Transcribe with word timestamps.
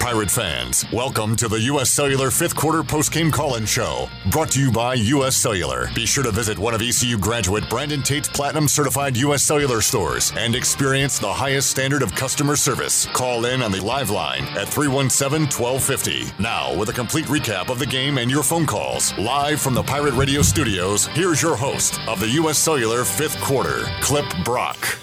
Pirate 0.00 0.30
fans, 0.30 0.86
welcome 0.94 1.36
to 1.36 1.46
the 1.46 1.60
U.S. 1.60 1.90
Cellular 1.90 2.30
fifth 2.30 2.56
quarter 2.56 2.82
postgame 2.82 3.30
call-in 3.30 3.66
show, 3.66 4.08
brought 4.30 4.50
to 4.52 4.60
you 4.60 4.72
by 4.72 4.94
U.S. 4.94 5.36
Cellular. 5.36 5.90
Be 5.94 6.06
sure 6.06 6.24
to 6.24 6.30
visit 6.30 6.58
one 6.58 6.72
of 6.72 6.80
ECU 6.80 7.18
graduate 7.18 7.68
Brandon 7.68 8.02
Tate's 8.02 8.26
platinum 8.26 8.66
certified 8.66 9.14
U.S. 9.18 9.42
Cellular 9.42 9.82
stores 9.82 10.32
and 10.38 10.56
experience 10.56 11.18
the 11.18 11.32
highest 11.32 11.70
standard 11.70 12.02
of 12.02 12.14
customer 12.14 12.56
service. 12.56 13.06
Call 13.12 13.44
in 13.44 13.60
on 13.60 13.70
the 13.70 13.84
live 13.84 14.08
line 14.08 14.44
at 14.56 14.68
317-1250. 14.68 16.40
Now, 16.40 16.74
with 16.74 16.88
a 16.88 16.94
complete 16.94 17.26
recap 17.26 17.68
of 17.68 17.78
the 17.78 17.86
game 17.86 18.16
and 18.16 18.30
your 18.30 18.42
phone 18.42 18.66
calls, 18.66 19.16
live 19.18 19.60
from 19.60 19.74
the 19.74 19.82
Pirate 19.82 20.14
Radio 20.14 20.40
studios, 20.40 21.08
here's 21.08 21.42
your 21.42 21.56
host 21.56 22.00
of 22.08 22.20
the 22.20 22.28
U.S. 22.30 22.58
Cellular 22.58 23.04
fifth 23.04 23.38
quarter, 23.42 23.84
Clip 24.00 24.26
Brock. 24.44 24.98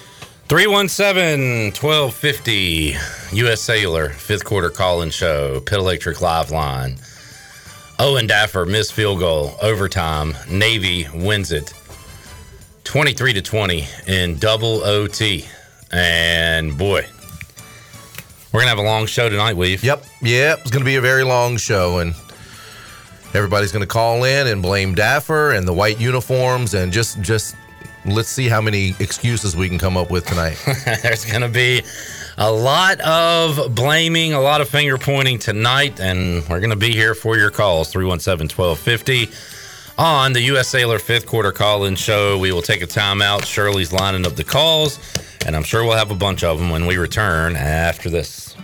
317 0.48 1.72
1250 1.74 2.96
US 3.32 3.60
Cellular, 3.60 4.08
fifth 4.08 4.46
quarter 4.46 4.70
call 4.70 5.02
in 5.02 5.10
show, 5.10 5.60
Pit 5.60 5.78
Electric 5.78 6.22
Live 6.22 6.50
Line. 6.50 6.96
Owen 7.98 8.26
Daffer, 8.26 8.64
missed 8.64 8.94
field 8.94 9.18
goal, 9.18 9.56
overtime. 9.60 10.34
Navy 10.48 11.06
wins 11.12 11.52
it 11.52 11.74
23 12.84 13.34
to 13.34 13.42
20 13.42 13.86
in 14.06 14.38
double 14.38 14.82
OT. 14.84 15.44
And 15.92 16.78
boy, 16.78 17.04
we're 18.50 18.60
going 18.60 18.64
to 18.64 18.70
have 18.70 18.78
a 18.78 18.82
long 18.82 19.04
show 19.04 19.28
tonight, 19.28 19.54
Weave. 19.54 19.84
Yep, 19.84 20.02
yep. 20.22 20.60
It's 20.62 20.70
going 20.70 20.80
to 20.80 20.86
be 20.86 20.96
a 20.96 21.02
very 21.02 21.24
long 21.24 21.58
show, 21.58 21.98
and 21.98 22.14
everybody's 23.34 23.70
going 23.70 23.82
to 23.82 23.86
call 23.86 24.24
in 24.24 24.46
and 24.46 24.62
blame 24.62 24.94
Daffer 24.94 25.54
and 25.54 25.68
the 25.68 25.74
white 25.74 26.00
uniforms, 26.00 26.72
and 26.72 26.90
just 26.90 27.20
just 27.20 27.54
let's 28.04 28.28
see 28.28 28.48
how 28.48 28.60
many 28.60 28.94
excuses 29.00 29.56
we 29.56 29.68
can 29.68 29.78
come 29.78 29.96
up 29.96 30.10
with 30.10 30.26
tonight. 30.26 30.56
There's 31.02 31.24
going 31.24 31.42
to 31.42 31.48
be 31.48 31.82
a 32.36 32.50
lot 32.50 33.00
of 33.00 33.74
blaming, 33.74 34.32
a 34.32 34.40
lot 34.40 34.60
of 34.60 34.68
finger 34.68 34.98
pointing 34.98 35.38
tonight, 35.38 36.00
and 36.00 36.46
we're 36.48 36.60
going 36.60 36.70
to 36.70 36.76
be 36.76 36.92
here 36.92 37.14
for 37.14 37.36
your 37.36 37.50
calls 37.50 37.90
317 37.90 38.56
1250 38.56 39.30
on 39.98 40.32
the 40.32 40.42
U.S. 40.42 40.68
Cellular 40.68 40.98
fifth 40.98 41.26
quarter 41.26 41.50
call 41.50 41.84
in 41.84 41.96
show. 41.96 42.38
We 42.38 42.52
will 42.52 42.62
take 42.62 42.82
a 42.82 42.86
timeout. 42.86 43.44
Shirley's 43.44 43.92
lining 43.92 44.24
up 44.24 44.36
the 44.36 44.44
calls, 44.44 44.98
and 45.44 45.56
I'm 45.56 45.64
sure 45.64 45.82
we'll 45.84 45.96
have 45.96 46.12
a 46.12 46.16
bunch 46.16 46.44
of 46.44 46.58
them 46.58 46.70
when 46.70 46.86
we 46.86 46.96
return 46.96 47.56
after 47.56 48.08
this. 48.08 48.56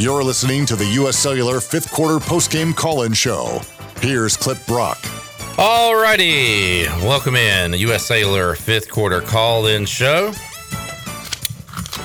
You're 0.00 0.24
listening 0.24 0.64
to 0.64 0.76
the 0.76 0.86
U.S. 0.94 1.18
Cellular 1.18 1.60
fifth 1.60 1.92
quarter 1.92 2.24
postgame 2.24 2.74
call-in 2.74 3.12
show. 3.12 3.60
Here's 4.00 4.34
Clip 4.34 4.56
Brock. 4.66 4.96
Alrighty, 5.58 6.86
welcome 7.02 7.36
in 7.36 7.74
U.S. 7.74 8.06
Cellular 8.06 8.54
fifth 8.54 8.90
quarter 8.90 9.20
call-in 9.20 9.84
show. 9.84 10.32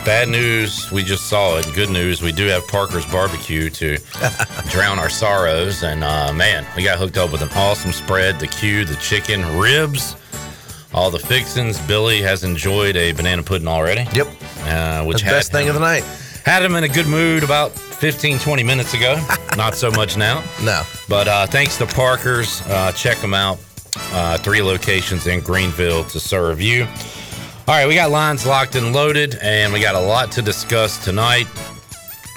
Bad 0.04 0.28
news, 0.28 0.92
we 0.92 1.06
just 1.06 1.30
saw 1.30 1.58
it. 1.58 1.72
Good 1.74 1.90
news, 1.90 2.22
we 2.22 2.34
do 2.34 2.48
have 2.48 2.68
Parker's 2.68 3.06
barbecue 3.06 3.70
to 3.70 3.98
drown 4.70 5.00
our 5.00 5.10
sorrows. 5.10 5.84
And 5.84 6.04
uh, 6.04 6.34
man, 6.34 6.68
we 6.76 6.84
got 6.84 7.00
hooked 7.00 7.18
up 7.18 7.32
with 7.32 7.44
an 7.44 7.50
awesome 7.56 7.94
spread: 7.94 8.42
the 8.42 8.48
Q, 8.48 8.84
the 8.84 8.98
chicken, 8.98 9.58
ribs, 9.58 10.18
all 10.94 11.10
the 11.10 11.20
fixings. 11.20 11.80
Billy 11.88 12.22
has 12.24 12.44
enjoyed 12.44 12.98
a 12.98 13.14
banana 13.14 13.42
pudding 13.42 13.70
already. 13.70 14.06
Yep, 14.14 14.28
uh, 14.64 15.06
which 15.06 15.22
That's 15.22 15.24
the 15.24 15.30
best 15.30 15.52
thing 15.54 15.70
of 15.70 15.76
the 15.76 15.80
night. 15.80 16.04
Had 16.44 16.62
him 16.62 16.76
in 16.76 16.84
a 16.84 16.90
good 16.90 17.08
mood 17.08 17.44
about 17.44 17.72
15, 17.96 18.40
20 18.40 18.64
minutes 18.64 18.94
ago. 18.94 19.20
Not 19.58 19.76
so 19.76 19.90
much 19.92 20.18
now. 20.18 20.44
No. 20.64 20.84
But 21.10 21.28
uh, 21.28 21.48
thanks 21.48 21.78
to 21.78 21.86
Parker's. 21.86 22.62
Uh, 22.68 22.92
check 22.92 23.18
them 23.20 23.34
out. 23.34 23.60
Uh, 24.12 24.38
three 24.38 24.62
locations 24.62 25.28
in 25.28 25.40
Greenville 25.40 26.04
to 26.06 26.20
serve 26.20 26.60
you. 26.62 26.84
All 27.68 27.74
right, 27.74 27.88
we 27.88 27.96
got 27.96 28.12
lines 28.12 28.46
locked 28.46 28.76
and 28.76 28.94
loaded, 28.94 29.36
and 29.42 29.74
we 29.74 29.80
got 29.80 29.96
a 29.96 30.00
lot 30.00 30.32
to 30.34 30.42
discuss 30.42 31.04
tonight. 31.04 31.48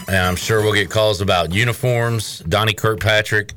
And 0.07 0.17
I'm 0.17 0.37
sure 0.37 0.63
we'll 0.63 0.73
get 0.73 0.89
calls 0.89 1.21
about 1.21 1.53
uniforms, 1.53 2.39
Donnie 2.49 2.73
Kirkpatrick, 2.73 3.53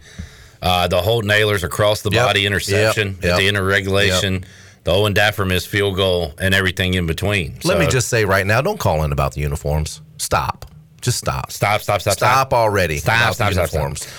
uh, 0.61 0.87
the 0.89 1.01
Holton 1.01 1.29
Ahlers 1.29 1.63
across 1.63 2.01
the 2.01 2.09
Yep. 2.11 2.25
body 2.25 2.45
interception 2.45 3.09
Yep. 3.09 3.17
at 3.23 3.39
Yep. 3.41 3.53
the 3.53 3.59
of 3.59 3.65
regulation, 3.65 4.43
the 4.83 4.91
Owen 4.91 5.13
Daffer 5.13 5.47
missed 5.47 5.67
field 5.69 5.95
goal, 5.95 6.33
and 6.39 6.53
everything 6.53 6.95
in 6.95 7.05
between. 7.05 7.57
Let 7.63 7.79
me 7.79 7.87
just 7.87 8.09
say 8.09 8.25
right 8.25 8.45
now, 8.45 8.61
don't 8.61 8.79
call 8.79 9.03
in 9.03 9.11
about 9.13 9.33
the 9.33 9.39
uniforms. 9.41 10.01
Stop. 10.17 10.65
Just 11.01 11.17
stop. 11.17 11.51
stop, 11.51 11.81
stop, 11.81 12.01
stop, 12.01 12.13
Stop 12.13 12.53
already. 12.53 12.97
Stop, 12.97 13.35
about 13.35 13.35
stop, 13.35 13.53
stop, 13.53 13.95
stop. 13.95 14.09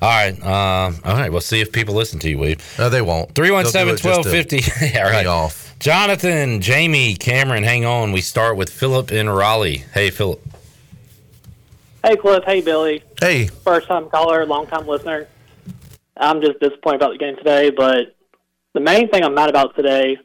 All 0.00 0.08
right. 0.08 0.34
Um, 0.40 1.00
all 1.04 1.14
right. 1.16 1.30
We'll 1.30 1.40
see 1.40 1.60
if 1.60 1.72
people 1.72 1.94
listen 1.94 2.18
to 2.20 2.30
you, 2.30 2.38
Weave. 2.38 2.78
No, 2.78 2.88
they 2.88 3.02
won't. 3.02 3.34
317 3.34 3.72
They'll 3.72 3.86
do 3.86 3.92
it 3.92 4.02
just 4.02 4.22
to 4.24 4.54
1250. 4.60 4.86
Yeah, 4.98 5.10
right. 5.10 5.26
off. 5.26 5.74
Jonathan, 5.80 6.60
Jamie, 6.60 7.14
Cameron, 7.14 7.62
hang 7.62 7.84
on. 7.84 8.10
We 8.12 8.20
start 8.20 8.56
with 8.56 8.68
Philip 8.70 9.12
in 9.12 9.28
Raleigh. 9.28 9.84
Hey, 9.94 10.10
Philip. 10.10 10.40
Hey, 12.04 12.16
Cliff. 12.16 12.42
Hey, 12.44 12.60
Billy. 12.60 13.02
Hey, 13.20 13.46
First 13.46 13.88
time 13.88 14.08
caller, 14.08 14.44
long 14.46 14.66
time 14.66 14.86
listener. 14.86 15.28
I'm 16.16 16.40
just 16.40 16.58
disappointed 16.60 16.96
about 16.96 17.12
the 17.12 17.18
game 17.18 17.36
today, 17.36 17.70
but 17.70 18.16
the 18.74 18.80
main 18.80 19.08
thing 19.08 19.22
I'm 19.22 19.34
mad 19.34 19.50
about 19.50 19.76
today 19.76 20.16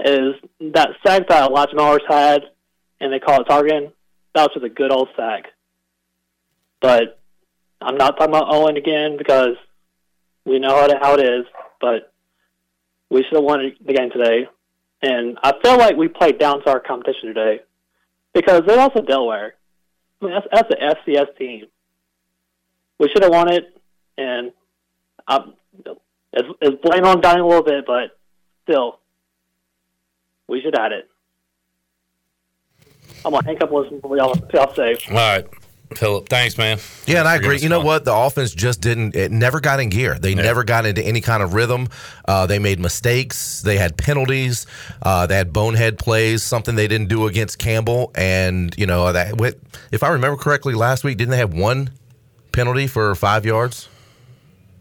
is 0.00 0.34
that 0.60 0.90
sack 1.06 1.28
that 1.28 1.50
Elijah 1.50 1.76
Mowers 1.76 2.02
had, 2.08 2.42
and 3.00 3.12
they 3.12 3.20
call 3.20 3.40
it 3.40 3.44
targeting. 3.44 3.92
Was 4.34 4.48
just 4.54 4.64
a 4.64 4.68
good 4.68 4.92
old 4.92 5.08
sack. 5.16 5.46
But 6.80 7.20
I'm 7.80 7.96
not 7.96 8.16
talking 8.16 8.34
about 8.34 8.54
Owen 8.54 8.76
again 8.76 9.16
because 9.16 9.56
we 10.44 10.58
know 10.58 10.74
how, 10.76 10.88
how 11.00 11.14
it 11.14 11.20
is, 11.20 11.46
but 11.80 12.12
we 13.10 13.22
should 13.22 13.34
have 13.34 13.44
won 13.44 13.72
the 13.84 13.92
game 13.92 14.10
today. 14.10 14.48
And 15.02 15.38
I 15.42 15.52
feel 15.62 15.78
like 15.78 15.96
we 15.96 16.08
played 16.08 16.38
down 16.38 16.62
to 16.62 16.70
our 16.70 16.80
competition 16.80 17.28
today 17.28 17.60
because 18.32 18.62
they're 18.66 18.80
also 18.80 19.00
Delaware. 19.02 19.54
I 20.20 20.24
mean, 20.24 20.34
that's, 20.34 20.46
that's 20.52 20.74
an 20.80 20.96
FCS 21.06 21.36
team. 21.36 21.66
We 22.98 23.08
should 23.08 23.22
have 23.22 23.32
won 23.32 23.50
it, 23.50 23.64
and 24.18 24.52
I'm, 25.26 25.54
it's, 26.32 26.48
it's 26.60 26.82
blame 26.82 27.06
on 27.06 27.22
Donnie 27.22 27.40
a 27.40 27.46
little 27.46 27.62
bit, 27.62 27.86
but 27.86 28.18
still, 28.64 29.00
we 30.46 30.60
should 30.60 30.74
have 30.76 30.84
had 30.84 30.92
it. 30.92 31.09
I'm 33.24 33.32
gonna 33.32 33.44
hang 33.44 33.62
up 33.62 33.70
and 33.70 33.78
listen 33.78 34.00
to 34.00 34.08
what 34.08 34.18
y'all, 34.18 34.48
y'all 34.52 34.74
say. 34.74 34.96
All 35.08 35.14
right. 35.14 35.46
Philip, 35.94 36.28
thanks, 36.28 36.56
man. 36.56 36.78
Yeah, 37.06 37.18
and 37.18 37.28
I 37.28 37.34
agree. 37.34 37.58
You 37.58 37.68
know 37.68 37.78
call. 37.78 37.86
what? 37.86 38.04
The 38.04 38.14
offense 38.14 38.54
just 38.54 38.80
didn't. 38.80 39.16
It 39.16 39.32
never 39.32 39.58
got 39.58 39.80
in 39.80 39.88
gear. 39.88 40.18
They 40.18 40.36
never 40.36 40.62
got 40.62 40.86
into 40.86 41.02
any 41.02 41.20
kind 41.20 41.42
of 41.42 41.52
rhythm. 41.52 41.88
Uh, 42.26 42.46
they 42.46 42.60
made 42.60 42.78
mistakes. 42.78 43.60
They 43.62 43.76
had 43.76 43.96
penalties. 43.96 44.66
Uh, 45.02 45.26
they 45.26 45.34
had 45.36 45.52
bonehead 45.52 45.98
plays. 45.98 46.44
Something 46.44 46.76
they 46.76 46.86
didn't 46.86 47.08
do 47.08 47.26
against 47.26 47.58
Campbell. 47.58 48.12
And 48.14 48.72
you 48.78 48.86
know 48.86 49.12
that. 49.12 49.34
If 49.90 50.04
I 50.04 50.10
remember 50.10 50.36
correctly, 50.36 50.74
last 50.74 51.02
week 51.02 51.18
didn't 51.18 51.32
they 51.32 51.38
have 51.38 51.54
one 51.54 51.90
penalty 52.52 52.86
for 52.86 53.12
five 53.16 53.44
yards? 53.44 53.88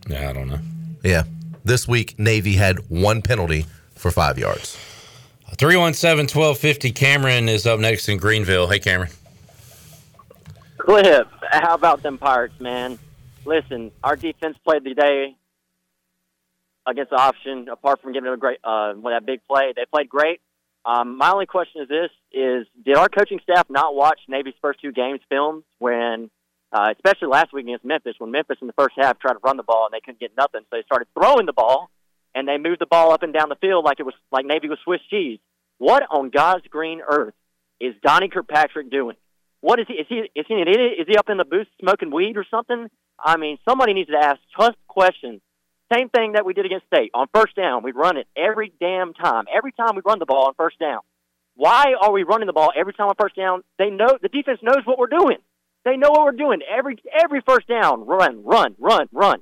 Yeah, 0.07 0.29
I 0.29 0.33
don't 0.33 0.47
know. 0.47 0.59
Yeah. 1.03 1.23
This 1.65 1.87
week 1.87 2.19
Navy 2.19 2.53
had 2.53 2.89
one 2.89 3.23
penalty 3.23 3.65
for 3.95 4.11
five 4.11 4.37
yards. 4.37 4.77
317 5.59 6.33
1250. 6.33 6.91
Cameron 6.93 7.49
is 7.49 7.67
up 7.67 7.81
next 7.81 8.07
in 8.07 8.17
Greenville. 8.17 8.65
Hey, 8.69 8.79
Cameron. 8.79 9.11
Cliff, 10.77 11.27
how 11.51 11.73
about 11.73 12.01
them 12.01 12.17
Pirates, 12.17 12.57
man? 12.61 12.97
Listen, 13.43 13.91
our 14.01 14.15
defense 14.15 14.57
played 14.63 14.85
the 14.85 14.93
day 14.93 15.35
against 16.87 17.09
the 17.09 17.17
option. 17.17 17.67
Apart 17.67 18.01
from 18.01 18.13
giving 18.13 18.29
it 18.29 18.33
a 18.33 18.37
great, 18.37 18.59
uh, 18.63 18.93
with 18.95 19.13
that 19.13 19.25
big 19.25 19.41
play, 19.49 19.73
they 19.75 19.83
played 19.93 20.07
great. 20.07 20.39
Um, 20.85 21.17
my 21.17 21.29
only 21.31 21.45
question 21.45 21.81
is 21.81 21.89
this: 21.89 22.09
Is 22.31 22.65
did 22.85 22.95
our 22.95 23.09
coaching 23.09 23.41
staff 23.43 23.69
not 23.69 23.93
watch 23.93 24.21
Navy's 24.29 24.55
first 24.61 24.79
two 24.79 24.93
games 24.93 25.19
films 25.27 25.65
when, 25.77 26.29
uh, 26.71 26.93
especially 26.95 27.27
last 27.27 27.51
week 27.51 27.65
against 27.65 27.83
Memphis, 27.83 28.15
when 28.17 28.31
Memphis 28.31 28.59
in 28.61 28.67
the 28.67 28.73
first 28.79 28.95
half 28.97 29.19
tried 29.19 29.33
to 29.33 29.39
run 29.43 29.57
the 29.57 29.63
ball 29.63 29.87
and 29.87 29.93
they 29.93 29.99
couldn't 29.99 30.21
get 30.21 30.31
nothing, 30.37 30.61
so 30.61 30.77
they 30.77 30.83
started 30.83 31.09
throwing 31.13 31.45
the 31.45 31.53
ball 31.53 31.89
and 32.33 32.47
they 32.47 32.57
moved 32.57 32.79
the 32.79 32.85
ball 32.85 33.11
up 33.11 33.23
and 33.23 33.33
down 33.33 33.49
the 33.49 33.55
field 33.55 33.83
like 33.83 33.99
it 33.99 34.03
was 34.03 34.15
like 34.31 34.45
Navy 34.45 34.69
was 34.69 34.79
Swiss 34.85 35.01
cheese. 35.09 35.39
What 35.79 36.03
on 36.11 36.29
God's 36.29 36.67
green 36.67 37.01
earth 37.01 37.33
is 37.79 37.95
Donnie 38.03 38.27
Kirkpatrick 38.29 38.91
doing? 38.91 39.15
What 39.61 39.79
is 39.79 39.87
he? 39.87 39.95
Is 39.95 40.05
he? 40.07 40.29
Is 40.35 40.45
he 40.47 40.53
an 40.53 40.67
idiot? 40.67 40.93
Is 40.99 41.07
he 41.07 41.17
up 41.17 41.29
in 41.29 41.37
the 41.37 41.45
booth 41.45 41.67
smoking 41.81 42.11
weed 42.11 42.37
or 42.37 42.45
something? 42.51 42.89
I 43.17 43.37
mean, 43.37 43.57
somebody 43.67 43.93
needs 43.93 44.09
to 44.09 44.17
ask 44.17 44.39
tough 44.57 44.75
questions. 44.87 45.41
Same 45.93 46.09
thing 46.09 46.33
that 46.33 46.45
we 46.45 46.53
did 46.53 46.65
against 46.65 46.85
State 46.85 47.11
on 47.13 47.27
first 47.33 47.55
down. 47.55 47.81
We 47.81 47.91
run 47.91 48.17
it 48.17 48.27
every 48.37 48.71
damn 48.79 49.13
time. 49.13 49.45
Every 49.53 49.71
time 49.71 49.95
we 49.95 50.01
run 50.05 50.19
the 50.19 50.25
ball 50.25 50.47
on 50.47 50.53
first 50.55 50.79
down. 50.79 50.99
Why 51.55 51.93
are 51.99 52.11
we 52.11 52.23
running 52.23 52.47
the 52.47 52.53
ball 52.53 52.71
every 52.77 52.93
time 52.93 53.07
on 53.07 53.15
first 53.19 53.35
down? 53.35 53.63
They 53.77 53.89
know 53.89 54.17
the 54.21 54.29
defense 54.29 54.59
knows 54.61 54.85
what 54.85 54.99
we're 54.99 55.07
doing. 55.07 55.37
They 55.85 55.97
know 55.97 56.11
what 56.11 56.23
we're 56.25 56.31
doing. 56.31 56.59
Every 56.61 57.01
every 57.23 57.41
first 57.45 57.67
down, 57.67 58.05
run, 58.05 58.43
run, 58.43 58.75
run, 58.77 59.07
run. 59.11 59.39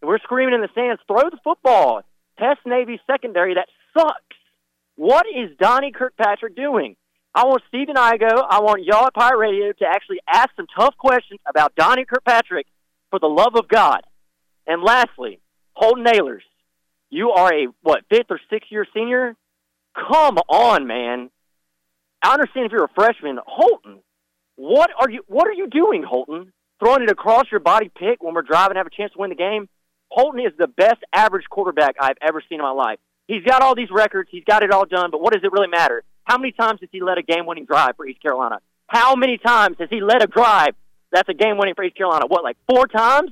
And 0.00 0.08
we're 0.08 0.18
screaming 0.18 0.54
in 0.54 0.60
the 0.60 0.68
stands, 0.72 1.00
throw 1.06 1.30
the 1.30 1.38
football. 1.44 2.02
Test 2.38 2.60
Navy 2.66 3.00
secondary 3.06 3.54
that 3.54 3.68
sucks. 3.96 4.36
What 4.96 5.26
is 5.26 5.56
Donnie 5.58 5.92
Kirkpatrick 5.92 6.54
doing? 6.54 6.96
I 7.34 7.44
want 7.46 7.62
Stephen 7.66 7.96
Igo, 7.96 7.98
I 7.98 8.16
go. 8.16 8.42
I 8.48 8.60
want 8.60 8.84
y'all 8.84 9.06
at 9.06 9.14
Pirate 9.14 9.38
Radio 9.38 9.72
to 9.72 9.84
actually 9.86 10.20
ask 10.32 10.50
some 10.54 10.66
tough 10.78 10.96
questions 10.96 11.40
about 11.48 11.74
Donnie 11.74 12.04
Kirkpatrick 12.04 12.66
for 13.10 13.18
the 13.18 13.26
love 13.26 13.56
of 13.56 13.66
God. 13.68 14.02
And 14.66 14.82
lastly, 14.82 15.40
Holton 15.72 16.04
Ahlers, 16.04 16.42
you 17.10 17.30
are 17.30 17.52
a, 17.52 17.66
what, 17.82 18.04
fifth 18.08 18.30
or 18.30 18.40
sixth 18.50 18.70
year 18.70 18.86
senior? 18.94 19.34
Come 19.96 20.38
on, 20.48 20.86
man. 20.86 21.30
I 22.22 22.32
understand 22.32 22.66
if 22.66 22.72
you're 22.72 22.84
a 22.84 22.94
freshman. 22.94 23.38
Holton, 23.44 24.00
what 24.56 24.90
are 24.98 25.10
you 25.10 25.22
what 25.26 25.46
are 25.48 25.52
you 25.52 25.68
doing, 25.68 26.02
Holton? 26.02 26.52
Throwing 26.78 27.02
it 27.02 27.10
across 27.10 27.44
your 27.50 27.60
body 27.60 27.90
pick 27.94 28.22
when 28.22 28.34
we're 28.34 28.42
driving 28.42 28.76
have 28.76 28.86
a 28.86 28.90
chance 28.90 29.12
to 29.12 29.18
win 29.18 29.30
the 29.30 29.36
game? 29.36 29.68
Holton 30.08 30.40
is 30.40 30.52
the 30.58 30.68
best 30.68 31.02
average 31.12 31.44
quarterback 31.50 31.96
I've 32.00 32.16
ever 32.22 32.42
seen 32.48 32.60
in 32.60 32.64
my 32.64 32.70
life. 32.70 32.98
He's 33.26 33.42
got 33.42 33.62
all 33.62 33.74
these 33.74 33.90
records, 33.90 34.28
he's 34.30 34.44
got 34.44 34.62
it 34.62 34.70
all 34.70 34.84
done, 34.84 35.10
but 35.10 35.20
what 35.20 35.32
does 35.32 35.42
it 35.42 35.52
really 35.52 35.68
matter? 35.68 36.04
How 36.24 36.38
many 36.38 36.52
times 36.52 36.80
has 36.80 36.88
he 36.92 37.02
led 37.02 37.18
a 37.18 37.22
game 37.22 37.46
winning 37.46 37.64
drive 37.64 37.96
for 37.96 38.06
East 38.06 38.22
Carolina? 38.22 38.60
How 38.86 39.14
many 39.14 39.38
times 39.38 39.76
has 39.80 39.88
he 39.90 40.00
led 40.00 40.22
a 40.22 40.26
drive 40.26 40.74
that's 41.12 41.28
a 41.28 41.34
game 41.34 41.56
winning 41.58 41.74
for 41.74 41.84
East 41.84 41.96
Carolina? 41.96 42.26
What, 42.26 42.44
like 42.44 42.56
four 42.68 42.86
times? 42.86 43.30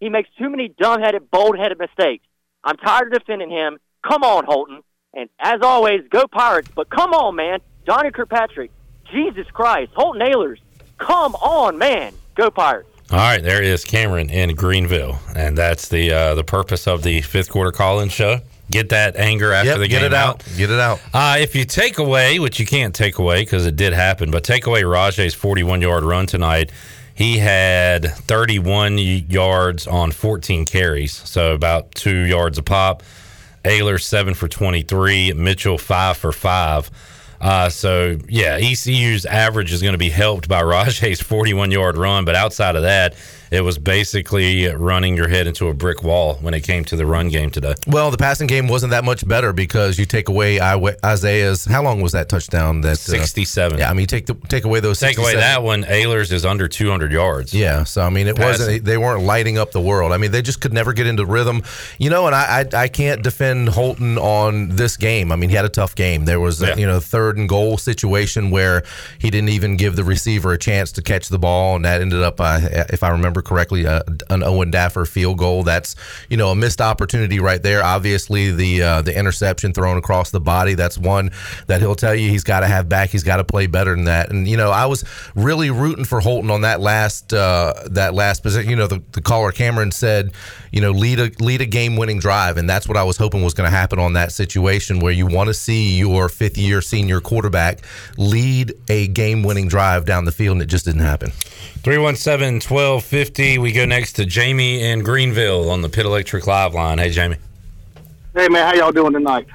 He 0.00 0.08
makes 0.08 0.28
too 0.38 0.50
many 0.50 0.68
dumb 0.68 1.00
headed, 1.00 1.30
bold 1.30 1.56
headed 1.58 1.78
mistakes. 1.78 2.24
I'm 2.64 2.76
tired 2.76 3.12
of 3.12 3.20
defending 3.20 3.50
him. 3.50 3.78
Come 4.06 4.22
on, 4.22 4.44
Holton. 4.44 4.82
And 5.14 5.28
as 5.38 5.60
always, 5.62 6.00
go 6.10 6.26
Pirates. 6.26 6.68
But 6.74 6.90
come 6.90 7.12
on, 7.12 7.36
man. 7.36 7.60
Donnie 7.84 8.10
Kirkpatrick. 8.10 8.70
Jesus 9.12 9.46
Christ. 9.52 9.92
Holton 9.94 10.22
Ahlers. 10.22 10.58
Come 10.98 11.34
on, 11.36 11.78
man. 11.78 12.14
Go 12.34 12.50
Pirates. 12.50 12.88
All 13.10 13.18
right, 13.18 13.42
there 13.42 13.62
is 13.62 13.84
Cameron 13.84 14.30
in 14.30 14.54
Greenville, 14.54 15.18
and 15.36 15.58
that's 15.58 15.88
the 15.88 16.10
uh, 16.10 16.34
the 16.34 16.44
purpose 16.44 16.86
of 16.88 17.02
the 17.02 17.20
fifth 17.20 17.50
quarter 17.50 17.70
call-in 17.70 18.08
show. 18.08 18.40
Get 18.70 18.88
that 18.90 19.16
anger 19.16 19.52
after 19.52 19.70
Yep, 19.70 19.78
the 19.80 19.88
get 19.88 20.02
it 20.02 20.14
out. 20.14 20.42
Get 20.56 20.70
it 20.70 20.78
out. 20.80 21.00
Uh, 21.12 21.36
if 21.38 21.54
you 21.54 21.64
take 21.64 21.98
away, 21.98 22.38
which 22.38 22.58
you 22.58 22.64
can't 22.66 22.94
take 22.94 23.18
away 23.18 23.42
because 23.42 23.66
it 23.66 23.76
did 23.76 23.92
happen, 23.92 24.30
but 24.30 24.44
take 24.44 24.66
away 24.66 24.82
Rahjai's 24.82 25.34
41 25.34 25.82
yard 25.82 26.04
run 26.04 26.26
tonight, 26.26 26.70
he 27.14 27.38
had 27.38 28.10
31 28.12 28.96
yards 28.98 29.86
on 29.86 30.10
14 30.12 30.64
carries, 30.64 31.12
so 31.12 31.54
about 31.54 31.94
two 31.94 32.20
yards 32.20 32.56
a 32.56 32.62
pop. 32.62 33.02
Ahlers, 33.64 34.02
seven 34.02 34.34
for 34.34 34.48
23. 34.48 35.34
Mitchell, 35.34 35.78
five 35.78 36.16
for 36.16 36.32
five. 36.32 36.90
Uh, 37.40 37.68
so, 37.68 38.18
yeah, 38.28 38.56
ECU's 38.56 39.26
average 39.26 39.72
is 39.72 39.82
going 39.82 39.92
to 39.92 39.98
be 39.98 40.10
helped 40.10 40.48
by 40.48 40.62
Rahjai's 40.62 41.20
41 41.20 41.70
yard 41.70 41.96
run, 41.96 42.24
but 42.24 42.34
outside 42.34 42.76
of 42.76 42.82
that, 42.82 43.14
it 43.52 43.60
was 43.60 43.78
basically 43.78 44.66
running 44.66 45.16
your 45.16 45.28
head 45.28 45.46
into 45.46 45.68
a 45.68 45.74
brick 45.74 46.02
wall 46.02 46.34
when 46.40 46.54
it 46.54 46.62
came 46.62 46.84
to 46.86 46.96
the 46.96 47.06
run 47.06 47.28
game 47.28 47.50
today. 47.50 47.74
Well, 47.86 48.10
the 48.10 48.16
passing 48.16 48.46
game 48.46 48.66
wasn't 48.66 48.90
that 48.90 49.04
much 49.04 49.26
better 49.28 49.52
because 49.52 49.98
you 49.98 50.06
take 50.06 50.28
away 50.28 50.58
Isaiah's. 50.60 51.64
How 51.64 51.82
long 51.82 52.00
was 52.00 52.12
that 52.12 52.28
touchdown? 52.28 52.80
That 52.80 52.92
uh, 52.92 52.94
67. 52.94 53.78
Yeah, 53.78 53.90
I 53.90 53.94
mean, 53.94 54.06
take 54.06 54.26
the 54.26 54.34
take 54.48 54.64
away 54.64 54.80
those. 54.80 54.98
Take 54.98 55.18
away 55.18 55.34
that 55.36 55.62
one, 55.62 55.84
Ahlers' 55.84 56.32
is 56.32 56.44
under 56.44 56.66
200 56.66 57.12
yards. 57.12 57.52
Yeah, 57.52 57.84
so 57.84 58.02
I 58.02 58.10
mean, 58.10 58.26
it 58.26 58.36
Passing. 58.36 58.66
wasn't. 58.66 58.84
They 58.84 58.96
weren't 58.98 59.22
lighting 59.24 59.58
up 59.58 59.72
the 59.72 59.80
world. 59.80 60.12
I 60.12 60.16
mean, 60.16 60.30
they 60.30 60.42
just 60.42 60.60
could 60.60 60.72
never 60.72 60.92
get 60.92 61.06
into 61.06 61.26
rhythm, 61.26 61.62
you 61.98 62.08
know. 62.10 62.26
And 62.26 62.34
I, 62.34 62.66
I, 62.72 62.82
I 62.84 62.88
can't 62.88 63.22
defend 63.22 63.68
Holton 63.68 64.16
on 64.18 64.70
this 64.76 64.96
game. 64.96 65.30
I 65.30 65.36
mean, 65.36 65.50
he 65.50 65.56
had 65.56 65.64
a 65.66 65.68
tough 65.70 65.94
game. 65.94 66.24
There 66.24 66.40
was, 66.40 66.62
Yeah. 66.62 66.74
a, 66.74 66.76
you 66.78 66.86
know, 66.86 67.00
third 67.00 67.36
and 67.36 67.48
goal 67.48 67.76
situation 67.76 68.50
where 68.50 68.82
he 69.18 69.28
didn't 69.30 69.50
even 69.50 69.76
give 69.76 69.96
the 69.96 70.04
receiver 70.04 70.52
a 70.52 70.58
chance 70.58 70.90
to 70.92 71.02
catch 71.02 71.28
the 71.28 71.38
ball, 71.38 71.76
and 71.76 71.84
that 71.84 72.00
ended 72.00 72.22
up, 72.22 72.40
uh, 72.40 72.60
if 72.90 73.02
I 73.02 73.10
remember 73.10 73.41
correctly, 73.42 73.86
uh, 73.86 74.02
an 74.30 74.42
Owen 74.42 74.70
Daffer 74.70 75.06
field 75.06 75.38
goal. 75.38 75.62
That's 75.62 75.94
you 76.28 76.36
know 76.36 76.50
a 76.50 76.54
missed 76.54 76.80
opportunity 76.80 77.40
right 77.40 77.62
there. 77.62 77.84
Obviously, 77.84 78.50
the 78.50 78.82
uh, 78.82 79.02
the 79.02 79.16
interception 79.16 79.72
thrown 79.72 79.96
across 79.96 80.30
the 80.30 80.40
body. 80.40 80.74
That's 80.74 80.98
one 80.98 81.30
that 81.66 81.80
he'll 81.80 81.94
tell 81.94 82.14
you 82.14 82.30
he's 82.30 82.44
got 82.44 82.60
to 82.60 82.66
have 82.66 82.88
back. 82.88 83.10
He's 83.10 83.24
got 83.24 83.36
to 83.36 83.44
play 83.44 83.66
better 83.66 83.94
than 83.94 84.04
that. 84.04 84.30
And 84.30 84.48
you 84.48 84.56
know, 84.56 84.70
I 84.70 84.86
was 84.86 85.04
really 85.34 85.70
rooting 85.70 86.04
for 86.04 86.20
Holton 86.20 86.50
on 86.50 86.62
that 86.62 86.80
last 86.80 87.32
uh, 87.32 87.74
that 87.90 88.14
last 88.14 88.42
position. 88.42 88.70
You 88.70 88.76
know, 88.76 88.86
the, 88.86 89.02
the 89.12 89.22
caller 89.22 89.52
Cameron 89.52 89.92
said, 89.92 90.32
you 90.72 90.80
know, 90.80 90.90
lead 90.90 91.20
a 91.20 91.30
lead 91.38 91.60
a 91.60 91.66
game 91.66 91.96
winning 91.96 92.18
drive, 92.18 92.56
and 92.56 92.68
that's 92.68 92.88
what 92.88 92.96
I 92.96 93.04
was 93.04 93.18
hoping 93.18 93.42
was 93.42 93.54
going 93.54 93.70
to 93.70 93.76
happen 93.76 93.98
on 93.98 94.14
that 94.14 94.32
situation 94.32 95.00
where 95.00 95.12
you 95.12 95.26
want 95.26 95.48
to 95.48 95.54
see 95.54 95.96
your 95.96 96.30
fifth 96.30 96.56
year 96.56 96.80
senior 96.80 97.20
quarterback 97.20 97.80
lead 98.16 98.72
a 98.88 99.06
game 99.08 99.42
winning 99.42 99.68
drive 99.68 100.06
down 100.06 100.24
the 100.24 100.32
field, 100.32 100.54
and 100.54 100.62
it 100.62 100.66
just 100.66 100.86
didn't 100.86 101.02
happen. 101.02 101.30
317 101.30 102.54
1250. 102.54 103.58
We 103.58 103.72
go 103.72 103.84
next 103.84 104.14
to 104.14 104.24
Jamie 104.24 104.82
in 104.82 105.02
Greenville 105.02 105.70
on 105.70 105.82
the 105.82 105.90
Pit 105.90 106.06
Electric 106.06 106.46
Live 106.46 106.72
line. 106.72 106.98
Hey, 106.98 107.10
Jamie. 107.10 107.36
Hey 108.34 108.48
man, 108.48 108.66
how 108.66 108.74
y'all 108.74 108.92
doing 108.92 109.12
tonight? 109.12 109.46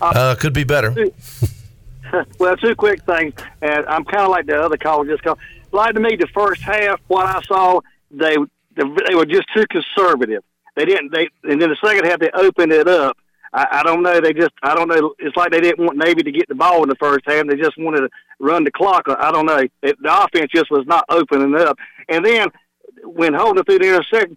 Uh, 0.00 0.36
could 0.38 0.52
be 0.52 0.62
better. 0.62 0.94
well, 2.38 2.56
two 2.56 2.76
quick 2.76 3.02
things, 3.02 3.34
and 3.62 3.84
I'm 3.86 4.04
kind 4.04 4.22
of 4.22 4.30
like 4.30 4.46
the 4.46 4.62
other 4.62 4.76
caller 4.76 5.06
just 5.06 5.24
called. 5.24 5.38
Like 5.72 5.94
to 5.94 6.00
me, 6.00 6.14
the 6.14 6.28
first 6.28 6.62
half, 6.62 7.00
what 7.08 7.26
I 7.26 7.42
saw, 7.42 7.80
they 8.12 8.36
they 8.76 9.14
were 9.14 9.26
just 9.26 9.46
too 9.54 9.64
conservative. 9.70 10.42
They 10.76 10.84
didn't. 10.84 11.12
They 11.12 11.28
and 11.44 11.60
then 11.60 11.70
the 11.70 11.76
second 11.82 12.04
half, 12.04 12.20
they 12.20 12.30
opened 12.34 12.72
it 12.72 12.86
up. 12.86 13.16
I, 13.52 13.66
I 13.72 13.82
don't 13.82 14.02
know. 14.02 14.20
They 14.20 14.32
just. 14.32 14.52
I 14.62 14.74
don't 14.74 14.88
know. 14.88 15.14
It's 15.18 15.36
like 15.36 15.50
they 15.50 15.60
didn't 15.60 15.84
want 15.84 15.98
Navy 15.98 16.22
to 16.22 16.32
get 16.32 16.48
the 16.48 16.54
ball 16.54 16.82
in 16.82 16.88
the 16.88 16.96
first 16.96 17.24
half. 17.26 17.46
They 17.46 17.56
just 17.56 17.78
wanted 17.78 18.02
to 18.02 18.08
run 18.38 18.64
the 18.64 18.70
clock. 18.70 19.04
I 19.08 19.32
don't 19.32 19.46
know. 19.46 19.58
It, 19.82 19.96
the 20.02 20.24
offense 20.24 20.50
just 20.54 20.70
was 20.70 20.86
not 20.86 21.04
opening 21.08 21.54
up. 21.56 21.78
And 22.08 22.24
then 22.24 22.48
when 23.02 23.34
holding 23.34 23.64
through 23.64 23.78
the 23.78 23.88
interception, 23.88 24.36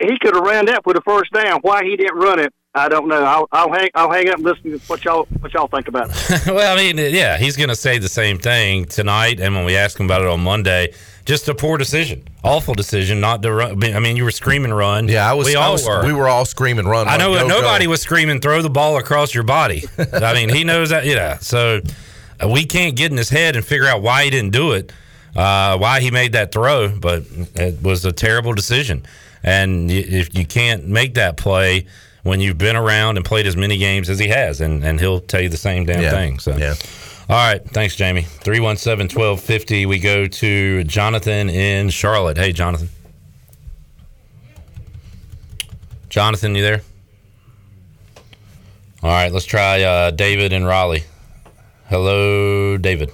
he 0.00 0.18
could 0.18 0.34
have 0.34 0.44
ran 0.44 0.66
that 0.66 0.84
for 0.84 0.94
the 0.94 1.00
first 1.02 1.32
down. 1.32 1.60
Why 1.62 1.84
he 1.84 1.96
didn't 1.96 2.18
run 2.18 2.40
it, 2.40 2.52
I 2.74 2.88
don't 2.88 3.08
know. 3.08 3.24
I'll, 3.24 3.48
I'll 3.50 3.72
hang. 3.72 3.88
I'll 3.94 4.10
hang 4.10 4.28
up 4.28 4.36
and 4.36 4.44
listen 4.44 4.72
to 4.72 4.78
what 4.86 5.04
y'all 5.04 5.24
what 5.40 5.52
y'all 5.54 5.68
think 5.68 5.88
about 5.88 6.10
it. 6.10 6.46
well, 6.46 6.76
I 6.76 6.80
mean, 6.80 6.98
yeah, 6.98 7.38
he's 7.38 7.56
going 7.56 7.70
to 7.70 7.76
say 7.76 7.98
the 7.98 8.10
same 8.10 8.38
thing 8.38 8.84
tonight. 8.84 9.40
And 9.40 9.54
when 9.54 9.64
we 9.64 9.74
ask 9.74 9.98
him 9.98 10.04
about 10.06 10.20
it 10.20 10.28
on 10.28 10.40
Monday, 10.40 10.92
just 11.24 11.48
a 11.48 11.54
poor 11.54 11.78
decision, 11.78 12.28
awful 12.44 12.74
decision 12.74 13.20
not 13.20 13.42
to 13.42 13.52
run. 13.52 13.82
I 13.82 13.98
mean, 14.00 14.16
you 14.16 14.24
were 14.24 14.30
screaming 14.30 14.72
run. 14.72 15.08
Yeah, 15.08 15.28
I 15.28 15.32
was. 15.32 15.46
We 15.46 15.56
I 15.56 15.64
all 15.64 15.72
was- 15.72 15.86
were. 15.86 16.04
We 16.04 16.12
were 16.12 16.28
all 16.28 16.44
screaming 16.44 16.86
run. 16.86 17.08
I 17.08 17.16
know 17.16 17.34
run, 17.34 17.48
go, 17.48 17.60
nobody 17.60 17.86
go. 17.86 17.92
was 17.92 18.02
screaming 18.02 18.40
throw 18.40 18.60
the 18.60 18.70
ball 18.70 18.98
across 18.98 19.34
your 19.34 19.44
body. 19.44 19.84
I 20.12 20.34
mean, 20.34 20.50
he 20.50 20.62
knows 20.62 20.90
that. 20.90 21.06
Yeah, 21.06 21.38
so 21.38 21.80
uh, 22.42 22.48
we 22.48 22.66
can't 22.66 22.94
get 22.96 23.10
in 23.10 23.16
his 23.16 23.30
head 23.30 23.56
and 23.56 23.64
figure 23.64 23.86
out 23.86 24.02
why 24.02 24.24
he 24.24 24.30
didn't 24.30 24.52
do 24.52 24.72
it, 24.72 24.92
uh, 25.34 25.78
why 25.78 26.00
he 26.00 26.10
made 26.10 26.32
that 26.32 26.52
throw, 26.52 26.90
but 26.96 27.24
it 27.54 27.82
was 27.82 28.04
a 28.04 28.12
terrible 28.12 28.52
decision. 28.52 29.06
And 29.42 29.90
if 29.90 30.34
you 30.36 30.44
can't 30.44 30.86
make 30.86 31.14
that 31.14 31.36
play 31.38 31.86
when 32.22 32.40
you've 32.40 32.58
been 32.58 32.76
around 32.76 33.16
and 33.16 33.24
played 33.24 33.46
as 33.46 33.56
many 33.56 33.76
games 33.78 34.08
as 34.10 34.18
he 34.18 34.28
has, 34.28 34.60
and, 34.60 34.84
and 34.84 35.00
he'll 35.00 35.20
tell 35.20 35.40
you 35.40 35.48
the 35.48 35.56
same 35.56 35.84
damn 35.86 36.02
Yeah. 36.02 36.10
thing. 36.10 36.38
So 36.38 36.56
Yeah. 36.56 36.74
all 37.28 37.36
right, 37.36 37.62
thanks, 37.70 37.94
Jamie. 37.96 38.22
317 38.22 39.08
1250. 39.08 39.86
We 39.86 39.98
go 39.98 40.26
to 40.26 40.84
Jonathan 40.84 41.48
in 41.48 41.90
Charlotte. 41.90 42.36
Hey, 42.36 42.52
Jonathan. 42.52 42.88
Jonathan, 46.08 46.54
you 46.54 46.62
there? 46.62 46.82
All 49.02 49.10
right, 49.10 49.32
let's 49.32 49.44
try 49.46 49.82
uh, 49.82 50.10
David 50.10 50.52
in 50.52 50.64
Raleigh. 50.64 51.04
Hello, 51.88 52.76
David. 52.76 53.12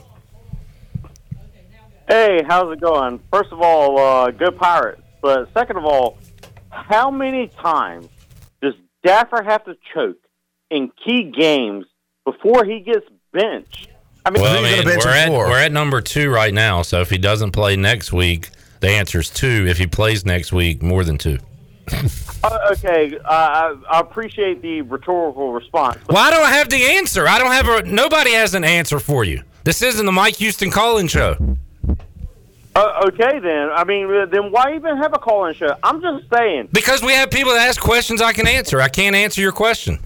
Hey, 2.09 2.43
how's 2.47 2.73
it 2.73 2.81
going? 2.81 3.21
First 3.31 3.53
of 3.53 3.61
all, 3.61 3.99
uh, 3.99 4.31
go 4.31 4.51
Pirates. 4.51 5.01
But 5.21 5.53
second 5.55 5.77
of 5.77 5.85
all, 5.85 6.19
how 6.71 7.11
many 7.11 7.49
times 7.49 8.09
does 9.05 9.13
Daffer 9.13 9.45
have 9.45 9.65
to 9.65 9.77
choke 9.93 10.17
in 10.71 10.91
key 11.05 11.25
games 11.25 11.87
before 12.25 12.65
he 12.65 12.81
gets 12.81 13.07
benched? 13.33 13.89
I 14.27 14.31
mean, 14.31 14.43
Well, 14.43 14.59
I 14.59 14.63
mean, 14.77 14.85
bench 14.85 15.05
we're 15.05 15.11
at, 15.11 15.29
for? 15.29 15.49
we're 15.51 15.59
at 15.61 15.71
number 15.73 16.01
two 16.01 16.31
right 16.31 16.53
now. 16.55 16.83
So 16.83 17.01
if 17.01 17.11
he 17.11 17.19
doesn't 17.19 17.51
play 17.53 17.77
next 17.77 18.13
week, 18.13 18.51
the 18.81 18.89
answer 18.89 19.21
is 19.21 19.29
two. 19.31 19.67
If 19.69 19.77
he 19.79 19.87
plays 19.87 20.25
next 20.25 20.53
week, 20.53 20.83
more 20.83 21.05
than 21.05 21.19
two. 21.19 21.39
uh, 22.43 22.59
okay, 22.73 23.15
uh, 23.19 23.29
I, 23.29 23.75
I 23.91 24.01
appreciate 24.01 24.63
the 24.63 24.81
rhetorical 24.81 25.53
response. 25.53 25.99
Well, 26.09 26.17
I 26.17 26.31
don't 26.31 26.49
have 26.49 26.71
the 26.71 26.83
answer. 26.83 27.29
I 27.29 27.39
don't 27.39 27.53
have 27.53 27.69
a. 27.69 27.83
Nobody 27.87 28.33
has 28.33 28.55
an 28.55 28.65
answer 28.65 28.99
for 28.99 29.23
you. 29.25 29.43
This 29.65 29.83
isn't 29.83 30.07
the 30.07 30.13
Mike 30.13 30.37
Houston 30.37 30.71
call-in 30.71 31.09
show. 31.09 31.37
Uh, 32.77 33.05
okay, 33.07 33.39
then. 33.39 33.71
I 33.71 33.85
mean, 33.85 34.13
uh, 34.13 34.27
then 34.27 34.51
why 34.51 34.75
even 34.75 34.97
have 34.97 35.15
a 35.15 35.19
call-in 35.19 35.55
show? 35.55 35.77
I'm 35.83 36.01
just 36.01 36.25
saying. 36.33 36.71
Because 36.73 37.03
we 37.03 37.13
have 37.13 37.31
people 37.31 37.53
that 37.53 37.69
ask 37.69 37.81
questions 37.81 38.21
I 38.21 38.33
can 38.33 38.49
answer. 38.49 38.81
I 38.81 38.89
can't 38.89 39.15
answer 39.15 39.41
your 39.41 39.53
question. 39.53 40.01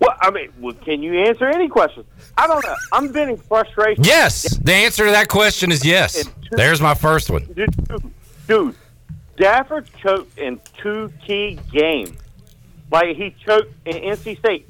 Well, 0.00 0.16
I 0.20 0.30
mean, 0.32 0.50
well, 0.58 0.74
can 0.74 1.02
you 1.02 1.14
answer 1.14 1.48
any 1.48 1.68
questions? 1.68 2.06
I 2.36 2.48
don't 2.48 2.64
know. 2.64 2.74
I'm 2.92 3.12
getting 3.12 3.36
frustration. 3.36 4.02
Yes. 4.02 4.56
The 4.58 4.72
answer 4.72 5.04
to 5.04 5.12
that 5.12 5.28
question 5.28 5.70
is 5.70 5.84
yes. 5.84 6.28
There's 6.50 6.80
my 6.80 6.94
first 6.94 7.30
one. 7.30 7.44
Dude, 7.44 7.74
dude, 8.48 8.74
Stafford 9.36 9.88
choked 10.02 10.36
in 10.38 10.60
two 10.76 11.12
key 11.24 11.58
games. 11.70 12.18
Like 12.90 13.16
he 13.16 13.34
choked 13.44 13.72
in 13.86 13.94
NC 13.96 14.38
State 14.38 14.68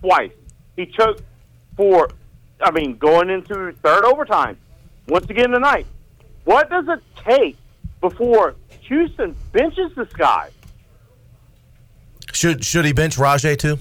twice. 0.00 0.32
He 0.76 0.86
choked 0.86 1.22
for, 1.76 2.10
I 2.60 2.70
mean, 2.70 2.98
going 2.98 3.30
into 3.30 3.72
third 3.82 4.04
overtime. 4.04 4.58
Once 5.08 5.28
again 5.30 5.50
tonight. 5.50 5.86
What 6.44 6.70
does 6.70 6.86
it 6.88 7.00
take 7.24 7.56
before 8.00 8.54
Houston 8.82 9.34
benches 9.52 9.94
this 9.94 10.12
guy? 10.12 10.50
Should 12.32 12.64
should 12.64 12.84
he 12.84 12.92
bench 12.92 13.16
Rahjai 13.16 13.58
too? 13.58 13.78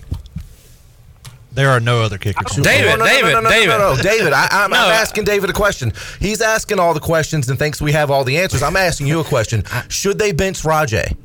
There 1.51 1.69
are 1.69 1.79
no 1.79 2.01
other 2.03 2.17
kickers. 2.17 2.55
David, 2.55 2.85
No, 2.85 2.95
no, 2.97 2.97
no, 2.97 3.05
David, 3.05 3.31
no, 3.33 3.39
no, 3.39 3.41
no, 3.41 3.49
David. 3.49 3.67
No, 3.67 3.95
no, 3.95 4.01
David. 4.01 4.33
I, 4.33 4.47
I'm, 4.51 4.69
No, 4.69 4.77
I'm 4.77 4.91
asking 4.91 5.23
David 5.23 5.49
a 5.49 5.53
question. 5.53 5.91
He's 6.19 6.39
asking 6.39 6.79
all 6.79 6.93
the 6.93 6.99
questions 6.99 7.49
and 7.49 7.57
thinks 7.57 7.81
we 7.81 7.93
have 7.93 8.11
all 8.11 8.23
the 8.23 8.37
answers. 8.37 8.61
I'm 8.61 8.75
asking 8.75 9.07
you 9.07 9.19
a 9.21 9.23
question. 9.23 9.63
Should 9.87 10.19
they 10.19 10.31
bench 10.33 10.61
Rahjai? 10.61 11.17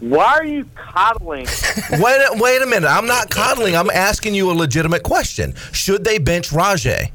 Why 0.00 0.24
are 0.24 0.44
you 0.46 0.64
coddling? 0.74 1.46
Wait, 1.90 2.28
wait 2.40 2.62
a 2.62 2.66
minute. 2.66 2.88
I'm 2.88 3.06
not 3.06 3.30
coddling. 3.30 3.76
I'm 3.76 3.90
asking 3.90 4.34
you 4.34 4.50
a 4.50 4.54
legitimate 4.54 5.02
question. 5.02 5.54
Should 5.72 6.04
they 6.04 6.18
bench 6.18 6.48
Rahjai? 6.50 7.10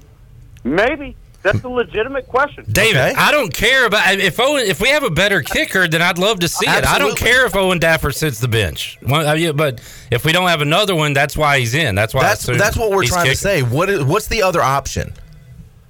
Maybe 0.63 1.15
that's 1.51 1.63
a 1.63 1.70
legitimate 1.70 2.27
question. 2.27 2.66
David, 2.72 2.98
Okay. 2.98 3.13
I 3.16 3.32
don't 3.32 3.54
care 3.54 3.86
about 3.86 4.20
if 4.20 4.39
Owen. 4.39 4.66
If 4.66 4.82
we 4.82 4.89
have 4.89 5.04
a 5.04 5.10
better 5.10 5.42
kicker, 5.42 5.88
then 5.88 6.01
I'd 6.01 6.18
love 6.18 6.39
to 6.42 6.48
see 6.48 6.68
it. 6.68 6.86
I 6.86 7.00
don't 7.00 7.18
care 7.18 7.46
if 7.46 7.56
Owen 7.56 7.80
Daffer 7.80 8.13
sits 8.13 8.39
the 8.39 8.48
bench. 8.48 8.98
Well, 9.01 9.27
uh, 9.27 9.34
yeah, 9.34 9.51
But 9.51 9.82
if 10.12 10.25
we 10.25 10.32
don't 10.32 10.48
have 10.48 10.62
another 10.62 10.96
one, 10.96 11.13
that's 11.13 11.36
why 11.38 11.60
he's 11.60 11.74
in. 11.74 11.96
That's 11.96 12.13
why. 12.13 12.24
That's 12.24 12.44
assume 12.44 12.58
that's 12.58 12.77
what 12.77 12.92
we're 12.92 13.06
trying 13.06 13.24
kicking. 13.25 13.36
to 13.36 13.38
say. 13.38 13.62
What 13.63 13.89
is 13.89 14.04
what's 14.04 14.27
the 14.27 14.44
other 14.44 14.62
option? 14.62 15.13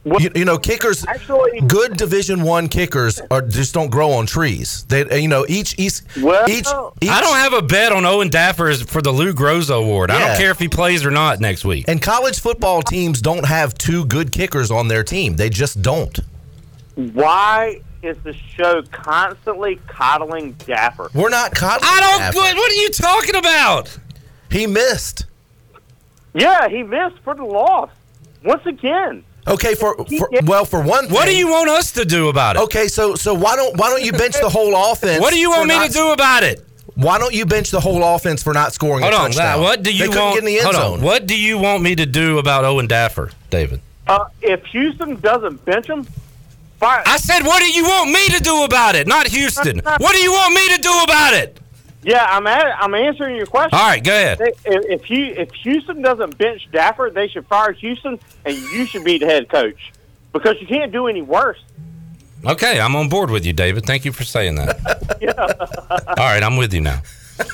What- 0.07 0.21
You, 0.21 0.31
you 0.35 0.45
know, 0.45 0.57
kickers. 0.57 1.05
Actually- 1.07 1.59
good 1.67 1.97
Division 1.97 2.43
One 2.43 2.69
kickers 2.69 3.19
are 3.29 3.41
just 3.41 3.73
don't 3.73 3.89
grow 3.89 4.11
on 4.11 4.25
trees. 4.25 4.85
They, 4.87 5.21
you 5.21 5.27
know, 5.27 5.45
each 5.49 5.75
each 5.77 5.99
Well- 6.21 6.49
each, 6.49 6.67
each 7.01 7.09
I 7.09 7.19
don't 7.21 7.37
have 7.37 7.53
a 7.53 7.61
bet 7.61 7.91
on 7.91 8.05
Owen 8.05 8.29
Daffer 8.29 8.73
for 8.87 9.01
the 9.01 9.11
Lou 9.11 9.33
Groza 9.33 9.75
Award. 9.77 10.09
I 10.11 10.19
don't 10.19 10.37
care 10.37 10.51
if 10.51 10.59
he 10.59 10.67
plays 10.69 11.05
or 11.05 11.11
not 11.11 11.39
next 11.41 11.65
week. 11.65 11.85
And 11.87 12.01
college 12.01 12.39
football 12.39 12.81
teams 12.81 13.21
don't 13.21 13.45
have 13.45 13.73
two 13.77 14.05
good 14.05 14.31
kickers 14.31 14.71
on 14.71 14.87
their 14.87 15.03
team. 15.03 15.35
They 15.35 15.49
just 15.49 15.81
don't. 15.81 16.17
Why 16.95 17.81
is 18.01 18.17
the 18.23 18.33
show 18.55 18.81
constantly 18.91 19.79
coddling 19.87 20.53
Daffer? 20.55 21.13
We're 21.13 21.29
not 21.29 21.51
coddling. 21.53 21.89
I 21.91 21.99
don't. 21.99 22.15
Stafford. 22.17 22.35
What, 22.35 22.55
what 22.55 22.71
are 22.71 22.75
you 22.75 22.89
talking 22.89 23.35
about? 23.35 23.97
He 24.49 24.65
missed. 24.67 25.25
Yeah, 26.33 26.69
he 26.69 26.83
missed 26.83 27.17
for 27.23 27.35
the 27.35 27.43
loss 27.43 27.89
once 28.43 28.65
again. 28.65 29.23
Okay, 29.47 29.75
for, 29.75 29.95
for 30.17 30.29
well, 30.43 30.65
for 30.65 30.81
one 30.81 31.05
thing. 31.05 31.13
What 31.13 31.25
do 31.25 31.35
you 31.35 31.47
want 31.47 31.69
us 31.69 31.91
to 31.93 32.05
do 32.05 32.27
about 32.29 32.55
it? 32.57 32.61
Okay, 32.63 32.87
so 32.87 33.15
so 33.15 33.33
why 33.33 33.55
don't 33.55 33.77
why 33.77 33.89
don't 33.89 34.03
you 34.03 34.11
bench 34.11 34.39
the 34.39 34.49
whole 34.49 34.75
offense? 34.91 35.21
What 35.21 35.31
do 35.31 35.39
you 35.39 35.49
want 35.49 35.67
me 35.69 35.75
not- 35.75 35.87
to 35.87 35.93
do 35.93 36.11
about 36.11 36.43
it? 36.43 36.63
Why 36.95 37.19
don't 37.19 37.33
you 37.33 37.45
bench 37.45 37.69
the 37.69 37.79
whole 37.79 38.03
offense 38.03 38.41
for 38.41 38.53
not 38.53 38.73
scoring 38.73 39.03
Hold 39.03 39.13
a 39.13 39.17
on. 39.17 39.23
touchdown? 39.31 39.61
What 39.61 39.83
do 39.83 39.93
you 39.93 40.09
they 40.11 40.17
want? 40.17 40.33
get 40.33 40.39
in 40.39 40.45
the 40.45 40.55
end 40.55 40.63
hold 40.63 40.75
zone. 40.75 40.93
on. 40.99 41.01
What 41.05 41.27
do 41.27 41.39
you 41.39 41.59
want 41.59 41.83
me 41.83 41.93
to 41.95 42.07
do 42.07 42.39
about 42.39 42.65
Owen 42.65 42.87
Daffer, 42.87 43.31
David? 43.51 43.81
Uh, 44.07 44.25
if 44.41 44.65
Houston 44.65 45.15
doesn't 45.17 45.63
bench 45.63 45.87
him, 45.87 46.07
fire. 46.79 47.03
I 47.05 47.17
said, 47.17 47.43
what 47.45 47.59
do 47.59 47.69
you 47.71 47.83
want 47.83 48.09
me 48.09 48.27
to 48.29 48.41
do 48.41 48.63
about 48.63 48.95
it? 48.95 49.05
Not 49.05 49.27
Houston. 49.27 49.79
What 49.99 50.13
do 50.13 50.17
you 50.17 50.31
want 50.31 50.55
me 50.55 50.75
to 50.75 50.81
do 50.81 50.91
about 51.03 51.35
it? 51.35 51.59
Yeah, 52.07 52.25
I'm 52.25 52.47
at, 52.47 52.81
I'm 52.81 52.93
answering 52.95 53.35
your 53.35 53.47
question. 53.47 53.77
All 53.77 53.85
right, 53.85 54.01
go 54.01 54.11
ahead. 54.13 54.37
They- 54.39 54.53
If, 54.71 55.01
if 55.01 55.09
you 55.09 55.25
if 55.25 55.51
Houston 55.63 56.01
doesn't 56.01 56.37
bench 56.37 56.65
Daffer, 56.71 57.13
they 57.13 57.27
should 57.27 57.45
fire 57.47 57.73
Houston, 57.73 58.17
and 58.45 58.55
you 58.55 58.85
should 58.85 59.03
be 59.03 59.17
the 59.17 59.25
head 59.25 59.49
coach 59.49 59.91
because 60.31 60.55
you 60.61 60.67
can't 60.67 60.93
do 60.93 61.07
any 61.07 61.21
worse. 61.21 61.59
Okay, 62.45 62.79
I'm 62.79 62.95
on 62.95 63.09
board 63.09 63.29
with 63.29 63.45
you, 63.45 63.51
David. 63.51 63.85
Thank 63.85 64.05
you 64.05 64.13
for 64.13 64.23
saying 64.23 64.55
that. 64.55 65.17
yeah. 65.21 65.33
All 66.07 66.15
right, 66.31 66.41
I'm 66.41 66.55
with 66.55 66.73
you 66.73 66.79
now. 66.79 67.01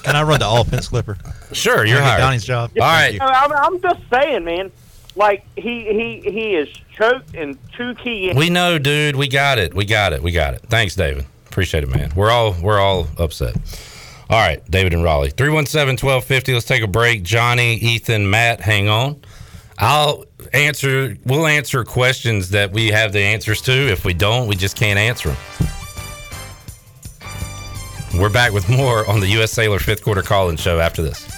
Can 0.04 0.16
I 0.16 0.22
run 0.22 0.40
the 0.40 0.48
offense, 0.50 0.88
Clipper? 0.90 1.18
Sure, 1.52 1.84
you're 1.84 1.98
Can 1.98 2.06
I 2.06 2.08
get 2.08 2.10
hired. 2.12 2.20
Donnie's 2.22 2.44
job. 2.46 2.72
All 2.80 2.82
right. 2.84 3.18
I'm, 3.20 3.52
I'm 3.54 3.82
just 3.82 4.02
saying, 4.12 4.44
man. 4.46 4.72
Like 5.16 5.46
he 5.56 5.86
he 6.24 6.30
he 6.32 6.54
is 6.56 6.70
choked 6.96 7.34
in 7.34 7.58
two 7.76 7.96
key. 7.96 8.32
We 8.36 8.50
know, 8.52 8.78
dude. 8.78 9.16
We 9.16 9.28
got 9.28 9.58
it. 9.58 9.74
We 9.74 9.86
got 9.86 10.14
it. 10.14 10.22
We 10.22 10.32
got 10.32 10.54
it. 10.54 10.62
Thanks, 10.70 10.96
David. 10.96 11.26
Appreciate 11.48 11.84
it, 11.84 11.90
man. 11.90 12.12
We're 12.16 12.32
all 12.32 12.56
we're 12.62 12.80
all 12.80 13.08
upset. 13.18 13.56
All 14.34 14.40
right, 14.40 14.66
David 14.72 14.96
and 14.96 15.04
Raleigh. 15.04 15.30
317-1250. 15.30 16.54
Let's 16.56 16.66
take 16.66 16.82
a 16.82 16.88
break. 16.88 17.22
Johnny, 17.22 17.76
Ethan, 17.76 18.28
Matt, 18.28 18.62
hang 18.62 18.90
on. 18.90 19.22
I'll 19.78 20.26
answer 20.54 21.16
we'll 21.24 21.46
answer 21.46 21.84
questions 21.84 22.50
that 22.50 22.72
we 22.72 22.88
have 22.88 23.14
the 23.14 23.20
answers 23.20 23.62
to. 23.62 23.72
If 23.72 24.06
we 24.06 24.16
don't, 24.16 24.48
we 24.48 24.56
just 24.56 24.76
can't 24.76 24.98
answer 24.98 25.30
them. 25.30 25.38
We're 28.20 28.32
back 28.32 28.54
with 28.54 28.68
more 28.70 29.08
on 29.08 29.20
the 29.20 29.28
US 29.40 29.52
Cellular 29.52 29.78
fifth 29.78 30.04
quarter 30.04 30.24
call-in 30.24 30.58
show 30.58 30.80
after 30.80 31.04
this. 31.04 31.33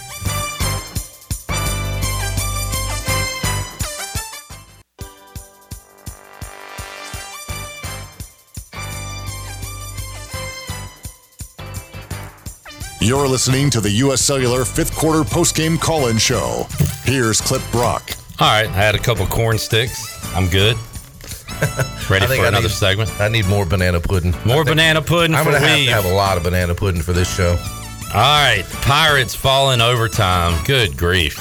You're 13.05 13.27
listening 13.27 13.69
to 13.69 13.81
the 13.81 13.91
U.S. 13.91 14.19
Cellular 14.21 14.65
fifth 14.65 14.95
quarter 14.95 15.19
postgame 15.21 15.79
call 15.79 16.07
in 16.07 16.17
show. 16.17 16.65
Here's 17.03 17.39
Clip 17.39 17.61
Brock. 17.71 18.09
All 18.39 18.47
right, 18.47 18.65
I 18.67 18.71
had 18.71 18.95
a 18.95 18.97
couple 18.97 19.27
corn 19.27 19.59
sticks. 19.59 20.03
I'm 20.35 20.47
good. 20.49 20.75
Ready 22.09 22.25
for 22.25 22.33
I 22.41 22.47
another 22.47 22.61
need- 22.63 22.71
segment. 22.71 23.11
I 23.21 23.27
need 23.27 23.45
more 23.47 23.63
banana 23.63 23.99
pudding. 23.99 24.31
More 24.43 24.61
I 24.61 24.63
think 24.63 24.67
banana 24.69 25.01
pudding 25.03 25.35
I'm 25.35 25.45
for 25.45 25.51
gonna 25.51 25.67
have 25.67 25.85
to 25.85 25.91
have 25.91 26.05
a 26.05 26.13
lot 26.13 26.35
of 26.37 26.43
banana 26.43 26.73
pudding 26.73 27.03
for 27.03 27.13
this 27.13 27.33
show. 27.33 27.51
All 27.51 28.21
right, 28.41 28.63
Pirates 28.81 29.35
fall 29.35 29.69
in 29.71 29.81
overtime. 29.81 30.59
Good 30.65 30.97
grief. 30.97 31.35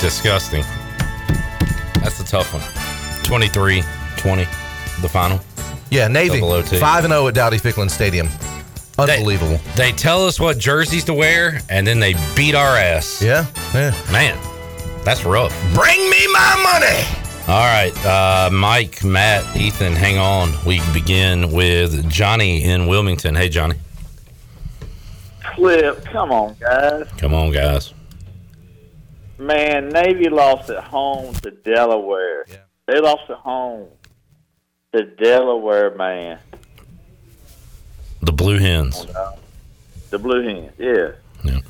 Disgusting. 0.00 0.64
That's 2.02 2.18
a 2.18 2.24
tough 2.24 2.52
one. 2.52 3.22
23 3.22 3.82
20, 4.16 4.42
the 5.02 5.08
final. 5.08 5.40
Yeah, 5.88 6.08
Navy 6.08 6.40
Double 6.40 6.62
five 6.64 7.04
and 7.04 7.12
zero 7.12 7.28
at 7.28 7.34
Dowdy 7.34 7.58
Ficklen 7.58 7.88
Stadium. 7.90 8.28
Unbelievable. 8.98 9.60
They 9.76 9.92
tell 9.92 10.26
us 10.26 10.40
what 10.40 10.58
jerseys 10.58 11.04
to 11.04 11.14
wear, 11.14 11.60
and 11.68 11.86
then 11.86 12.00
they 12.00 12.14
beat 12.34 12.54
our 12.54 12.76
ass. 12.76 13.20
yeah, 13.22 13.46
yeah. 13.74 13.94
Man, 14.10 14.38
that's 15.04 15.24
rough. 15.24 15.52
Bring 15.74 16.10
me 16.10 16.26
my 16.32 16.56
money. 16.62 17.22
All 17.48 17.64
right, 17.64 17.94
uh, 18.04 18.50
Mike, 18.50 19.04
Matt, 19.04 19.56
Ethan, 19.56 19.92
hang 19.92 20.18
on. 20.18 20.50
We 20.66 20.80
begin 20.92 21.52
with 21.52 22.08
Johnny 22.10 22.64
in 22.64 22.86
Wilmington. 22.88 23.34
Hey, 23.36 23.48
Johnny. 23.48 23.76
Clip, 25.44 26.04
come 26.06 26.32
on, 26.32 26.56
guys. 26.58 27.06
Come 27.18 27.34
on, 27.34 27.52
guys. 27.52 27.94
Man, 29.38 29.90
Navy 29.90 30.28
lost 30.28 30.70
at 30.70 30.82
home 30.82 31.34
to 31.34 31.50
Delaware. 31.50 32.46
Yeah. 32.48 32.56
They 32.86 33.00
lost 33.00 33.30
at 33.30 33.36
home 33.36 33.88
to 34.92 35.04
Delaware, 35.04 35.94
man. 35.94 36.38
The 38.26 38.32
Blue 38.32 38.58
Hens. 38.58 39.06
The 40.10 40.18
Blue 40.18 40.42
Hens, 40.42 40.72
yeah. 40.78 41.12
Yeah. 41.44 41.60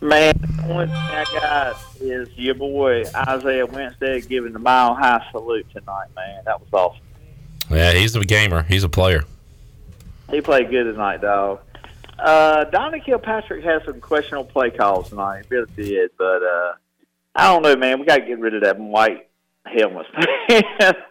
Man, 0.00 0.34
the 0.38 0.72
only 0.72 0.86
thing 0.86 0.94
I 0.96 1.24
got 1.30 1.76
is 2.00 2.28
your 2.36 2.54
boy 2.54 3.04
Isaiah 3.14 3.66
Winstead 3.66 4.26
giving 4.28 4.54
the 4.54 4.58
mile 4.58 4.94
high 4.94 5.22
salute 5.30 5.66
tonight, 5.70 6.08
man. 6.16 6.42
That 6.46 6.58
was 6.58 6.68
awesome. 6.72 7.04
Yeah, 7.70 7.92
he's 7.92 8.16
a 8.16 8.24
gamer. 8.24 8.62
He's 8.62 8.82
a 8.82 8.88
player. 8.88 9.24
He 10.30 10.40
played 10.40 10.70
good 10.70 10.84
tonight, 10.84 11.20
dog. 11.20 11.60
Uh, 12.18 12.64
Donnie 12.64 13.00
Kilpatrick 13.00 13.62
had 13.62 13.84
some 13.84 14.00
questionable 14.00 14.50
play 14.50 14.70
calls 14.70 15.10
tonight. 15.10 15.44
He 15.50 15.54
really 15.54 15.70
did, 15.76 16.10
but 16.16 16.42
uh, 16.42 16.72
I 17.34 17.52
don't 17.52 17.62
know, 17.62 17.76
man. 17.76 18.00
We 18.00 18.06
got 18.06 18.18
to 18.18 18.24
get 18.24 18.38
rid 18.38 18.54
of 18.54 18.62
that 18.62 18.78
white 18.78 19.28
helmets. 19.64 20.08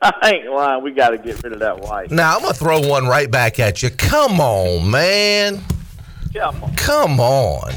I 0.01 0.31
ain't 0.33 0.51
lying. 0.51 0.83
We 0.83 0.91
got 0.91 1.09
to 1.09 1.17
get 1.17 1.41
rid 1.43 1.53
of 1.53 1.59
that 1.59 1.79
white. 1.79 2.11
Now 2.11 2.35
I'm 2.35 2.41
gonna 2.41 2.53
throw 2.53 2.79
one 2.87 3.07
right 3.07 3.29
back 3.29 3.59
at 3.59 3.81
you. 3.81 3.89
Come 3.89 4.39
on, 4.39 4.89
man. 4.89 5.61
Come 6.33 6.63
on. 6.63 6.75
Come 6.75 7.19
on. 7.19 7.73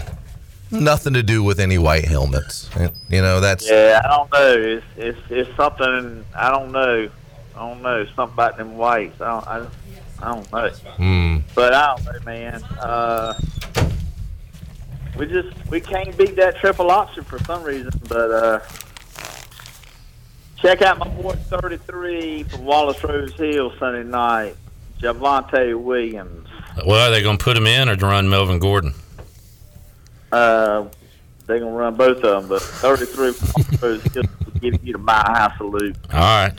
Nothing 0.70 1.14
to 1.14 1.22
do 1.22 1.42
with 1.42 1.60
any 1.60 1.78
white 1.78 2.04
helmets. 2.04 2.68
You 3.08 3.22
know 3.22 3.40
that's 3.40 3.68
Yeah, 3.68 4.00
I 4.04 4.08
don't 4.08 4.32
know. 4.32 4.54
It's 4.56 4.86
it's 4.96 5.18
it's 5.30 5.56
something. 5.56 6.24
I 6.34 6.50
don't 6.50 6.72
know. 6.72 7.08
I 7.54 7.58
don't 7.58 7.82
know. 7.82 8.04
Something 8.16 8.34
about 8.34 8.56
them 8.56 8.76
whites. 8.76 9.20
I 9.20 9.30
don't. 9.30 9.46
I, 9.46 9.66
I 10.20 10.34
don't 10.34 10.52
know. 10.52 10.68
Hmm. 10.68 11.36
But 11.54 11.74
I 11.74 11.94
don't 11.94 12.04
know, 12.04 12.20
man. 12.24 12.62
Uh, 12.80 13.34
we 15.16 15.26
just 15.26 15.54
we 15.70 15.80
can't 15.80 16.16
beat 16.16 16.34
that 16.36 16.56
triple 16.56 16.90
option 16.90 17.22
for 17.24 17.38
some 17.40 17.62
reason. 17.62 17.92
But 18.08 18.30
uh, 18.30 18.60
check 20.64 20.80
out 20.80 20.98
my 20.98 21.08
boy 21.08 21.34
33 21.34 22.44
from 22.44 22.64
Wallace 22.64 23.04
Rose 23.04 23.34
Hill 23.34 23.70
Sunday 23.78 24.02
night, 24.02 24.56
Javonte 24.98 25.78
Williams. 25.78 26.48
Well, 26.86 27.06
are 27.06 27.10
they 27.10 27.22
going 27.22 27.36
to 27.36 27.44
put 27.44 27.54
him 27.54 27.66
in 27.66 27.90
or 27.90 27.96
to 27.96 28.06
run 28.06 28.30
Melvin 28.30 28.58
Gordon? 28.60 28.94
Uh, 30.32 30.86
they're 31.46 31.60
gonna 31.60 31.70
run 31.70 31.94
both 31.94 32.16
of 32.24 32.42
them, 32.42 32.48
but 32.48 32.62
33 32.62 33.32
from 33.34 33.48
Wallace 33.54 33.82
Rose 33.82 34.02
Hill 34.14 34.22
will 34.44 34.60
give 34.60 34.82
you 34.82 34.94
the 34.94 34.98
mile 34.98 35.22
high 35.22 35.54
salute. 35.58 35.96
All 36.10 36.18
right. 36.18 36.52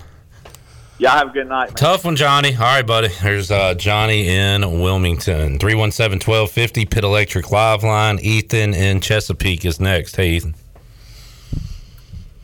Y'all 1.00 1.10
have 1.10 1.30
a 1.30 1.32
good 1.32 1.50
night, 1.50 1.70
man. 1.70 1.76
Tough 1.76 2.06
one, 2.06 2.16
Johnny. 2.16 2.54
All 2.54 2.62
right, 2.62 2.86
buddy. 2.86 3.10
Here's 3.10 3.52
uh, 3.52 3.74
Johnny 3.74 4.30
in 4.30 4.62
Wilmington. 4.80 5.60
317 5.60 6.20
1250, 6.26 6.86
Pit 6.86 7.04
Electric 7.04 7.52
Live 7.52 7.84
Line. 7.84 8.20
Ethan 8.20 8.74
in 8.74 9.02
Chesapeake 9.02 9.66
is 9.66 9.80
next. 9.80 10.16
Hey, 10.16 10.36
Ethan. 10.36 10.56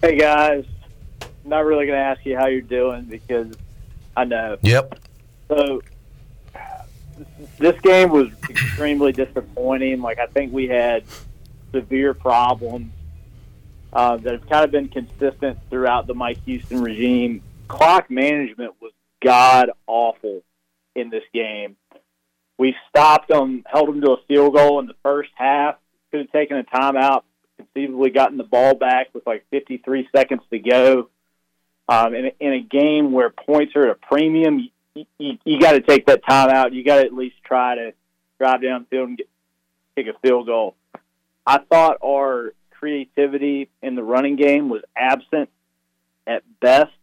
Hey 0.01 0.17
guys, 0.17 0.65
not 1.51 1.65
really 1.65 1.85
going 1.85 1.99
to 1.99 2.03
ask 2.03 2.25
you 2.25 2.35
how 2.35 2.47
you're 2.47 2.61
doing 2.61 3.03
because 3.03 3.53
I 4.17 4.23
know. 4.23 4.57
Yep. 4.61 4.99
So 5.49 5.81
this 7.59 7.79
game 7.81 8.09
was 8.09 8.29
extremely 8.49 9.11
disappointing. 9.11 10.01
Like 10.01 10.17
I 10.17 10.25
think 10.25 10.51
we 10.51 10.67
had 10.67 11.03
severe 11.71 12.13
problems 12.13 12.91
uh, 13.93 14.17
that 14.17 14.31
have 14.31 14.49
kind 14.49 14.63
of 14.63 14.71
been 14.71 14.87
consistent 14.87 15.59
throughout 15.69 16.07
the 16.07 16.13
Mike 16.13 16.43
Houston 16.45 16.81
regime. 16.81 17.43
Clock 17.67 18.09
management 18.09 18.73
was 18.81 18.93
god 19.23 19.71
awful 19.87 20.41
in 20.95 21.09
this 21.09 21.23
game. 21.33 21.75
We 22.57 22.75
stopped 22.89 23.29
them, 23.29 23.63
held 23.65 23.89
them 23.89 24.01
to 24.01 24.11
a 24.11 24.17
field 24.27 24.55
goal 24.55 24.79
in 24.79 24.87
the 24.87 24.95
first 25.03 25.31
half. 25.35 25.75
Could 26.11 26.21
have 26.21 26.31
taken 26.31 26.57
a 26.57 26.63
timeout, 26.63 27.23
conceivably 27.57 28.09
gotten 28.09 28.37
the 28.37 28.43
ball 28.43 28.75
back 28.75 29.07
with 29.13 29.25
like 29.25 29.45
53 29.51 30.07
seconds 30.15 30.41
to 30.49 30.59
go. 30.59 31.09
Um, 31.91 32.15
in, 32.15 32.27
a, 32.27 32.31
in 32.39 32.53
a 32.53 32.61
game 32.61 33.11
where 33.11 33.29
points 33.29 33.75
are 33.75 33.83
at 33.83 33.89
a 33.89 33.95
premium, 33.95 34.69
you, 34.95 35.05
you, 35.17 35.37
you 35.43 35.59
got 35.59 35.73
to 35.73 35.81
take 35.81 36.05
that 36.05 36.23
timeout. 36.23 36.73
You 36.73 36.85
got 36.85 37.01
to 37.01 37.05
at 37.05 37.13
least 37.13 37.35
try 37.43 37.75
to 37.75 37.93
drive 38.39 38.61
downfield 38.61 39.03
and 39.03 39.17
get, 39.17 39.27
kick 39.97 40.07
a 40.07 40.17
field 40.25 40.45
goal. 40.45 40.75
I 41.45 41.59
thought 41.69 41.97
our 42.01 42.53
creativity 42.71 43.69
in 43.81 43.95
the 43.95 44.03
running 44.03 44.37
game 44.37 44.69
was 44.69 44.83
absent 44.95 45.49
at 46.25 46.43
best. 46.61 46.93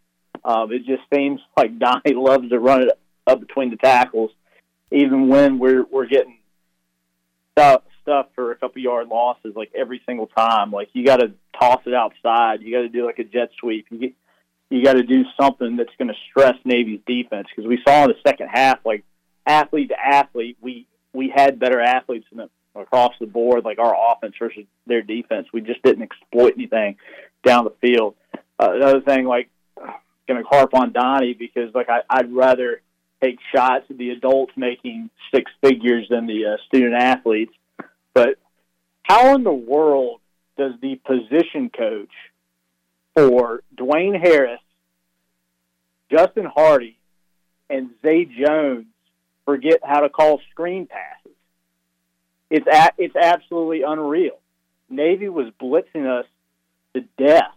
Um, 0.43 0.73
it 0.73 0.87
just 0.87 1.03
seems 1.15 1.41
like 1.59 1.79
Donnie 1.79 2.15
loves 2.15 2.49
to 2.49 2.59
run 2.59 2.81
it 2.81 2.89
up 3.27 3.41
between 3.41 3.69
the 3.69 3.77
tackles, 3.77 4.31
even 4.91 5.29
when 5.29 5.59
we're 5.59 5.85
we're 5.85 6.07
getting 6.07 6.39
stuff 7.53 7.83
stuff 8.01 8.29
for 8.35 8.53
a 8.53 8.57
couple 8.57 8.81
yard 8.81 9.09
losses 9.09 9.53
like 9.55 9.71
every 9.75 10.01
single 10.07 10.29
time. 10.29 10.71
Like 10.71 10.89
you 10.95 11.05
got 11.05 11.19
to 11.19 11.33
toss 11.61 11.83
it 11.85 11.93
outside. 11.93 12.63
You 12.63 12.73
got 12.73 12.83
to 12.83 12.89
do 12.89 13.05
like 13.05 13.19
a 13.19 13.25
jet 13.25 13.51
sweep. 13.61 13.87
You 13.91 13.99
get, 13.99 14.15
you 14.71 14.85
got 14.85 14.95
to 14.95 15.03
do 15.03 15.25
something 15.41 15.77
that's 15.77 15.95
going 15.99 16.09
to 16.09 16.15
stress 16.31 16.55
Navy's 16.65 17.01
defense 17.07 17.49
because 17.55 17.69
we 17.69 17.79
saw 17.87 18.05
in 18.05 18.11
the 18.11 18.17
second 18.27 18.49
half, 18.49 18.79
like 18.85 19.05
athlete 19.47 19.89
to 19.89 19.97
athlete, 19.99 20.59
we 20.61 20.87
we 21.13 21.33
had 21.35 21.59
better 21.59 21.81
athletes 21.81 22.27
the, 22.33 22.51
across 22.75 23.13
the 23.19 23.27
board, 23.27 23.65
like 23.65 23.79
our 23.79 23.95
offense 24.13 24.35
versus 24.39 24.65
their 24.87 25.03
defense. 25.03 25.49
We 25.53 25.63
just 25.63 25.83
didn't 25.83 26.03
exploit 26.03 26.55
anything 26.57 26.97
down 27.45 27.65
the 27.65 27.75
field. 27.81 28.15
Uh, 28.61 28.73
another 28.75 29.01
thing, 29.01 29.25
like, 29.25 29.49
going 30.27 30.43
to 30.43 30.49
harp 30.49 30.75
on 30.75 30.93
Donnie 30.93 31.35
because, 31.35 31.75
like, 31.75 31.89
I, 31.89 32.01
I'd 32.11 32.33
rather 32.33 32.83
take 33.23 33.39
shots 33.55 33.87
at 33.91 33.97
the 33.97 34.11
adults 34.11 34.53
making 34.57 35.11
six 35.35 35.51
figures 35.63 36.07
than 36.11 36.27
the 36.27 36.45
uh, 36.45 36.57
student 36.67 36.95
athletes. 36.95 37.53
But 38.15 38.39
how 39.03 39.35
in 39.35 39.45
the 39.45 39.53
world 39.53 40.21
does 40.57 40.73
the 40.83 40.97
position 40.97 41.71
coach 41.71 42.11
for 43.27 43.63
Dwayne 43.77 44.19
Harris, 44.21 44.61
Justin 46.11 46.47
Hardy, 46.47 46.99
and 47.69 47.91
Zay 48.03 48.25
Jones 48.25 48.87
forget 49.45 49.81
how 49.83 50.01
to 50.01 50.09
call 50.09 50.41
screen 50.51 50.87
passes? 50.87 51.37
It's 52.51 52.67
a, 52.67 52.91
it's 52.97 53.17
absolutely 53.17 53.83
unreal. 53.83 54.39
Navy 54.89 55.29
was 55.29 55.53
blitzing 55.61 56.07
us 56.07 56.27
to 56.95 57.05
death 57.19 57.53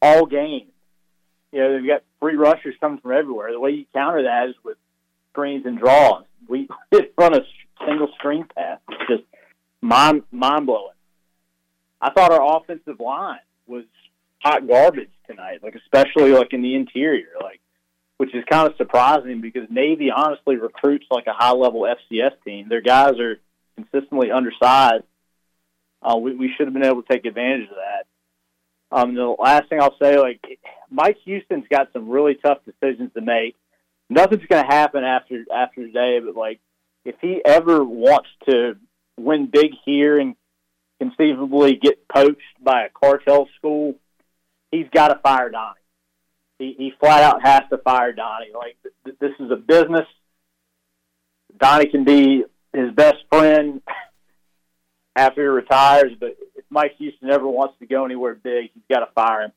all 0.00 0.26
game. 0.26 0.66
You 1.52 1.60
know, 1.60 1.76
they've 1.76 1.86
got 1.86 2.02
free 2.18 2.34
rushers 2.34 2.74
coming 2.80 2.98
from 2.98 3.12
everywhere. 3.12 3.52
The 3.52 3.60
way 3.60 3.70
you 3.70 3.84
counter 3.92 4.24
that 4.24 4.48
is 4.48 4.54
with 4.64 4.76
screens 5.32 5.66
and 5.66 5.78
draws. 5.78 6.24
We 6.48 6.68
didn't 6.90 7.12
run 7.16 7.34
a 7.34 7.42
single 7.86 8.08
screen 8.18 8.46
pass. 8.56 8.80
It's 8.88 9.08
just 9.08 9.22
mind 9.80 10.22
mind 10.32 10.66
blowing. 10.66 10.94
I 12.00 12.10
thought 12.10 12.32
our 12.32 12.56
offensive 12.56 12.98
line 12.98 13.38
hot 14.42 14.66
garbage 14.66 15.10
tonight, 15.28 15.60
like 15.62 15.74
especially 15.74 16.32
like 16.32 16.52
in 16.52 16.62
the 16.62 16.74
interior, 16.74 17.28
like 17.40 17.60
which 18.18 18.34
is 18.34 18.44
kind 18.50 18.68
of 18.68 18.76
surprising 18.76 19.40
because 19.40 19.68
Navy 19.70 20.10
honestly 20.14 20.56
recruits 20.56 21.06
like 21.10 21.26
a 21.26 21.32
high 21.32 21.52
level 21.52 21.82
FCS 21.82 22.32
team. 22.44 22.68
Their 22.68 22.80
guys 22.80 23.18
are 23.18 23.40
consistently 23.76 24.30
undersized. 24.30 25.04
Uh, 26.02 26.16
we, 26.16 26.34
we 26.34 26.52
should 26.56 26.66
have 26.66 26.74
been 26.74 26.84
able 26.84 27.02
to 27.02 27.12
take 27.12 27.24
advantage 27.24 27.68
of 27.68 27.76
that. 27.76 28.06
Um, 28.96 29.14
the 29.14 29.34
last 29.38 29.68
thing 29.68 29.80
I'll 29.80 29.96
say, 30.00 30.18
like 30.18 30.40
Mike 30.90 31.16
Houston's 31.24 31.64
got 31.70 31.92
some 31.92 32.08
really 32.08 32.34
tough 32.34 32.58
decisions 32.64 33.10
to 33.14 33.22
make. 33.22 33.56
Nothing's 34.10 34.44
going 34.46 34.62
to 34.62 34.70
happen 34.70 35.02
after 35.04 35.44
after 35.54 35.86
today, 35.86 36.20
but 36.24 36.36
like 36.36 36.60
if 37.04 37.14
he 37.20 37.40
ever 37.44 37.82
wants 37.82 38.28
to 38.48 38.76
win 39.18 39.46
big 39.50 39.70
here 39.84 40.18
and 40.18 40.36
conceivably 41.00 41.74
get 41.76 42.06
poached 42.08 42.40
by 42.60 42.84
a 42.84 42.88
cartel 42.90 43.48
school, 43.56 43.94
he's 44.72 44.88
got 44.92 45.08
to 45.08 45.20
fire 45.22 45.48
Donnie. 45.50 45.78
He, 46.58 46.74
he 46.76 46.92
flat 46.98 47.22
out 47.22 47.42
has 47.42 47.62
to 47.70 47.78
fire 47.78 48.12
Donnie. 48.12 48.50
Like 48.52 48.76
th- 49.04 49.16
this 49.20 49.32
is 49.38 49.50
a 49.52 49.56
business. 49.56 50.06
Donnie 51.58 51.86
can 51.86 52.02
be 52.04 52.44
his 52.72 52.90
best 52.92 53.18
friend 53.30 53.80
after 55.16 55.42
he 55.42 55.46
retires, 55.48 56.12
but 56.18 56.36
if 56.56 56.64
Mike 56.70 56.94
Houston 56.98 57.30
ever 57.30 57.46
wants 57.46 57.74
to 57.80 57.86
go 57.86 58.04
anywhere 58.04 58.34
big, 58.34 58.70
he's 58.74 58.82
got 58.90 59.00
to 59.00 59.12
fire 59.14 59.42
him. 59.42 59.52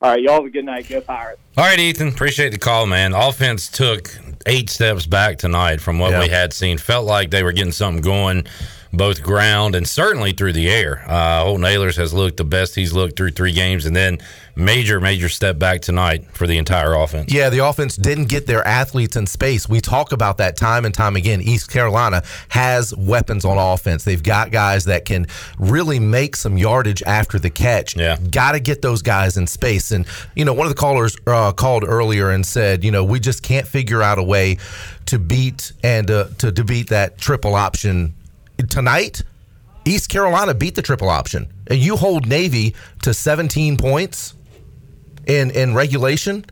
All 0.00 0.10
right, 0.10 0.20
y'all 0.20 0.34
have 0.34 0.44
a 0.44 0.50
good 0.50 0.64
night. 0.64 0.88
Go 0.88 1.00
Pirates. 1.00 1.40
All 1.56 1.64
right, 1.64 1.78
Ethan. 1.78 2.08
Appreciate 2.08 2.50
the 2.50 2.58
call, 2.58 2.86
man. 2.86 3.12
Offense 3.14 3.70
took 3.70 4.10
eight 4.46 4.68
steps 4.68 5.06
back 5.06 5.38
tonight 5.38 5.80
from 5.80 6.00
what 6.00 6.10
Yeah. 6.10 6.20
we 6.20 6.28
had 6.28 6.52
seen. 6.52 6.76
Felt 6.76 7.06
like 7.06 7.30
they 7.30 7.44
were 7.44 7.52
getting 7.52 7.70
something 7.72 8.02
going, 8.02 8.44
both 8.92 9.22
ground 9.22 9.74
and 9.74 9.88
certainly 9.88 10.32
through 10.32 10.52
the 10.52 10.68
air. 10.68 11.02
Uh, 11.06 11.44
Holton 11.44 11.64
Ahlers 11.64 11.96
has 11.96 12.12
looked 12.12 12.36
the 12.36 12.44
best 12.44 12.74
he's 12.74 12.92
looked 12.92 13.16
through 13.16 13.30
three 13.30 13.52
games, 13.52 13.86
and 13.86 13.96
then 13.96 14.18
major, 14.54 15.00
major 15.00 15.30
step 15.30 15.58
back 15.58 15.80
tonight 15.80 16.26
for 16.32 16.46
the 16.46 16.58
entire 16.58 16.92
offense. 16.92 17.32
Yeah, 17.32 17.48
the 17.48 17.60
offense 17.60 17.96
didn't 17.96 18.26
get 18.26 18.46
their 18.46 18.66
athletes 18.66 19.16
in 19.16 19.26
space. 19.26 19.66
We 19.68 19.80
talk 19.80 20.12
about 20.12 20.36
that 20.38 20.56
time 20.56 20.84
and 20.84 20.94
time 20.94 21.16
again. 21.16 21.40
East 21.40 21.70
Carolina 21.70 22.22
has 22.50 22.94
weapons 22.96 23.46
on 23.46 23.56
offense. 23.56 24.04
They've 24.04 24.22
got 24.22 24.50
guys 24.50 24.84
that 24.84 25.06
can 25.06 25.26
really 25.58 25.98
make 25.98 26.36
some 26.36 26.58
yardage 26.58 27.02
after 27.04 27.38
the 27.38 27.50
catch. 27.50 27.96
Yeah. 27.96 28.18
Got 28.18 28.52
to 28.52 28.60
get 28.60 28.82
those 28.82 29.00
guys 29.00 29.38
in 29.38 29.46
space. 29.46 29.90
And, 29.90 30.06
you 30.36 30.44
know, 30.44 30.52
one 30.52 30.66
of 30.66 30.74
the 30.74 30.78
callers 30.78 31.16
uh, 31.26 31.52
called 31.52 31.84
earlier 31.84 32.30
and 32.30 32.44
said, 32.44 32.84
you 32.84 32.90
know, 32.90 33.04
we 33.04 33.20
just 33.20 33.42
can't 33.42 33.66
figure 33.66 34.02
out 34.02 34.18
a 34.18 34.22
way 34.22 34.58
to 35.06 35.18
beat 35.18 35.72
and 35.82 36.10
uh, 36.10 36.26
to, 36.38 36.52
to 36.52 36.64
beat 36.64 36.90
that 36.90 37.16
triple 37.16 37.54
option 37.54 38.14
tonight. 38.70 39.22
East 39.84 40.08
Carolina 40.08 40.54
beat 40.54 40.74
the 40.76 40.82
triple 40.82 41.08
option. 41.10 41.52
And 41.66 41.78
you 41.78 41.96
hold 41.96 42.26
Navy 42.28 42.74
to 43.02 43.12
17 43.12 43.76
points 43.76 44.34
in 45.26 45.50
in 45.50 45.74
regulation. 45.74 46.44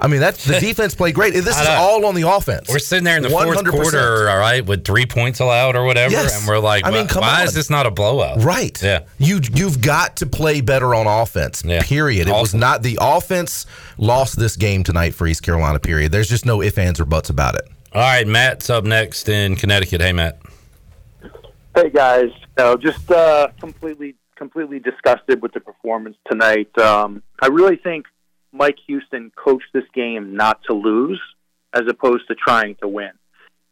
I 0.00 0.08
mean, 0.08 0.18
that's 0.18 0.44
the 0.44 0.58
defense 0.60 0.96
played 0.96 1.14
great. 1.14 1.32
This 1.32 1.46
is 1.46 1.66
all 1.68 2.04
on 2.06 2.16
the 2.16 2.28
offense. 2.28 2.68
We're 2.68 2.80
sitting 2.80 3.04
there 3.04 3.16
in 3.16 3.22
the 3.22 3.30
fourth 3.30 3.56
100%. 3.56 3.70
quarter, 3.70 4.28
all 4.28 4.38
right, 4.38 4.66
with 4.66 4.84
three 4.84 5.06
points 5.06 5.38
allowed 5.38 5.76
or 5.76 5.84
whatever, 5.84 6.12
Yes. 6.14 6.36
and 6.36 6.48
we're 6.48 6.58
like, 6.58 6.84
I 6.84 6.90
mean, 6.90 7.02
why, 7.02 7.06
come 7.06 7.20
why 7.20 7.42
on. 7.42 7.46
is 7.46 7.54
this 7.54 7.70
not 7.70 7.86
a 7.86 7.90
blowout? 7.92 8.42
Right. 8.42 8.82
Yeah. 8.82 9.02
You 9.18 9.40
you've 9.54 9.80
got 9.80 10.16
to 10.16 10.26
play 10.26 10.60
better 10.60 10.92
on 10.96 11.06
offense. 11.06 11.62
Yeah. 11.64 11.82
Period. 11.84 12.26
It 12.26 12.32
was 12.32 12.52
not 12.54 12.82
the 12.82 12.98
offense 13.00 13.64
lost 13.96 14.36
this 14.36 14.56
game 14.56 14.82
tonight 14.82 15.14
for 15.14 15.28
East 15.28 15.44
Carolina. 15.44 15.78
Period. 15.78 16.10
There's 16.10 16.28
just 16.28 16.44
no 16.46 16.60
ifs 16.62 16.78
ands 16.78 16.98
or 16.98 17.04
buts 17.04 17.30
about 17.30 17.54
it. 17.54 17.68
All 17.94 18.00
right, 18.00 18.26
Matt's 18.26 18.70
up 18.70 18.82
next 18.82 19.28
in 19.28 19.54
Connecticut. 19.54 20.00
Hey, 20.00 20.12
Matt. 20.12 20.40
Hey 21.74 21.88
guys, 21.88 22.28
no, 22.58 22.76
just 22.76 23.10
uh, 23.10 23.48
completely 23.58 24.14
completely 24.36 24.78
disgusted 24.78 25.40
with 25.40 25.54
the 25.54 25.60
performance 25.60 26.16
tonight. 26.30 26.68
Um, 26.78 27.22
I 27.40 27.46
really 27.46 27.76
think 27.76 28.04
Mike 28.52 28.76
Houston 28.86 29.32
coached 29.34 29.68
this 29.72 29.86
game 29.94 30.36
not 30.36 30.60
to 30.68 30.74
lose, 30.74 31.18
as 31.72 31.84
opposed 31.88 32.28
to 32.28 32.34
trying 32.34 32.76
to 32.82 32.88
win. 32.88 33.12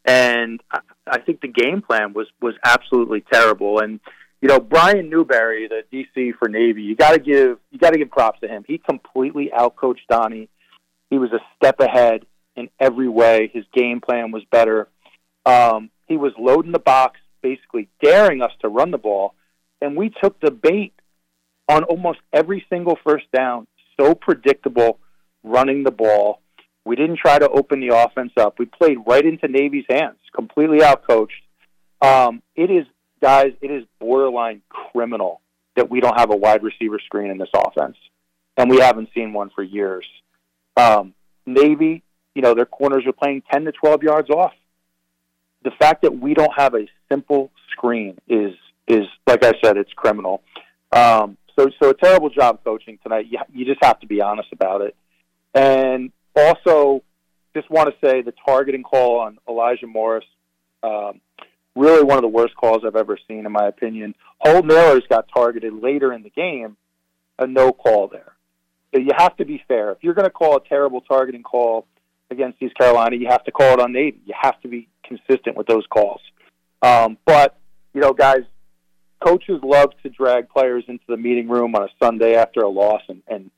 And 0.07 0.63
I, 0.73 0.81
I 1.07 1.19
think 1.21 1.43
the 1.43 1.49
game 1.49 1.83
plan 1.83 2.15
was 2.15 2.27
was 2.41 2.55
absolutely 2.65 3.23
terrible. 3.31 3.81
And 3.81 4.01
you 4.41 4.49
know, 4.49 4.61
Brian 4.61 5.11
Newberry, 5.11 5.69
the 5.69 5.83
DC 5.93 6.33
for 6.39 6.49
Navy, 6.49 6.81
you 6.81 6.97
got 6.97 7.13
to 7.13 7.19
give 7.19 7.59
you 7.71 7.79
got 7.79 7.91
to 7.91 7.99
give 7.99 8.11
props 8.11 8.41
to 8.41 8.49
him. 8.49 8.65
He 8.67 8.79
completely 8.79 9.51
outcoached 9.55 10.07
Donnie. 10.09 10.49
He 11.11 11.19
was 11.19 11.33
a 11.33 11.41
step 11.57 11.81
ahead 11.81 12.25
in 12.57 12.71
every 12.81 13.09
way. 13.09 13.51
His 13.53 13.67
game 13.75 14.01
plan 14.01 14.31
was 14.31 14.43
better. 14.51 14.89
Um, 15.45 15.91
he 16.07 16.17
was 16.17 16.33
loading 16.39 16.73
the 16.73 16.79
box, 16.79 17.20
basically 17.43 17.89
daring 18.03 18.43
us 18.43 18.53
to 18.61 18.69
run 18.69 18.91
the 18.91 18.99
ball, 18.99 19.35
and 19.81 19.97
we 19.97 20.11
took 20.23 20.41
the 20.41 20.51
bait 20.51 20.93
on 21.69 21.85
almost 21.85 22.19
every 22.33 22.65
single 22.69 22.99
first 23.05 23.27
down. 23.33 23.67
So 23.99 24.15
predictable 24.15 24.99
running 25.43 25.85
the 25.85 25.91
ball. 25.91 26.41
We 26.85 26.97
didn't 26.97 27.19
try 27.19 27.39
to 27.39 27.49
open 27.49 27.81
the 27.81 27.95
offense 27.95 28.33
up. 28.39 28.59
We 28.59 28.67
played 28.67 28.99
right 29.07 29.25
into 29.25 29.49
Navy's 29.49 29.85
hands, 29.89 30.19
completely 30.35 30.79
outcoached. 30.79 31.29
Um, 32.01 32.43
it 32.57 32.71
is, 32.71 32.87
guys, 33.21 33.53
it 33.61 33.71
is 33.71 33.85
borderline 34.01 34.63
criminal 34.69 35.43
that 35.77 35.91
we 35.91 36.01
don't 36.01 36.19
have 36.19 36.31
a 36.33 36.37
wide 36.37 36.63
receiver 36.63 36.99
screen 37.05 37.31
in 37.31 37.39
this 37.39 37.51
offense, 37.55 37.97
and 38.57 38.71
we 38.71 38.79
haven't 38.79 39.11
seen 39.15 39.33
one 39.33 39.51
for 39.55 39.63
years. 39.63 40.07
Um, 40.77 41.15
Navy, 41.47 42.03
you 42.35 42.43
know, 42.43 42.55
their 42.55 42.67
corners 42.67 43.05
are 43.07 43.13
playing 43.13 43.43
10 43.53 43.65
to 43.65 43.73
12 43.73 44.03
yards 44.03 44.31
off. 44.31 44.53
The 45.63 45.73
fact 45.79 46.03
that 46.03 46.19
we 46.19 46.35
don't 46.35 46.53
have 46.57 46.75
a 46.75 46.87
simple 47.11 47.51
screen 47.73 48.19
is, 48.29 48.55
is 48.89 49.07
like 49.27 49.45
I 49.45 49.53
said, 49.63 49.77
it's 49.77 49.93
criminal. 49.93 50.43
Um, 50.93 51.37
so, 51.59 51.67
so 51.83 51.91
a 51.91 51.95
terrible 51.95 52.31
job 52.31 52.61
coaching 52.65 52.99
tonight. 53.03 53.27
You, 53.29 53.39
you 53.53 53.65
just 53.65 53.85
have 53.85 54.01
to 54.01 54.07
be 54.07 54.21
honest 54.21 54.49
about 54.53 54.81
it. 54.81 54.97
And 55.55 56.13
also, 56.35 57.03
just 57.55 57.71
want 57.71 57.91
to 57.91 58.07
say 58.07 58.23
the 58.23 58.33
targeting 58.47 58.83
call 58.83 59.21
on 59.21 59.39
Elijah 59.49 59.87
Morris, 59.87 60.25
um, 60.83 61.21
really 61.77 62.05
one 62.05 62.17
of 62.17 62.23
the 62.23 62.29
worst 62.29 62.55
calls 62.57 62.83
I've 62.87 62.97
ever 62.97 63.19
seen, 63.29 63.47
in 63.47 63.53
my 63.53 63.67
opinion. 63.67 64.15
Holton 64.39 64.71
Ahlers 64.71 65.09
got 65.09 65.29
targeted 65.35 65.75
later 65.75 66.13
in 66.13 66.23
the 66.23 66.31
game, 66.31 66.77
a 67.39 67.47
no 67.47 67.73
call 67.73 68.09
there. 68.09 68.33
So 68.95 69.01
you 69.01 69.11
have 69.17 69.37
to 69.37 69.45
be 69.45 69.63
fair. 69.69 69.93
If 69.93 69.99
you're 70.03 70.15
going 70.15 70.27
to 70.27 70.31
call 70.31 70.57
a 70.57 70.69
terrible 70.69 71.01
targeting 71.01 71.43
call 71.43 71.87
against 72.31 72.63
East 72.63 72.77
Carolina, 72.77 73.17
you 73.17 73.29
have 73.29 73.45
to 73.45 73.51
call 73.51 73.75
it 73.75 73.81
on 73.81 73.93
Navy. 73.93 74.21
You 74.25 74.35
have 74.41 74.61
to 74.63 74.69
be 74.69 74.89
consistent 75.05 75.57
with 75.57 75.67
those 75.67 75.85
calls. 75.89 76.21
Um, 76.83 77.19
but 77.27 77.59
you 77.95 78.01
know, 78.01 78.13
guys, 78.13 78.43
coaches 79.25 79.61
love 79.63 79.91
to 80.03 80.09
drag 80.09 80.49
players 80.49 80.85
into 80.89 81.05
the 81.09 81.17
meeting 81.17 81.49
room 81.49 81.75
on 81.75 81.83
a 81.83 81.89
Sunday 82.03 82.37
after 82.37 82.61
a 82.61 82.69
loss 82.69 83.03
and, 83.09 83.23
and 83.29 83.51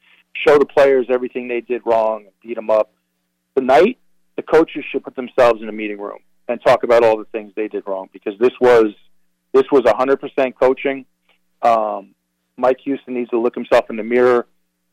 show 0.47 0.59
the 0.59 0.67
players 0.67 1.07
everything 1.11 1.49
they 1.49 1.61
did 1.61 1.83
wrong 1.85 2.23
and 2.23 2.33
beat 2.43 2.57
them 2.57 2.71
up. 2.71 2.93
Tonight, 3.57 3.99
the 4.37 4.43
coaches 4.43 4.85
should 4.91 5.05
put 5.05 5.15
themselves 5.15 5.61
in 5.63 5.69
a 5.69 5.73
meeting 5.73 6.01
room 6.01 6.19
and 6.49 6.61
talk 6.65 6.83
about 6.83 7.05
all 7.05 7.19
the 7.19 7.27
things 7.27 7.53
they 7.55 7.69
did 7.69 7.85
wrong 7.87 8.09
because 8.13 8.35
this 8.39 8.53
was 8.61 8.87
this 9.53 9.65
was 9.71 9.83
100% 9.83 10.55
coaching. 10.59 11.05
Um, 11.61 12.15
Mike 12.57 12.79
Houston 12.85 13.15
needs 13.15 13.29
to 13.31 13.39
look 13.39 13.55
himself 13.55 13.91
in 13.91 13.97
the 13.97 14.03
mirror. 14.03 14.47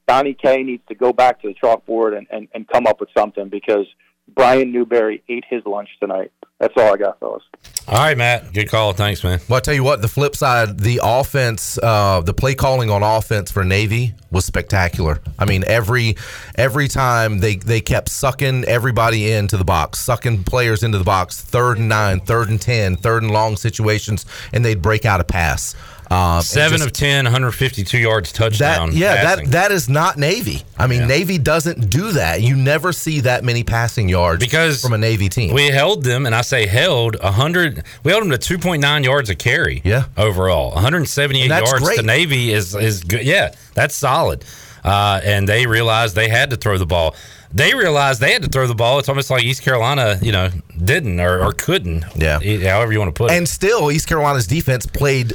Donnie 0.10 0.34
K 0.34 0.64
needs 0.64 0.82
to 0.90 0.96
go 0.96 1.14
back 1.14 1.40
to 1.44 1.50
the 1.50 1.54
chalkboard 1.54 2.18
and, 2.18 2.26
and, 2.32 2.48
and 2.56 2.68
come 2.68 2.88
up 2.88 3.00
with 3.00 3.10
something 3.16 3.48
because 3.48 3.86
Brian 4.28 4.72
Newberry 4.72 5.22
ate 5.30 5.46
his 5.48 5.62
lunch 5.68 5.90
tonight. 6.00 6.32
That's 6.60 6.74
all 6.78 6.96
I 6.96 6.98
got, 6.98 7.20
fellas. 7.20 7.44
All 7.88 7.96
right, 7.96 8.18
Matt. 8.18 8.52
Good 8.52 8.70
call. 8.70 8.94
Thanks, 8.94 9.24
man. 9.24 9.40
Well, 9.48 9.58
I 9.58 9.60
tell 9.60 9.76
you 9.76 9.84
what, 9.84 10.02
the 10.02 10.08
flip 10.08 10.36
side, 10.36 10.80
the 10.80 11.00
offense, 11.04 11.78
uh, 11.82 12.22
the 12.22 12.34
play 12.34 12.56
calling 12.56 12.90
on 12.90 13.04
offense 13.04 13.52
for 13.52 13.64
Navy 13.64 14.16
was 14.32 14.46
spectacular. 14.46 15.22
I 15.38 15.46
mean, 15.46 15.64
every 15.68 16.16
every 16.56 16.88
time 16.88 17.38
they 17.38 17.58
they 17.58 17.80
kept 17.80 18.10
sucking 18.10 18.66
everybody 18.66 19.32
into 19.32 19.58
the 19.58 19.64
box, 19.64 20.00
sucking 20.00 20.44
players 20.44 20.82
into 20.82 20.98
the 20.98 21.04
box, 21.04 21.40
third 21.40 21.78
and 21.78 21.88
nine, 21.88 22.20
third 22.20 22.50
and 22.50 22.60
ten, 22.60 22.96
third 22.96 23.22
and 23.22 23.32
long 23.32 23.56
situations, 23.58 24.26
and 24.54 24.66
they'd 24.66 24.82
break 24.82 25.06
out 25.06 25.22
a 25.22 25.24
pass. 25.24 25.76
Um, 26.12 26.42
Seven 26.42 26.82
of 26.82 26.92
10, 26.92 27.26
152 27.26 27.98
yards 28.00 28.32
touchdown. 28.32 28.90
That, 28.90 28.96
yeah, 28.96 29.16
passing. 29.24 29.46
that 29.46 29.52
that 29.52 29.72
is 29.72 29.88
not 29.88 30.18
Navy. 30.18 30.64
I 30.78 30.88
mean, 30.88 31.02
Yeah. 31.02 31.06
Navy 31.08 31.38
doesn't 31.38 31.90
do 31.92 32.14
that. 32.14 32.42
You 32.42 32.56
never 32.56 32.92
see 32.92 33.20
that 33.22 33.44
many 33.44 33.64
passing 33.64 34.10
yards 34.10 34.44
because 34.44 34.82
from 34.82 34.94
a 34.94 34.98
Navy 34.98 35.30
team. 35.30 35.54
We 35.54 35.68
held 35.68 36.04
them, 36.04 36.26
and 36.26 36.34
I 36.34 36.42
say 36.42 36.66
held 36.66 37.16
hundred. 37.22 37.84
We 38.04 38.12
held 38.12 38.24
them 38.24 38.32
to 38.32 38.40
two 38.40 38.58
point 38.58 38.82
nine 38.82 39.04
yards 39.04 39.30
a 39.30 39.36
carry. 39.36 39.82
Yeah, 39.86 40.06
overall, 40.18 40.72
one 40.74 40.82
hundred 40.84 41.08
seventy 41.08 41.42
eight 41.42 41.44
And 41.44 41.52
that's 41.52 41.70
yards 41.70 41.88
to 41.88 41.96
great. 41.96 42.06
Navy 42.06 42.54
is 42.54 42.74
is 42.76 43.04
good. 43.04 43.24
Yeah, 43.24 43.54
that's 43.76 43.96
solid. 43.96 44.44
Uh, 44.84 45.20
and 45.24 45.48
they 45.48 45.68
realized 45.68 46.16
they 46.16 46.30
had 46.30 46.50
to 46.50 46.56
throw 46.56 46.78
the 46.80 46.86
ball. 46.88 47.14
They 47.54 47.74
realized 47.76 48.22
they 48.22 48.32
had 48.34 48.44
to 48.44 48.48
throw 48.50 48.66
the 48.66 48.76
ball. 48.76 48.98
It's 49.00 49.10
almost 49.10 49.30
like 49.30 49.44
East 49.44 49.62
Carolina, 49.62 50.18
you 50.22 50.32
know, 50.32 50.50
didn't 50.84 51.20
or, 51.20 51.44
or 51.44 51.52
couldn't. 51.52 52.06
Yeah, 52.16 52.40
however 52.72 52.92
you 52.94 53.00
want 53.00 53.14
to 53.14 53.18
put 53.18 53.30
it. 53.32 53.38
and 53.38 53.48
still, 53.48 53.92
East 53.92 54.08
Carolina's 54.08 54.48
defense 54.48 54.86
played 54.86 55.34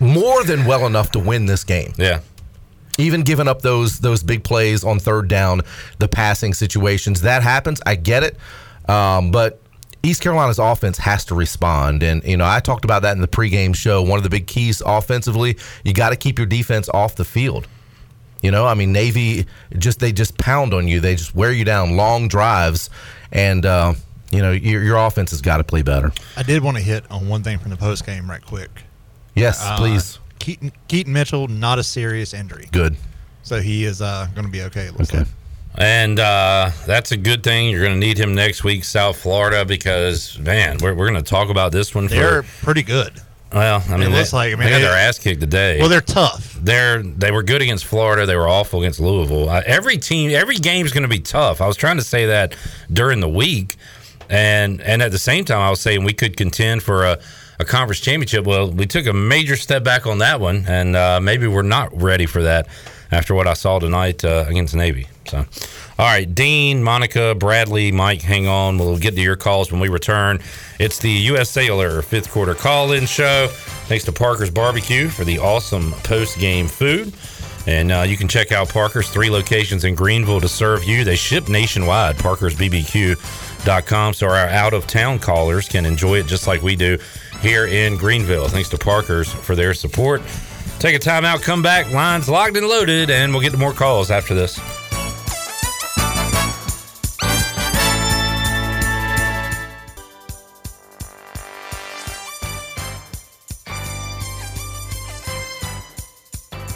more 0.00 0.44
than 0.44 0.64
well 0.64 0.86
enough 0.86 1.10
to 1.12 1.18
win 1.18 1.46
this 1.46 1.64
game. 1.64 1.92
Yeah. 1.96 2.20
Even 2.98 3.22
giving 3.22 3.46
up 3.46 3.62
those 3.62 4.00
those 4.00 4.22
big 4.22 4.42
plays 4.42 4.82
on 4.82 4.98
third 4.98 5.28
down, 5.28 5.62
the 5.98 6.08
passing 6.08 6.52
situations 6.52 7.20
that 7.22 7.42
happens. 7.42 7.80
I 7.86 7.94
get 7.94 8.24
it, 8.24 8.36
um, 8.88 9.30
but 9.30 9.60
East 10.02 10.20
Carolina's 10.20 10.58
offense 10.58 10.98
has 10.98 11.24
to 11.26 11.34
respond, 11.34 12.02
and 12.02 12.24
you 12.24 12.36
know 12.36 12.44
I 12.44 12.58
talked 12.60 12.84
about 12.84 13.02
that 13.02 13.12
in 13.12 13.20
the 13.20 13.28
pregame 13.28 13.74
show. 13.74 14.02
One 14.02 14.16
of 14.16 14.24
the 14.24 14.30
big 14.30 14.46
keys 14.46 14.82
offensively, 14.84 15.56
you 15.84 15.92
got 15.92 16.10
to 16.10 16.16
keep 16.16 16.38
your 16.38 16.46
defense 16.46 16.88
off 16.88 17.14
the 17.14 17.24
field. 17.24 17.68
You 18.42 18.50
know, 18.50 18.66
I 18.66 18.74
mean 18.74 18.92
Navy 18.92 19.46
just 19.76 20.00
they 20.00 20.12
just 20.12 20.38
pound 20.38 20.74
on 20.74 20.88
you. 20.88 21.00
They 21.00 21.14
just 21.16 21.34
wear 21.34 21.52
you 21.52 21.64
down, 21.64 21.96
long 21.96 22.26
drives, 22.26 22.90
and 23.32 23.66
uh, 23.66 23.94
you 24.30 24.40
know 24.40 24.52
your 24.52 24.82
your 24.82 24.96
offense 24.96 25.30
has 25.30 25.40
got 25.40 25.58
to 25.58 25.64
play 25.64 25.82
better. 25.82 26.12
I 26.36 26.42
did 26.42 26.62
want 26.62 26.76
to 26.76 26.82
hit 26.82 27.08
on 27.10 27.28
one 27.28 27.42
thing 27.42 27.58
from 27.58 27.70
the 27.70 27.76
post 27.76 28.06
game 28.06 28.30
right 28.30 28.44
quick. 28.44 28.84
Yes, 29.34 29.60
Uh, 29.62 29.76
please. 29.76 30.18
Keaton, 30.38 30.72
Keaton 30.88 31.12
Mitchell, 31.12 31.48
not 31.48 31.78
a 31.78 31.82
serious 31.82 32.32
injury. 32.34 32.68
Good. 32.72 32.96
So 33.42 33.60
he 33.60 33.84
is 33.84 34.00
uh, 34.02 34.26
going 34.34 34.46
to 34.46 34.52
be 34.52 34.62
okay. 34.62 34.90
Looks 34.90 35.10
Okay. 35.10 35.18
like. 35.18 35.28
And 35.76 36.18
uh, 36.18 36.70
that's 36.86 37.12
a 37.12 37.16
good 37.16 37.44
thing. 37.44 37.70
You're 37.70 37.82
going 37.82 37.92
to 38.00 38.04
need 38.04 38.18
him 38.18 38.34
next 38.34 38.64
week, 38.64 38.84
South 38.84 39.16
Florida, 39.16 39.64
because 39.64 40.38
man, 40.38 40.78
we're, 40.80 40.94
we're 40.94 41.08
going 41.08 41.22
to 41.22 41.28
talk 41.28 41.50
about 41.50 41.70
this 41.72 41.94
one. 41.94 42.08
For, 42.08 42.14
They're 42.14 42.42
pretty 42.62 42.82
good. 42.82 43.12
Well, 43.52 43.82
I 43.88 43.96
mean, 43.96 44.08
It 44.12 44.16
looks 44.16 44.32
they, 44.32 44.36
like- 44.36 44.52
I 44.54 44.56
mean, 44.56 44.64
they 44.66 44.70
got 44.70 44.78
they- 44.78 44.82
their 44.84 44.96
ass 44.96 45.18
kicked 45.18 45.40
today. 45.40 45.78
Well, 45.80 45.88
they're 45.88 46.00
tough. 46.00 46.58
They're 46.60 47.02
they 47.02 47.30
were 47.30 47.42
good 47.42 47.62
against 47.62 47.84
Florida. 47.86 48.26
They 48.26 48.36
were 48.36 48.48
awful 48.48 48.80
against 48.80 48.98
Louisville. 49.00 49.48
Uh, 49.48 49.62
every 49.66 49.96
team, 49.98 50.32
every 50.32 50.56
game's 50.56 50.92
going 50.92 51.04
to 51.04 51.08
be 51.08 51.20
tough. 51.20 51.60
I 51.60 51.66
was 51.66 51.76
trying 51.76 51.96
to 51.98 52.02
say 52.04 52.26
that 52.26 52.54
during 52.92 53.20
the 53.20 53.28
week, 53.28 53.76
and 54.28 54.80
and 54.82 55.00
at 55.02 55.12
the 55.12 55.18
same 55.18 55.44
time, 55.44 55.60
I 55.60 55.70
was 55.70 55.80
saying 55.80 56.04
we 56.04 56.12
could 56.12 56.36
contend 56.36 56.82
for 56.82 57.04
a, 57.06 57.18
a 57.58 57.64
conference 57.64 58.00
championship. 58.00 58.44
Well, 58.44 58.70
we 58.70 58.86
took 58.86 59.06
a 59.06 59.12
major 59.12 59.56
step 59.56 59.82
back 59.84 60.06
on 60.06 60.18
that 60.18 60.40
one, 60.40 60.64
and 60.68 60.94
uh, 60.96 61.20
maybe 61.20 61.46
we're 61.46 61.62
not 61.62 61.90
ready 62.00 62.26
for 62.26 62.42
that 62.42 62.68
after 63.10 63.34
what 63.34 63.46
I 63.46 63.54
saw 63.54 63.78
tonight 63.78 64.24
uh, 64.24 64.44
against 64.48 64.74
Navy. 64.74 65.08
So, 65.26 65.38
all 65.98 66.06
right, 66.06 66.32
Dean, 66.32 66.82
Monica, 66.82 67.34
Bradley, 67.34 67.92
Mike, 67.92 68.22
hang 68.22 68.46
on. 68.46 68.78
We'll 68.78 68.98
get 68.98 69.14
to 69.14 69.20
your 69.20 69.36
calls 69.36 69.70
when 69.70 69.80
we 69.80 69.88
return. 69.88 70.40
It's 70.78 70.98
the 70.98 71.10
U.S. 71.10 71.50
Cellular 71.50 72.02
fifth 72.02 72.30
quarter 72.30 72.54
call 72.54 72.92
in 72.92 73.06
show. 73.06 73.48
Thanks 73.50 74.04
to 74.04 74.12
Parker's 74.12 74.50
Barbecue 74.50 75.08
for 75.08 75.24
the 75.24 75.38
awesome 75.38 75.92
post 76.04 76.38
game 76.38 76.66
food. 76.66 77.12
And 77.66 77.92
uh, 77.92 78.04
you 78.08 78.16
can 78.16 78.28
check 78.28 78.50
out 78.52 78.70
Parker's 78.70 79.10
three 79.10 79.28
locations 79.28 79.84
in 79.84 79.94
Greenville 79.94 80.40
to 80.40 80.48
serve 80.48 80.84
you. 80.84 81.04
They 81.04 81.16
ship 81.16 81.50
nationwide, 81.50 82.16
parkersbbq.com, 82.16 84.14
so 84.14 84.26
our 84.26 84.36
out 84.36 84.72
of 84.72 84.86
town 84.86 85.18
callers 85.18 85.68
can 85.68 85.84
enjoy 85.84 86.20
it 86.20 86.26
just 86.26 86.46
like 86.46 86.62
we 86.62 86.76
do 86.76 86.96
here 87.40 87.66
in 87.66 87.96
Greenville. 87.96 88.48
Thanks 88.48 88.68
to 88.70 88.78
Parker's 88.78 89.32
for 89.32 89.54
their 89.54 89.74
support. 89.74 90.22
Take 90.78 90.94
a 90.94 90.98
time 90.98 91.24
out, 91.24 91.42
come 91.42 91.62
back, 91.62 91.90
lines 91.92 92.28
locked 92.28 92.56
and 92.56 92.66
loaded, 92.66 93.10
and 93.10 93.32
we'll 93.32 93.42
get 93.42 93.50
to 93.50 93.58
more 93.58 93.72
calls 93.72 94.10
after 94.10 94.34
this. 94.34 94.58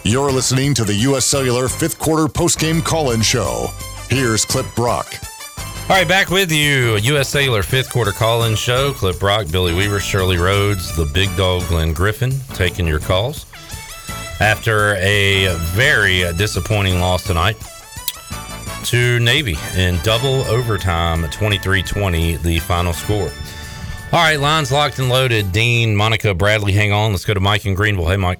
You're 0.05 0.33
listening 0.33 0.75
to 0.75 0.85
the 0.85 0.95
U.S. 0.95 1.25
Cellular 1.25 1.69
fifth 1.69 1.99
quarter 1.99 2.27
postgame 2.27 2.85
call 2.85 3.13
in 3.13 3.23
show. 3.23 3.69
Here's 4.11 4.45
Clip 4.45 4.67
Brock. 4.75 5.15
All 5.89 5.99
right, 5.99 6.09
back 6.09 6.31
with 6.31 6.51
you. 6.51 6.97
U.S. 6.97 7.29
Cellular 7.29 7.63
fifth 7.63 7.93
quarter 7.93 8.13
call 8.13 8.45
in 8.45 8.55
show. 8.55 8.93
Clip 8.95 9.19
Brock, 9.19 9.47
Billy 9.51 9.75
Weaver, 9.75 10.01
Shirley 10.01 10.39
Rhodes, 10.39 10.97
the 10.97 11.05
big 11.05 11.35
dog 11.37 11.67
Glenn 11.69 11.93
Griffin 11.93 12.33
taking 12.55 12.87
your 12.87 12.99
calls. 12.99 13.45
After 14.41 14.95
a 14.97 15.55
very 15.75 16.21
disappointing 16.39 16.99
loss 16.99 17.25
tonight 17.25 17.57
to 18.85 19.19
Navy 19.21 19.57
in 19.77 19.99
double 20.03 20.43
overtime, 20.45 21.29
23 21.31 21.83
20, 21.83 22.37
the 22.37 22.59
final 22.61 22.95
score. 22.95 23.31
All 24.13 24.21
right, 24.21 24.41
lines 24.41 24.73
locked 24.73 24.99
and 24.99 25.11
loaded. 25.11 25.53
Dean, 25.53 25.95
Monica, 25.95 26.33
Bradley, 26.33 26.73
hang 26.73 26.93
on. 26.93 27.11
Let's 27.11 27.25
go 27.25 27.35
to 27.35 27.41
Mike 27.41 27.67
in 27.67 27.75
Greenville. 27.75 28.09
Hey, 28.09 28.17
Mike. 28.17 28.39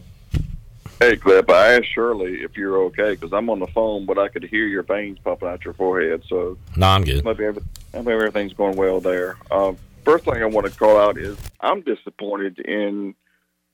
Hey, 1.03 1.17
Clip, 1.17 1.51
I 1.51 1.75
asked 1.75 1.93
Shirley 1.93 2.43
if 2.45 2.57
you're 2.57 2.81
okay 2.85 3.17
because 3.17 3.33
I'm 3.33 3.51
on 3.51 3.59
the 3.59 3.67
phone, 3.67 4.07
but 4.07 4.19
I 4.19 4.29
could 4.29 4.45
hear 4.45 4.69
your 4.69 4.85
veins 4.85 5.19
popping 5.19 5.49
out 5.49 5.65
your 5.65 5.75
forehead. 5.75 6.23
So 6.29 6.57
No, 6.77 6.87
I'm 6.87 7.03
good. 7.03 7.25
maybe, 7.25 7.45
every, 7.45 7.61
maybe 7.93 8.13
everything's 8.13 8.53
going 8.53 8.77
well 8.77 9.01
there. 9.01 9.37
Uh, 9.51 9.73
first 10.05 10.25
thing 10.25 10.41
I 10.41 10.47
want 10.47 10.73
to 10.73 10.79
call 10.79 10.97
out 10.97 11.19
is 11.19 11.37
I'm 11.61 11.81
disappointed 11.81 12.61
in 12.61 13.17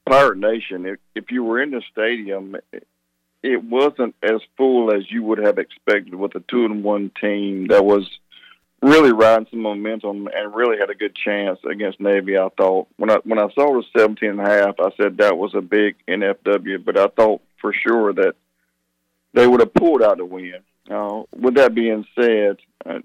Pirate 0.08 0.38
Nation. 0.38 0.86
If, 0.86 1.00
if 1.14 1.30
you 1.30 1.44
were 1.44 1.60
in 1.60 1.72
the 1.72 1.82
stadium, 1.92 2.56
it, 2.72 2.86
it 3.42 3.62
wasn't 3.62 4.14
as 4.22 4.40
full 4.56 4.90
as 4.90 5.10
you 5.10 5.22
would 5.24 5.36
have 5.36 5.58
expected 5.58 6.14
with 6.14 6.34
a 6.34 6.40
two 6.48 6.64
and 6.64 6.82
one 6.82 7.10
team 7.20 7.66
that 7.66 7.84
was 7.84 8.08
really 8.82 9.12
riding 9.12 9.46
some 9.50 9.62
momentum 9.62 10.28
and 10.34 10.54
really 10.54 10.78
had 10.78 10.90
a 10.90 10.94
good 10.94 11.14
chance 11.14 11.58
against 11.68 12.00
Navy. 12.00 12.38
I 12.38 12.48
thought 12.56 12.88
when 12.96 13.10
I 13.10 13.16
when 13.24 13.38
I 13.38 13.48
saw 13.54 13.74
the 13.74 13.84
17 13.96 14.30
and 14.30 14.40
a 14.40 14.48
half, 14.48 14.74
I 14.78 14.90
said 14.96 15.18
that 15.18 15.36
was 15.36 15.54
a 15.54 15.60
big 15.60 15.96
NFW, 16.06 16.84
but 16.84 16.98
I 16.98 17.08
thought 17.08 17.42
for 17.60 17.72
sure 17.72 18.12
that 18.14 18.34
they 19.34 19.46
would 19.46 19.60
have 19.60 19.74
pulled 19.74 20.02
out 20.02 20.18
the 20.18 20.24
win. 20.24 20.60
Uh, 20.90 21.22
with 21.36 21.54
that 21.56 21.74
being 21.74 22.06
said, 22.18 22.56
uh, 22.86 23.00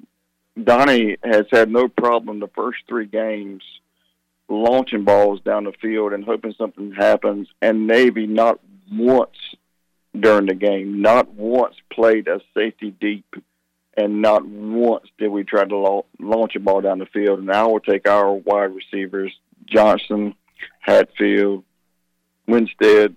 Donnie 0.62 1.18
has 1.24 1.46
had 1.52 1.70
no 1.70 1.88
problem 1.88 2.40
the 2.40 2.48
first 2.56 2.80
three 2.88 3.08
games 3.08 3.64
launching 4.50 5.04
balls 5.04 5.42
down 5.42 5.64
the 5.64 5.74
field 5.82 6.14
and 6.14 6.24
hoping 6.24 6.54
something 6.58 6.92
happens, 6.92 7.48
and 7.62 7.88
Navy 7.88 8.28
not 8.28 8.60
once 8.92 9.36
during 10.18 10.46
the 10.46 10.54
game, 10.54 11.02
not 11.02 11.34
once 11.34 11.76
played 11.92 12.28
a 12.28 12.40
safety 12.54 12.92
deep, 12.92 13.26
and 13.96 14.22
not 14.22 14.46
once 14.46 15.08
did 15.18 15.30
we 15.30 15.44
try 15.44 15.66
to 15.66 15.78
la- 15.78 16.02
launch 16.20 16.56
a 16.56 16.60
ball 16.60 16.82
down 16.82 17.00
the 17.00 17.06
field. 17.08 17.40
And 17.40 17.52
I 17.52 17.66
will 17.66 17.80
take 17.80 18.08
our 18.08 18.34
wide 18.34 18.76
receivers, 18.76 19.32
Johnson, 19.66 20.36
Hatfield, 20.80 21.64
Winstead, 22.48 23.16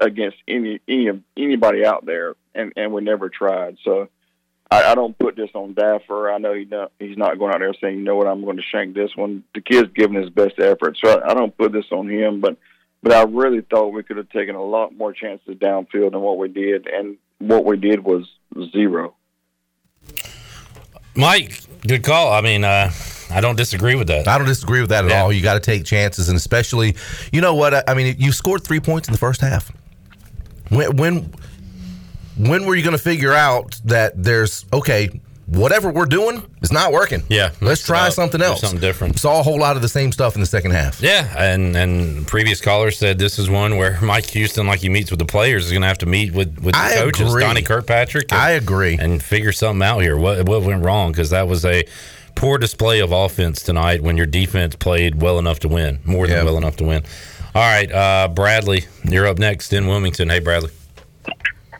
against 0.00 0.36
any 0.46 0.80
any 0.86 1.08
of 1.08 1.20
anybody 1.36 1.84
out 1.84 2.06
there, 2.06 2.34
and 2.54 2.72
and 2.76 2.92
we 2.92 3.02
never 3.02 3.28
tried. 3.28 3.78
So 3.84 4.08
I, 4.70 4.92
I 4.92 4.94
don't 4.94 5.18
put 5.18 5.36
this 5.36 5.50
on 5.54 5.74
Daffer. 5.74 6.32
I 6.32 6.38
know 6.38 6.54
he 6.54 6.64
not, 6.64 6.92
he's 6.98 7.16
not 7.16 7.38
going 7.38 7.54
out 7.54 7.60
there 7.60 7.74
saying, 7.80 7.98
you 7.98 8.04
know 8.04 8.16
what, 8.16 8.26
I'm 8.26 8.44
going 8.44 8.58
to 8.58 8.62
shank 8.62 8.94
this 8.94 9.16
one. 9.16 9.44
The 9.54 9.60
kid's 9.60 9.90
giving 9.94 10.20
his 10.20 10.30
best 10.30 10.58
effort, 10.58 10.98
so 11.02 11.10
I, 11.10 11.30
I 11.30 11.34
don't 11.34 11.56
put 11.56 11.72
this 11.72 11.90
on 11.90 12.08
him. 12.08 12.40
But 12.40 12.58
but 13.02 13.12
I 13.12 13.22
really 13.22 13.60
thought 13.60 13.92
we 13.92 14.02
could 14.02 14.16
have 14.16 14.28
taken 14.30 14.54
a 14.54 14.62
lot 14.62 14.96
more 14.96 15.12
chances 15.12 15.56
downfield 15.56 16.12
than 16.12 16.20
what 16.20 16.38
we 16.38 16.48
did, 16.48 16.86
and 16.86 17.16
what 17.38 17.64
we 17.64 17.76
did 17.76 18.04
was 18.04 18.28
zero. 18.72 19.14
Mike, 21.18 21.60
good 21.86 22.02
call. 22.04 22.32
I 22.32 22.40
mean, 22.40 22.62
uh, 22.64 22.90
I 23.30 23.40
don't 23.40 23.56
disagree 23.56 23.94
with 23.96 24.06
that. 24.08 24.28
I 24.28 24.38
don't 24.38 24.46
disagree 24.46 24.80
with 24.80 24.90
that 24.90 25.04
at 25.04 25.10
all. 25.12 25.32
You 25.32 25.42
got 25.42 25.54
to 25.54 25.60
take 25.60 25.84
chances, 25.84 26.28
and 26.28 26.36
especially, 26.36 26.94
you 27.32 27.40
know 27.40 27.54
what? 27.54 27.74
I- 27.74 27.82
I 27.88 27.94
mean, 27.94 28.14
you 28.18 28.30
scored 28.32 28.62
three 28.64 28.80
points 28.80 29.08
in 29.08 29.12
the 29.12 29.18
first 29.18 29.40
half. 29.40 29.70
When 30.68 30.96
when 30.96 31.34
when 32.36 32.64
were 32.66 32.76
you 32.76 32.82
going 32.84 32.96
to 32.96 33.02
figure 33.02 33.32
out 33.32 33.80
that 33.84 34.12
there's 34.22 34.64
okay? 34.72 35.10
Whatever 35.48 35.90
we're 35.90 36.04
doing 36.04 36.42
is 36.60 36.70
not 36.70 36.92
working. 36.92 37.22
Yeah, 37.28 37.52
let's 37.62 37.82
try 37.82 38.10
something 38.10 38.42
else. 38.42 38.60
something 38.60 38.80
different. 38.80 39.18
Saw 39.18 39.40
a 39.40 39.42
whole 39.42 39.58
lot 39.58 39.76
of 39.76 39.82
the 39.82 39.88
same 39.88 40.12
stuff 40.12 40.34
in 40.34 40.42
the 40.42 40.46
second 40.46 40.72
half. 40.72 41.00
Yeah, 41.00 41.32
and 41.38 41.74
and 41.74 42.26
previous 42.26 42.60
callers 42.60 42.98
said 42.98 43.18
this 43.18 43.38
is 43.38 43.48
one 43.48 43.78
where 43.78 43.98
Mike 44.02 44.26
Houston, 44.30 44.66
like 44.66 44.80
he 44.80 44.90
meets 44.90 45.10
with 45.10 45.20
the 45.20 45.24
players, 45.24 45.64
is 45.64 45.70
going 45.72 45.80
to 45.80 45.88
have 45.88 45.98
to 45.98 46.06
meet 46.06 46.34
with 46.34 46.58
with 46.58 46.74
the 46.74 46.80
I 46.80 46.96
coaches, 46.96 47.30
agree. 47.30 47.42
Donnie 47.42 47.62
Kirkpatrick. 47.62 48.30
I 48.30 48.50
agree, 48.52 48.98
and 48.98 49.22
figure 49.22 49.52
something 49.52 49.82
out 49.82 50.00
here. 50.00 50.18
What 50.18 50.46
what 50.46 50.62
went 50.62 50.84
wrong? 50.84 51.12
Because 51.12 51.30
that 51.30 51.48
was 51.48 51.64
a 51.64 51.84
poor 52.34 52.58
display 52.58 53.00
of 53.00 53.10
offense 53.12 53.62
tonight 53.62 54.02
when 54.02 54.18
your 54.18 54.26
defense 54.26 54.76
played 54.76 55.22
well 55.22 55.38
enough 55.38 55.60
to 55.60 55.68
win, 55.68 56.00
more 56.04 56.26
than 56.26 56.44
well 56.44 56.58
enough 56.58 56.76
to 56.76 56.84
win. 56.84 57.04
All 57.54 57.62
right, 57.62 57.90
uh, 57.90 58.28
Bradley, 58.28 58.84
you're 59.04 59.26
up 59.26 59.38
next 59.38 59.72
in 59.72 59.86
Wilmington. 59.86 60.28
Hey, 60.28 60.40
Bradley. 60.40 60.70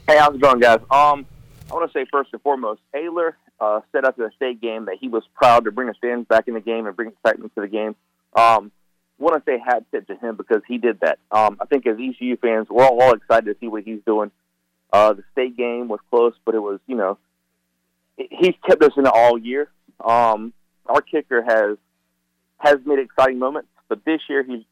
Hey, 0.09 0.16
how's 0.16 0.35
it 0.35 0.40
going, 0.40 0.59
guys? 0.59 0.81
Um, 0.90 1.26
I 1.70 1.74
want 1.74 1.92
to 1.92 1.98
say 1.98 2.07
first 2.11 2.31
and 2.33 2.40
foremost, 2.40 2.81
Taylor 2.94 3.37
uh, 3.61 3.81
said 3.92 4.05
after 4.05 4.25
the 4.25 4.31
state 4.37 4.61
game 4.61 4.87
that 4.87 4.97
he 5.01 5.09
was 5.09 5.25
proud 5.35 5.64
to 5.64 5.73
bring 5.73 5.88
his 5.88 5.97
fans 6.01 6.27
back 6.27 6.49
in 6.49 6.55
the 6.55 6.61
game 6.61 6.87
and 6.87 6.97
bring 6.97 7.11
excitement 7.11 7.55
to 7.55 7.61
the 7.61 7.68
game. 7.68 7.97
Um, 8.35 8.71
want 9.18 9.44
to 9.44 9.51
say 9.51 9.59
hat 9.59 9.85
tip 9.90 10.07
to 10.07 10.16
him 10.16 10.37
because 10.37 10.62
he 10.66 10.79
did 10.79 11.01
that. 11.01 11.18
Um, 11.31 11.59
I 11.61 11.66
think 11.66 11.87
as 11.87 11.97
ECU 11.99 12.37
fans, 12.37 12.68
we're 12.71 12.85
all, 12.85 13.12
excited 13.12 13.47
to 13.47 13.57
see 13.61 13.68
what 13.68 13.83
he's 13.83 14.01
doing. 14.07 14.31
Uh, 14.92 15.12
the 15.12 15.25
state 15.33 15.57
game 15.57 15.88
was 15.88 16.01
close, 16.11 16.35
but 16.44 16.55
it 16.55 16.61
was, 16.61 16.81
you 16.87 16.97
know, 16.97 17.18
he's 18.16 18.55
kept 18.66 18.83
us 18.83 18.92
in 18.97 19.07
it 19.07 19.12
all 19.12 19.37
year. 19.37 19.71
Um, 20.05 20.53
our 20.87 21.03
kicker 21.03 21.42
has 21.42 21.77
has 22.59 22.77
made 22.85 22.99
exciting 22.99 23.38
moments, 23.38 23.68
but 23.88 24.05
this 24.05 24.21
year 24.29 24.42
he's 24.42 24.62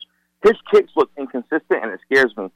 his 0.42 0.55
kicks 0.72 0.92
look 0.96 1.11
inconsistent, 1.18 1.83
and 1.83 1.92
it 1.92 2.01
scares 2.11 2.33
me. 2.37 2.51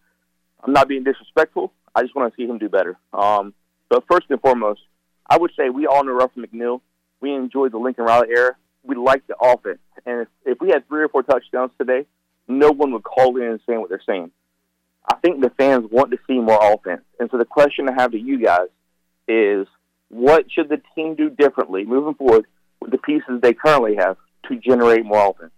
I'm 0.63 0.73
not 0.73 0.89
being 0.89 1.05
disrespectful. 1.05 1.73
I 1.95 2.03
just 2.03 2.15
want 2.15 2.33
to 2.33 2.37
see 2.37 2.49
him 2.49 2.59
do 2.59 2.69
better. 2.69 2.97
Um, 3.13 3.55
but 3.89 4.05
first 4.09 4.27
and 4.31 4.41
foremost, 4.41 4.81
I 5.31 5.39
would 5.39 5.53
say 5.57 5.71
we 5.71 5.87
all 5.87 6.05
know 6.05 6.13
Ruffin 6.13 6.45
McNeill. 6.45 6.81
We 7.21 7.33
enjoyed 7.33 7.73
the 7.73 7.79
Lincoln 7.79 8.05
Riley 8.05 8.29
era. 8.31 8.57
We 8.83 8.97
like 8.97 9.27
the 9.27 9.37
offense, 9.41 9.79
and 10.07 10.23
if, 10.23 10.29
if 10.45 10.61
we 10.61 10.71
had 10.71 10.89
three 10.89 11.03
or 11.03 11.09
four 11.09 11.23
touchdowns 11.23 11.71
today, 11.79 12.07
no 12.49 12.71
one 12.71 12.93
would 12.93 13.05
call 13.05 13.37
in 13.37 13.43
and 13.43 13.61
saying 13.67 13.79
what 13.79 13.91
they're 13.91 14.03
saying. 14.07 14.31
I 15.07 15.17
think 15.17 15.43
the 15.43 15.51
fans 15.51 15.87
want 15.91 16.11
to 16.13 16.19
see 16.27 16.39
more 16.39 16.59
offense, 16.61 17.03
and 17.19 17.31
so 17.31 17.37
the 17.37 17.45
question 17.45 17.89
I 17.89 18.01
have 18.01 18.13
to 18.13 18.19
you 18.19 18.43
guys 18.43 18.69
is, 19.29 19.67
what 20.09 20.51
should 20.51 20.71
the 20.71 20.81
team 20.95 21.15
do 21.15 21.29
differently 21.29 21.85
moving 21.85 22.15
forward 22.15 22.47
with 22.81 22.91
the 22.91 22.99
pieces 22.99 23.41
they 23.43 23.53
currently 23.53 23.97
have 23.97 24.17
to 24.49 24.57
generate 24.57 25.05
more 25.05 25.31
offense? 25.31 25.53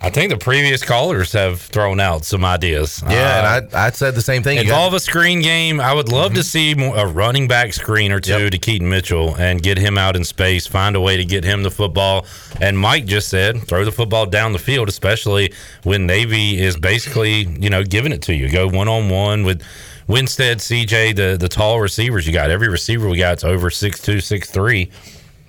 I 0.00 0.10
think 0.10 0.30
the 0.30 0.38
previous 0.38 0.84
callers 0.84 1.32
have 1.32 1.60
thrown 1.60 2.00
out 2.00 2.24
some 2.24 2.44
ideas. 2.44 3.02
Yeah, 3.08 3.56
and 3.56 3.72
uh, 3.72 3.76
I 3.76 3.86
I 3.86 3.90
said 3.90 4.14
the 4.14 4.22
same 4.22 4.42
thing. 4.42 4.58
Involve 4.58 4.94
a 4.94 5.00
screen 5.00 5.40
game. 5.40 5.80
I 5.80 5.92
would 5.92 6.10
love 6.10 6.34
to 6.34 6.40
mm-hmm. 6.40 6.80
see 6.80 7.00
a 7.00 7.06
running 7.06 7.48
back 7.48 7.72
screen 7.72 8.12
or 8.12 8.20
two 8.20 8.50
to 8.50 8.58
Keaton 8.58 8.88
Mitchell 8.88 9.34
and 9.36 9.62
get 9.62 9.78
him 9.78 9.96
out 9.96 10.14
in 10.14 10.24
space. 10.24 10.66
Find 10.66 10.96
a 10.96 11.00
way 11.00 11.16
to 11.16 11.24
get 11.24 11.44
him 11.44 11.62
the 11.62 11.70
football. 11.70 12.26
And 12.60 12.78
Mike 12.78 13.06
just 13.06 13.28
said, 13.28 13.62
throw 13.62 13.84
the 13.84 13.92
football 13.92 14.26
down 14.26 14.52
the 14.52 14.58
field, 14.58 14.88
especially 14.88 15.52
when 15.82 16.06
Navy 16.06 16.58
is 16.58 16.76
basically 16.76 17.46
you 17.58 17.70
know 17.70 17.82
giving 17.82 18.12
it 18.12 18.22
to 18.22 18.34
you. 18.34 18.50
Go 18.50 18.68
one 18.68 18.88
on 18.88 19.08
one 19.08 19.44
with 19.44 19.62
Winstead, 20.08 20.58
CJ, 20.58 21.16
the 21.16 21.36
the 21.38 21.48
tall 21.48 21.80
receivers 21.80 22.26
you 22.26 22.32
got. 22.32 22.50
Every 22.50 22.68
receiver 22.68 23.08
we 23.08 23.18
got 23.18 23.38
is 23.38 23.44
over 23.44 23.70
six 23.70 24.00
two, 24.00 24.20
six 24.20 24.50
three. 24.50 24.90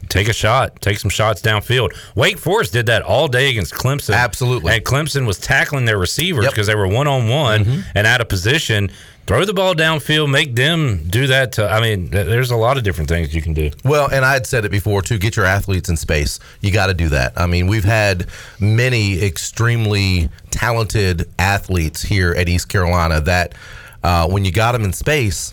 Take 0.09 0.27
a 0.27 0.33
shot. 0.33 0.81
Take 0.81 0.99
some 0.99 1.09
shots 1.09 1.41
downfield. 1.41 1.95
Wake 2.15 2.37
Forest 2.37 2.73
did 2.73 2.85
that 2.87 3.01
all 3.01 3.27
day 3.27 3.49
against 3.49 3.73
Clemson. 3.73 4.15
Absolutely. 4.15 4.73
And 4.73 4.83
Clemson 4.83 5.25
was 5.25 5.37
tackling 5.39 5.85
their 5.85 5.97
receivers 5.97 6.47
because 6.47 6.67
they 6.67 6.75
were 6.75 6.87
one 6.87 7.07
on 7.07 7.27
one 7.27 7.83
and 7.95 8.07
out 8.07 8.21
of 8.21 8.29
position. 8.29 8.89
Throw 9.27 9.43
the 9.43 9.53
ball 9.53 9.75
downfield. 9.75 10.31
Make 10.31 10.55
them 10.55 11.03
do 11.09 11.27
that. 11.27 11.51
To, 11.53 11.69
I 11.69 11.81
mean, 11.81 12.09
there's 12.11 12.49
a 12.49 12.55
lot 12.55 12.77
of 12.77 12.83
different 12.83 13.09
things 13.09 13.35
you 13.35 13.41
can 13.41 13.53
do. 13.53 13.71
Well, 13.83 14.07
and 14.09 14.23
I 14.23 14.31
had 14.31 14.47
said 14.47 14.63
it 14.63 14.71
before 14.71 15.01
too. 15.01 15.17
Get 15.17 15.35
your 15.35 15.45
athletes 15.45 15.89
in 15.89 15.97
space. 15.97 16.39
You 16.61 16.71
got 16.71 16.87
to 16.87 16.93
do 16.93 17.09
that. 17.09 17.33
I 17.35 17.45
mean, 17.45 17.67
we've 17.67 17.83
had 17.83 18.27
many 18.61 19.21
extremely 19.21 20.29
talented 20.49 21.29
athletes 21.37 22.01
here 22.01 22.31
at 22.37 22.47
East 22.47 22.69
Carolina 22.69 23.19
that 23.19 23.53
uh, 24.01 24.29
when 24.29 24.45
you 24.45 24.51
got 24.53 24.71
them 24.71 24.85
in 24.85 24.93
space. 24.93 25.51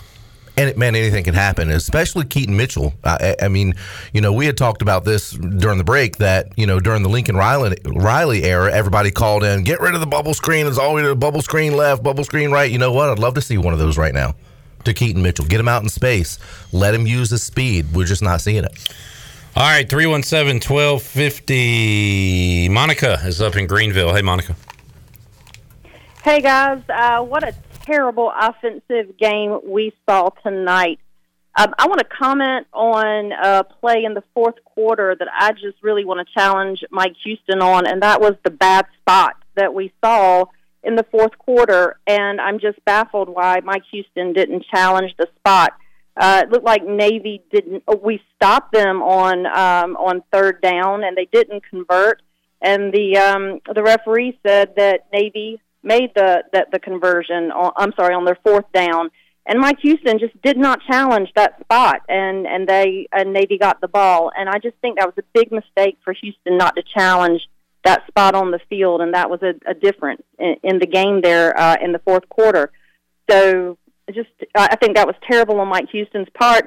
And 0.57 0.71
it, 0.71 0.79
man, 0.79 0.95
anything 0.95 1.25
can 1.25 1.35
happen, 1.35 1.69
especially 1.71 2.27
Keaton 2.27 2.57
Mitchell. 2.57 2.95
I, 3.03 3.35
I 3.43 3.49
mean, 3.49 3.75
you 4.13 4.21
know, 4.21 4.33
we 4.33 4.47
had 4.47 4.57
talked 4.57 4.83
about 4.83 5.05
this 5.05 5.33
during 5.33 5.79
the 5.79 5.85
break 5.85 6.19
that 6.19 6.57
you 6.57 6.67
know 6.67 6.79
during 6.79 7.03
the 7.03 7.09
Lincoln 7.09 7.37
Riley, 7.37 7.77
Riley 7.85 8.45
era, 8.45 8.73
everybody 8.73 9.11
called 9.11 9.43
in, 9.43 9.65
get 9.65 9.81
rid 9.81 9.95
of 9.95 10.01
the 10.01 10.07
bubble 10.07 10.33
screen. 10.33 10.67
There's 10.67 10.79
always 10.79 11.07
a 11.07 11.17
bubble 11.17 11.43
screen 11.43 11.77
left, 11.77 12.05
bubble 12.05 12.23
screen 12.23 12.53
right. 12.53 12.71
You 12.71 12.79
know 12.79 12.93
what? 12.93 13.09
I'd 13.09 13.19
love 13.19 13.35
to 13.35 13.41
see 13.41 13.59
one 13.59 13.73
of 13.73 13.81
those 13.81 13.99
right 13.99 14.15
now 14.15 14.37
to 14.85 14.95
Keaton 14.95 15.23
Mitchell. 15.23 15.47
Get 15.47 15.59
him 15.59 15.69
out 15.69 15.83
in 15.83 15.89
space. 15.89 16.39
Let 16.73 16.95
him 16.95 17.07
use 17.07 17.31
his 17.31 17.43
speed. 17.43 17.87
We're 17.93 18.07
just 18.07 18.23
not 18.23 18.41
seeing 18.41 18.65
it. 18.65 18.95
All 19.57 19.63
right, 19.63 19.89
317 19.89 20.57
1250. 20.57 22.69
Monica 22.71 23.21
is 23.25 23.41
up 23.41 23.57
in 23.57 23.67
Greenville. 23.67 24.15
Hey, 24.15 24.23
Monica. 24.23 24.55
Hey 26.25 26.41
guys, 26.41 26.81
uh, 26.89 27.23
what 27.23 27.45
a 27.45 27.55
terrible 27.85 28.33
offensive 28.39 29.17
game 29.19 29.61
we 29.67 29.93
saw 30.09 30.31
tonight. 30.43 30.99
Um, 31.57 31.73
I 31.79 31.87
want 31.87 32.01
to 32.01 32.05
comment 32.07 32.67
on 32.73 33.31
a 33.33 33.63
play 33.63 34.05
in 34.05 34.15
the 34.15 34.25
fourth 34.35 34.57
quarter 34.65 35.15
that 35.17 35.29
I 35.33 35.53
just 35.53 35.83
really 35.83 36.05
want 36.05 36.27
to 36.27 36.35
challenge 36.35 36.83
Mike 36.91 37.15
Houston 37.25 37.63
on, 37.63 37.87
and 37.87 38.03
that 38.03 38.21
was 38.21 38.35
the 38.45 38.51
bad 38.51 38.87
spot 39.01 39.37
that 39.55 39.73
we 39.73 39.93
saw 40.05 40.47
in 40.83 40.97
the 40.97 41.07
fourth 41.13 41.39
quarter. 41.39 41.97
And 42.09 42.41
I'm 42.41 42.59
just 42.59 42.85
baffled 42.85 43.29
why 43.29 43.61
Mike 43.61 43.85
Houston 43.93 44.33
didn't 44.33 44.65
challenge 44.75 45.15
the 45.17 45.29
spot. 45.39 45.75
Uh, 46.17 46.43
it 46.45 46.51
looked 46.51 46.65
like 46.65 46.85
Navy 46.85 47.43
didn't. 47.53 47.85
oh, 47.87 48.01
We 48.03 48.21
stopped 48.37 48.73
them 48.73 49.03
on 49.03 49.47
um, 49.47 49.97
on 49.97 50.23
third 50.33 50.61
down, 50.61 51.05
and 51.05 51.17
they 51.17 51.29
didn't 51.33 51.63
convert. 51.69 52.21
And 52.61 52.93
the 52.93 53.17
um, 53.19 53.61
the 53.73 53.83
referee 53.83 54.39
said 54.45 54.75
that 54.77 55.07
Navy 55.13 55.61
made 55.85 56.11
the 56.15 56.43
the, 56.53 56.67
the 56.73 56.79
conversion. 56.79 57.51
On, 57.53 57.73
I'm 57.77 57.93
sorry, 57.97 58.15
on 58.15 58.25
their 58.25 58.39
fourth 58.43 58.71
down. 58.73 59.11
And 59.47 59.61
Mike 59.61 59.79
Houston 59.83 60.19
just 60.19 60.41
did 60.41 60.57
not 60.57 60.81
challenge 60.91 61.29
that 61.37 61.61
spot, 61.61 62.01
and 62.09 62.47
and 62.47 62.67
they 62.67 63.07
and 63.13 63.33
Navy 63.33 63.59
got 63.59 63.81
the 63.81 63.89
ball. 63.89 64.33
And 64.37 64.49
I 64.49 64.59
just 64.59 64.77
think 64.81 64.99
that 64.99 65.07
was 65.07 65.19
a 65.19 65.27
big 65.35 65.53
mistake 65.53 65.99
for 66.03 66.15
Houston 66.15 66.57
not 66.57 66.75
to 66.77 66.83
challenge 66.83 67.43
that 67.85 68.07
spot 68.07 68.35
on 68.35 68.51
the 68.51 68.61
field, 68.71 69.03
and 69.03 69.13
that 69.13 69.29
was 69.29 69.41
a, 69.43 69.53
a 69.71 69.75
difference 69.75 70.23
in, 70.39 70.57
in 70.63 70.79
the 70.79 70.87
game 70.87 71.21
there 71.21 71.59
uh, 71.59 71.77
in 71.83 71.93
the 71.93 71.99
fourth 71.99 72.27
quarter. 72.31 72.73
So 73.31 73.77
just 74.13 74.31
I 74.55 74.77
think 74.77 74.97
that 74.97 75.07
was 75.07 75.17
terrible 75.31 75.61
on 75.61 75.69
Mike 75.69 75.91
Houston's 75.91 76.29
part. 76.39 76.67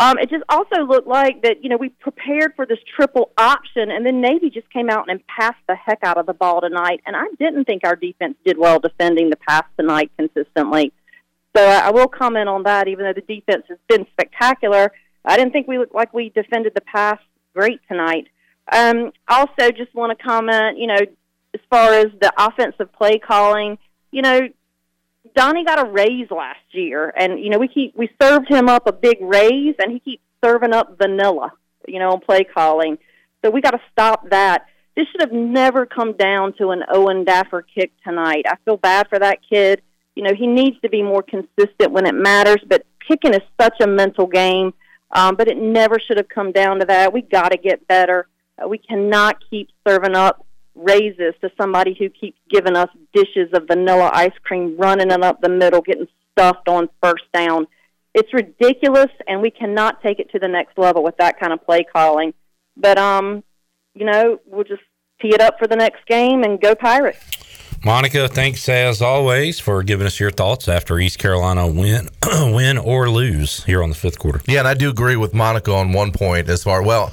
Um, 0.00 0.16
it 0.18 0.30
just 0.30 0.44
also 0.48 0.86
looked 0.86 1.06
like 1.06 1.42
that 1.42 1.62
you 1.62 1.68
know 1.68 1.76
we 1.76 1.90
prepared 1.90 2.54
for 2.56 2.64
this 2.64 2.78
triple 2.96 3.32
option, 3.36 3.90
and 3.90 4.04
then 4.04 4.22
Navy 4.22 4.48
just 4.48 4.68
came 4.70 4.88
out 4.88 5.10
and 5.10 5.20
passed 5.26 5.60
the 5.68 5.76
heck 5.76 5.98
out 6.02 6.16
of 6.16 6.24
the 6.24 6.32
ball 6.32 6.62
tonight. 6.62 7.02
And 7.04 7.14
I 7.14 7.26
didn't 7.38 7.66
think 7.66 7.82
our 7.84 7.96
defense 7.96 8.36
did 8.42 8.56
well 8.56 8.80
defending 8.80 9.28
the 9.28 9.36
pass 9.36 9.64
tonight 9.78 10.10
consistently. 10.16 10.94
So 11.54 11.62
I, 11.62 11.90
will 11.90 12.08
comment 12.08 12.48
on 12.48 12.62
that. 12.62 12.88
Even 12.88 13.04
though 13.04 13.12
the 13.12 13.34
defense 13.34 13.64
has 13.68 13.76
been 13.88 14.06
spectacular, 14.12 14.90
I 15.26 15.36
didn't 15.36 15.52
think 15.52 15.68
we 15.68 15.76
looked 15.76 15.94
like 15.94 16.14
we 16.14 16.30
defended 16.30 16.72
the 16.74 16.80
pass 16.80 17.18
great 17.54 17.80
tonight. 17.86 18.28
Um, 18.72 19.12
also, 19.28 19.70
just 19.70 19.94
want 19.94 20.16
to 20.16 20.24
comment, 20.24 20.78
you 20.78 20.86
know, 20.86 21.00
as 21.52 21.60
far 21.68 21.92
as 21.92 22.06
the 22.22 22.32
offensive 22.38 22.90
play 22.94 23.18
calling, 23.18 23.76
you 24.12 24.22
know, 24.22 24.48
Donnie 25.34 25.64
got 25.64 25.86
a 25.86 25.90
raise 25.90 26.30
last 26.30 26.58
year, 26.72 27.12
and 27.16 27.38
you 27.40 27.50
know 27.50 27.58
we 27.58 27.68
keep 27.68 27.96
we 27.96 28.08
served 28.20 28.48
him 28.48 28.68
up 28.68 28.86
a 28.86 28.92
big 28.92 29.18
raise, 29.20 29.74
and 29.78 29.92
he 29.92 30.00
keeps 30.00 30.22
serving 30.44 30.72
up 30.72 30.98
vanilla, 30.98 31.52
you 31.86 31.98
know, 31.98 32.10
on 32.12 32.20
play 32.20 32.44
calling. 32.44 32.98
So 33.44 33.50
we 33.50 33.60
got 33.60 33.72
to 33.72 33.80
stop 33.92 34.28
that. 34.30 34.66
This 34.96 35.06
should 35.08 35.20
have 35.20 35.32
never 35.32 35.86
come 35.86 36.14
down 36.14 36.52
to 36.54 36.70
an 36.70 36.82
Owen 36.92 37.24
Daffer 37.24 37.62
kick 37.62 37.92
tonight. 38.04 38.44
I 38.46 38.56
feel 38.64 38.76
bad 38.76 39.08
for 39.08 39.18
that 39.18 39.38
kid. 39.48 39.82
You 40.14 40.24
know, 40.24 40.34
he 40.34 40.46
needs 40.46 40.78
to 40.82 40.88
be 40.88 41.02
more 41.02 41.22
consistent 41.22 41.92
when 41.92 42.06
it 42.06 42.14
matters, 42.14 42.58
but 42.66 42.84
kicking 43.06 43.32
is 43.32 43.42
such 43.60 43.80
a 43.80 43.86
mental 43.86 44.26
game. 44.26 44.74
Um, 45.12 45.34
but 45.36 45.48
it 45.48 45.56
never 45.56 45.98
should 45.98 46.18
have 46.18 46.28
come 46.28 46.52
down 46.52 46.78
to 46.80 46.86
that. 46.86 47.12
We 47.12 47.22
got 47.22 47.50
to 47.50 47.58
get 47.58 47.86
better. 47.88 48.28
Uh, 48.62 48.68
we 48.68 48.78
cannot 48.78 49.38
keep 49.50 49.70
serving 49.86 50.14
up 50.14 50.46
raises 50.74 51.34
to 51.40 51.50
somebody 51.60 51.96
who 51.98 52.08
keeps 52.08 52.38
giving 52.48 52.76
us 52.76 52.88
dishes 53.12 53.50
of 53.52 53.66
vanilla 53.66 54.10
ice 54.12 54.32
cream, 54.42 54.76
running 54.78 55.10
it 55.10 55.22
up 55.22 55.40
the 55.40 55.48
middle, 55.48 55.80
getting 55.80 56.08
stuffed 56.32 56.68
on 56.68 56.88
first 57.02 57.24
down. 57.32 57.66
It's 58.14 58.32
ridiculous, 58.32 59.10
and 59.28 59.40
we 59.40 59.50
cannot 59.50 60.02
take 60.02 60.18
it 60.18 60.30
to 60.32 60.38
the 60.38 60.48
next 60.48 60.76
level 60.78 61.02
with 61.02 61.16
that 61.18 61.38
kind 61.38 61.52
of 61.52 61.64
play 61.64 61.84
calling. 61.84 62.34
But 62.76 62.98
um, 62.98 63.44
you 63.94 64.04
know, 64.04 64.40
we'll 64.46 64.64
just 64.64 64.82
tee 65.20 65.34
it 65.34 65.40
up 65.40 65.58
for 65.58 65.66
the 65.66 65.76
next 65.76 66.06
game 66.06 66.42
and 66.42 66.60
go 66.60 66.74
Pirates. 66.74 67.18
Monica, 67.82 68.28
thanks 68.28 68.68
as 68.68 69.00
always 69.00 69.58
for 69.58 69.82
giving 69.82 70.06
us 70.06 70.20
your 70.20 70.30
thoughts 70.30 70.68
after 70.68 70.98
East 70.98 71.18
Carolina 71.18 71.66
win, 71.66 72.10
win 72.54 72.76
or 72.76 73.08
lose 73.08 73.64
here 73.64 73.82
on 73.82 73.88
the 73.88 73.94
fifth 73.94 74.18
quarter. 74.18 74.42
Yeah, 74.46 74.58
and 74.58 74.68
I 74.68 74.74
do 74.74 74.90
agree 74.90 75.16
with 75.16 75.32
Monica 75.32 75.72
on 75.72 75.92
one 75.92 76.12
point 76.12 76.50
as 76.50 76.62
far 76.62 76.82
well. 76.82 77.10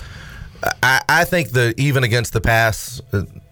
I, 0.83 1.01
I 1.07 1.23
think 1.23 1.51
that 1.51 1.79
even 1.79 2.03
against 2.03 2.33
the 2.33 2.41
pass, 2.41 3.01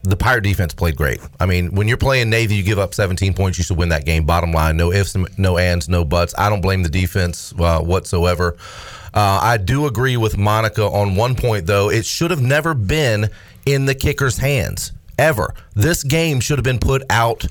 the 0.06 0.16
Pirate 0.16 0.44
defense 0.44 0.74
played 0.74 0.96
great. 0.96 1.20
I 1.40 1.46
mean, 1.46 1.74
when 1.76 1.88
you're 1.88 1.98
playing 1.98 2.30
Navy, 2.30 2.56
you 2.56 2.64
give 2.64 2.80
up 2.80 2.94
17 2.94 3.34
points, 3.34 3.58
you 3.58 3.64
should 3.64 3.78
win 3.78 3.90
that 3.90 4.06
game. 4.06 4.26
Bottom 4.26 4.52
line, 4.52 4.78
no 4.78 4.92
ifs, 4.92 5.16
no 5.38 5.58
ands, 5.58 5.90
no 5.90 6.06
buts. 6.06 6.34
I 6.38 6.50
don't 6.50 6.62
blame 6.62 6.84
the 6.84 6.90
defense 6.90 7.54
uh, 7.60 7.80
whatsoever. 7.82 8.56
Uh, 9.14 9.40
I 9.42 9.58
do 9.58 9.86
agree 9.86 10.18
with 10.18 10.38
Monica 10.38 10.84
on 10.84 11.16
one 11.16 11.36
point, 11.36 11.66
though. 11.68 11.90
It 11.90 12.06
should 12.06 12.32
have 12.32 12.42
never 12.42 12.74
been 12.74 13.30
in 13.66 13.86
the 13.86 13.96
kicker's 13.96 14.38
hands 14.38 14.92
ever. 15.18 15.54
This 15.74 16.04
game 16.04 16.40
should 16.40 16.58
have 16.58 16.66
been 16.66 16.80
put 16.80 17.04
out. 17.10 17.46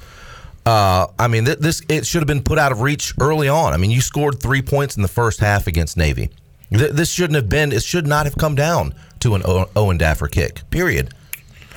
Uh, 0.67 1.07
I 1.19 1.29
mean, 1.29 1.45
th- 1.47 1.59
this 1.59 1.83
it 1.88 2.07
should 2.07 2.21
have 2.21 2.27
been 2.27 2.43
put 2.43 2.59
out 2.59 2.73
of 2.73 2.81
reach 2.81 3.14
early 3.21 3.49
on. 3.49 3.73
I 3.73 3.77
mean, 3.77 3.90
you 3.90 4.01
scored 4.01 4.40
three 4.40 4.62
points 4.62 4.97
in 4.97 5.03
the 5.03 5.09
first 5.09 5.40
half 5.40 5.67
against 5.67 5.97
Navy. 5.97 6.31
Th- 6.71 6.90
this 6.90 7.11
shouldn't 7.11 7.37
have 7.37 7.49
been. 7.49 7.73
It 7.73 7.83
should 7.83 8.07
not 8.07 8.27
have 8.27 8.37
come 8.37 8.55
down 8.55 8.95
to 9.21 9.35
an 9.35 9.43
o- 9.45 9.69
Owen 9.77 9.99
Daffer 9.99 10.31
kick. 10.31 10.69
Period. 10.71 11.12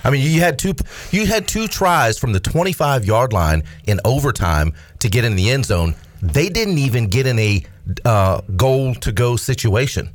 I 0.03 0.09
mean, 0.09 0.21
you 0.29 0.39
had 0.39 0.57
two. 0.59 0.73
You 1.11 1.25
had 1.25 1.47
two 1.47 1.67
tries 1.67 2.17
from 2.17 2.33
the 2.33 2.39
25 2.39 3.05
yard 3.05 3.33
line 3.33 3.63
in 3.85 3.99
overtime 4.05 4.73
to 4.99 5.09
get 5.09 5.25
in 5.25 5.35
the 5.35 5.49
end 5.49 5.65
zone. 5.65 5.95
They 6.21 6.49
didn't 6.49 6.77
even 6.77 7.07
get 7.07 7.27
in 7.27 7.37
a 7.39 7.63
uh, 8.05 8.41
goal 8.55 8.95
to 8.95 9.11
go 9.11 9.35
situation 9.35 10.09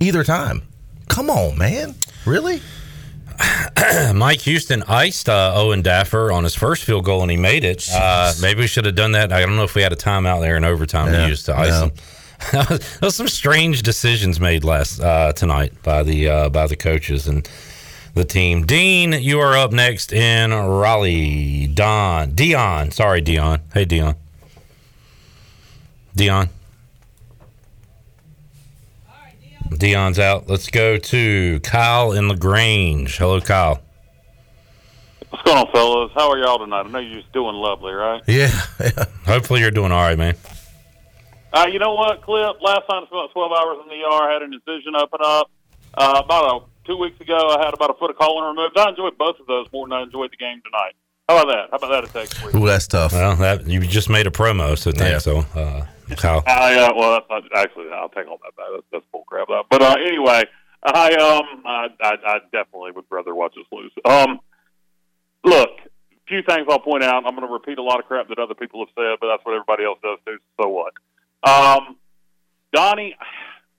either 0.00 0.24
time. 0.24 0.62
Come 1.08 1.28
on, 1.30 1.58
man. 1.58 1.94
Really? 2.24 2.60
Mike 4.14 4.40
Houston 4.42 4.82
iced 4.84 5.28
uh, 5.28 5.52
Owen 5.54 5.82
Daffer 5.82 6.32
on 6.32 6.44
his 6.44 6.54
first 6.54 6.84
field 6.84 7.04
goal 7.04 7.22
and 7.22 7.30
he 7.30 7.36
made 7.36 7.64
it. 7.64 7.86
Uh, 7.92 8.32
maybe 8.40 8.60
we 8.60 8.66
should 8.66 8.84
have 8.84 8.94
done 8.94 9.12
that. 9.12 9.32
I 9.32 9.40
don't 9.40 9.56
know 9.56 9.64
if 9.64 9.74
we 9.74 9.82
had 9.82 9.92
a 9.92 9.96
timeout 9.96 10.40
there 10.40 10.56
in 10.56 10.64
overtime 10.64 11.12
Yeah, 11.12 11.22
to 11.24 11.28
use 11.28 11.42
to 11.44 11.56
ice 11.56 11.70
no. 11.70 11.84
him. 11.86 11.92
there 12.68 12.78
was 13.02 13.16
some 13.16 13.28
strange 13.28 13.82
decisions 13.82 14.40
made 14.40 14.64
last 14.64 15.00
uh, 15.00 15.32
tonight 15.32 15.72
by 15.82 16.02
the 16.02 16.28
uh, 16.28 16.48
by 16.48 16.66
the 16.66 16.74
coaches 16.76 17.28
and 17.28 17.48
the 18.14 18.24
team. 18.24 18.66
Dean, 18.66 19.12
you 19.12 19.40
are 19.40 19.56
up 19.56 19.72
next 19.72 20.12
in 20.12 20.52
Raleigh. 20.52 21.66
Don, 21.66 22.34
Dion, 22.34 22.90
sorry, 22.90 23.20
Dion. 23.20 23.60
Hey, 23.72 23.84
Dion. 23.84 24.16
Dion. 26.14 26.48
Dion's 29.78 30.18
out. 30.18 30.48
Let's 30.48 30.68
go 30.68 30.98
to 30.98 31.60
Kyle 31.60 32.12
in 32.12 32.28
LaGrange. 32.28 33.16
Hello, 33.16 33.40
Kyle. 33.40 33.80
What's 35.30 35.42
going 35.44 35.58
on, 35.58 35.72
fellas? 35.72 36.12
How 36.14 36.30
are 36.30 36.38
y'all 36.38 36.58
tonight? 36.58 36.84
I 36.84 36.88
know 36.88 36.98
you're 36.98 37.20
just 37.20 37.32
doing 37.32 37.56
lovely, 37.56 37.92
right? 37.92 38.22
Yeah. 38.28 38.50
Hopefully, 39.24 39.60
you're 39.60 39.70
doing 39.70 39.90
all 39.90 40.02
right, 40.02 40.18
man. 40.18 40.36
Uh, 41.52 41.66
you 41.72 41.78
know 41.78 41.94
what, 41.94 42.22
Clip? 42.22 42.60
Last 42.60 42.86
time 42.88 43.04
I 43.04 43.06
spent 43.06 43.12
about 43.12 43.32
12 43.32 43.52
hours 43.52 43.78
in 43.82 43.88
the 43.88 44.04
ER, 44.04 44.30
had 44.30 44.42
an 44.42 44.52
incision 44.52 44.94
up 44.94 45.08
and 45.12 45.22
up. 45.22 45.50
Uh, 45.94 46.22
about 46.24 46.62
a, 46.62 46.64
two 46.84 46.96
weeks 46.96 47.20
ago, 47.20 47.56
I 47.58 47.64
had 47.64 47.74
about 47.74 47.90
a 47.90 47.94
foot 47.94 48.10
of 48.10 48.16
colon 48.16 48.56
removed. 48.56 48.76
I 48.78 48.90
enjoyed 48.90 49.16
both 49.18 49.38
of 49.40 49.46
those 49.46 49.66
more 49.72 49.86
than 49.86 49.92
I 49.92 50.02
enjoyed 50.02 50.32
the 50.32 50.36
game 50.36 50.60
tonight. 50.64 50.94
How 51.28 51.42
about 51.42 51.52
that? 51.52 51.70
How 51.70 51.76
about 51.76 52.02
that 52.02 52.10
a 52.10 52.26
text? 52.26 52.54
Ooh, 52.54 52.66
that's 52.66 52.86
tough. 52.86 53.12
Well, 53.12 53.36
that 53.36 53.66
you 53.66 53.80
just 53.80 54.10
made 54.10 54.26
a 54.26 54.30
promo, 54.30 54.76
so 54.76 54.90
thanks. 54.90 55.26
Yeah. 55.26 55.42
So, 55.44 55.58
uh, 55.58 55.86
Kyle. 56.16 56.42
I, 56.46 56.74
uh, 56.74 56.92
well, 56.96 57.12
that's 57.12 57.26
not, 57.30 57.44
actually, 57.56 57.86
I'll 57.92 58.08
take 58.08 58.26
all 58.26 58.38
that 58.42 58.56
back. 58.56 58.66
That's, 58.72 58.86
that's 58.92 59.04
bull 59.12 59.24
crap. 59.26 59.48
Though. 59.48 59.62
But 59.70 59.82
uh, 59.82 59.96
anyway, 60.04 60.44
I 60.82 61.14
um, 61.14 61.62
I, 61.64 61.86
I, 62.00 62.14
I 62.26 62.38
definitely 62.50 62.92
would 62.92 63.04
rather 63.10 63.34
watch 63.34 63.54
us 63.56 63.66
lose. 63.70 63.92
Um, 64.04 64.40
look, 65.44 65.70
a 65.80 66.28
few 66.28 66.42
things 66.42 66.66
I'll 66.68 66.80
point 66.80 67.04
out. 67.04 67.24
I'm 67.24 67.36
going 67.36 67.46
to 67.46 67.52
repeat 67.52 67.78
a 67.78 67.82
lot 67.82 68.00
of 68.00 68.06
crap 68.06 68.28
that 68.28 68.38
other 68.38 68.54
people 68.54 68.80
have 68.80 68.92
said, 68.94 69.18
but 69.20 69.28
that's 69.28 69.44
what 69.44 69.54
everybody 69.54 69.84
else 69.84 69.98
does 70.02 70.18
too. 70.26 70.38
So 70.60 70.68
what? 70.68 70.92
Um, 71.48 71.96
Donnie, 72.72 73.14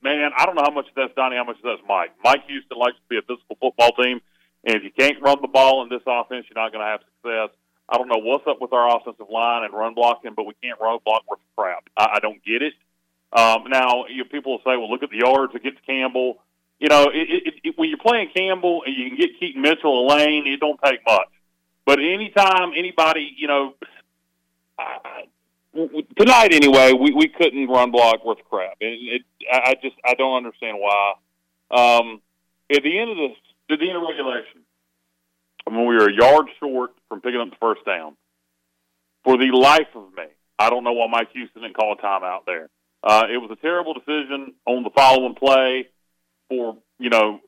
man, 0.04 0.32
I 0.38 0.46
don't 0.46 0.56
know 0.56 0.64
how 0.64 0.74
much 0.74 0.88
of 0.90 0.96
that's 0.96 1.14
Donnie, 1.16 1.36
how 1.36 1.46
much 1.46 1.58
of 1.58 1.64
that's 1.64 1.82
Mike. 1.88 2.12
Mike 2.24 2.46
Houston 2.48 2.78
likes 2.78 2.96
to 2.96 3.08
be 3.10 3.18
a 3.18 3.22
physical 3.22 3.58
football 3.60 3.92
team, 3.94 4.22
and 4.66 4.76
if 4.76 4.84
you 4.84 4.92
can't 4.92 5.22
run 5.22 5.38
the 5.42 5.48
ball 5.48 5.84
in 5.84 5.90
this 5.90 6.04
offense, 6.06 6.46
you're 6.50 6.62
not 6.62 6.72
going 6.72 6.84
to 6.84 6.92
have 6.92 7.02
success. 7.02 7.50
I 7.90 7.98
don't 7.98 8.08
know 8.08 8.20
what's 8.20 8.48
up 8.48 8.62
with 8.62 8.74
our 8.74 8.96
offensive 8.96 9.30
line 9.30 9.64
and 9.64 9.74
run 9.74 9.94
blocking, 9.94 10.34
but 10.36 10.46
we 10.46 10.54
can't 10.64 10.80
run 10.80 11.00
block 11.06 11.24
worth 11.30 11.40
crap. 11.58 11.84
I, 11.98 12.16
I 12.16 12.20
don't 12.20 12.44
get 12.44 12.62
it. 12.62 12.74
Um, 13.34 13.66
now, 13.68 14.06
you 14.08 14.20
know, 14.20 14.30
people 14.30 14.54
will 14.54 14.60
say, 14.60 14.78
well, 14.78 14.90
look 14.90 15.04
at 15.04 15.10
the 15.10 15.18
yards 15.18 15.54
against 15.56 15.86
Campbell. 15.86 16.40
You 16.80 16.90
know, 16.90 17.04
it, 17.14 17.28
it, 17.30 17.54
it, 17.64 17.74
when 17.78 17.90
you're 17.90 17.98
playing 17.98 18.30
Campbell 18.36 18.84
and 18.86 18.96
you 18.96 19.10
can 19.10 19.18
get 19.18 19.40
Keaton 19.40 19.62
Mitchell 19.62 20.06
a 20.06 20.14
lane, 20.14 20.48
it 20.48 20.60
don't 20.60 20.80
take 20.84 21.00
much. 21.06 21.28
But 21.86 22.00
anytime 22.00 22.72
anybody, 22.76 23.34
you 23.36 23.48
know, 23.48 23.74
I, 24.78 25.26
tonight 25.74 26.54
anyway, 26.54 26.94
we, 26.94 27.14
we 27.14 27.28
couldn't 27.28 27.68
run 27.68 27.92
block 27.92 28.24
worth 28.26 28.40
crap. 28.50 28.78
And 28.82 28.92
it, 28.92 29.22
I 29.52 29.76
just 29.82 29.96
I 30.06 30.14
don't 30.16 30.38
understand 30.38 30.78
why. 30.80 31.14
Um, 31.72 32.22
at 32.72 32.84
the 32.84 33.00
end 33.00 33.12
of 33.12 33.18
the 33.18 33.74
at 33.74 33.80
the 33.80 33.90
end 33.90 33.98
of 33.98 34.04
regulation, 34.04 34.62
when 35.66 35.88
we 35.88 35.96
were 35.96 36.10
a 36.10 36.14
yard 36.14 36.48
short 36.60 36.92
from 37.10 37.22
picking 37.22 37.40
up 37.40 37.50
the 37.50 37.56
first 37.60 37.86
down, 37.86 38.16
for 39.24 39.38
the 39.38 39.52
life 39.52 39.88
of 39.96 40.14
me, 40.16 40.26
I 40.60 40.70
don't 40.70 40.84
know 40.84 40.94
why 40.94 41.08
Mike 41.10 41.32
Houston 41.34 41.62
didn't 41.62 41.76
call 41.76 41.94
a 41.94 41.98
timeout 41.98 42.46
there. 42.46 42.70
Uh, 43.04 43.24
it 43.32 43.38
was 43.38 43.52
a 43.52 43.62
terrible 43.62 43.94
decision 43.94 44.54
on 44.66 44.84
the 44.84 44.90
following 44.92 45.36
play. 45.36 45.88
For 46.50 46.78
you 47.00 47.10
know, 47.10 47.40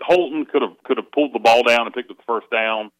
Holton 0.00 0.46
could 0.46 0.62
have 0.62 0.76
could 0.84 0.98
have 0.98 1.10
pulled 1.12 1.34
the 1.34 1.38
ball 1.38 1.62
down 1.62 1.86
and 1.86 1.94
picked 1.94 2.10
up 2.10 2.18
the 2.18 2.22
first 2.26 2.50
down. 2.50 2.90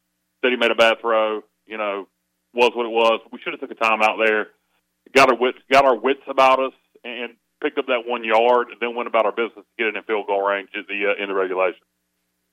Said 0.43 0.51
he 0.51 0.57
made 0.57 0.71
a 0.71 0.77
bad 0.77 1.01
throw. 1.01 1.43
You 1.67 1.79
know, 1.79 2.09
was 2.57 2.73
what 2.75 2.87
it 2.87 2.97
was. 2.97 3.21
We 3.31 3.39
should 3.45 3.53
have 3.53 3.61
took 3.61 3.71
a 3.71 3.77
timeout 3.77 4.17
there. 4.25 4.49
Got 5.15 5.31
our 5.31 5.37
wits 5.37 5.59
got 5.71 5.85
our 5.85 5.95
wits 5.95 6.25
about 6.27 6.59
us 6.59 6.73
and 7.05 7.37
picked 7.63 7.79
up 7.79 7.87
that 7.87 8.05
one 8.07 8.25
yard, 8.25 8.69
and 8.73 8.81
then 8.81 8.97
went 8.97 9.07
about 9.07 9.27
our 9.27 9.33
business 9.33 9.65
to 9.65 9.75
get 9.79 9.87
it 9.87 9.97
in 9.97 10.03
field 10.03 10.27
goal 10.27 10.43
range 10.43 10.71
at 10.77 10.87
the 10.89 11.15
uh, 11.15 11.23
in 11.23 11.29
the 11.29 11.35
regulation. 11.35 11.81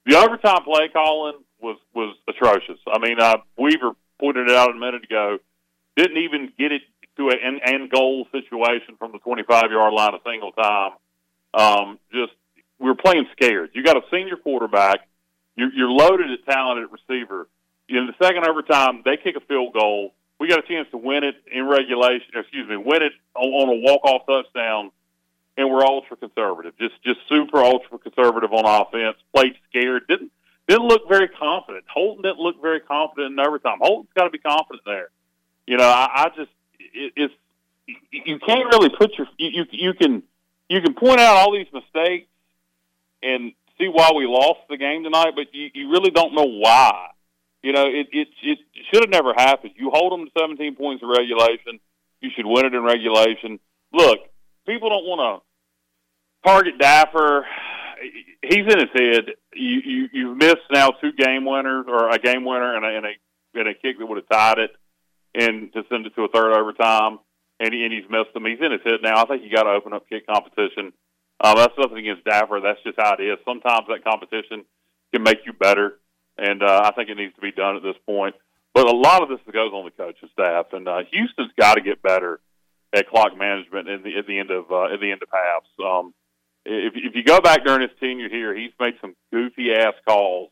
The 0.05 0.17
overtime 0.17 0.63
play 0.63 0.89
calling 0.91 1.39
was 1.59 1.77
was 1.95 2.15
atrocious. 2.27 2.77
I 2.85 2.99
mean, 2.99 3.19
uh, 3.19 3.37
Weaver 3.57 3.95
pointed 4.19 4.49
it 4.49 4.55
out 4.55 4.69
a 4.69 4.77
minute 4.77 5.05
ago. 5.05 5.39
Didn't 5.95 6.17
even 6.17 6.51
get 6.59 6.71
it 6.71 6.81
to 7.17 7.29
an 7.29 7.37
end, 7.43 7.61
end 7.65 7.91
goal 7.91 8.27
situation 8.31 8.95
from 8.97 9.11
the 9.11 9.19
25 9.19 9.71
yard 9.71 9.93
line 9.93 10.13
a 10.13 10.19
single 10.29 10.51
time. 10.51 10.91
Um, 11.53 11.99
just 12.11 12.33
we 12.79 12.87
were 12.87 12.95
playing 12.95 13.25
scared. 13.31 13.71
You 13.73 13.83
got 13.83 13.97
a 13.97 14.01
senior 14.11 14.35
quarterback. 14.35 15.07
You're, 15.55 15.89
loaded 15.89 16.31
at 16.31 16.51
talent 16.51 16.83
at 16.83 16.89
receiver. 16.91 17.47
In 17.95 18.07
the 18.07 18.15
second 18.21 18.47
overtime, 18.47 19.01
they 19.05 19.17
kick 19.17 19.35
a 19.35 19.39
field 19.41 19.73
goal. 19.73 20.13
We 20.39 20.47
got 20.47 20.59
a 20.59 20.67
chance 20.67 20.87
to 20.91 20.97
win 20.97 21.23
it 21.23 21.35
in 21.51 21.67
regulation. 21.67 22.27
Excuse 22.35 22.67
me, 22.67 22.77
win 22.77 23.03
it 23.03 23.13
on, 23.35 23.69
a 23.69 23.75
walk 23.81 24.03
off 24.03 24.25
touchdown 24.25 24.91
and 25.57 25.69
we're 25.69 25.85
ultra 25.85 26.17
conservative, 26.17 26.73
just 26.79 26.95
just 27.03 27.19
super 27.29 27.59
ultra 27.59 27.99
conservative 27.99 28.51
on 28.51 28.65
offense. 28.65 29.17
Played 29.33 29.55
scared, 29.69 30.07
didn't 30.07 30.31
didn't 30.67 30.87
look 30.87 31.07
very 31.07 31.27
confident. 31.27 31.85
Holton 31.87 32.23
didn't 32.23 32.39
look 32.39 32.61
very 32.61 32.79
confident 32.79 33.33
in 33.33 33.39
overtime. 33.39 33.77
Holton's 33.79 34.09
got 34.15 34.23
to 34.23 34.29
be 34.31 34.39
confident 34.39 34.83
there. 34.85 35.09
You 35.67 35.77
know, 35.77 35.85
I, 35.87 36.09
I 36.13 36.29
just 36.35 36.51
it, 36.79 37.13
it's 37.15 37.33
you 37.87 38.39
can't 38.39 38.65
really 38.71 38.89
put 38.89 39.17
your 39.17 39.27
you, 39.37 39.49
you 39.49 39.65
you 39.71 39.93
can 39.93 40.23
you 40.69 40.81
can 40.81 40.93
point 40.95 41.19
out 41.19 41.35
all 41.35 41.53
these 41.53 41.71
mistakes 41.71 42.27
and 43.21 43.53
see 43.77 43.87
why 43.87 44.11
we 44.15 44.25
lost 44.25 44.61
the 44.69 44.77
game 44.77 45.03
tonight, 45.03 45.33
but 45.35 45.53
you, 45.53 45.69
you 45.73 45.91
really 45.91 46.11
don't 46.11 46.33
know 46.33 46.47
why. 46.47 47.09
You 47.63 47.71
know, 47.71 47.85
it 47.85 48.07
it 48.11 48.27
it 48.43 48.59
should 48.91 49.03
have 49.03 49.09
never 49.09 49.33
happened. 49.33 49.73
You 49.77 49.89
hold 49.89 50.11
them 50.11 50.25
to 50.25 50.31
17 50.37 50.75
points 50.75 51.01
in 51.01 51.09
regulation. 51.09 51.79
You 52.19 52.29
should 52.35 52.45
win 52.45 52.65
it 52.65 52.73
in 52.73 52.83
regulation. 52.83 53.59
Look, 53.93 54.19
people 54.67 54.89
don't 54.89 55.05
want 55.05 55.43
to 56.43 56.49
target 56.49 56.77
Daffer. 56.77 57.45
He's 58.41 58.67
in 58.67 58.79
his 58.79 58.91
head. 58.93 59.25
You, 59.53 59.81
you 59.85 60.09
you've 60.11 60.37
missed 60.37 60.67
now 60.71 60.89
two 60.89 61.13
game 61.13 61.45
winners 61.45 61.85
or 61.87 62.09
a 62.09 62.19
game 62.19 62.43
winner 62.43 62.75
and 62.75 62.83
a 62.83 62.97
and 62.97 63.05
a, 63.05 63.59
and 63.59 63.69
a 63.69 63.73
kick 63.73 63.97
that 63.97 64.05
would 64.05 64.17
have 64.17 64.29
tied 64.29 64.59
it, 64.59 64.71
and 65.33 65.71
to 65.71 65.83
send 65.89 66.05
it 66.05 66.15
to 66.15 66.23
a 66.23 66.27
third 66.27 66.53
overtime. 66.53 67.19
And, 67.59 67.71
he, 67.71 67.85
and 67.85 67.93
he's 67.93 68.09
missed 68.09 68.33
them. 68.33 68.45
He's 68.45 68.59
in 68.59 68.73
his 68.73 68.81
head 68.83 68.99
now. 69.03 69.23
I 69.23 69.25
think 69.25 69.43
you 69.43 69.55
got 69.55 69.63
to 69.63 69.69
open 69.69 69.93
up 69.93 70.09
kick 70.09 70.27
competition. 70.27 70.91
Um, 71.39 71.55
that's 71.55 71.77
nothing 71.77 71.99
against 71.99 72.25
Daffer. 72.25 72.59
That's 72.61 72.81
just 72.83 72.99
how 72.99 73.15
it 73.17 73.23
is. 73.23 73.37
Sometimes 73.45 73.85
that 73.87 74.03
competition 74.03 74.65
can 75.13 75.23
make 75.23 75.45
you 75.45 75.53
better, 75.53 75.99
and 76.37 76.63
uh, 76.63 76.81
I 76.83 76.91
think 76.91 77.09
it 77.09 77.17
needs 77.17 77.35
to 77.35 77.41
be 77.41 77.51
done 77.51 77.75
at 77.75 77.83
this 77.83 77.97
point. 78.05 78.35
But 78.73 78.87
a 78.87 78.95
lot 78.95 79.21
of 79.21 79.29
this 79.29 79.39
goes 79.51 79.71
on 79.71 79.85
the 79.85 79.91
coaching 79.91 80.29
staff, 80.33 80.67
and 80.73 80.87
uh, 80.87 81.01
Houston's 81.11 81.51
got 81.59 81.75
to 81.75 81.81
get 81.81 82.01
better 82.01 82.39
at 82.93 83.09
clock 83.09 83.37
management 83.37 83.87
in 83.87 84.03
the, 84.03 84.17
at 84.17 84.27
the 84.27 84.39
end 84.39 84.51
of 84.51 84.71
uh, 84.71 84.93
at 84.93 84.99
the 84.99 85.11
end 85.11 85.21
of 85.21 85.29
halves. 85.31 85.69
Um, 85.83 86.13
if, 86.65 86.93
if 86.95 87.15
you 87.15 87.23
go 87.23 87.39
back 87.39 87.63
during 87.65 87.81
his 87.81 87.97
tenure 87.99 88.29
here, 88.29 88.55
he's 88.55 88.71
made 88.79 88.95
some 89.01 89.15
goofy 89.31 89.73
ass 89.73 89.93
calls 90.07 90.49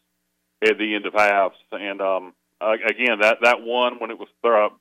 at 0.64 0.78
the 0.78 0.94
end 0.94 1.06
of 1.06 1.14
halves, 1.14 1.56
and 1.72 2.02
um, 2.02 2.34
again 2.62 3.20
that 3.22 3.38
that 3.42 3.62
one 3.62 4.00
when 4.00 4.12
it 4.12 4.20
was 4.20 4.28
th- 4.44 4.72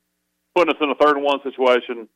putting 0.55 0.75
us 0.75 0.81
in 0.81 0.91
a 0.91 0.95
third 0.95 1.17
and 1.17 1.25
one 1.25 1.41
situation, 1.43 2.09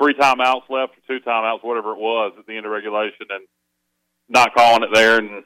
three 0.00 0.14
timeouts 0.14 0.68
left 0.68 0.92
or 0.98 1.02
two 1.06 1.24
timeouts, 1.24 1.64
whatever 1.64 1.92
it 1.92 1.98
was 1.98 2.34
at 2.38 2.46
the 2.46 2.56
end 2.56 2.66
of 2.66 2.72
regulation, 2.72 3.26
and 3.30 3.46
not 4.28 4.54
calling 4.54 4.82
it 4.82 4.90
there, 4.92 5.18
and 5.18 5.44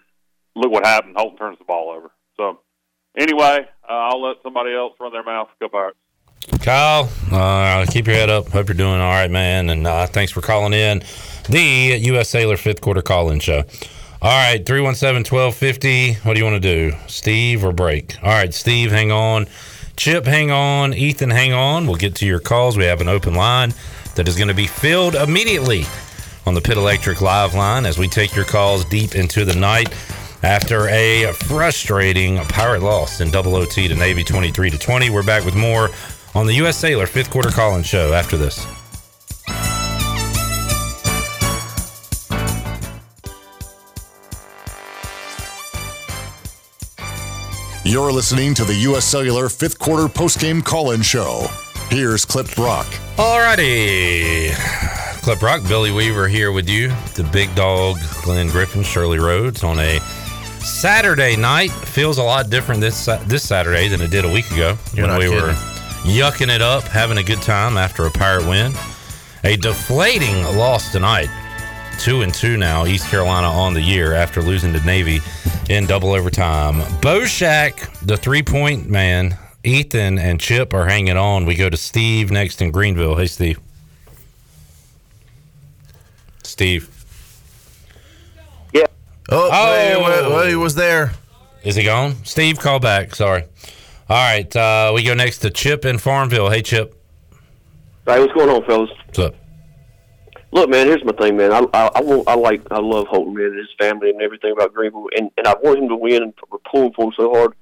look 0.57 0.73
what 0.73 0.85
happened. 0.85 1.15
Holton 1.17 1.39
turns 1.39 1.59
the 1.59 1.65
ball 1.65 1.91
over. 1.91 2.11
So 2.37 2.61
anyway, 3.17 3.67
uh, 3.89 3.93
I'll 3.93 4.23
let 4.23 4.37
somebody 4.43 4.75
else 4.75 4.95
run 5.01 5.13
their 5.13 5.25
mouth. 5.25 5.49
Go 5.61 5.69
Pirates. 5.69 5.99
Kyle, 6.61 7.09
uh, 7.31 7.87
keep 7.89 8.07
your 8.07 8.17
head 8.17 8.31
up. 8.31 8.49
Hope 8.49 8.69
you're 8.69 8.75
doing 8.77 9.01
all 9.01 9.13
right, 9.13 9.31
man. 9.31 9.71
And 9.71 9.87
uh, 9.87 10.07
thanks 10.07 10.33
for 10.33 10.41
calling 10.41 10.73
in 10.73 11.03
the 11.49 11.99
U.S. 12.03 12.31
Cellular 12.31 12.57
fifth 12.57 12.81
quarter 12.81 13.03
call 13.03 13.31
in 13.31 13.41
show. 13.41 13.63
All 14.21 14.31
right, 14.31 14.65
317 14.65 15.37
1250. 15.37 16.15
What 16.27 16.35
do 16.35 16.39
you 16.39 16.45
want 16.45 16.63
to 16.63 16.91
do? 16.91 16.97
Steve 17.09 17.65
or 17.65 17.73
break? 17.73 18.17
All 18.23 18.31
right, 18.31 18.55
Steve, 18.55 18.93
hang 18.93 19.11
on. 19.11 19.47
Chip, 19.97 20.25
hang 20.25 20.51
on. 20.51 20.95
Ethan, 20.95 21.31
hang 21.31 21.53
on. 21.53 21.87
We'll 21.87 21.97
get 21.97 22.15
to 22.17 22.27
your 22.27 22.39
calls. 22.39 22.77
We 22.77 22.85
have 22.85 23.01
an 23.01 23.09
open 23.09 23.35
line 23.35 23.75
that 24.15 24.29
is 24.29 24.37
going 24.37 24.49
to 24.49 24.55
be 24.55 24.67
filled 24.67 25.15
immediately 25.15 25.85
on 26.47 26.55
the 26.55 26.61
Pit 26.61 26.77
Electric 26.77 27.21
live 27.21 27.55
line 27.55 27.85
as 27.85 27.99
we 27.99 28.09
take 28.09 28.35
your 28.35 28.45
calls 28.45 28.85
deep 28.85 29.15
into 29.15 29.45
the 29.45 29.55
night 29.55 29.89
after 30.43 30.89
a 30.89 31.33
frustrating 31.33 32.39
pirate 32.47 32.83
loss 32.83 33.21
in 33.21 33.31
double 33.31 33.55
OT 33.55 33.89
to 33.89 33.95
Navy 33.95 34.25
23 34.25 34.71
to 34.71 34.79
20. 34.79 35.11
We're 35.11 35.23
back 35.23 35.45
with 35.45 35.55
more 35.55 35.91
on 36.35 36.47
the 36.47 36.55
U.S. 36.55 36.79
Cellular 36.79 37.07
fifth 37.07 37.31
quarter 37.31 37.51
call 37.51 37.77
in 37.77 37.83
show 37.83 38.13
after 38.13 38.37
this. 38.37 38.67
You're 47.85 48.13
listening 48.13 48.55
to 48.55 48.65
the 48.65 48.75
U.S. 48.83 49.05
Cellular 49.05 49.49
fifth 49.49 49.79
quarter 49.79 50.05
postgame 50.05 50.65
call 50.65 50.93
in 50.93 51.03
show. 51.03 51.47
Here's 51.91 52.25
Clip 52.25 52.53
Brock. 52.55 52.87
Alrighty. 53.17 54.55
Clip 55.23 55.39
Brock, 55.39 55.63
Billy 55.69 55.93
Weaver 55.93 56.27
here 56.27 56.53
with 56.53 56.69
you. 56.69 56.89
The 57.15 57.29
big 57.33 57.55
dog, 57.55 57.99
Glenn 58.23 58.49
Griffin, 58.49 58.83
Shirley 58.83 59.19
Rhodes 59.19 59.63
on 59.63 59.79
a 59.79 60.01
Saturday 60.65 61.37
night. 61.37 61.71
Feels 61.71 62.19
a 62.19 62.23
lot 62.23 62.51
different 62.51 62.81
this 62.81 63.09
uh, 63.09 63.23
this 63.27 63.47
Saturday 63.47 63.89
than 63.89 64.01
it 64.01 64.11
did 64.11 64.25
a 64.25 64.33
week 64.33 64.51
ago 64.51 64.77
You're 64.95 65.07
when 65.07 65.19
we 65.19 65.25
kidding. 65.27 65.41
were 65.43 65.53
yucking 66.05 66.55
it 66.55 66.63
up, 66.63 66.85
having 66.85 67.19
a 67.19 67.23
good 67.23 67.43
time 67.43 67.77
after 67.77 68.07
a 68.07 68.11
Pirate 68.11 68.47
win. 68.49 68.73
A 69.45 69.57
deflating 69.57 70.43
loss 70.57 70.93
tonight. 70.93 71.29
Two 71.99 72.23
and 72.23 72.33
two 72.33 72.57
now, 72.57 72.87
East 72.87 73.09
Carolina 73.09 73.49
on 73.49 73.75
the 73.75 73.81
year 73.83 74.15
after 74.15 74.41
losing 74.41 74.73
to 74.73 74.81
Navy 74.85 75.21
in 75.69 75.87
double 75.87 76.13
overtime. 76.13 76.81
Boshak, 77.01 78.01
the 78.01 78.17
three 78.17 78.43
point 78.43 78.89
man, 78.89 79.37
Ethan 79.65 80.19
and 80.19 80.41
Chip 80.41 80.73
are 80.75 80.87
hanging 80.87 81.17
on. 81.17 81.45
We 81.45 81.55
go 81.55 81.69
to 81.69 81.77
Steve 81.77 82.31
next 82.31 82.63
in 82.63 82.71
Greenville. 82.71 83.17
Hey, 83.17 83.27
Steve. 83.27 83.61
Steve. 86.45 87.02
Yeah. 89.33 89.39
Oh, 89.39 89.51
Oh. 89.53 90.01
well, 90.01 90.31
well, 90.31 90.47
he 90.47 90.57
was 90.57 90.75
there. 90.75 91.13
Is 91.65 91.77
he 91.77 91.85
gone? 91.85 92.17
Steve, 92.25 92.59
call 92.59 92.81
back. 92.81 93.15
Sorry. 93.15 93.45
All 94.11 94.17
right. 94.17 94.55
Uh, 94.55 94.93
we 94.95 95.05
go 95.05 95.15
next 95.15 95.39
to 95.39 95.51
Chip 95.51 95.85
in 95.85 95.99
Farmville. 95.99 96.51
Hey, 96.51 96.61
Chip. 96.63 96.95
Hey, 98.07 98.21
what's 98.21 98.33
going 98.33 98.51
on, 98.51 98.65
fellas? 98.65 98.91
What's 99.07 99.19
up? 99.21 99.35
Look, 100.51 100.69
man, 100.69 100.87
here's 100.87 101.05
my 101.05 101.13
thing, 101.13 101.37
man. 101.39 101.51
I 101.51 101.61
I, 101.73 101.91
I, 101.95 102.01
want, 102.03 102.29
I 102.29 102.35
like 102.35 102.61
I 102.71 102.79
love 102.79 103.07
Holton, 103.07 103.35
man, 103.35 103.47
and 103.47 103.59
his 103.59 103.69
family 103.79 104.11
and 104.11 104.21
everything 104.21 104.53
about 104.53 104.75
Greenville, 104.75 105.09
and 105.17 105.31
and 105.39 105.47
I 105.47 105.55
want 105.63 105.79
him 105.79 105.89
to 105.89 105.97
win, 105.97 106.23
and 106.23 106.35
we're 106.51 106.59
pulling 106.71 106.93
for 106.93 107.07
him 107.07 107.13
so 107.17 107.33
hard. 107.33 107.55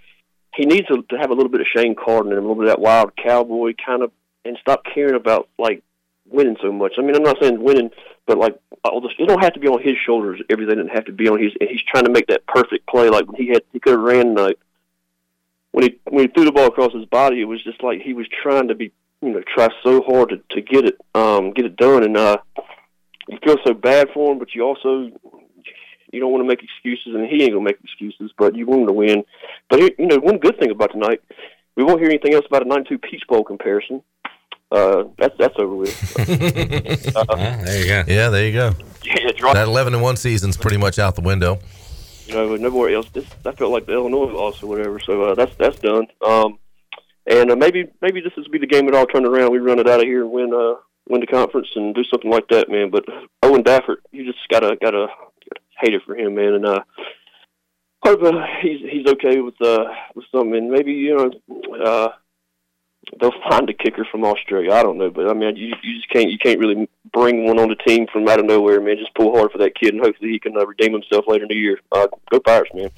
He 0.57 0.67
needs 0.67 0.89
to, 0.89 1.03
to 1.11 1.17
have 1.19 1.31
a 1.31 1.35
little 1.35 1.51
bit 1.51 1.61
of 1.61 1.69
Shane 1.73 1.95
Carden 1.95 2.33
and 2.33 2.39
a 2.39 2.41
little 2.41 2.57
bit 2.57 2.65
of 2.65 2.71
that 2.71 2.81
wild 2.81 3.13
cowboy 3.17 3.75
kind 3.87 4.03
of, 4.03 4.11
and 4.45 4.59
stop 4.61 4.83
caring 4.93 5.15
about 5.15 5.49
like 5.57 5.85
winning 6.31 6.57
so 6.63 6.73
much. 6.73 6.95
I 6.99 7.03
mean, 7.03 7.17
I'm 7.17 7.23
not 7.23 7.39
saying 7.41 7.63
winning, 7.63 7.91
but 8.27 8.39
like 8.39 8.59
all 8.85 9.01
this, 9.01 9.13
it 9.19 9.27
don't 9.27 9.43
have 9.43 9.55
to 9.55 9.61
be 9.61 9.69
on 9.69 9.83
his 9.83 9.97
shoulders. 10.05 10.41
Everything 10.49 10.77
doesn't 10.77 10.95
have 10.95 11.07
to 11.07 11.13
be 11.13 11.29
on 11.29 11.43
his. 11.43 11.53
And 11.61 11.69
he's 11.69 11.83
trying 11.83 12.05
to 12.05 12.11
make 12.11 12.29
that 12.29 12.47
perfect 12.47 12.87
play. 12.87 13.09
Like 13.09 13.27
when 13.27 13.41
he 13.41 13.49
had, 13.49 13.63
he 13.73 13.81
could 13.81 13.93
have 13.93 14.01
ran 14.01 14.35
like 14.35 14.59
when 15.73 15.85
he 15.85 15.99
when 16.05 16.25
he 16.25 16.29
threw 16.29 16.45
the 16.45 16.53
ball 16.53 16.67
across 16.67 16.93
his 16.95 17.07
body. 17.07 17.41
It 17.41 17.45
was 17.45 17.63
just 17.63 17.83
like 17.83 18.01
he 18.01 18.13
was 18.13 18.27
trying 18.43 18.69
to 18.69 18.75
be, 18.75 18.93
you 19.21 19.31
know, 19.31 19.43
try 19.55 19.69
so 19.83 20.03
hard 20.03 20.31
to 20.31 20.41
to 20.51 20.61
get 20.61 20.87
it, 20.87 20.99
um, 21.15 21.53
get 21.53 21.67
it 21.67 21.77
done, 21.77 22.05
and 22.05 22.17
uh, 22.17 22.39
you 23.29 23.39
feel 23.45 23.57
so 23.65 23.75
bad 23.75 24.09
for 24.15 24.33
him, 24.33 24.39
but 24.39 24.55
you 24.55 24.63
also 24.63 25.11
you 26.13 26.19
don't 26.19 26.33
want 26.33 26.43
to 26.43 26.49
make 26.49 26.63
excuses, 26.63 27.15
and 27.15 27.27
he 27.27 27.43
ain't 27.43 27.53
gonna 27.53 27.65
make 27.65 27.79
excuses. 27.83 28.33
But 28.37 28.57
you 28.57 28.67
want 28.67 28.83
him 28.83 28.87
to 28.89 28.93
win. 28.93 29.25
But 29.69 29.81
you 29.81 30.07
know, 30.07 30.19
one 30.19 30.39
good 30.39 30.59
thing 30.59 30.71
about 30.71 30.93
tonight, 30.93 31.23
we 31.77 31.85
won't 31.85 32.01
hear 32.01 32.09
anything 32.09 32.35
else 32.35 32.47
about 32.47 32.65
a 32.65 32.69
nine-two 32.69 32.99
Peach 32.99 33.23
Bowl 33.29 33.45
comparison. 33.45 34.03
Uh, 34.71 35.05
that's 35.19 35.37
that's 35.39 35.55
over 35.59 35.75
with. 35.75 36.17
uh, 37.17 37.37
there 37.65 37.81
you 37.81 37.87
go. 37.87 38.05
Yeah, 38.07 38.29
there 38.31 38.47
you 38.47 38.53
go. 38.53 38.73
Yeah, 39.03 39.33
drop. 39.33 39.55
That 39.55 39.67
11 39.67 39.95
and 39.95 40.03
1 40.03 40.17
season's 40.17 40.57
pretty 40.57 40.77
much 40.77 40.99
out 40.99 41.17
the 41.17 41.23
window. 41.23 41.59
you 42.27 42.35
know, 42.35 42.55
nowhere 42.57 42.95
else. 42.95 43.09
This 43.11 43.27
I 43.45 43.53
felt 43.53 43.73
like 43.73 43.87
the 43.87 43.93
Illinois 43.95 44.33
loss 44.33 44.63
or 44.63 44.67
whatever. 44.69 45.01
So 45.01 45.23
uh, 45.23 45.35
that's 45.35 45.55
that's 45.57 45.79
done. 45.81 46.07
Um, 46.25 46.59
and 47.27 47.51
uh, 47.51 47.57
maybe 47.57 47.91
maybe 48.01 48.21
this 48.21 48.33
will 48.37 48.49
be 48.51 48.59
the 48.59 48.67
game 48.67 48.87
that 48.87 48.95
all 48.95 49.07
turned 49.07 49.27
around. 49.27 49.53
We 49.53 49.59
run 49.59 49.79
it 49.79 49.89
out 49.89 50.01
of 50.01 50.07
here 50.07 50.23
and 50.23 50.31
win 50.31 50.53
uh 50.55 50.75
win 51.09 51.21
the 51.21 51.27
conference 51.27 51.69
and 51.75 51.95
do 51.95 52.05
something 52.05 52.31
like 52.31 52.49
that, 52.49 52.69
man. 52.69 52.91
But 52.91 53.05
Owen 53.43 53.63
Daffer, 53.63 53.97
you 54.13 54.25
just 54.25 54.39
gotta 54.49 54.77
gotta 54.81 55.09
hate 55.81 55.95
it 55.95 56.03
for 56.07 56.17
him, 56.17 56.35
man. 56.35 56.55
And 56.55 56.67
uh, 56.67 56.81
hope 58.05 58.23
uh, 58.23 58.47
he's 58.63 58.81
he's 58.89 59.07
okay 59.07 59.41
with 59.41 59.61
uh 59.61 59.85
with 60.15 60.27
something. 60.33 60.55
And 60.55 60.71
maybe 60.71 60.93
you 60.93 61.17
know 61.17 61.85
uh 61.85 62.09
they'll 63.21 63.33
find 63.49 63.69
a 63.69 63.75
kicker 63.75 64.07
from 64.11 64.25
Australia. 64.25 64.73
I 64.73 64.83
don't 64.83 64.99
know, 64.99 65.11
but 65.11 65.29
I 65.29 65.35
mean 65.35 65.57
you 65.57 65.75
you 65.83 65.97
just 65.97 66.11
can't 66.11 66.31
you 66.31 66.39
can't 66.39 66.59
really 66.59 66.89
bring 67.13 67.45
one 67.47 67.59
on 67.59 67.69
the 67.69 67.77
team 67.77 68.07
from 68.13 68.29
out 68.29 68.41
of 68.41 68.47
nowhere, 68.47 68.81
man. 68.81 68.97
Just 68.99 69.15
pull 69.15 69.35
hard 69.37 69.53
for 69.53 69.59
that 69.59 69.75
kid, 69.75 69.95
and 69.95 70.03
hopefully 70.03 70.31
he 70.31 70.39
can 70.39 70.57
uh, 70.57 70.67
redeem 70.67 70.93
himself 70.93 71.25
later 71.27 71.45
in 71.45 71.49
the 71.49 71.57
year. 71.57 71.79
Uh, 71.93 72.07
go 72.31 72.41
Pirates, 72.41 72.71
man. 72.75 72.91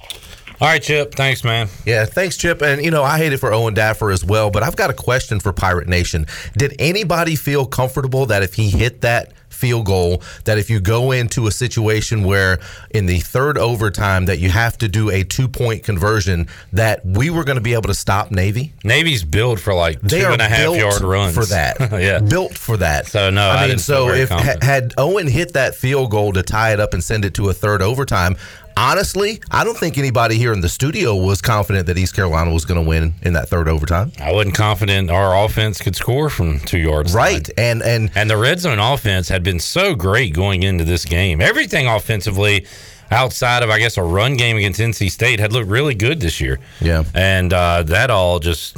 All 0.61 0.67
right, 0.67 0.81
Chip. 0.81 1.15
Thanks, 1.15 1.43
man. 1.43 1.67
Yeah, 1.85 2.05
thanks, 2.05 2.37
Chip. 2.37 2.61
And, 2.61 2.83
you 2.85 2.91
know, 2.91 3.03
I 3.03 3.17
hate 3.17 3.33
it 3.33 3.39
for 3.39 3.51
Owen 3.51 3.73
Daffer 3.73 4.13
as 4.13 4.23
well, 4.23 4.51
but 4.51 4.63
I've 4.63 4.75
got 4.75 4.89
a 4.89 4.93
question 4.93 5.39
for 5.39 5.51
Pirate 5.51 5.87
Nation. 5.87 6.27
Did 6.55 6.75
anybody 6.79 7.35
feel 7.35 7.65
comfortable 7.65 8.27
that 8.27 8.43
if 8.43 8.53
he 8.53 8.69
hit 8.69 9.01
that 9.01 9.33
field 9.63 9.85
goal, 9.85 10.21
that 10.43 10.57
if 10.57 10.69
you 10.69 10.81
go 10.81 11.13
into 11.13 11.47
a 11.47 11.51
situation 11.51 12.25
where 12.25 12.59
in 12.89 13.05
the 13.05 13.19
third 13.19 13.57
overtime 13.57 14.25
that 14.25 14.39
you 14.39 14.49
have 14.49 14.77
to 14.77 14.89
do 14.89 15.09
a 15.09 15.23
two 15.23 15.47
point 15.47 15.83
conversion, 15.83 16.49
that 16.73 17.05
we 17.05 17.29
were 17.29 17.45
going 17.45 17.55
to 17.55 17.61
be 17.61 17.71
able 17.71 17.83
to 17.83 17.93
stop 17.93 18.29
Navy? 18.29 18.73
Navy's 18.83 19.23
built 19.23 19.61
for 19.61 19.73
like 19.73 20.01
They 20.01 20.19
two 20.19 20.27
and 20.27 20.41
a 20.41 20.49
half 20.49 20.75
yard 20.75 21.01
runs 21.01 21.33
for 21.33 21.45
that. 21.45 21.77
yeah, 22.01 22.19
built 22.19 22.57
for 22.57 22.75
that. 22.75 23.07
So 23.07 23.29
no, 23.29 23.47
I, 23.47 23.63
I 23.63 23.67
mean, 23.69 23.77
so 23.77 24.09
if 24.09 24.27
ha- 24.27 24.57
had 24.61 24.93
Owen 24.97 25.27
hit 25.27 25.53
that 25.53 25.75
field 25.75 26.11
goal 26.11 26.33
to 26.33 26.43
tie 26.43 26.73
it 26.73 26.81
up 26.81 26.93
and 26.93 27.01
send 27.01 27.23
it 27.23 27.33
to 27.35 27.47
a 27.47 27.53
third 27.53 27.81
overtime, 27.81 28.35
honestly, 28.77 29.41
I 29.51 29.63
don't 29.63 29.77
think 29.77 29.97
anybody 29.97 30.37
here 30.37 30.53
in 30.53 30.61
the 30.61 30.69
studio 30.69 31.15
was 31.15 31.41
confident 31.41 31.87
that 31.87 31.97
East 31.97 32.15
Carolina 32.15 32.51
was 32.53 32.65
going 32.65 32.81
to 32.81 32.87
win 32.87 33.13
in 33.21 33.33
that 33.33 33.49
third 33.49 33.67
overtime. 33.67 34.11
I 34.19 34.31
wasn't 34.31 34.55
confident 34.55 35.09
our 35.09 35.45
offense 35.45 35.81
could 35.81 35.95
score 35.95 36.29
from 36.29 36.59
two 36.59 36.79
yards. 36.79 37.13
Right, 37.13 37.49
and 37.57 37.81
and 37.81 38.11
and 38.15 38.29
the 38.29 38.37
red 38.37 38.59
zone 38.59 38.79
offense 38.79 39.29
had 39.29 39.43
been 39.43 39.59
so 39.59 39.95
great 39.95 40.33
going 40.33 40.63
into 40.63 40.83
this 40.83 41.05
game. 41.05 41.41
Everything 41.41 41.87
offensively, 41.87 42.65
outside 43.11 43.63
of 43.63 43.69
I 43.69 43.79
guess 43.79 43.97
a 43.97 44.03
run 44.03 44.37
game 44.37 44.57
against 44.57 44.79
NC 44.79 45.11
State, 45.11 45.39
had 45.39 45.53
looked 45.53 45.69
really 45.69 45.95
good 45.95 46.19
this 46.19 46.39
year. 46.41 46.59
Yeah, 46.81 47.03
and 47.13 47.53
uh, 47.53 47.83
that 47.83 48.09
all 48.09 48.39
just 48.39 48.77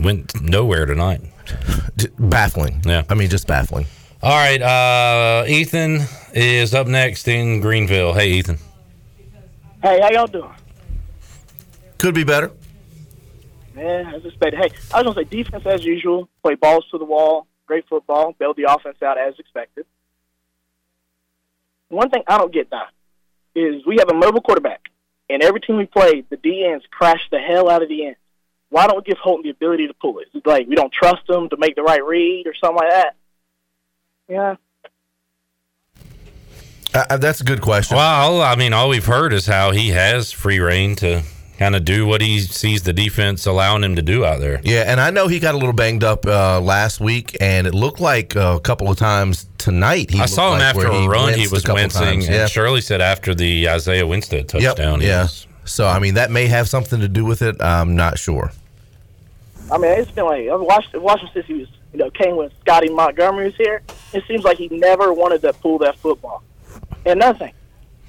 went 0.00 0.40
nowhere 0.40 0.86
tonight. 0.86 1.20
Baffling. 2.18 2.82
Yeah, 2.84 3.04
I 3.08 3.14
mean, 3.14 3.28
just 3.30 3.46
baffling. 3.46 3.86
All 4.22 4.34
right, 4.34 4.60
uh, 4.60 5.44
Ethan 5.46 6.02
is 6.34 6.74
up 6.74 6.88
next 6.88 7.28
in 7.28 7.60
Greenville. 7.60 8.14
Hey, 8.14 8.30
Ethan. 8.32 8.58
Hey, 9.82 10.00
how 10.00 10.10
y'all 10.10 10.26
doing? 10.26 10.50
Could 11.98 12.14
be 12.14 12.24
better. 12.24 12.50
Man, 13.74 14.12
as 14.12 14.24
expected. 14.24 14.58
Hey, 14.58 14.70
I 14.92 15.02
was 15.02 15.14
gonna 15.14 15.14
say 15.14 15.24
defense 15.24 15.64
as 15.66 15.84
usual. 15.84 16.28
Play 16.42 16.56
balls 16.56 16.84
to 16.90 16.98
the 16.98 17.04
wall. 17.04 17.46
Great 17.66 17.86
football. 17.88 18.34
Bailed 18.38 18.56
the 18.56 18.72
offense 18.72 19.00
out 19.02 19.18
as 19.18 19.38
expected. 19.38 19.86
One 21.88 22.10
thing 22.10 22.22
I 22.26 22.38
don't 22.38 22.52
get 22.52 22.70
now 22.72 22.86
is 23.54 23.86
we 23.86 23.96
have 23.98 24.10
a 24.10 24.14
mobile 24.14 24.40
quarterback, 24.40 24.80
and 25.30 25.42
every 25.42 25.60
team 25.60 25.76
we 25.76 25.86
play, 25.86 26.24
the 26.28 26.36
D 26.36 26.66
ends 26.68 26.84
crash 26.90 27.20
the 27.30 27.38
hell 27.38 27.70
out 27.70 27.82
of 27.82 27.88
the 27.88 28.06
ends. 28.06 28.18
Why 28.70 28.86
don't 28.86 28.96
we 28.96 29.02
give 29.02 29.18
Holton 29.18 29.44
the 29.44 29.50
ability 29.50 29.86
to 29.86 29.94
pull 29.94 30.18
it? 30.18 30.26
It's 30.34 30.44
like 30.44 30.66
we 30.66 30.74
don't 30.74 30.92
trust 30.92 31.28
him 31.28 31.48
to 31.50 31.56
make 31.56 31.76
the 31.76 31.82
right 31.82 32.04
read 32.04 32.46
or 32.46 32.54
something 32.54 32.76
like 32.76 32.90
that. 32.90 33.16
Yeah. 34.28 34.56
Uh, 36.94 37.16
that's 37.18 37.40
a 37.40 37.44
good 37.44 37.60
question. 37.60 37.96
Well, 37.96 38.40
I 38.42 38.54
mean, 38.56 38.72
all 38.72 38.88
we've 38.88 39.04
heard 39.04 39.32
is 39.32 39.46
how 39.46 39.70
he 39.72 39.90
has 39.90 40.32
free 40.32 40.58
reign 40.58 40.96
to 40.96 41.22
kind 41.58 41.74
of 41.76 41.84
do 41.84 42.06
what 42.06 42.20
he 42.20 42.38
sees 42.40 42.82
the 42.84 42.92
defense 42.92 43.44
allowing 43.44 43.82
him 43.84 43.96
to 43.96 44.02
do 44.02 44.24
out 44.24 44.40
there. 44.40 44.60
Yeah, 44.64 44.84
and 44.86 45.00
I 45.00 45.10
know 45.10 45.26
he 45.28 45.38
got 45.38 45.54
a 45.54 45.58
little 45.58 45.72
banged 45.74 46.02
up 46.04 46.24
uh, 46.26 46.60
last 46.60 47.00
week, 47.00 47.36
and 47.40 47.66
it 47.66 47.74
looked 47.74 48.00
like 48.00 48.36
uh, 48.36 48.54
a 48.56 48.60
couple 48.60 48.90
of 48.90 48.96
times 48.96 49.48
tonight. 49.58 50.10
He 50.10 50.20
I 50.20 50.26
saw 50.26 50.52
him 50.54 50.60
like 50.60 50.74
after 50.76 50.90
where 50.90 51.02
a 51.02 51.08
run; 51.08 51.34
he 51.34 51.46
was 51.48 51.64
wincing. 51.66 52.00
times. 52.00 52.26
And 52.26 52.34
Yeah. 52.34 52.46
Shirley 52.46 52.80
said 52.80 53.00
after 53.00 53.34
the 53.34 53.68
Isaiah 53.68 54.06
Winstead 54.06 54.52
Yep, 54.54 54.76
touchdown, 54.76 55.00
he 55.00 55.08
yeah. 55.08 55.22
was- 55.22 55.46
So 55.64 55.86
I 55.86 55.98
mean, 55.98 56.14
that 56.14 56.30
may 56.30 56.46
have 56.46 56.68
something 56.68 57.00
to 57.00 57.08
do 57.08 57.24
with 57.26 57.42
it. 57.42 57.60
I'm 57.60 57.94
not 57.96 58.18
sure. 58.18 58.50
I 59.70 59.76
mean, 59.76 59.90
it's 59.92 60.10
been 60.10 60.24
like 60.24 60.48
I've 60.48 60.60
watched 60.60 60.94
watched 60.96 61.24
him 61.24 61.30
since 61.34 61.46
he 61.46 61.54
was, 61.54 61.68
you 61.92 61.98
know, 61.98 62.10
came 62.10 62.36
when 62.36 62.50
Scotty 62.62 62.88
Montgomery 62.88 63.46
was 63.46 63.56
here. 63.56 63.82
It 64.14 64.24
seems 64.26 64.42
like 64.44 64.56
he 64.56 64.68
never 64.70 65.12
wanted 65.12 65.42
to 65.42 65.52
pull 65.52 65.76
that 65.80 65.98
football. 65.98 66.42
And 67.04 67.20
another 67.22 67.38
thing, 67.38 67.52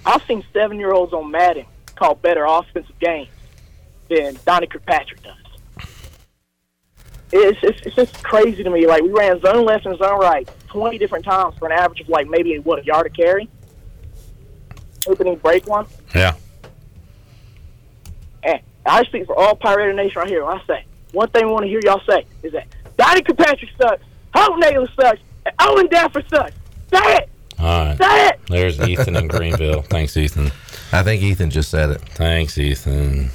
I've 0.05 0.23
seen 0.23 0.43
seven 0.53 0.79
year 0.79 0.91
olds 0.93 1.13
on 1.13 1.31
Madden 1.31 1.65
call 1.95 2.15
better 2.15 2.45
offensive 2.45 2.97
games 2.99 3.29
than 4.09 4.37
Donnie 4.45 4.67
Kirkpatrick 4.67 5.21
does. 5.21 5.35
it's, 7.31 7.59
it's 7.61 7.81
it's 7.85 7.95
just 7.95 8.23
crazy 8.23 8.63
to 8.63 8.69
me. 8.69 8.87
Like 8.87 9.03
we 9.03 9.09
ran 9.09 9.39
zone 9.41 9.65
left 9.65 9.85
and 9.85 9.97
zone 9.97 10.19
right 10.19 10.49
twenty 10.67 10.97
different 10.97 11.25
times 11.25 11.55
for 11.57 11.67
an 11.67 11.71
average 11.71 12.01
of 12.01 12.09
like 12.09 12.27
maybe 12.27 12.57
what 12.59 12.79
a 12.79 12.85
yard 12.85 13.07
a 13.07 13.09
carry. 13.09 13.49
Opening 15.07 15.37
break 15.37 15.67
one. 15.67 15.85
Yeah. 16.13 16.35
And 18.43 18.59
I 18.85 19.03
speak 19.03 19.25
for 19.25 19.37
all 19.37 19.55
Pirate 19.55 19.95
Nation 19.95 20.19
right 20.19 20.29
here. 20.29 20.45
When 20.45 20.59
I 20.59 20.65
say 20.65 20.85
one 21.11 21.29
thing 21.29 21.45
we 21.45 21.51
want 21.51 21.63
to 21.63 21.69
hear 21.69 21.79
y'all 21.83 22.01
say 22.07 22.25
is 22.43 22.51
that 22.53 22.67
Donnie 22.97 23.21
Kirkpatrick 23.21 23.69
sucks, 23.77 24.03
Holton 24.33 24.61
Ahlers 24.61 24.93
sucks, 24.95 25.19
and 25.45 25.55
Owen 25.59 25.87
Daffer 25.87 26.27
sucks. 26.29 26.53
Say 26.91 27.15
it. 27.15 27.29
All 27.59 27.85
right. 27.85 27.97
Say 27.97 28.27
it. 28.27 28.39
There's 28.47 28.79
Ethan 28.79 29.15
in 29.15 29.27
Greenville. 29.27 29.81
Thanks, 29.83 30.15
Ethan. 30.15 30.51
I 30.91 31.03
think 31.03 31.21
Ethan 31.21 31.49
just 31.49 31.69
said 31.69 31.91
it. 31.91 32.01
Thanks, 32.01 32.57
Ethan. 32.57 33.29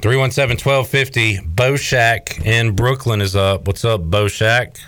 317-1250. 0.00 1.54
Bo 1.54 1.76
Shack 1.76 2.44
in 2.46 2.74
Brooklyn 2.74 3.20
is 3.20 3.36
up. 3.36 3.66
What's 3.66 3.84
up, 3.84 4.02
Bo 4.02 4.28
Shack? 4.28 4.78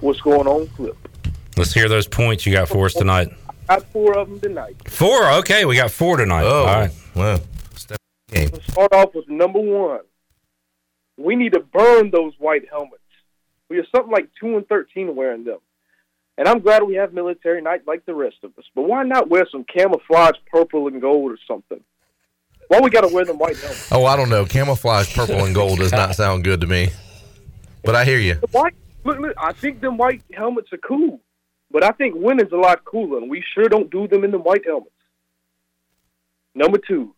What's 0.00 0.20
going 0.20 0.46
on, 0.46 0.66
Flip? 0.68 0.96
Let's 1.56 1.72
hear 1.72 1.88
those 1.88 2.06
points 2.08 2.46
you 2.46 2.52
got 2.52 2.68
for 2.68 2.86
us 2.86 2.94
tonight. 2.94 3.28
I 3.68 3.76
got 3.76 3.84
four 3.92 4.16
of 4.18 4.28
them 4.28 4.40
tonight. 4.40 4.76
Four. 4.88 5.30
Okay, 5.34 5.64
we 5.64 5.76
got 5.76 5.90
four 5.90 6.16
tonight. 6.16 6.44
Oh, 6.44 6.60
All 6.60 6.66
right. 6.66 6.90
Well, 7.14 7.40
game. 8.30 8.50
Let's 8.52 8.72
start 8.72 8.92
off 8.92 9.14
with 9.14 9.28
number 9.28 9.60
one. 9.60 10.00
We 11.16 11.36
need 11.36 11.52
to 11.52 11.60
burn 11.60 12.10
those 12.10 12.32
white 12.38 12.68
helmets. 12.68 12.98
We 13.70 13.78
are 13.78 13.86
something 13.94 14.10
like 14.12 14.28
two 14.40 14.56
and 14.56 14.66
thirteen 14.66 15.14
wearing 15.14 15.44
them. 15.44 15.58
And 16.36 16.48
I'm 16.48 16.60
glad 16.60 16.82
we 16.82 16.94
have 16.94 17.12
military 17.12 17.62
night 17.62 17.82
like 17.86 18.04
the 18.06 18.14
rest 18.14 18.36
of 18.42 18.52
us. 18.58 18.64
But 18.74 18.82
why 18.82 19.04
not 19.04 19.28
wear 19.28 19.46
some 19.50 19.64
camouflage 19.64 20.36
purple 20.50 20.88
and 20.88 21.00
gold 21.00 21.32
or 21.32 21.38
something? 21.46 21.80
Why 22.68 22.80
we 22.80 22.90
gotta 22.90 23.12
wear 23.12 23.24
them 23.24 23.38
white 23.38 23.56
helmets? 23.56 23.92
Oh, 23.92 24.04
I 24.04 24.16
don't 24.16 24.30
know. 24.30 24.44
Camouflage 24.44 25.14
purple 25.14 25.44
and 25.44 25.54
gold 25.54 25.78
does 25.78 25.92
not 25.92 26.14
sound 26.14 26.44
good 26.44 26.60
to 26.62 26.66
me. 26.66 26.88
But 27.84 27.94
I 27.94 28.04
hear 28.04 28.18
you. 28.18 28.34
White 28.50 28.74
look, 29.04 29.18
look, 29.18 29.34
I 29.36 29.52
think 29.52 29.80
them 29.80 29.96
white 29.96 30.22
helmets 30.32 30.72
are 30.72 30.78
cool. 30.78 31.20
But 31.70 31.84
I 31.84 31.90
think 31.90 32.14
winning's 32.16 32.52
a 32.52 32.56
lot 32.56 32.84
cooler, 32.84 33.18
and 33.18 33.30
we 33.30 33.44
sure 33.54 33.68
don't 33.68 33.90
do 33.90 34.08
them 34.08 34.24
in 34.24 34.30
the 34.30 34.38
white 34.38 34.64
helmets. 34.64 34.90
Number 36.54 36.78
two, 36.78 37.14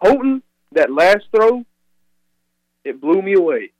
Holton, 0.00 0.42
that 0.72 0.92
last 0.92 1.24
throw, 1.34 1.64
it 2.84 3.00
blew 3.00 3.22
me 3.22 3.34
away. 3.34 3.72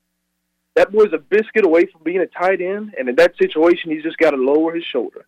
That 0.78 0.92
boy's 0.92 1.12
a 1.12 1.18
biscuit 1.18 1.64
away 1.64 1.86
from 1.86 2.04
being 2.04 2.20
a 2.20 2.26
tight 2.26 2.60
end, 2.60 2.94
and 2.96 3.08
in 3.08 3.16
that 3.16 3.36
situation, 3.36 3.90
he's 3.90 4.04
just 4.04 4.16
got 4.16 4.30
to 4.30 4.36
lower 4.36 4.72
his 4.72 4.84
shoulder. 4.84 5.26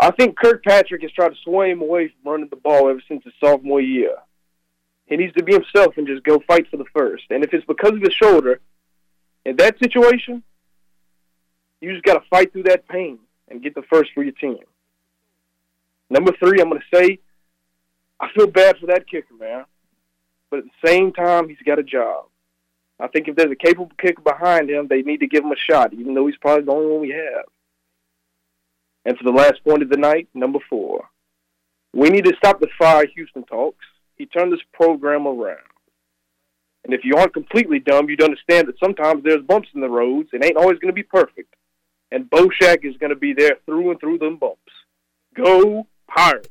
I 0.00 0.10
think 0.10 0.36
Kirkpatrick 0.36 1.02
has 1.02 1.12
tried 1.12 1.28
to 1.28 1.36
sway 1.44 1.70
him 1.70 1.82
away 1.82 2.08
from 2.08 2.32
running 2.32 2.48
the 2.48 2.56
ball 2.56 2.88
ever 2.90 3.00
since 3.06 3.22
his 3.22 3.32
sophomore 3.38 3.80
year. 3.80 4.16
He 5.06 5.16
needs 5.16 5.34
to 5.34 5.44
be 5.44 5.52
himself 5.52 5.96
and 5.98 6.08
just 6.08 6.24
go 6.24 6.42
fight 6.48 6.68
for 6.68 6.78
the 6.78 6.84
first. 6.92 7.26
And 7.30 7.44
if 7.44 7.54
it's 7.54 7.64
because 7.64 7.92
of 7.92 8.00
his 8.00 8.12
shoulder, 8.12 8.58
in 9.44 9.54
that 9.58 9.78
situation, 9.78 10.42
you 11.80 11.92
just 11.92 12.02
got 12.02 12.14
to 12.14 12.28
fight 12.28 12.52
through 12.52 12.64
that 12.64 12.88
pain 12.88 13.20
and 13.46 13.62
get 13.62 13.76
the 13.76 13.82
first 13.82 14.10
for 14.14 14.24
your 14.24 14.32
team. 14.32 14.64
Number 16.10 16.32
three, 16.40 16.60
I'm 16.60 16.70
going 16.70 16.82
to 16.90 16.96
say, 16.96 17.20
I 18.18 18.30
feel 18.34 18.48
bad 18.48 18.78
for 18.78 18.86
that 18.86 19.08
kicker, 19.08 19.34
man. 19.38 19.64
But 20.50 20.58
at 20.58 20.64
the 20.64 20.88
same 20.88 21.12
time, 21.12 21.48
he's 21.48 21.62
got 21.64 21.78
a 21.78 21.84
job. 21.84 22.24
I 23.00 23.06
think 23.08 23.28
if 23.28 23.36
there's 23.36 23.52
a 23.52 23.56
capable 23.56 23.92
kicker 23.98 24.22
behind 24.22 24.70
him, 24.70 24.88
they 24.88 25.02
need 25.02 25.20
to 25.20 25.28
give 25.28 25.44
him 25.44 25.52
a 25.52 25.56
shot, 25.56 25.92
even 25.92 26.14
though 26.14 26.26
he's 26.26 26.36
probably 26.36 26.64
the 26.64 26.72
only 26.72 26.90
one 26.90 27.00
we 27.00 27.10
have. 27.10 27.44
And 29.04 29.16
for 29.16 29.24
the 29.24 29.30
last 29.30 29.62
point 29.64 29.82
of 29.82 29.88
the 29.88 29.96
night, 29.96 30.28
number 30.34 30.58
four, 30.68 31.08
we 31.94 32.10
need 32.10 32.24
to 32.24 32.36
stop 32.36 32.60
the 32.60 32.68
fire 32.78 33.06
Houston 33.14 33.44
talks. 33.44 33.84
He 34.16 34.26
turned 34.26 34.52
this 34.52 34.60
program 34.72 35.26
around. 35.26 35.58
And 36.84 36.92
if 36.92 37.04
you 37.04 37.16
aren't 37.16 37.34
completely 37.34 37.78
dumb, 37.78 38.08
you'd 38.08 38.22
understand 38.22 38.68
that 38.68 38.78
sometimes 38.78 39.22
there's 39.22 39.42
bumps 39.42 39.68
in 39.74 39.80
the 39.80 39.88
roads. 39.88 40.30
It 40.32 40.44
ain't 40.44 40.56
always 40.56 40.78
going 40.78 40.92
to 40.92 40.92
be 40.92 41.02
perfect. 41.02 41.54
And 42.10 42.28
Boshak 42.30 42.84
is 42.84 42.96
going 42.96 43.10
to 43.10 43.16
be 43.16 43.32
there 43.32 43.58
through 43.66 43.90
and 43.90 44.00
through 44.00 44.18
them 44.18 44.36
bumps. 44.36 44.72
Go 45.34 45.86
Pirates. 46.08 46.48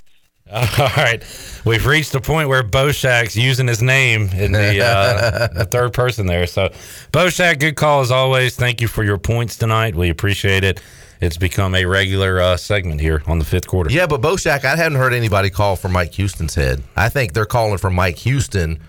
All 0.53 0.87
right, 0.95 1.21
we've 1.65 1.85
reached 1.85 2.13
the 2.13 2.21
point 2.21 2.47
where 2.47 2.63
Boshak's 2.63 3.35
using 3.35 3.67
his 3.67 3.81
name 3.81 4.29
in 4.29 4.53
the, 4.53 4.81
uh, 4.81 5.47
the 5.53 5.65
third 5.65 5.93
person 5.93 6.25
there. 6.25 6.47
So, 6.47 6.69
Boshak, 7.11 7.59
good 7.59 7.75
call 7.75 7.99
as 7.99 8.11
always. 8.11 8.55
Thank 8.55 8.79
you 8.79 8.87
for 8.87 9.03
your 9.03 9.17
points 9.17 9.57
tonight. 9.57 9.93
We 9.93 10.09
appreciate 10.09 10.63
it. 10.63 10.81
It's 11.19 11.37
become 11.37 11.75
a 11.75 11.83
regular 11.85 12.39
uh, 12.39 12.57
segment 12.57 13.01
here 13.01 13.23
on 13.27 13.39
the 13.39 13.45
fifth 13.45 13.67
quarter. 13.67 13.91
Yeah, 13.91 14.07
but 14.07 14.21
Boshak, 14.21 14.63
I 14.63 14.75
haven't 14.75 14.97
heard 14.99 15.13
anybody 15.13 15.49
call 15.49 15.75
for 15.75 15.89
Mike 15.89 16.13
Houston's 16.13 16.55
head. 16.55 16.81
I 16.95 17.09
think 17.09 17.33
they're 17.33 17.45
calling 17.45 17.77
for 17.77 17.89
Mike 17.89 18.17
Houston 18.19 18.79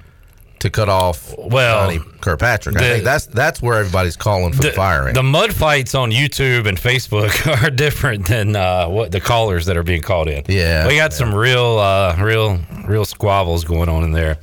to 0.60 0.70
cut 0.70 0.88
off 0.88 1.34
well, 1.38 1.90
Johnny 1.90 2.00
Kirkpatrick. 2.20 2.76
I 2.76 2.80
think 2.80 3.04
that's 3.04 3.26
that's 3.26 3.62
where 3.62 3.78
everybody's 3.78 4.16
calling 4.16 4.52
for 4.52 4.62
the, 4.62 4.72
firing. 4.72 5.14
The 5.14 5.22
mud 5.22 5.52
fights 5.52 5.94
on 5.94 6.10
YouTube 6.10 6.66
and 6.66 6.78
Facebook 6.78 7.62
are 7.64 7.70
different 7.70 8.26
than 8.26 8.56
uh, 8.56 8.88
what 8.88 9.12
the 9.12 9.20
callers 9.20 9.66
that 9.66 9.76
are 9.76 9.82
being 9.82 10.02
called 10.02 10.28
in. 10.28 10.44
Yeah, 10.48 10.86
we 10.86 10.96
got 10.96 11.12
some 11.12 11.34
real, 11.34 11.78
uh, 11.78 12.16
real, 12.20 12.60
real 12.86 13.04
squabbles 13.04 13.64
going 13.64 13.88
on 13.88 14.04
in 14.04 14.12
there. 14.12 14.38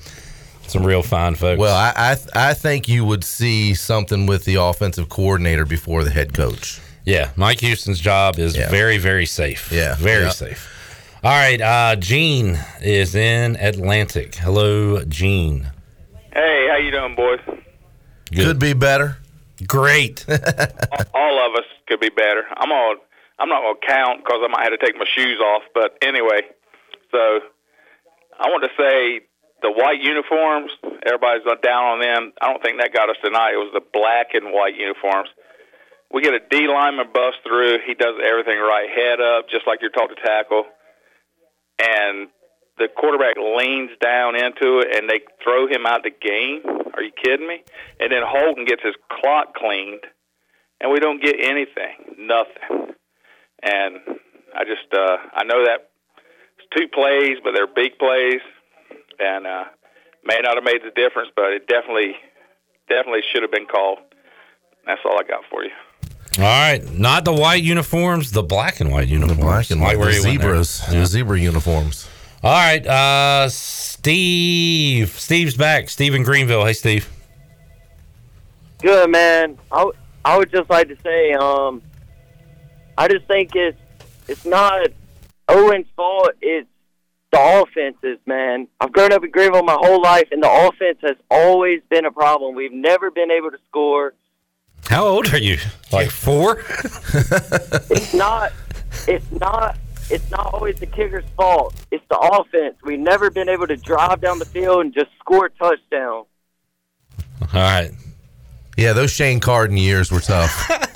Some 0.68 0.84
real 0.84 1.04
fine 1.04 1.36
folks. 1.36 1.60
well, 1.60 1.76
I, 1.76 1.94
I 2.36 2.50
I 2.50 2.54
think 2.54 2.88
you 2.88 3.06
would 3.06 3.24
see 3.24 3.76
something 3.76 4.26
with 4.26 4.46
the 4.46 4.56
offensive 4.56 5.10
coordinator 5.10 5.66
before 5.66 6.04
the 6.04 6.10
head 6.10 6.34
coach. 6.34 6.82
Yeah, 7.06 7.30
Mike 7.36 7.60
Houston's 7.60 8.00
job 8.00 8.40
is 8.40 8.56
very, 8.56 8.98
very 8.98 9.28
safe. 9.28 9.72
Yeah, 9.72 9.96
very 9.96 10.24
yeah. 10.24 10.30
safe. 10.32 10.72
All 11.24 11.32
right, 11.32 11.62
uh, 11.62 11.96
Gene 11.96 12.60
is 12.82 13.16
in 13.16 13.56
Atlantic. 13.58 14.36
Hello, 14.36 15.04
Gene. 15.06 15.72
Hey, 16.36 16.68
how 16.70 16.76
you 16.76 16.92
doing, 16.92 17.16
boys? 17.16 17.40
Could 18.36 18.60
be 18.60 18.74
better. 18.74 19.16
Great. 19.66 20.26
All 21.16 21.40
of 21.48 21.56
us 21.56 21.64
could 21.88 22.02
be 22.02 22.10
better. 22.10 22.44
I'm 22.58 22.72
on. 22.76 22.98
I'm 23.40 23.48
not 23.48 23.62
going 23.64 23.80
to 23.80 23.88
count 23.88 24.20
because 24.20 24.44
I 24.44 24.52
might 24.52 24.68
have 24.68 24.78
to 24.78 24.86
take 24.86 24.98
my 24.98 25.08
shoes 25.16 25.40
off. 25.40 25.64
But 25.74 25.96
anyway, 26.02 26.44
so 27.10 27.40
I 28.36 28.52
want 28.52 28.68
to 28.68 28.74
say 28.76 29.24
the 29.62 29.72
white 29.72 30.04
uniforms. 30.04 30.72
Everybody's 31.08 31.48
down 31.64 31.84
on 31.96 32.00
them. 32.02 32.34
I 32.42 32.52
don't 32.52 32.62
think 32.62 32.82
that 32.84 32.92
got 32.92 33.10
us 33.10 33.16
tonight. 33.24 33.56
It 33.56 33.64
was 33.64 33.72
the 33.72 33.88
black 33.96 34.36
and 34.36 34.52
white 34.52 34.76
uniforms. 34.76 35.30
We 36.12 36.22
get 36.22 36.34
a 36.34 36.44
D 36.52 36.68
lineman 36.68 37.16
bust 37.16 37.48
through. 37.48 37.80
He 37.88 37.94
does 37.94 38.20
everything 38.20 38.60
right, 38.60 38.92
head 38.92 39.24
up, 39.24 39.48
just 39.48 39.64
like 39.68 39.80
you're 39.80 39.96
taught 39.96 40.12
to 40.12 40.20
tackle. 40.20 40.68
And 41.80 42.28
the 42.78 42.88
quarterback 42.96 43.36
leans 43.38 43.92
down 44.02 44.36
into 44.36 44.80
it, 44.80 44.96
and 44.96 45.10
they 45.10 45.22
throw 45.44 45.68
him 45.68 45.86
out 45.86 46.04
the 46.04 46.12
game. 46.12 46.62
Are 46.94 47.02
you 47.02 47.12
kidding 47.24 47.48
me? 47.48 47.64
And 48.00 48.12
then 48.12 48.22
Holton 48.26 48.66
gets 48.66 48.82
his 48.84 48.96
clock 49.12 49.56
cleaned, 49.56 50.04
and 50.82 50.92
we 50.92 51.00
don't 51.00 51.22
get 51.22 51.36
anything, 51.40 52.16
nothing. 52.20 52.96
And 53.64 53.96
I 54.56 54.64
just, 54.64 54.94
uh, 54.94 55.18
I 55.34 55.44
know 55.46 55.64
that 55.66 55.90
it's 56.58 56.68
two 56.78 56.88
plays, 56.88 57.38
but 57.44 57.54
they're 57.56 57.68
big 57.68 57.98
plays, 57.98 58.42
and 59.20 59.48
uh, 59.48 59.64
may 60.24 60.40
not 60.42 60.56
have 60.56 60.64
made 60.64 60.82
the 60.84 60.92
difference, 60.96 61.30
but 61.36 61.54
it 61.54 61.68
definitely, 61.68 62.16
definitely 62.90 63.22
should 63.32 63.42
have 63.42 63.52
been 63.52 63.66
called. 63.68 64.00
That's 64.86 65.02
all 65.06 65.18
I 65.18 65.24
got 65.24 65.44
for 65.50 65.64
you. 65.64 65.72
All 66.38 66.44
right, 66.44 66.84
not 66.94 67.24
the 67.24 67.34
white 67.34 67.64
uniforms, 67.64 68.32
the 68.32 68.44
black 68.44 68.82
and 68.82 68.92
white 68.92 69.08
uniforms. 69.08 69.40
Black 69.40 69.72
and 69.72 69.80
white, 69.82 69.98
the 69.98 70.00
you 70.00 70.24
went 70.24 70.24
there. 70.42 70.64
zebras, 70.64 70.82
Yeah. 70.92 71.00
the 71.00 71.06
zebra 71.06 71.40
uniforms. 71.40 72.10
All 72.46 72.52
right, 72.52 72.86
uh, 72.86 73.50
Steve. 73.50 75.10
Steve's 75.10 75.58
back. 75.58 75.90
Steve 75.90 76.14
in 76.14 76.22
Greenville. 76.22 76.64
Hey, 76.64 76.74
Steve. 76.74 77.10
Good 78.84 79.10
man. 79.10 79.58
I, 79.72 79.78
w- 79.80 79.98
I 80.24 80.38
would 80.38 80.52
just 80.52 80.70
like 80.70 80.88
to 80.90 80.98
say, 81.02 81.34
um, 81.34 81.82
I 83.00 83.08
just 83.08 83.26
think 83.26 83.56
it's 83.56 83.80
it's 84.28 84.46
not 84.46 84.90
Owen's 85.50 85.88
fault. 85.96 86.34
It's 86.40 86.70
the 87.32 87.64
offenses, 87.64 88.20
man. 88.28 88.68
I've 88.80 88.92
grown 88.92 89.12
up 89.12 89.24
in 89.24 89.32
Greenville 89.32 89.64
my 89.64 89.78
whole 89.80 90.04
life, 90.04 90.28
and 90.32 90.44
the 90.44 90.68
offense 90.68 91.00
has 91.02 91.18
always 91.32 91.82
been 91.90 92.06
a 92.06 92.12
problem. 92.12 92.54
We've 92.54 92.72
never 92.72 93.10
been 93.10 93.32
able 93.32 93.50
to 93.50 93.58
score. 93.70 94.14
How 94.88 95.04
old 95.08 95.34
are 95.34 95.40
you? 95.40 95.58
Like 95.92 96.12
four? 96.12 96.64
It's 97.90 98.14
not. 98.14 98.54
It's 99.08 99.32
not. 99.32 99.80
It's 100.10 100.30
not 100.30 100.54
always 100.54 100.80
the 100.80 100.86
kicker's 100.86 101.26
fault. 101.36 101.74
It's 101.92 102.04
the 102.10 102.18
offense. 102.18 102.76
We've 102.84 103.00
never 103.00 103.30
been 103.30 103.50
able 103.50 103.68
to 103.68 103.76
drive 103.78 104.22
down 104.22 104.40
the 104.40 104.46
field 104.46 104.82
and 104.82 104.94
just 104.94 105.08
score 105.20 105.46
a 105.46 105.50
touchdown. 105.52 106.26
All 107.42 107.48
right. 107.54 107.92
Yeah, 108.78 108.94
those 108.94 109.12
Shane 109.12 109.40
Carden 109.40 109.78
years 109.78 110.12
were 110.12 110.20
tough. 110.20 110.70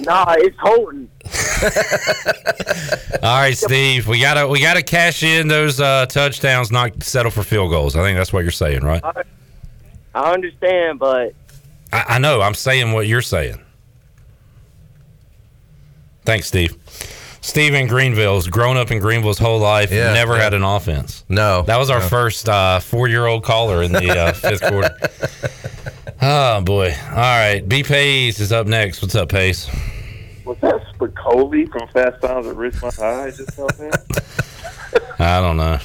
Nah, 0.00 0.34
it's 0.38 0.56
Holton. 0.58 1.08
All 3.22 3.38
right, 3.40 3.56
Steve. 3.56 4.08
We 4.08 4.20
gotta 4.20 4.48
we 4.48 4.60
gotta 4.60 4.82
cash 4.82 5.22
in 5.22 5.46
those 5.46 5.80
uh, 5.80 6.06
touchdowns, 6.06 6.72
not 6.72 7.02
settle 7.02 7.30
for 7.30 7.42
field 7.44 7.70
goals. 7.70 7.94
I 7.94 8.02
think 8.02 8.18
that's 8.18 8.32
what 8.32 8.42
you're 8.42 8.50
saying, 8.50 8.82
right? 8.82 9.02
I, 9.04 9.22
I 10.14 10.32
understand, 10.32 10.98
but 10.98 11.34
I, 11.92 12.04
I 12.08 12.18
know. 12.18 12.40
I'm 12.40 12.54
saying 12.54 12.92
what 12.92 13.06
you're 13.06 13.22
saying. 13.22 13.60
Thanks, 16.24 16.48
Steve. 16.48 16.76
Steve 17.44 17.74
in 17.74 17.86
Greenville's 17.86 18.46
grown 18.48 18.78
up 18.78 18.90
in 18.90 19.00
Greenville 19.00 19.28
his 19.28 19.38
whole 19.38 19.58
life. 19.58 19.92
Yeah, 19.92 20.14
never 20.14 20.34
yeah. 20.34 20.44
had 20.44 20.54
an 20.54 20.62
offense. 20.62 21.26
No, 21.28 21.60
That 21.62 21.76
was 21.78 21.90
our 21.90 22.00
no. 22.00 22.06
first 22.08 22.48
uh, 22.48 22.80
four 22.80 23.06
year 23.06 23.26
old 23.26 23.44
caller 23.44 23.82
in 23.82 23.92
the 23.92 24.08
uh, 24.18 24.32
fifth 24.32 24.62
quarter. 24.66 24.96
Oh 26.22 26.62
boy! 26.62 26.94
All 27.10 27.16
right, 27.16 27.60
B 27.68 27.82
Pace 27.82 28.40
is 28.40 28.50
up 28.50 28.66
next. 28.66 29.02
What's 29.02 29.14
up, 29.14 29.28
Pace? 29.28 29.68
Was 30.46 30.56
that 30.62 30.80
Spicoli 30.94 31.70
from 31.70 31.86
Fast 31.88 32.22
Times 32.22 32.46
at 32.46 32.56
Ridgemont 32.56 32.98
High 32.98 33.30
just 33.30 33.52
something? 33.52 33.90
I 35.18 35.40
don't 35.42 35.58
know. 35.58 35.78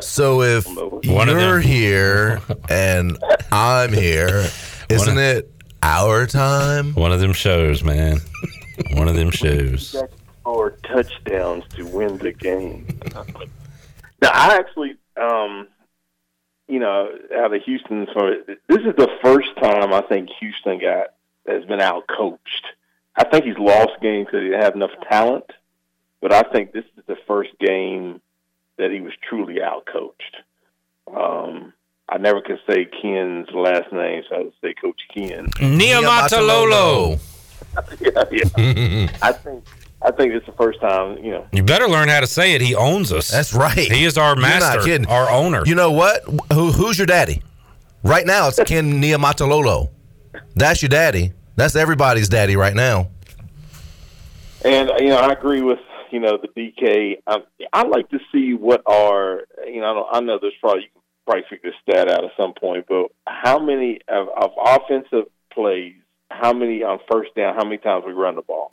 So 0.00 0.40
if 0.40 0.66
One 0.66 1.28
of 1.28 1.38
you're 1.38 1.60
them. 1.60 1.62
here 1.62 2.40
and 2.70 3.18
I'm 3.52 3.92
here, 3.92 4.48
isn't 4.88 5.18
it 5.18 5.50
our 5.82 6.26
time? 6.26 6.94
One 6.94 7.12
of 7.12 7.20
them 7.20 7.34
shows, 7.34 7.84
man. 7.84 8.20
One 8.94 9.08
of 9.08 9.14
them 9.14 9.30
shows. 9.30 9.94
Or 10.44 10.70
touchdowns 10.82 11.64
to 11.74 11.86
win 11.86 12.18
the 12.18 12.32
game. 12.32 12.86
now, 14.20 14.30
I 14.32 14.56
actually, 14.56 14.96
um, 15.16 15.68
you 16.66 16.80
know, 16.80 17.08
out 17.36 17.54
of 17.54 17.62
Houston, 17.62 18.06
so 18.12 18.34
this 18.68 18.78
is 18.78 18.96
the 18.96 19.08
first 19.22 19.50
time 19.60 19.92
I 19.92 20.00
think 20.02 20.30
Houston 20.40 20.80
got 20.80 21.14
has 21.46 21.64
been 21.64 21.80
out 21.80 22.04
coached. 22.08 22.66
I 23.14 23.24
think 23.24 23.44
he's 23.44 23.58
lost 23.58 23.92
games 24.00 24.26
because 24.26 24.42
he 24.42 24.48
didn't 24.48 24.62
have 24.62 24.74
enough 24.74 24.90
talent, 25.08 25.44
but 26.20 26.32
I 26.32 26.42
think 26.42 26.72
this 26.72 26.84
is 26.96 27.04
the 27.06 27.16
first 27.26 27.50
game 27.60 28.20
that 28.78 28.90
he 28.90 29.00
was 29.00 29.12
truly 29.28 29.62
out 29.62 29.86
coached. 29.86 30.36
Um, 31.14 31.72
I 32.08 32.18
never 32.18 32.40
could 32.40 32.60
say 32.66 32.86
Ken's 32.86 33.48
last 33.52 33.92
name, 33.92 34.22
so 34.28 34.36
I 34.36 34.38
would 34.40 34.52
say 34.60 34.74
Coach 34.74 35.00
Ken. 35.14 35.46
Niumatalolo. 35.58 37.20
yeah, 38.00 38.24
yeah. 38.30 39.08
I 39.22 39.32
think 39.32 39.64
I 40.04 40.10
think 40.10 40.32
it's 40.34 40.46
the 40.46 40.52
first 40.52 40.80
time, 40.80 41.18
you 41.18 41.30
know. 41.32 41.46
You 41.52 41.62
better 41.62 41.88
learn 41.88 42.08
how 42.08 42.20
to 42.20 42.26
say 42.26 42.54
it. 42.54 42.60
He 42.60 42.74
owns 42.74 43.12
us. 43.12 43.30
That's 43.30 43.54
right. 43.54 43.76
He 43.76 44.04
is 44.04 44.18
our 44.18 44.34
You're 44.34 44.42
master, 44.42 44.76
not 44.78 44.84
kidding. 44.84 45.06
our 45.06 45.30
owner. 45.30 45.62
You 45.64 45.74
know 45.74 45.92
what? 45.92 46.24
Who, 46.52 46.72
who's 46.72 46.98
your 46.98 47.06
daddy? 47.06 47.42
Right 48.02 48.26
now, 48.26 48.48
it's 48.48 48.58
Ken 48.64 48.92
Niumatalolo. 49.02 49.90
That's 50.56 50.82
your 50.82 50.88
daddy. 50.88 51.32
That's 51.56 51.76
everybody's 51.76 52.28
daddy 52.28 52.56
right 52.56 52.74
now. 52.74 53.08
And 54.64 54.90
you 54.98 55.08
know, 55.08 55.16
I 55.18 55.32
agree 55.32 55.62
with 55.62 55.78
you 56.10 56.20
know 56.20 56.38
the 56.38 56.48
DK. 56.48 57.18
I, 57.26 57.38
I 57.72 57.82
like 57.82 58.08
to 58.10 58.18
see 58.32 58.54
what 58.54 58.82
are 58.86 59.42
you 59.66 59.80
know. 59.80 59.86
I, 59.90 59.94
don't, 59.94 60.06
I 60.12 60.20
know 60.20 60.38
there's 60.40 60.54
probably 60.60 60.82
you 60.82 60.88
can 60.92 61.02
probably 61.26 61.42
figure 61.50 61.70
this 61.70 61.78
stat 61.82 62.08
out 62.10 62.24
at 62.24 62.30
some 62.36 62.54
point, 62.54 62.86
but 62.88 63.06
how 63.26 63.58
many 63.58 64.00
of, 64.08 64.28
of 64.28 64.50
offensive 64.64 65.24
plays? 65.52 65.94
How 66.30 66.52
many 66.52 66.82
on 66.82 66.98
first 67.10 67.34
down? 67.34 67.54
How 67.54 67.64
many 67.64 67.78
times 67.78 68.04
we 68.06 68.12
run 68.12 68.36
the 68.36 68.42
ball? 68.42 68.72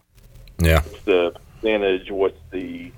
Yeah. 0.59 0.81
What's 0.81 1.03
the 1.03 1.33
percentage? 1.61 2.11
What's 2.11 2.39
the 2.51 2.91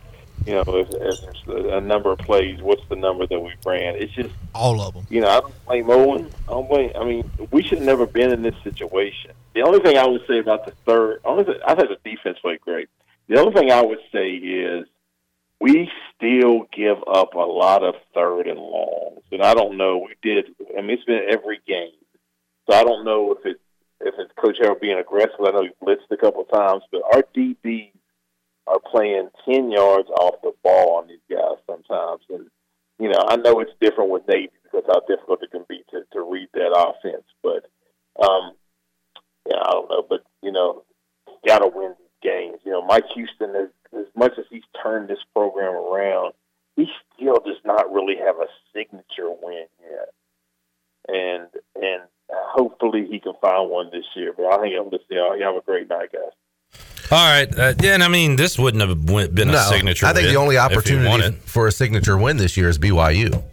you 0.45 0.53
know 0.53 0.61
if, 0.67 0.89
if 0.89 1.21
there's 1.21 1.43
a, 1.47 1.77
a 1.77 1.81
number 1.81 2.11
of 2.11 2.19
plays? 2.19 2.61
What's 2.61 2.81
the 2.89 2.95
number 2.95 3.27
that 3.27 3.39
we 3.39 3.53
ran? 3.65 3.95
It's 3.95 4.11
just 4.13 4.33
All 4.55 4.81
of 4.81 4.93
them. 4.93 5.05
you 5.09 5.21
know, 5.21 5.27
I 5.29 5.39
don't 5.39 5.65
blame 5.65 5.89
Owen. 5.89 6.29
I 6.47 6.51
don't 6.51 6.67
blame. 6.69 6.91
I 6.95 7.03
mean, 7.05 7.29
we 7.51 7.61
should 7.63 7.77
have 7.79 7.85
never 7.87 8.05
been 8.07 8.31
in 8.31 8.41
this 8.41 8.55
situation. 8.63 9.31
The 9.53 9.61
only 9.61 9.79
thing 9.79 9.97
I 9.97 10.07
would 10.07 10.25
say 10.27 10.39
about 10.39 10.65
the 10.65 10.71
third, 10.85 11.19
only 11.25 11.43
thing, 11.43 11.55
I 11.67 11.75
think 11.75 11.89
the 11.89 12.09
defense 12.09 12.37
played 12.41 12.61
great. 12.61 12.89
The 13.27 13.39
only 13.39 13.53
thing 13.53 13.71
I 13.71 13.81
would 13.81 13.99
say 14.11 14.29
is 14.31 14.87
we 15.59 15.89
still 16.15 16.67
give 16.75 16.97
up 17.07 17.35
a 17.35 17.39
lot 17.39 17.83
of 17.83 17.95
third 18.15 18.47
and 18.47 18.59
longs, 18.59 19.21
and 19.31 19.43
I 19.43 19.53
don't 19.53 19.77
know. 19.77 19.99
We 19.99 20.15
did. 20.23 20.45
I 20.77 20.81
mean, 20.81 20.91
it's 20.91 21.03
been 21.05 21.21
every 21.31 21.59
game, 21.67 21.91
so 22.67 22.75
I 22.75 22.83
don't 22.83 23.05
know 23.05 23.31
if 23.33 23.45
it 23.45 23.59
if 24.03 24.15
it's 24.17 24.31
Coach 24.39 24.57
Harrell 24.61 24.79
being 24.79 24.99
aggressive. 24.99 25.39
I 25.41 25.51
know 25.51 25.63
he 25.63 25.85
blitzed 25.85 26.11
a 26.11 26.17
couple 26.17 26.41
of 26.41 26.51
times, 26.51 26.83
but 26.91 27.01
our 27.13 27.23
DBs 27.35 27.91
are 28.67 28.79
playing 28.79 29.29
ten 29.45 29.71
yards 29.71 30.09
off 30.09 30.41
the 30.43 30.53
ball 30.63 30.97
on 30.97 31.07
these 31.07 31.23
guys 31.29 31.57
sometimes, 31.67 32.21
and 32.29 32.47
you 33.01 33.09
know, 33.09 33.25
I 33.27 33.35
know 33.35 33.59
it's 33.59 33.71
different 33.81 34.11
with 34.11 34.27
Navy 34.27 34.51
because 34.63 34.85
how 34.87 35.01
difficult 35.07 35.41
it 35.41 35.49
can 35.49 35.65
be 35.67 35.83
to, 35.89 36.01
to 36.13 36.21
read 36.21 36.49
that 36.53 36.71
offense. 36.71 37.25
But, 37.41 37.65
um, 38.23 38.51
yeah, 39.49 39.57
I 39.57 39.71
don't 39.71 39.89
know. 39.89 40.05
But, 40.07 40.21
you 40.43 40.51
know, 40.51 40.83
got 41.47 41.59
to 41.59 41.67
win 41.73 41.95
these 41.97 42.31
games. 42.31 42.59
You 42.63 42.73
know, 42.73 42.85
Mike 42.85 43.05
Houston, 43.15 43.55
as, 43.55 43.69
as 43.97 44.05
much 44.15 44.33
as 44.37 44.45
he's 44.51 44.61
turned 44.83 45.09
this 45.09 45.23
program 45.33 45.73
around, 45.73 46.33
he 46.75 46.85
still 47.15 47.39
does 47.43 47.57
not 47.65 47.91
really 47.91 48.17
have 48.17 48.35
a 48.35 48.45
signature 48.71 49.31
win 49.41 49.65
yet. 49.81 50.09
And, 51.07 51.47
and 51.75 52.03
hopefully 52.31 53.07
he 53.09 53.19
can 53.19 53.33
find 53.41 53.69
one 53.69 53.89
this 53.91 54.05
year. 54.15 54.33
But 54.35 54.45
I 54.47 54.61
think 54.61 54.73
I'm 54.79 54.89
just, 54.91 55.03
you 55.09 55.17
know, 55.17 55.33
you 55.33 55.43
have 55.43 55.55
a 55.55 55.61
great 55.61 55.89
night, 55.89 56.09
guys. 56.11 56.81
All 57.11 57.17
right. 57.17 57.59
Uh, 57.59 57.73
yeah, 57.81 57.93
and 57.95 58.03
I 58.03 58.07
mean, 58.07 58.37
this 58.37 58.57
wouldn't 58.57 58.81
have 58.87 59.09
went- 59.09 59.35
been 59.35 59.49
a 59.49 59.59
signature. 59.63 60.05
Win. 60.05 60.11
I 60.11 60.13
think 60.13 60.25
win 60.27 60.33
the 60.33 60.39
only 60.39 60.55
if 60.55 60.61
he 60.61 60.95
won 60.95 61.05
opportunity 61.07 61.37
for 61.45 61.67
a 61.67 61.71
signature 61.71 62.17
win 62.17 62.37
this 62.37 62.55
year 62.55 62.69
is 62.69 62.77
BYU 62.79 63.43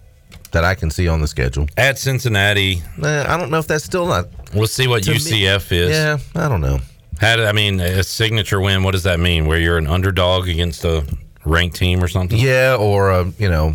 that 0.52 0.64
I 0.64 0.74
can 0.74 0.90
see 0.90 1.08
on 1.08 1.20
the 1.20 1.26
schedule. 1.26 1.66
at 1.76 1.98
Cincinnati. 1.98 2.82
I 3.02 3.36
don't 3.36 3.50
know 3.50 3.58
if 3.58 3.66
that's 3.66 3.84
still 3.84 4.06
not. 4.06 4.26
We'll 4.54 4.66
see 4.68 4.86
what 4.86 5.02
To 5.04 5.10
me- 5.10 5.16
UCF 5.18 5.72
is. 5.72 5.90
Yeah, 5.90 6.18
I 6.36 6.48
don't 6.48 6.60
know. 6.60 6.78
Had 7.20 7.40
I 7.40 7.50
mean 7.50 7.80
a 7.80 8.04
signature 8.04 8.60
win? 8.60 8.84
What 8.84 8.92
does 8.92 9.02
that 9.02 9.18
mean? 9.18 9.46
Where 9.46 9.58
you're 9.58 9.76
an 9.76 9.88
underdog 9.88 10.48
against 10.48 10.84
a 10.84 11.04
ranked 11.44 11.74
team 11.76 12.02
or 12.02 12.06
something? 12.06 12.38
Yeah, 12.38 12.76
or 12.78 13.10
uh, 13.10 13.30
you 13.38 13.48
know, 13.50 13.74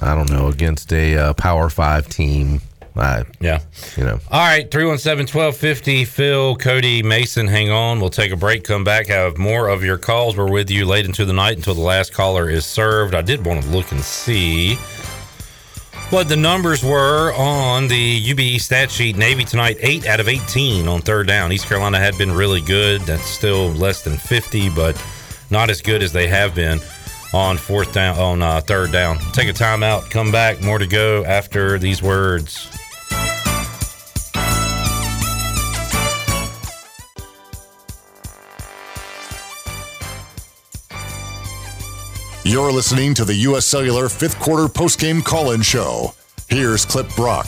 I 0.00 0.14
don't 0.14 0.30
know 0.30 0.46
against 0.46 0.92
a 0.92 1.16
uh, 1.16 1.32
Power 1.34 1.68
Five 1.68 2.08
team. 2.08 2.60
I, 2.96 3.24
yeah, 3.40 3.60
you 3.96 4.04
know. 4.04 4.18
All 4.30 4.40
right, 4.40 4.70
317 4.70 5.32
1250. 5.34 6.04
Phil, 6.04 6.56
Cody, 6.56 7.02
Mason, 7.02 7.46
hang 7.46 7.70
on. 7.70 8.00
We'll 8.00 8.10
take 8.10 8.32
a 8.32 8.36
break, 8.36 8.64
come 8.64 8.84
back, 8.84 9.06
have 9.06 9.38
more 9.38 9.68
of 9.68 9.84
your 9.84 9.98
calls. 9.98 10.36
We're 10.36 10.50
with 10.50 10.70
you 10.70 10.84
late 10.86 11.06
into 11.06 11.24
the 11.24 11.32
night 11.32 11.56
until 11.56 11.74
the 11.74 11.80
last 11.80 12.12
caller 12.12 12.50
is 12.50 12.66
served. 12.66 13.14
I 13.14 13.22
did 13.22 13.44
want 13.44 13.62
to 13.62 13.68
look 13.70 13.92
and 13.92 14.00
see 14.00 14.76
what 16.10 16.28
the 16.28 16.36
numbers 16.36 16.82
were 16.82 17.32
on 17.34 17.86
the 17.86 18.20
UBE 18.20 18.60
stat 18.60 18.90
sheet. 18.90 19.16
Navy 19.16 19.44
tonight, 19.44 19.76
8 19.80 20.06
out 20.06 20.18
of 20.18 20.28
18 20.28 20.88
on 20.88 21.00
third 21.00 21.28
down. 21.28 21.52
East 21.52 21.66
Carolina 21.66 22.00
had 22.00 22.18
been 22.18 22.32
really 22.32 22.60
good. 22.60 23.00
That's 23.02 23.24
still 23.24 23.68
less 23.70 24.02
than 24.02 24.16
50, 24.16 24.70
but 24.70 25.00
not 25.50 25.70
as 25.70 25.80
good 25.80 26.02
as 26.02 26.12
they 26.12 26.26
have 26.26 26.54
been 26.54 26.80
on 27.32 27.56
fourth 27.56 27.92
down, 27.92 28.18
on 28.18 28.42
uh, 28.42 28.60
third 28.60 28.90
down. 28.90 29.18
Take 29.32 29.48
a 29.48 29.52
timeout, 29.52 30.10
come 30.10 30.32
back. 30.32 30.60
More 30.62 30.78
to 30.78 30.86
go 30.86 31.24
after 31.24 31.78
these 31.78 32.02
words. 32.02 32.68
You're 42.50 42.72
listening 42.72 43.14
to 43.14 43.24
the 43.24 43.34
U.S. 43.46 43.64
Cellular 43.64 44.08
fifth 44.08 44.40
quarter 44.40 44.64
postgame 44.64 45.24
call 45.24 45.52
in 45.52 45.62
show. 45.62 46.14
Here's 46.48 46.84
Clip 46.84 47.08
Brock. 47.14 47.46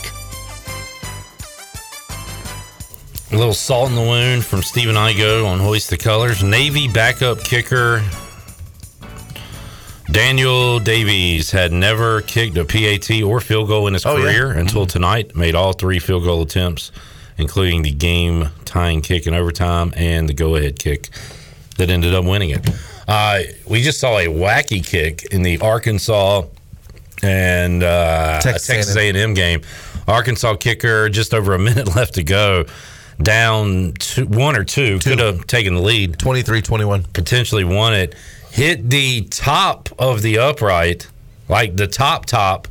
A 3.32 3.36
little 3.36 3.52
salt 3.52 3.88
in 3.88 3.96
the 3.96 4.00
wound 4.00 4.44
from 4.44 4.62
Stephen 4.62 4.94
Igo 4.94 5.44
on 5.44 5.58
Hoist 5.58 5.90
the 5.90 5.96
Colors. 5.96 6.44
Navy 6.44 6.86
backup 6.86 7.40
kicker 7.40 8.00
Daniel 10.12 10.78
Davies 10.78 11.50
had 11.50 11.72
never 11.72 12.20
kicked 12.20 12.56
a 12.56 12.64
PAT 12.64 13.22
or 13.24 13.40
field 13.40 13.66
goal 13.66 13.88
in 13.88 13.94
his 13.94 14.06
Oh, 14.06 14.16
yeah. 14.18 14.22
career 14.22 14.48
mm-hmm. 14.50 14.60
until 14.60 14.86
tonight. 14.86 15.34
Made 15.34 15.56
all 15.56 15.72
three 15.72 15.98
field 15.98 16.22
goal 16.22 16.42
attempts, 16.42 16.92
including 17.38 17.82
the 17.82 17.90
game 17.90 18.50
tying 18.64 19.00
kick 19.00 19.26
in 19.26 19.34
overtime 19.34 19.92
and 19.96 20.28
the 20.28 20.32
go 20.32 20.54
ahead 20.54 20.78
kick 20.78 21.08
that 21.76 21.90
ended 21.90 22.14
up 22.14 22.24
winning 22.24 22.50
it. 22.50 22.64
Uh, 23.12 23.42
we 23.68 23.82
just 23.82 24.00
saw 24.00 24.16
a 24.16 24.24
wacky 24.24 24.82
kick 24.82 25.24
in 25.34 25.42
the 25.42 25.58
Arkansas 25.58 26.44
and 27.22 27.82
uh, 27.82 28.40
Texas 28.40 28.66
Texas 28.66 28.96
A&M 28.96 29.34
game. 29.34 29.60
Arkansas 30.08 30.56
kicker, 30.56 31.10
just 31.10 31.34
over 31.34 31.52
a 31.52 31.58
minute 31.68 31.94
left 31.94 32.14
to 32.14 32.24
go, 32.24 32.64
down 33.20 33.92
two, 33.98 34.24
one 34.24 34.56
or 34.56 34.64
two, 34.64 34.98
could 35.00 35.18
have 35.18 35.46
taken 35.46 35.74
the 35.74 35.82
lead. 35.82 36.16
23-21. 36.16 37.12
Potentially 37.12 37.64
won 37.64 37.92
it. 37.92 38.14
Hit 38.50 38.88
the 38.88 39.24
top 39.24 39.90
of 39.98 40.22
the 40.22 40.38
upright, 40.38 41.06
like 41.50 41.76
the 41.76 41.86
top 41.86 42.24
top, 42.24 42.66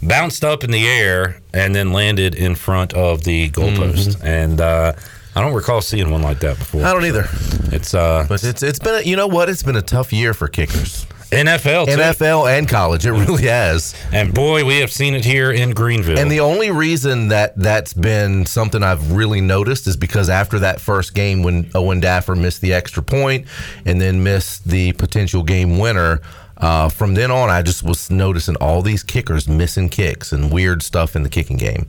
bounced 0.00 0.44
up 0.44 0.62
in 0.62 0.70
the 0.70 0.86
air, 0.86 1.40
and 1.52 1.74
then 1.74 1.92
landed 1.92 2.36
in 2.36 2.54
front 2.54 2.94
of 2.94 3.24
the 3.24 3.50
goalpost. 3.50 4.22
And 4.22 4.60
uh, 4.60 4.92
I 5.34 5.40
don't 5.40 5.54
recall 5.54 5.80
seeing 5.80 6.10
one 6.10 6.22
like 6.22 6.40
that 6.40 6.58
before. 6.58 6.84
I 6.84 6.92
don't 6.92 7.04
either. 7.04 7.28
It's 7.72 7.94
uh, 7.94 8.26
but 8.28 8.42
it's 8.42 8.62
it's 8.62 8.78
been 8.78 8.94
a, 8.94 9.00
you 9.02 9.16
know 9.16 9.28
what? 9.28 9.48
It's 9.48 9.62
been 9.62 9.76
a 9.76 9.82
tough 9.82 10.12
year 10.12 10.34
for 10.34 10.48
kickers. 10.48 11.06
NFL, 11.30 11.86
too. 11.86 11.92
NFL 11.92 12.50
and 12.50 12.68
college. 12.68 13.06
It 13.06 13.12
really 13.12 13.44
has. 13.44 13.94
And 14.12 14.34
boy, 14.34 14.64
we 14.64 14.78
have 14.78 14.90
seen 14.92 15.14
it 15.14 15.24
here 15.24 15.52
in 15.52 15.70
Greenville. 15.70 16.18
And 16.18 16.30
the 16.30 16.40
only 16.40 16.72
reason 16.72 17.28
that 17.28 17.56
that's 17.56 17.92
been 17.92 18.46
something 18.46 18.82
I've 18.82 19.12
really 19.12 19.40
noticed 19.40 19.86
is 19.86 19.96
because 19.96 20.28
after 20.28 20.58
that 20.58 20.80
first 20.80 21.14
game, 21.14 21.44
when 21.44 21.70
Owen 21.74 22.00
Daffer 22.00 22.36
missed 22.36 22.62
the 22.62 22.72
extra 22.72 23.02
point 23.02 23.46
and 23.84 24.00
then 24.00 24.24
missed 24.24 24.68
the 24.68 24.92
potential 24.94 25.42
game 25.42 25.78
winner. 25.78 26.20
Uh, 26.56 26.90
from 26.90 27.14
then 27.14 27.30
on, 27.30 27.48
I 27.48 27.62
just 27.62 27.82
was 27.82 28.10
noticing 28.10 28.54
all 28.56 28.82
these 28.82 29.02
kickers 29.02 29.48
missing 29.48 29.88
kicks 29.88 30.30
and 30.30 30.52
weird 30.52 30.82
stuff 30.82 31.16
in 31.16 31.22
the 31.22 31.30
kicking 31.30 31.56
game. 31.56 31.88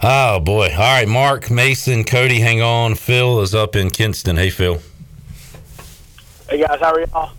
Oh 0.00 0.38
boy! 0.38 0.68
All 0.72 0.78
right, 0.78 1.08
Mark, 1.08 1.50
Mason, 1.50 2.04
Cody, 2.04 2.38
hang 2.38 2.62
on. 2.62 2.94
Phil 2.94 3.40
is 3.40 3.52
up 3.52 3.74
in 3.74 3.90
Kinston. 3.90 4.36
Hey, 4.36 4.48
Phil. 4.48 4.78
Hey 6.48 6.60
guys, 6.60 6.78
how 6.78 6.92
are 6.92 7.00
y'all? 7.00 7.32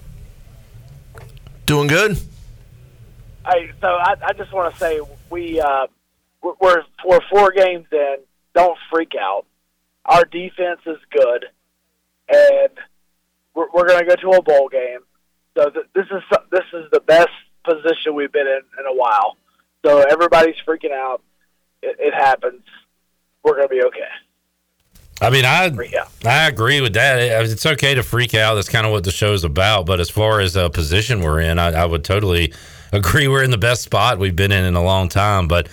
Doing 1.66 1.88
good. 1.88 2.18
Hey, 3.48 3.72
so 3.80 3.88
I, 3.88 4.16
I 4.22 4.34
just 4.34 4.52
want 4.52 4.74
to 4.74 4.80
say 4.80 5.00
we 5.30 5.62
uh, 5.62 5.88
we're 6.42 6.54
we're, 6.60 6.84
we're 7.06 7.22
four 7.30 7.52
games 7.52 7.88
in. 7.94 8.18
Don't 8.54 8.78
freak 8.92 9.14
out. 9.18 9.46
Our 10.04 10.26
defense 10.26 10.82
is 10.86 10.98
good, 11.12 11.46
and 12.28 12.72
we're, 13.54 13.68
we're 13.74 13.88
going 13.88 14.00
to 14.00 14.06
go 14.06 14.16
to 14.16 14.38
a 14.38 14.42
bowl 14.42 14.68
game. 14.68 15.00
So 15.56 15.70
th- 15.70 15.86
this 15.96 16.08
is 16.12 16.24
this 16.52 16.66
is 16.74 16.92
the 16.92 17.00
best 17.00 17.30
position 17.64 18.16
we've 18.16 18.34
been 18.34 18.48
in 18.48 18.62
in 18.80 18.86
a 18.86 18.94
while. 18.94 19.38
So 19.86 20.02
everybody's 20.02 20.58
freaking 20.68 20.92
out. 20.92 21.22
It, 21.82 21.96
it 22.00 22.14
happens. 22.14 22.62
We're 23.44 23.56
going 23.56 23.68
to 23.70 23.74
be 23.76 23.84
okay. 23.84 24.08
I 25.22 25.30
mean, 25.30 25.44
I 25.44 25.70
I 26.26 26.48
agree 26.48 26.80
with 26.80 26.94
that. 26.94 27.20
It's 27.46 27.66
okay 27.66 27.94
to 27.94 28.04
freak 28.04 28.34
out. 28.34 28.56
That's 28.56 28.70
kind 28.70 28.86
of 28.86 28.94
what 28.94 29.04
the 29.04 29.12
show's 29.12 29.44
about. 29.44 29.86
But 29.86 30.00
as 30.00 30.10
far 30.10 30.40
as 30.40 30.56
a 30.56 30.70
position 30.70 31.22
we're 31.22 31.42
in, 31.42 31.60
I, 31.60 31.72
I 31.82 31.86
would 31.86 32.06
totally 32.06 32.54
agree. 32.94 33.28
We're 33.28 33.44
in 33.44 33.52
the 33.52 33.58
best 33.58 33.82
spot 33.82 34.18
we've 34.18 34.36
been 34.36 34.52
in 34.54 34.64
in 34.64 34.76
a 34.76 34.84
long 34.84 35.10
time. 35.10 35.50
But 35.50 35.68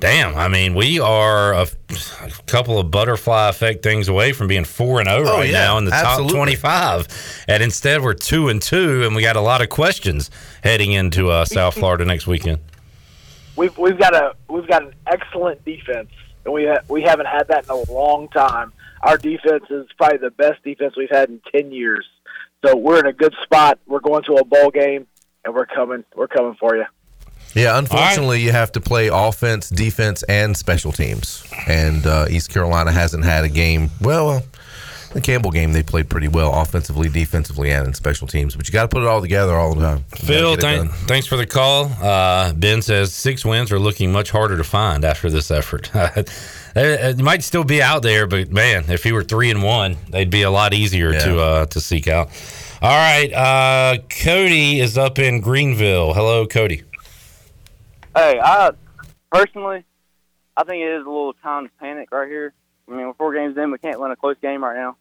damn, 0.00 0.34
I 0.34 0.48
mean, 0.48 0.74
we 0.74 0.98
are 0.98 1.52
a, 1.54 1.62
a 2.22 2.30
couple 2.46 2.80
of 2.80 2.90
butterfly 2.90 3.50
effect 3.50 3.84
things 3.84 4.08
away 4.08 4.32
from 4.32 4.48
being 4.48 4.64
four 4.64 4.98
and 4.98 5.08
zero 5.08 5.28
Oh, 5.28 5.38
right 5.38 5.46
yeah, 5.50 5.58
now 5.58 5.78
in 5.78 5.84
the 5.84 5.92
absolutely. 5.94 6.32
top 6.32 6.36
twenty-five. 6.36 7.44
And 7.46 7.62
instead, 7.62 8.02
we're 8.02 8.14
two 8.14 8.48
and 8.48 8.60
two, 8.60 9.04
and 9.04 9.14
we 9.14 9.22
got 9.22 9.36
a 9.36 9.40
lot 9.40 9.62
of 9.62 9.68
questions 9.68 10.28
heading 10.64 10.90
into 10.90 11.30
uh, 11.30 11.44
South 11.44 11.74
Florida 11.78 12.04
next 12.04 12.26
weekend. 12.26 12.58
We've 13.56 13.76
we've 13.76 13.98
got 13.98 14.14
a 14.14 14.34
we've 14.48 14.66
got 14.66 14.82
an 14.82 14.94
excellent 15.06 15.64
defense, 15.64 16.10
and 16.44 16.54
we 16.54 16.66
ha- 16.66 16.82
we 16.88 17.02
haven't 17.02 17.26
had 17.26 17.48
that 17.48 17.64
in 17.64 17.70
a 17.70 17.92
long 17.92 18.28
time. 18.28 18.72
Our 19.02 19.16
defense 19.18 19.64
is 19.70 19.86
probably 19.98 20.18
the 20.18 20.30
best 20.30 20.62
defense 20.62 20.94
we've 20.96 21.10
had 21.10 21.28
in 21.28 21.40
ten 21.52 21.72
years. 21.72 22.06
So 22.64 22.76
we're 22.76 23.00
in 23.00 23.06
a 23.06 23.12
good 23.12 23.34
spot. 23.42 23.78
We're 23.86 24.00
going 24.00 24.22
to 24.24 24.34
a 24.34 24.44
bowl 24.44 24.70
game, 24.70 25.06
and 25.44 25.54
we're 25.54 25.66
coming. 25.66 26.04
We're 26.14 26.28
coming 26.28 26.54
for 26.58 26.76
you. 26.76 26.84
Yeah, 27.54 27.78
unfortunately, 27.78 28.40
you 28.40 28.52
have 28.52 28.72
to 28.72 28.80
play 28.80 29.08
offense, 29.12 29.68
defense, 29.68 30.22
and 30.22 30.56
special 30.56 30.90
teams. 30.90 31.44
And 31.66 32.06
uh, 32.06 32.26
East 32.30 32.48
Carolina 32.48 32.90
hasn't 32.92 33.24
had 33.24 33.44
a 33.44 33.48
game. 33.48 33.90
Well, 34.00 34.42
the 35.12 35.20
Campbell 35.20 35.50
game 35.50 35.72
they 35.72 35.82
played 35.82 36.08
pretty 36.08 36.28
well, 36.28 36.52
offensively, 36.60 37.08
defensively, 37.08 37.70
and 37.70 37.86
in 37.86 37.94
special 37.94 38.26
teams. 38.26 38.56
But 38.56 38.68
you 38.68 38.72
got 38.72 38.82
to 38.82 38.88
put 38.88 39.02
it 39.02 39.08
all 39.08 39.20
together 39.20 39.54
all 39.54 39.74
the 39.74 39.82
time. 39.82 39.98
You 39.98 40.26
Phil, 40.26 40.56
get 40.56 40.60
thank, 40.60 40.90
thanks 40.92 41.26
for 41.26 41.36
the 41.36 41.46
call. 41.46 41.86
Uh, 42.02 42.52
ben 42.54 42.82
says 42.82 43.14
six 43.14 43.44
wins 43.44 43.70
are 43.72 43.78
looking 43.78 44.12
much 44.12 44.30
harder 44.30 44.56
to 44.56 44.64
find 44.64 45.04
after 45.04 45.30
this 45.30 45.50
effort. 45.50 45.90
it 46.76 47.18
might 47.18 47.42
still 47.42 47.64
be 47.64 47.82
out 47.82 48.02
there, 48.02 48.26
but 48.26 48.50
man, 48.50 48.84
if 48.88 49.04
he 49.04 49.12
were 49.12 49.24
three 49.24 49.50
and 49.50 49.62
one, 49.62 49.96
they'd 50.08 50.30
be 50.30 50.42
a 50.42 50.50
lot 50.50 50.74
easier 50.74 51.12
to 51.12 51.40
uh, 51.40 51.66
to 51.66 51.80
seek 51.80 52.08
out. 52.08 52.28
All 52.80 52.90
right, 52.90 53.32
uh, 53.32 53.98
Cody 54.08 54.80
is 54.80 54.98
up 54.98 55.18
in 55.18 55.40
Greenville. 55.40 56.14
Hello, 56.14 56.46
Cody. 56.46 56.82
Hey, 58.14 58.40
I 58.42 58.72
personally, 59.30 59.84
I 60.56 60.64
think 60.64 60.82
it 60.82 61.00
is 61.00 61.06
a 61.06 61.08
little 61.08 61.34
time 61.34 61.66
to 61.66 61.72
panic 61.78 62.10
right 62.10 62.28
here. 62.28 62.52
I 62.88 62.90
mean, 62.90 63.06
we're 63.06 63.14
four 63.14 63.32
games 63.32 63.56
in, 63.56 63.70
we 63.70 63.78
can't 63.78 64.00
win 64.00 64.10
a 64.10 64.16
close 64.16 64.36
game 64.42 64.62
right 64.62 64.76
now. 64.76 64.96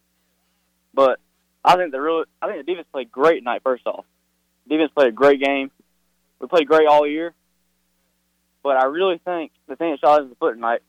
But 0.94 1.20
I 1.64 1.76
think 1.76 1.92
the 1.92 2.02
real, 2.02 2.26
I 2.42 2.48
think 2.48 2.66
the 2.66 2.72
defense 2.72 2.88
played 2.92 3.12
great 3.12 3.40
tonight. 3.40 3.62
First 3.64 3.86
off, 3.86 4.06
defense 4.68 4.92
played 4.94 5.08
a 5.08 5.12
great 5.12 5.42
game. 5.42 5.72
We 6.40 6.48
played 6.48 6.68
great 6.68 6.88
all 6.88 7.08
year. 7.08 7.34
But 8.64 8.78
I 8.78 8.86
really 8.86 9.20
think 9.24 9.52
the 9.68 9.76
thing 9.76 9.92
that 9.92 10.00
shot 10.00 10.20
us 10.20 10.24
in 10.24 10.30
the 10.30 10.36
foot 10.36 10.54
tonight, 10.54 10.82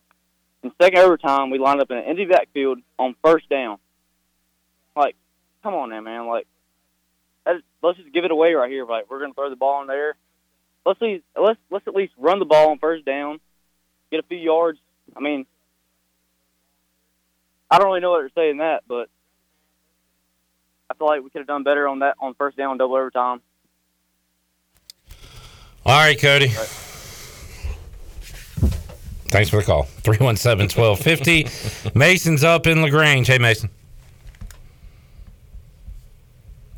in 0.63 0.73
second 0.81 0.99
overtime, 0.99 1.51
we 1.51 1.59
lined 1.59 1.81
up 1.81 1.91
in 1.91 1.99
an 1.99 2.05
empty 2.05 2.27
backfield 2.27 2.79
on 2.99 3.15
first 3.23 3.49
down. 3.49 3.79
Like, 4.95 5.17
come 5.63 5.75
on 5.75 5.91
now, 5.91 6.01
man. 6.01 6.27
Like, 6.27 6.47
is, 7.49 7.63
let's 7.83 7.99
just 7.99 8.13
give 8.13 8.25
it 8.25 8.31
away 8.31 8.53
right 8.53 8.71
here. 8.71 8.85
Like, 8.85 9.11
we're 9.11 9.21
gonna 9.21 9.35
throw 9.35 9.51
the 9.51 9.57
ball 9.57 9.81
in 9.81 9.89
there 9.89 10.17
let's 10.85 11.01
least, 11.01 11.25
let's 11.41 11.59
let's 11.71 11.87
at 11.87 11.95
least 11.95 12.13
run 12.19 12.39
the 12.39 12.45
ball 12.45 12.71
on 12.71 12.79
first 12.79 13.05
down, 13.05 13.41
get 14.11 14.21
a 14.21 14.25
few 14.25 14.39
yards. 14.39 14.79
I 15.17 15.21
mean, 15.21 15.47
I 17.71 17.79
don't 17.79 17.87
really 17.87 18.01
know 18.01 18.11
what 18.11 18.23
to 18.23 18.33
say 18.35 18.51
in 18.51 18.59
that, 18.59 18.83
but 18.87 19.09
I 20.91 20.95
feel 20.95 21.07
like 21.07 21.23
we 21.23 21.31
could 21.31 21.39
have 21.39 21.49
done 21.49 21.63
better 21.63 21.89
on 21.89 22.01
that 22.01 22.17
on 22.21 22.35
first 22.35 22.57
down, 22.57 22.79
double 22.79 22.97
overtime. 22.97 23.41
All 25.85 25.99
right, 25.99 26.19
Cody. 26.21 26.49
Thanks 29.29 29.49
for 29.49 29.57
the 29.57 29.65
call. 29.65 29.85
317 29.85 30.79
1250. 30.79 31.99
Mason's 31.99 32.45
up 32.45 32.67
in 32.67 32.83
LaGrange. 32.83 33.27
Hey, 33.27 33.39
Mason. 33.39 33.71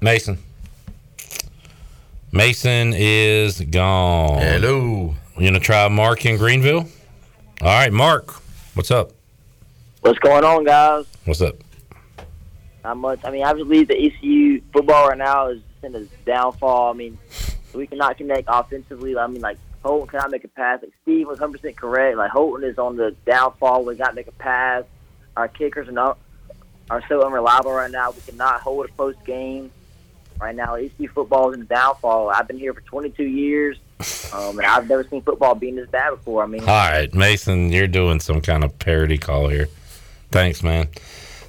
Mason. 0.00 0.38
Mason 2.30 2.92
is 2.94 3.60
gone. 3.60 4.40
Hello. 4.40 5.14
You 5.36 5.40
going 5.40 5.54
to 5.54 5.60
try 5.60 5.88
Mark 5.88 6.24
in 6.26 6.36
Greenville? 6.36 6.88
All 7.60 7.68
right, 7.68 7.92
Mark. 7.92 8.30
What's 8.74 8.90
up? 8.92 9.10
What's 10.02 10.18
going 10.20 10.44
on, 10.44 10.64
guys? 10.64 11.06
What's 11.24 11.40
up? 11.40 11.56
Not 12.84 12.98
much. 12.98 13.20
I 13.24 13.30
mean, 13.30 13.44
obviously, 13.44 13.84
the 13.84 13.96
ECU 13.96 14.60
football 14.72 15.08
right 15.08 15.18
now 15.18 15.48
is 15.48 15.62
in 15.82 15.94
a 15.94 16.04
downfall. 16.26 16.92
I 16.92 16.96
mean, 16.96 17.18
we 17.72 17.86
cannot 17.86 18.18
connect 18.18 18.44
offensively. 18.46 19.16
I 19.16 19.26
mean, 19.26 19.40
like 19.40 19.58
Holton 19.82 20.08
cannot 20.08 20.30
make 20.30 20.44
a 20.44 20.48
pass. 20.48 20.82
Like 20.82 20.92
Steve 21.02 21.26
was 21.26 21.40
100 21.40 21.58
percent 21.58 21.76
correct. 21.76 22.18
Like 22.18 22.30
Holton 22.30 22.68
is 22.68 22.78
on 22.78 22.96
the 22.96 23.16
downfall. 23.26 23.84
We 23.84 23.96
got 23.96 24.14
make 24.14 24.26
a 24.26 24.32
pass. 24.32 24.84
Our 25.36 25.48
kickers 25.48 25.88
are 25.88 25.92
not 25.92 26.18
are 26.90 27.02
so 27.08 27.24
unreliable 27.24 27.72
right 27.72 27.90
now. 27.90 28.10
We 28.10 28.20
cannot 28.20 28.60
hold 28.60 28.86
a 28.86 28.88
close 28.92 29.16
game. 29.24 29.70
Right 30.40 30.54
now, 30.54 30.74
ECU 30.74 31.08
football 31.08 31.50
is 31.50 31.54
in 31.54 31.60
the 31.60 31.66
downfall. 31.66 32.28
I've 32.28 32.48
been 32.48 32.58
here 32.58 32.74
for 32.74 32.80
22 32.80 33.22
years, 33.22 33.78
um, 34.32 34.58
and 34.58 34.66
I've 34.66 34.88
never 34.88 35.04
seen 35.04 35.22
football 35.22 35.54
being 35.54 35.76
this 35.76 35.88
bad 35.88 36.10
before. 36.10 36.42
I 36.42 36.46
mean, 36.46 36.62
All 36.62 36.66
right, 36.66 37.12
Mason, 37.14 37.70
you're 37.70 37.86
doing 37.86 38.18
some 38.18 38.40
kind 38.40 38.64
of 38.64 38.76
parody 38.80 39.16
call 39.16 39.48
here. 39.48 39.68
Thanks, 40.32 40.64
man. 40.64 40.88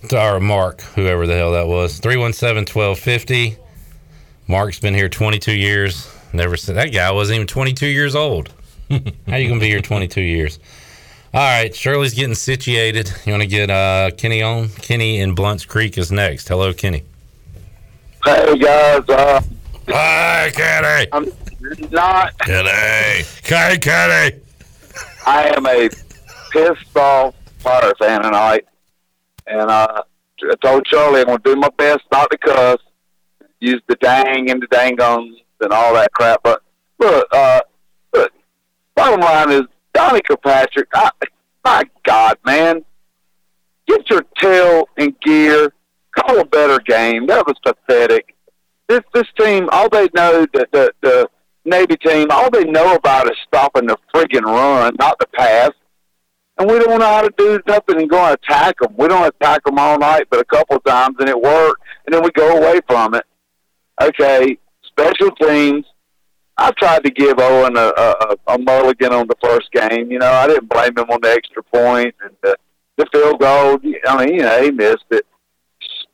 To 0.10 0.20
our 0.20 0.40
Mark, 0.40 0.82
whoever 0.82 1.26
the 1.26 1.34
hell 1.34 1.54
that 1.54 1.68
was. 1.68 1.98
317 1.98 2.72
1250. 2.72 3.58
Mark's 4.48 4.80
been 4.80 4.94
here 4.94 5.10
22 5.10 5.52
years. 5.52 6.12
Never 6.32 6.58
said 6.58 6.76
that 6.76 6.94
guy 6.94 7.12
wasn't 7.12 7.38
even 7.38 7.48
22 7.48 7.88
years 7.88 8.16
old. 8.16 8.54
How 8.90 9.00
you 9.38 9.48
going 9.48 9.60
to 9.60 9.60
be 9.60 9.70
here 9.70 9.82
22 9.82 10.22
years? 10.22 10.60
All 11.34 11.42
right, 11.42 11.76
Shirley's 11.76 12.14
getting 12.14 12.36
situated. 12.36 13.12
You 13.26 13.34
want 13.34 13.42
to 13.44 13.48
get 13.48 13.72
uh, 13.72 14.12
Kenny 14.16 14.44
on? 14.44 14.70
Kenny 14.70 15.20
in 15.20 15.34
Blounts 15.34 15.66
Creek 15.66 15.98
is 15.98 16.12
next. 16.12 16.48
Hello, 16.48 16.72
Kenny. 16.72 17.04
Hey 18.24 18.58
guys, 18.58 19.10
uh, 19.10 19.42
hi 19.88 20.52
Kenny. 20.54 21.08
I'm 21.12 21.32
not 21.92 22.38
Kenny. 22.40 23.24
Kenny, 23.44 23.78
Kenny. 23.80 24.40
I 25.26 25.54
am 25.56 25.66
a 25.66 25.90
pissed 26.52 26.96
off 26.96 27.36
Fire 27.60 27.94
fan 27.98 28.22
tonight, 28.22 28.68
and 29.48 29.70
uh, 29.70 30.04
I 30.44 30.56
told 30.62 30.86
Charlie 30.86 31.22
I'm 31.22 31.28
gonna 31.28 31.40
do 31.44 31.56
my 31.56 31.70
best 31.78 32.02
not 32.12 32.30
to 32.32 32.38
cuss, 32.38 32.80
use 33.60 33.82
the 33.88 33.96
dang 33.96 34.50
and 34.50 34.62
the 34.62 34.68
dangons 34.68 35.38
and 35.62 35.72
all 35.72 35.94
that 35.94 36.12
crap. 36.14 36.42
But 36.44 36.62
look, 37.00 37.28
uh, 37.32 37.62
look, 38.14 38.32
bottom 38.96 39.22
line 39.22 39.52
is 39.52 39.64
Donnie 39.94 40.22
Kirkpatrick. 40.22 40.88
I, 40.94 41.10
my 41.64 41.84
God, 42.04 42.38
man, 42.46 42.84
get 43.88 44.10
your 44.10 44.24
tail 44.40 44.88
in 44.98 45.16
gear. 45.24 45.74
Call 46.16 46.40
a 46.40 46.46
better 46.46 46.80
game. 46.80 47.28
That 47.28 47.46
was 47.46 47.56
pathetic. 47.66 48.36
This 48.88 49.02
this 49.14 49.28
team, 49.38 49.68
all 49.72 49.90
they 49.90 50.08
know, 50.16 50.46
that 50.54 50.72
the, 50.72 50.94
the 51.02 51.30
Navy 51.66 51.98
team, 51.98 52.28
all 52.30 52.50
they 52.50 52.64
know 52.64 52.94
about 52.94 53.26
is 53.26 53.38
stopping 53.48 53.88
the 53.88 53.98
friggin' 54.14 54.44
run, 54.44 54.96
not 55.00 55.18
the 55.20 55.26
pass. 55.34 55.72
And 56.58 56.70
we 56.70 56.80
don't 56.80 57.00
know 57.00 57.06
how 57.06 57.22
to 57.22 57.34
do 57.38 57.62
nothing 57.68 58.00
and 58.00 58.10
go 58.10 58.18
and 58.18 58.38
attack 58.42 58.80
them. 58.80 58.94
We 58.98 59.08
don't 59.08 59.28
attack 59.28 59.64
them 59.66 59.78
all 59.78 60.00
night, 60.00 60.28
but 60.30 60.40
a 60.40 60.46
couple 60.46 60.78
of 60.78 60.84
times, 60.86 61.18
and 61.20 61.28
it 61.28 61.40
worked, 61.40 61.82
and 62.06 62.14
then 62.14 62.24
we 62.24 62.32
go 62.32 62.58
away 62.58 62.80
from 62.88 63.14
it. 63.14 63.26
Okay, 64.02 64.58
special 64.84 65.32
teams. 65.32 65.86
I 66.58 66.72
tried 66.72 67.04
to 67.04 67.12
give 67.12 67.38
Owen 67.40 67.76
a, 67.76 67.92
a, 67.98 68.38
a 68.48 68.58
mulligan 68.58 69.12
on 69.12 69.28
the 69.28 69.36
first 69.44 69.70
game. 69.74 70.10
You 70.10 70.20
know, 70.20 70.32
I 70.32 70.48
didn't 70.48 70.70
blame 70.70 70.98
him 70.98 71.10
on 71.10 71.20
the 71.22 71.30
extra 71.30 71.62
point 71.64 72.16
and 72.24 72.32
the, 72.42 72.56
the 72.96 73.06
field 73.12 73.42
goal. 73.42 73.78
I 74.08 74.26
mean, 74.26 74.36
you 74.36 74.42
know, 74.42 74.64
he 74.64 74.72
missed 74.72 75.06
it. 75.12 75.26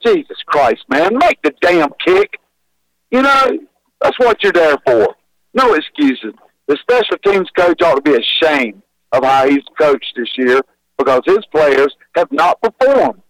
Jesus 0.04 0.38
Christ, 0.48 0.84
man, 0.90 1.16
make 1.20 1.40
the 1.44 1.54
damn 1.62 1.92
kick. 2.04 2.40
You 3.12 3.22
know, 3.22 3.60
that's 4.02 4.18
what 4.18 4.42
you're 4.42 4.52
there 4.52 4.78
for. 4.84 5.16
No 5.54 5.76
excuses. 5.76 6.34
The 6.68 6.78
special 6.82 7.18
teams 7.24 7.50
coach 7.56 7.84
ought 7.84 7.96
to 7.96 8.02
be 8.02 8.16
ashamed 8.16 8.82
of 9.12 9.24
how 9.24 9.48
he's 9.48 9.64
coached 9.78 10.14
this 10.16 10.30
year 10.38 10.62
because 10.98 11.22
his 11.26 11.46
players 11.52 11.96
have 12.16 12.32
not 12.32 12.62
performed. 12.62 13.22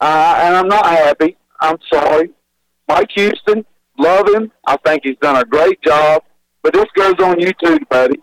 Uh, 0.00 0.40
and 0.42 0.56
I'm 0.56 0.68
not 0.68 0.86
happy. 0.86 1.36
I'm 1.60 1.78
sorry. 1.92 2.30
Mike 2.88 3.10
Houston, 3.14 3.64
love 3.98 4.28
him. 4.28 4.52
I 4.66 4.76
think 4.84 5.02
he's 5.04 5.16
done 5.20 5.36
a 5.36 5.44
great 5.44 5.82
job. 5.82 6.22
But 6.62 6.72
this 6.72 6.86
goes 6.96 7.14
on 7.20 7.40
you 7.40 7.52
too, 7.62 7.78
buddy. 7.90 8.20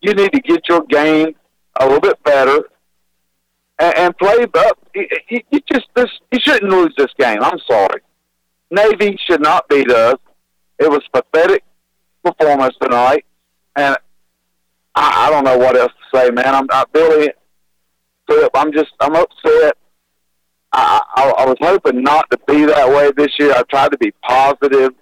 You 0.00 0.14
need 0.14 0.32
to 0.32 0.40
get 0.40 0.68
your 0.68 0.82
game 0.82 1.34
a 1.80 1.84
little 1.84 2.00
bit 2.00 2.22
better 2.22 2.64
and, 3.78 3.96
and 3.96 4.18
play 4.18 4.46
up. 4.54 4.78
You, 4.94 5.40
you, 5.50 5.60
just 5.72 5.86
this 5.94 6.10
you 6.32 6.38
shouldn't 6.40 6.70
lose 6.70 6.94
this 6.96 7.12
game. 7.18 7.38
I'm 7.42 7.58
sorry. 7.66 8.00
Navy 8.70 9.18
should 9.26 9.42
not 9.42 9.68
beat 9.68 9.90
us. 9.90 10.18
It 10.78 10.90
was 10.90 11.02
pathetic 11.12 11.64
performance 12.24 12.74
tonight, 12.80 13.24
and 13.76 13.96
I, 14.94 15.26
I 15.26 15.30
don't 15.30 15.44
know 15.44 15.58
what 15.58 15.76
else 15.76 15.92
say, 16.16 16.30
man. 16.30 16.54
I'm 16.54 16.66
not 16.66 16.92
Billy. 16.92 17.30
Philip, 18.28 18.50
I'm 18.54 18.72
just 18.72 18.92
I'm 19.00 19.14
upset. 19.14 19.76
I, 20.72 21.00
I 21.16 21.30
I 21.38 21.46
was 21.46 21.56
hoping 21.60 22.02
not 22.02 22.28
to 22.30 22.38
be 22.46 22.64
that 22.66 22.88
way 22.88 23.10
this 23.16 23.38
year. 23.38 23.52
I 23.52 23.62
tried 23.62 23.92
to 23.92 23.98
be 23.98 24.12
positive, 24.22 24.92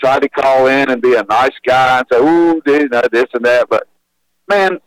tried 0.00 0.22
to 0.22 0.28
call 0.28 0.68
in 0.68 0.90
and 0.90 1.02
be 1.02 1.14
a 1.14 1.24
nice 1.24 1.54
guy 1.66 1.98
and 1.98 2.06
say, 2.10 2.18
"Ooh, 2.18 2.62
dude, 2.64 2.82
you 2.82 2.88
know, 2.88 3.02
this 3.10 3.26
and 3.34 3.44
that." 3.44 3.68
But 3.68 3.88
man, 4.48 4.78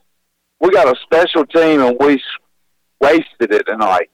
we 0.60 0.70
got 0.72 0.88
a 0.88 1.00
special 1.02 1.46
team 1.46 1.82
and 1.82 1.98
we 2.00 2.22
wasted 3.02 3.52
it 3.54 3.64
tonight. 3.66 4.10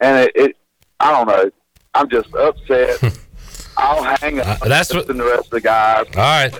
And 0.00 0.28
it, 0.28 0.32
it 0.34 0.56
I 1.00 1.12
don't 1.12 1.28
know. 1.28 1.50
I'm 1.94 2.10
just 2.10 2.32
upset. 2.34 3.18
I'll 3.76 4.02
hang 4.02 4.40
uh, 4.40 4.44
up. 4.44 4.60
that's 4.60 4.92
what 4.92 5.06
the 5.06 5.14
rest 5.14 5.46
of 5.46 5.50
the 5.50 5.60
guys. 5.60 6.06
All 6.08 6.22
right, 6.22 6.52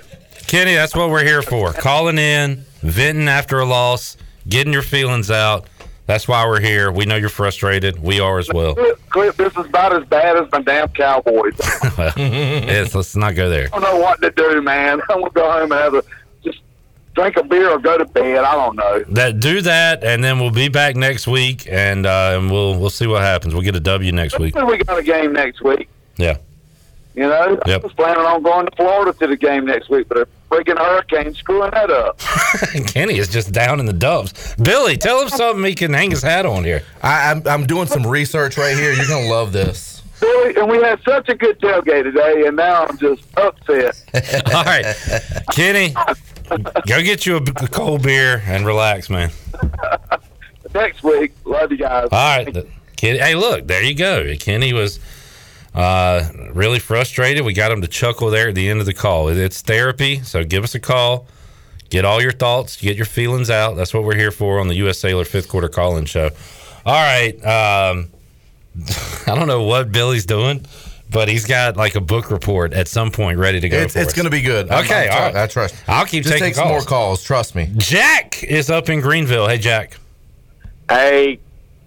Kenny, 0.46 0.74
that's 0.74 0.94
what 0.94 1.10
we're 1.10 1.24
here 1.24 1.42
for. 1.42 1.72
Calling 1.72 2.16
in, 2.16 2.64
venting 2.80 3.28
after 3.28 3.58
a 3.58 3.66
loss, 3.66 4.16
getting 4.48 4.72
your 4.72 4.82
feelings 4.82 5.30
out. 5.30 5.66
That's 6.06 6.26
why 6.26 6.46
we're 6.46 6.60
here. 6.60 6.90
We 6.90 7.04
know 7.04 7.16
you're 7.16 7.28
frustrated. 7.28 8.02
We 8.02 8.18
are 8.18 8.38
as 8.38 8.48
well. 8.52 8.74
Clip, 9.10 9.36
this 9.36 9.52
is 9.58 9.66
about 9.66 9.92
as 9.94 10.08
bad 10.08 10.36
as 10.38 10.50
my 10.50 10.62
damn 10.62 10.88
Cowboys. 10.88 11.52
well 11.98 12.12
yes, 12.16 12.94
let's 12.94 13.14
not 13.14 13.34
go 13.34 13.50
there. 13.50 13.66
I 13.74 13.78
don't 13.78 13.82
know 13.82 13.98
what 14.00 14.20
to 14.22 14.30
do, 14.30 14.62
man. 14.62 15.00
I'm 15.10 15.20
gonna 15.20 15.30
go 15.32 15.50
home 15.50 15.70
and 15.72 15.80
have 15.80 15.92
a 15.94 16.02
just 16.42 16.60
drink 17.14 17.36
a 17.36 17.42
beer 17.44 17.68
or 17.68 17.78
go 17.78 17.98
to 17.98 18.06
bed. 18.06 18.38
I 18.38 18.54
don't 18.54 18.76
know. 18.76 19.04
That 19.10 19.38
do 19.40 19.60
that, 19.60 20.02
and 20.02 20.24
then 20.24 20.38
we'll 20.40 20.50
be 20.50 20.68
back 20.68 20.96
next 20.96 21.26
week, 21.26 21.66
and 21.70 22.06
uh, 22.06 22.38
and 22.38 22.50
we'll 22.50 22.78
we'll 22.78 22.88
see 22.88 23.06
what 23.06 23.20
happens. 23.20 23.52
We'll 23.52 23.62
get 23.64 23.76
a 23.76 23.80
W 23.80 24.10
next 24.12 24.38
week. 24.38 24.54
We 24.54 24.78
got 24.78 24.98
a 24.98 25.02
game 25.02 25.34
next 25.34 25.60
week. 25.60 25.90
Yeah. 26.16 26.38
You 27.14 27.24
know, 27.24 27.58
I 27.66 27.68
Yep. 27.68 27.82
was 27.82 27.92
planning 27.92 28.24
on 28.24 28.42
going 28.42 28.64
to 28.66 28.76
Florida 28.76 29.12
to 29.18 29.26
the 29.26 29.36
game 29.36 29.66
next 29.66 29.90
week, 29.90 30.08
but 30.08 30.26
a 30.50 30.54
freaking 30.54 30.78
hurricane 30.78 31.34
screwing 31.34 31.70
that 31.72 31.90
up. 31.90 32.18
Kenny 32.88 33.18
is 33.18 33.28
just 33.28 33.52
down 33.52 33.80
in 33.80 33.86
the 33.86 33.92
dumps. 33.92 34.54
Billy, 34.56 34.96
tell 34.96 35.22
him 35.22 35.28
something 35.28 35.64
he 35.64 35.74
can 35.74 35.92
hang 35.92 36.10
his 36.10 36.22
hat 36.22 36.46
on 36.46 36.64
here. 36.64 36.82
I, 37.02 37.30
I'm 37.30 37.46
I'm 37.46 37.66
doing 37.66 37.86
some 37.86 38.06
research 38.06 38.56
right 38.58 38.76
here. 38.76 38.92
You're 38.92 39.06
gonna 39.06 39.28
love 39.28 39.52
this. 39.52 40.02
Billy, 40.20 40.56
and 40.56 40.68
we 40.68 40.78
had 40.78 41.00
such 41.04 41.28
a 41.28 41.34
good 41.34 41.60
tailgate 41.60 42.02
today, 42.02 42.46
and 42.46 42.56
now 42.56 42.86
I'm 42.86 42.98
just 42.98 43.22
upset. 43.36 44.02
All 44.54 44.64
right, 44.64 44.96
Kenny, 45.52 45.94
go 46.86 47.02
get 47.02 47.24
you 47.24 47.36
a 47.36 47.40
cold 47.68 48.02
beer 48.02 48.42
and 48.46 48.66
relax, 48.66 49.08
man. 49.08 49.30
next 50.74 51.02
week, 51.04 51.34
love 51.44 51.70
you 51.70 51.78
guys. 51.78 52.08
All 52.10 52.36
right, 52.38 52.52
the- 52.52 52.66
Kenny. 52.96 53.18
Hey, 53.18 53.36
look, 53.36 53.68
there 53.68 53.82
you 53.82 53.94
go. 53.94 54.34
Kenny 54.40 54.72
was 54.72 54.98
uh, 55.78 56.28
really 56.52 56.78
frustrated. 56.80 57.44
We 57.44 57.52
got 57.52 57.70
him 57.70 57.80
to 57.82 57.88
chuckle 57.88 58.30
there 58.30 58.48
at 58.48 58.54
the 58.56 58.68
end 58.68 58.80
of 58.80 58.86
the 58.86 58.94
call. 58.94 59.28
It's 59.28 59.62
therapy, 59.62 60.20
so 60.22 60.42
give 60.44 60.64
us 60.64 60.74
a 60.74 60.80
call. 60.80 61.26
Get 61.88 62.04
all 62.04 62.20
your 62.20 62.32
thoughts, 62.32 62.76
get 62.76 62.96
your 62.96 63.06
feelings 63.06 63.48
out. 63.48 63.76
That's 63.76 63.94
what 63.94 64.02
we're 64.04 64.16
here 64.16 64.30
for 64.32 64.58
on 64.60 64.68
the 64.68 64.74
U.S. 64.76 64.98
Cellular 64.98 65.24
Fifth 65.24 65.48
Quarter 65.48 65.68
Call-In 65.68 66.04
Show. 66.04 66.30
All 66.84 66.92
right, 66.94 67.34
um, 67.46 68.10
I 69.26 69.34
don't 69.34 69.46
know 69.46 69.62
what 69.62 69.90
Billy's 69.92 70.26
doing, 70.26 70.66
but 71.10 71.28
he's 71.28 71.46
got 71.46 71.76
like 71.76 71.94
a 71.94 72.00
book 72.00 72.30
report 72.30 72.72
at 72.74 72.88
some 72.88 73.10
point 73.10 73.38
ready 73.38 73.60
to 73.60 73.68
go. 73.68 73.78
It's, 73.78 73.96
it's 73.96 74.12
going 74.12 74.24
to 74.24 74.30
be 74.30 74.42
good. 74.42 74.68
I'm- 74.70 74.84
Okay, 74.84 75.08
I'm 75.08 75.12
all 75.12 75.30
tr- 75.30 75.36
right. 75.36 75.42
I 75.44 75.46
trust. 75.46 75.74
I'll 75.86 76.04
keep 76.06 76.24
Just 76.24 76.34
taking 76.34 76.48
take 76.48 76.56
calls. 76.56 76.68
more 76.68 76.80
calls. 76.82 77.22
Trust 77.22 77.54
me. 77.54 77.70
Jack 77.76 78.42
is 78.42 78.68
up 78.68 78.88
in 78.90 79.00
Greenville. 79.00 79.46
Hey, 79.48 79.58
Jack. 79.58 79.96
Hey, 80.90 81.38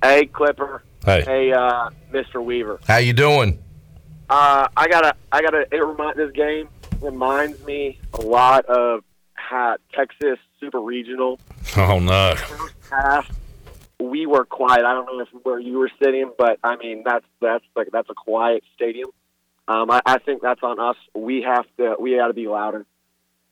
hey, 0.04 0.26
Clipper. 0.28 0.82
Hey. 1.06 1.52
uh, 1.52 1.90
Mr. 2.12 2.44
Weaver. 2.44 2.80
How 2.88 2.98
you 2.98 3.14
doing? 3.14 3.60
Uh, 4.32 4.70
I 4.78 4.88
gotta, 4.88 5.14
I 5.30 5.42
gotta. 5.42 5.66
It 5.74 5.84
remind 5.84 6.18
this 6.18 6.32
game 6.32 6.70
reminds 7.02 7.62
me 7.66 8.00
a 8.14 8.22
lot 8.22 8.64
of 8.66 9.04
how 9.34 9.76
Texas 9.94 10.40
Super 10.58 10.80
Regional 10.80 11.38
Oh 11.76 12.00
no. 12.00 12.36
half. 12.90 13.30
We 14.00 14.26
were 14.26 14.46
quiet. 14.46 14.86
I 14.86 14.94
don't 14.94 15.06
know 15.06 15.20
if 15.20 15.28
where 15.44 15.60
you 15.60 15.80
were 15.80 15.92
sitting, 16.02 16.32
but 16.38 16.60
I 16.64 16.78
mean 16.78 17.04
that's 17.06 17.26
that's 17.42 17.66
like 17.76 17.90
that's 17.92 18.10
a 18.10 18.14
quiet 18.14 18.64
stadium. 18.74 19.10
Um, 19.68 19.92
I, 19.92 20.02
I 20.06 20.18
think 20.20 20.42
that's 20.42 20.64
on 20.64 20.80
us. 20.80 20.96
We 21.14 21.42
have 21.42 21.66
to. 21.76 21.98
We 22.00 22.16
got 22.16 22.28
to 22.28 22.34
be 22.34 22.48
louder. 22.48 22.86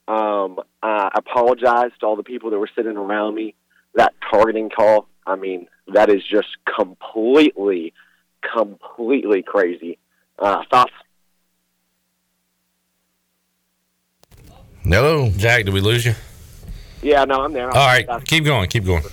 Um, 0.07 0.61
I 0.81 1.09
apologize 1.13 1.91
to 1.99 2.05
all 2.05 2.15
the 2.15 2.23
people 2.23 2.51
that 2.51 2.57
were 2.57 2.69
sitting 2.73 2.95
around 2.95 3.35
me. 3.35 3.53
That 3.95 4.13
targeting 4.31 4.69
call. 4.69 5.09
I 5.27 5.35
mean, 5.35 5.67
that 5.93 6.09
is 6.09 6.23
just 6.23 6.47
completely, 6.73 7.93
completely 8.53 9.43
crazy. 9.43 9.99
Uh, 10.39 10.63
thoughts? 10.71 10.93
Hello, 14.83 15.29
Jack. 15.31 15.65
Did 15.65 15.73
we 15.73 15.81
lose 15.81 16.05
you? 16.05 16.15
Yeah, 17.01 17.25
no, 17.25 17.43
I'm 17.43 17.53
there. 17.53 17.69
All 17.69 17.85
right, 17.87 18.07
keep 18.25 18.45
going. 18.45 18.69
Keep 18.69 18.85
going. 18.85 19.03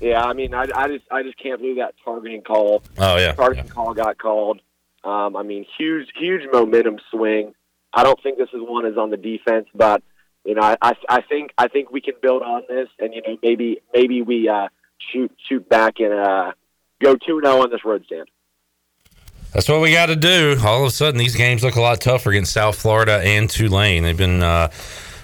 Yeah, 0.00 0.22
I 0.22 0.32
mean, 0.32 0.54
I, 0.54 0.66
I 0.74 0.88
just 0.88 1.04
I 1.10 1.22
just 1.22 1.38
can't 1.38 1.60
believe 1.60 1.76
that 1.76 1.94
targeting 2.04 2.42
call. 2.42 2.82
Oh, 2.98 3.16
yeah. 3.16 3.32
targeting 3.32 3.68
call 3.68 3.94
got 3.94 4.18
called. 4.18 4.60
Um, 5.04 5.36
I 5.36 5.42
mean, 5.42 5.66
huge 5.78 6.08
huge 6.16 6.42
momentum 6.52 6.98
swing. 7.10 7.54
I 7.92 8.02
don't 8.02 8.20
think 8.22 8.38
this 8.38 8.48
is 8.52 8.60
one 8.60 8.86
is 8.86 8.96
on 8.96 9.10
the 9.10 9.16
defense, 9.16 9.66
but 9.74 10.02
you 10.44 10.54
know, 10.54 10.62
I, 10.62 10.76
I 10.82 10.92
I 11.08 11.20
think 11.22 11.52
I 11.58 11.68
think 11.68 11.90
we 11.90 12.00
can 12.00 12.14
build 12.20 12.42
on 12.42 12.62
this, 12.68 12.88
and 12.98 13.14
you 13.14 13.22
know, 13.22 13.36
maybe 13.42 13.80
maybe 13.94 14.22
we 14.22 14.48
uh, 14.48 14.68
shoot 15.12 15.32
shoot 15.48 15.68
back 15.68 16.00
and 16.00 16.12
uh, 16.12 16.52
go 17.02 17.14
two 17.16 17.40
zero 17.42 17.62
on 17.62 17.70
this 17.70 17.84
road 17.84 18.04
stand. 18.06 18.28
That's 19.52 19.68
what 19.68 19.82
we 19.82 19.92
got 19.92 20.06
to 20.06 20.16
do. 20.16 20.56
All 20.64 20.80
of 20.80 20.88
a 20.88 20.90
sudden, 20.90 21.18
these 21.18 21.36
games 21.36 21.62
look 21.62 21.76
a 21.76 21.80
lot 21.80 22.00
tougher 22.00 22.30
against 22.30 22.54
South 22.54 22.76
Florida 22.76 23.20
and 23.22 23.50
Tulane. 23.50 24.02
They've 24.02 24.16
been 24.16 24.42
uh, 24.42 24.70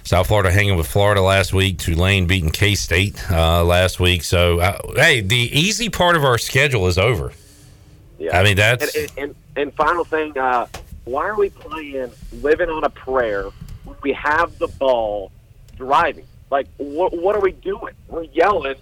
South 0.05 0.26
Florida 0.26 0.51
hanging 0.51 0.76
with 0.76 0.87
Florida 0.87 1.22
last 1.22 1.55
week. 1.55 1.79
Tulane 1.79 2.26
beating 2.26 2.51
K 2.51 2.74
State 2.74 3.31
uh, 3.31 3.64
last 3.64 4.01
week. 4.01 4.22
So, 4.22 4.61
uh, 4.61 4.79
hey, 4.97 5.22
the 5.22 5.37
easy 5.37 5.89
part 5.89 6.14
of 6.14 6.24
our 6.24 6.37
schedule 6.37 6.89
is 6.89 6.99
over. 6.99 7.33
Yeah, 8.18 8.39
I 8.39 8.45
mean 8.45 8.57
that's 8.57 8.97
and, 8.97 9.12
and, 9.16 9.35
and, 9.57 9.74
final 9.74 10.05
thing. 10.05 10.37
Uh, 10.37 10.66
why 11.05 11.26
are 11.26 11.37
we 11.37 11.51
playing 11.51 12.11
living 12.43 12.68
on 12.68 12.85
a 12.85 12.91
prayer 12.91 13.45
when 13.85 13.97
we 14.03 14.12
have 14.12 14.59
the 14.59 14.66
ball 14.66 15.31
driving? 15.76 16.26
Like, 16.51 16.66
what 16.76 17.37
are 17.37 17.41
we 17.41 17.53
doing? 17.53 17.95
We're 18.09 18.24
yelling. 18.24 18.74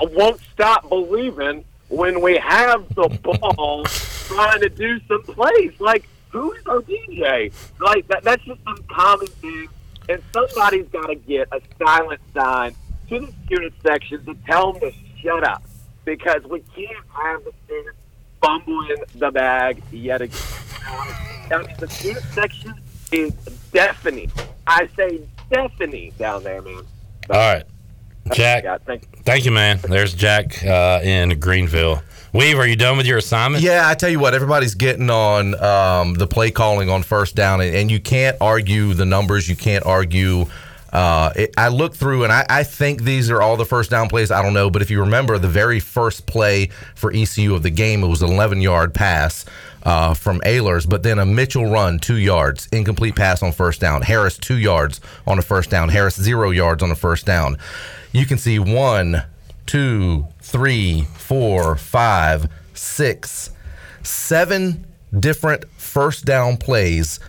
I 0.00 0.06
won't 0.06 0.40
stop 0.52 0.88
believing 0.88 1.64
when 1.88 2.20
we 2.20 2.38
have 2.38 2.88
the 2.94 3.08
ball 3.22 3.84
trying 4.26 4.60
to 4.60 4.68
do 4.68 5.00
some 5.08 5.22
plays. 5.22 5.72
Like, 5.80 6.08
who's 6.30 6.64
our 6.66 6.80
DJ? 6.80 7.52
Like 7.80 8.06
that, 8.08 8.22
that's 8.22 8.44
just 8.44 8.62
some 8.64 8.82
common 8.88 9.26
thing. 9.26 9.68
And 10.08 10.22
somebody's 10.32 10.86
got 10.88 11.06
to 11.06 11.16
get 11.16 11.48
a 11.52 11.60
silent 11.84 12.20
sign 12.32 12.74
to 13.08 13.20
the 13.20 13.32
student 13.44 13.74
section 13.84 14.24
to 14.24 14.34
tell 14.46 14.72
them 14.72 14.80
to 14.80 14.92
shut 15.20 15.44
up 15.44 15.62
because 16.04 16.44
we 16.44 16.60
can't 16.74 17.04
have 17.08 17.44
the 17.44 17.52
students 17.64 17.98
fumbling 18.40 18.96
the 19.16 19.30
bag 19.30 19.82
yet 19.90 20.22
again. 20.22 20.38
The 21.78 21.88
student 21.88 22.24
section 22.26 22.74
is 23.12 23.32
deafening. 23.72 24.30
I 24.66 24.88
say 24.96 25.22
deafening 25.50 26.12
down 26.18 26.44
there, 26.44 26.62
man. 26.62 26.82
all 27.30 27.36
right. 27.36 27.64
Jack, 28.32 28.64
Yeah, 28.64 28.78
thank 28.84 29.24
thank 29.24 29.44
you, 29.44 29.52
man. 29.52 29.78
There's 29.82 30.14
Jack 30.14 30.64
uh, 30.64 31.00
in 31.02 31.38
Greenville. 31.40 32.02
Weave, 32.32 32.58
are 32.58 32.66
you 32.66 32.76
done 32.76 32.96
with 32.98 33.06
your 33.06 33.18
assignment? 33.18 33.64
Yeah, 33.64 33.88
I 33.88 33.94
tell 33.94 34.10
you 34.10 34.18
what, 34.20 34.34
everybody's 34.34 34.74
getting 34.74 35.08
on 35.08 35.54
um, 35.62 36.14
the 36.14 36.26
play 36.26 36.50
calling 36.50 36.90
on 36.90 37.02
first 37.02 37.34
down, 37.34 37.60
and, 37.60 37.74
and 37.74 37.90
you 37.90 37.98
can't 37.98 38.36
argue 38.40 38.92
the 38.92 39.06
numbers. 39.06 39.48
You 39.48 39.56
can't 39.56 39.86
argue. 39.86 40.46
Uh, 40.92 41.32
it, 41.34 41.54
I 41.56 41.68
looked 41.68 41.96
through, 41.96 42.24
and 42.24 42.32
I, 42.32 42.44
I 42.48 42.62
think 42.62 43.02
these 43.02 43.30
are 43.30 43.40
all 43.40 43.56
the 43.56 43.64
first 43.64 43.90
down 43.90 44.08
plays. 44.08 44.30
I 44.30 44.42
don't 44.42 44.54
know, 44.54 44.70
but 44.70 44.82
if 44.82 44.90
you 44.90 45.00
remember 45.00 45.38
the 45.38 45.48
very 45.48 45.80
first 45.80 46.26
play 46.26 46.70
for 46.94 47.12
ECU 47.12 47.54
of 47.54 47.62
the 47.62 47.70
game, 47.70 48.02
it 48.02 48.08
was 48.08 48.22
an 48.22 48.30
11 48.30 48.60
yard 48.60 48.92
pass 48.92 49.44
uh, 49.82 50.14
from 50.14 50.40
Ahlers, 50.40 50.88
but 50.88 51.02
then 51.02 51.18
a 51.18 51.24
Mitchell 51.24 51.66
run, 51.66 51.98
two 51.98 52.16
yards, 52.16 52.68
incomplete 52.72 53.14
pass 53.14 53.42
on 53.42 53.52
first 53.52 53.80
down. 53.80 54.02
Harris, 54.02 54.36
two 54.36 54.58
yards 54.58 55.00
on 55.26 55.38
a 55.38 55.42
first 55.42 55.70
down. 55.70 55.88
Harris, 55.88 56.20
zero 56.20 56.50
yards 56.50 56.82
on 56.82 56.90
a 56.90 56.96
first 56.96 57.24
down. 57.24 57.56
You 58.12 58.26
can 58.26 58.38
see 58.38 58.58
one, 58.58 59.24
two, 59.66 60.26
three, 60.40 61.02
four, 61.14 61.76
five, 61.76 62.48
six, 62.74 63.50
seven 64.02 64.86
different 65.18 65.68
first 65.76 66.24
down 66.24 66.56
plays. 66.56 67.20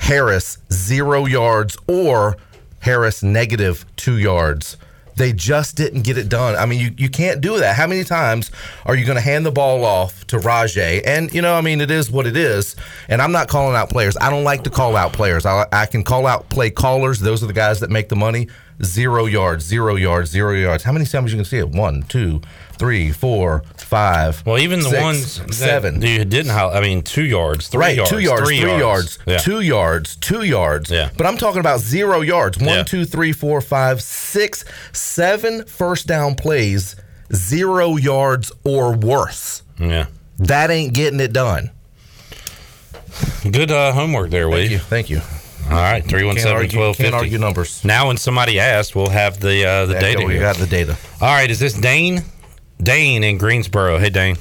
Harris, 0.00 0.58
zero 0.72 1.24
yards, 1.26 1.76
or 1.86 2.36
Harris, 2.80 3.22
negative 3.22 3.86
two 3.96 4.18
yards. 4.18 4.76
They 5.16 5.32
just 5.32 5.76
didn't 5.76 6.02
get 6.02 6.18
it 6.18 6.28
done. 6.28 6.56
I 6.56 6.66
mean, 6.66 6.80
you, 6.80 6.90
you 6.98 7.08
can't 7.08 7.40
do 7.40 7.58
that. 7.58 7.76
How 7.76 7.86
many 7.86 8.02
times 8.02 8.50
are 8.84 8.96
you 8.96 9.04
going 9.04 9.16
to 9.16 9.22
hand 9.22 9.46
the 9.46 9.52
ball 9.52 9.84
off 9.84 10.26
to 10.26 10.38
Rahjai? 10.38 11.02
And, 11.06 11.32
you 11.32 11.40
know, 11.40 11.54
I 11.54 11.60
mean, 11.60 11.80
it 11.80 11.90
is 11.90 12.10
what 12.10 12.26
it 12.26 12.36
is. 12.36 12.74
And 13.08 13.22
I'm 13.22 13.30
not 13.30 13.48
calling 13.48 13.76
out 13.76 13.90
players. 13.90 14.16
I 14.20 14.28
don't 14.28 14.44
like 14.44 14.64
to 14.64 14.70
call 14.70 14.96
out 14.96 15.12
players. 15.12 15.46
I, 15.46 15.66
I 15.70 15.86
can 15.86 16.02
call 16.02 16.26
out 16.26 16.48
play 16.48 16.70
callers. 16.70 17.20
Those 17.20 17.44
are 17.44 17.46
the 17.46 17.52
guys 17.52 17.80
that 17.80 17.90
make 17.90 18.08
the 18.08 18.16
money. 18.16 18.48
Zero 18.82 19.26
yards, 19.26 19.64
zero 19.64 19.96
yards, 19.96 20.30
zero 20.30 20.52
yards. 20.52 20.82
How 20.84 20.92
many 20.92 21.04
times 21.06 21.32
you 21.32 21.38
can 21.38 21.44
see 21.44 21.58
it? 21.58 21.68
One, 21.68 22.02
two, 22.02 22.40
three, 22.72 23.12
four, 23.12 23.62
five. 23.76 24.44
Well, 24.44 24.58
even 24.58 24.80
the 24.80 24.90
six, 24.90 25.02
ones 25.02 25.56
seven. 25.56 26.02
you 26.02 26.24
didn't. 26.24 26.50
I 26.50 26.80
mean, 26.80 27.02
two 27.02 27.24
yards, 27.24 27.68
three 27.68 27.80
right, 27.80 27.96
yards, 27.96 28.10
two 28.10 28.18
yards, 28.18 28.48
three, 28.48 28.58
yards, 28.60 29.18
Yeah. 29.26 29.38
two 29.38 29.60
yards, 29.60 30.16
two 30.16 30.42
yards. 30.42 30.90
Yeah. 30.90 31.10
But 31.16 31.26
I'm 31.26 31.36
talking 31.36 31.60
about 31.60 31.80
zero 31.80 32.20
yards. 32.20 32.58
One, 32.58 32.68
Yeah. 32.68 32.82
two, 32.82 33.04
three, 33.04 33.32
four, 33.32 33.60
five, 33.60 34.02
six, 34.02 34.64
seven 34.92 35.64
first 35.66 36.06
down 36.06 36.34
plays, 36.34 36.96
zero 37.32 37.96
yards 37.96 38.50
or 38.64 38.92
worse. 38.94 39.62
Yeah. 39.78 40.06
That 40.38 40.70
ain't 40.70 40.92
getting 40.94 41.20
it 41.20 41.32
done. 41.32 41.70
Good 43.48 43.70
uh, 43.70 43.92
homework 43.92 44.30
there, 44.30 44.48
Lee. 44.48 44.66
Thank 44.68 44.70
you. 44.70 44.78
Thank 44.78 45.10
you. 45.10 45.20
All 45.66 45.70
right, 45.80 46.04
three 46.04 46.24
one 46.24 46.36
Can't 46.36 46.48
argue- 46.50 46.68
twelve 46.70 46.96
can't 46.96 47.10
fifty. 47.12 47.16
argue 47.26 47.38
numbers. 47.38 47.84
Now, 47.84 48.08
when 48.08 48.16
somebody 48.16 48.60
asks, 48.60 48.94
we'll 48.94 49.08
have 49.08 49.40
the 49.40 49.64
uh, 49.64 49.86
the 49.86 49.94
There 49.94 50.00
data. 50.14 50.24
we 50.26 50.38
got 50.38 50.56
the 50.56 50.66
data. 50.66 50.96
All 51.20 51.28
right, 51.34 51.50
is 51.50 51.58
this 51.58 51.72
Dane? 51.74 52.20
Dane 52.82 53.24
in 53.24 53.38
Greensboro. 53.38 53.98
Hey, 53.98 54.10
Dane. 54.10 54.36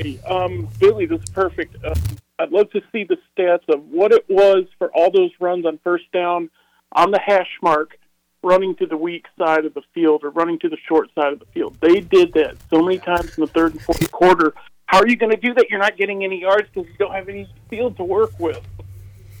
Hey, 0.00 0.20
um, 0.26 0.68
Billy, 0.78 1.06
this 1.06 1.20
is 1.22 1.30
perfect. 1.30 1.76
Uh, 1.84 1.94
I'd 2.38 2.52
love 2.52 2.70
to 2.70 2.80
see 2.92 3.04
the 3.04 3.16
stats 3.36 3.68
of 3.68 3.84
what 3.88 4.12
it 4.12 4.24
was 4.28 4.66
for 4.78 4.90
all 4.94 5.10
those 5.10 5.30
runs 5.40 5.66
on 5.66 5.78
first 5.82 6.10
down 6.12 6.48
on 6.92 7.10
the 7.10 7.18
hash 7.18 7.50
mark, 7.60 7.98
running 8.42 8.76
to 8.76 8.86
the 8.86 8.96
weak 8.96 9.26
side 9.38 9.64
of 9.64 9.74
the 9.74 9.82
field 9.94 10.22
or 10.22 10.30
running 10.30 10.58
to 10.60 10.68
the 10.68 10.76
short 10.88 11.08
side 11.14 11.32
of 11.32 11.40
the 11.40 11.46
field. 11.46 11.76
They 11.80 12.00
did 12.00 12.32
that 12.34 12.56
so 12.70 12.82
many 12.82 12.98
times 12.98 13.36
in 13.36 13.42
the 13.42 13.46
third 13.50 13.72
and 13.72 13.82
fourth 13.82 14.10
quarter. 14.12 14.54
How 14.86 15.00
are 15.00 15.08
you 15.08 15.16
going 15.16 15.30
to 15.32 15.36
do 15.40 15.54
that? 15.54 15.66
You're 15.70 15.80
not 15.80 15.96
getting 15.96 16.24
any 16.24 16.40
yards 16.40 16.68
because 16.72 16.88
you 16.90 16.96
don't 16.98 17.14
have 17.14 17.28
any 17.28 17.48
field 17.68 17.96
to 17.98 18.04
work 18.04 18.30
with. 18.38 18.60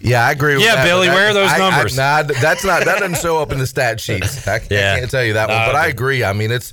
Yeah, 0.00 0.26
I 0.26 0.30
agree 0.32 0.54
with 0.54 0.64
Yeah, 0.64 0.76
that. 0.76 0.84
Billy, 0.84 1.08
where 1.08 1.28
are 1.30 1.34
those 1.34 1.50
I- 1.50 1.56
I- 1.56 1.58
numbers? 1.70 1.96
nah, 1.96 2.22
that's 2.22 2.64
not 2.64 2.84
that 2.84 2.98
doesn't 3.00 3.18
show 3.18 3.38
up 3.40 3.52
in 3.52 3.58
the 3.58 3.66
stat 3.66 4.00
sheets. 4.00 4.46
I, 4.48 4.58
can't- 4.60 4.70
Yeah. 4.70 4.94
I 4.94 4.98
can't 5.00 5.10
tell 5.10 5.24
you 5.24 5.34
that 5.34 5.48
one, 5.48 5.58
but 5.66 5.74
I 5.76 5.86
agree. 5.88 6.24
I 6.24 6.32
mean, 6.32 6.50
it's 6.50 6.72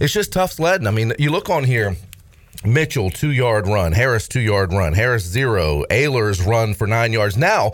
it's 0.00 0.12
just 0.12 0.32
tough 0.32 0.52
sledding. 0.52 0.86
I 0.86 0.90
mean, 0.90 1.12
you 1.18 1.30
look 1.30 1.48
on 1.50 1.64
here. 1.64 1.96
Mitchell 2.64 3.10
two 3.10 3.30
yard 3.30 3.66
run, 3.66 3.92
Harris 3.92 4.26
two 4.26 4.40
yard 4.40 4.72
run, 4.72 4.94
Harris 4.94 5.22
zero, 5.24 5.84
Ahlers 5.90 6.46
run 6.46 6.72
for 6.72 6.86
nine 6.86 7.12
yards. 7.12 7.36
Now, 7.36 7.72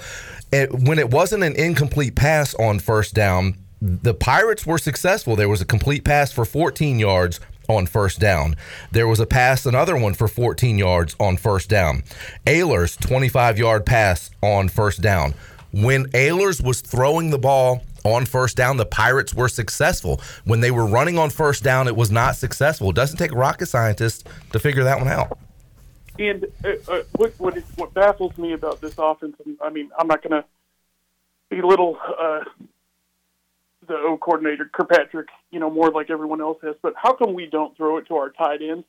it, 0.51 0.72
when 0.72 0.99
it 0.99 1.11
wasn't 1.11 1.45
an 1.45 1.55
incomplete 1.55 2.16
pass 2.16 2.55
on 2.55 2.81
first 2.81 3.14
down, 3.14 3.55
the 3.81 4.14
Pirates 4.14 4.66
were 4.66 4.78
successful. 4.78 5.37
There 5.37 5.49
was 5.49 5.61
a 5.61 5.64
complete 5.64 6.03
pass 6.05 6.33
for 6.33 6.45
14 6.45 6.99
yards 6.99 7.39
on 7.71 7.87
first 7.87 8.21
down. 8.21 8.57
There 8.91 9.09
was 9.09 9.21
a 9.21 9.27
pass, 9.27 9.64
another 9.64 9.97
one 9.97 10.14
for 10.14 10.29
14 10.29 10.77
yards 10.77 11.16
on 11.18 11.37
first 11.37 11.71
down. 11.71 12.03
Ahlers 12.47 12.99
25 13.01 13.59
yard 13.59 13.87
pass 13.87 14.31
on 14.43 14.68
first 14.68 15.01
down. 15.01 15.35
When 15.73 16.07
Ahlers 16.09 16.62
was 16.62 16.81
throwing 16.81 17.31
the 17.31 17.39
ball 17.39 17.83
on 18.05 18.27
first 18.27 18.57
down, 18.57 18.77
the 18.77 18.87
Pirates 18.87 19.33
were 19.33 19.49
successful. 19.49 20.21
When 20.45 20.61
they 20.61 20.71
were 20.71 20.87
running 20.87 21.16
on 21.16 21.31
first 21.31 21.62
down, 21.62 21.87
it 21.87 21.97
was 21.97 22.11
not 22.11 22.37
successful. 22.37 22.91
It 22.91 22.97
doesn't 22.97 23.18
take 23.18 23.33
rocket 23.33 23.66
scientists 23.66 24.25
to 24.53 24.59
figure 24.59 24.85
that 24.85 24.99
one 24.99 25.09
out. 25.09 25.39
And 26.18 26.45
uh, 26.64 26.68
uh, 26.89 27.03
what 27.16 27.33
what, 27.39 27.57
is, 27.57 27.64
what 27.77 27.95
baffles 27.95 28.37
me 28.37 28.53
about 28.53 28.81
this 28.81 28.95
offense, 28.99 29.37
I 29.62 29.71
mean, 29.71 29.91
I'm 29.99 30.07
not 30.07 30.23
going 30.23 30.43
to 30.43 30.45
belittle 31.49 31.99
uh, 32.18 32.41
the 33.91 33.97
O 33.97 34.16
coordinator 34.16 34.70
Kirkpatrick, 34.72 35.28
you 35.51 35.59
know, 35.59 35.68
more 35.68 35.91
like 35.91 36.11
everyone 36.11 36.41
else 36.41 36.59
has. 36.62 36.76
But 36.80 36.95
how 36.97 37.12
come 37.12 37.34
we 37.34 37.47
don't 37.47 37.76
throw 37.76 37.99
it 37.99 38.07
to 38.07 38.14
our 38.14 38.30
tight 38.30 38.62
ends? 38.62 38.86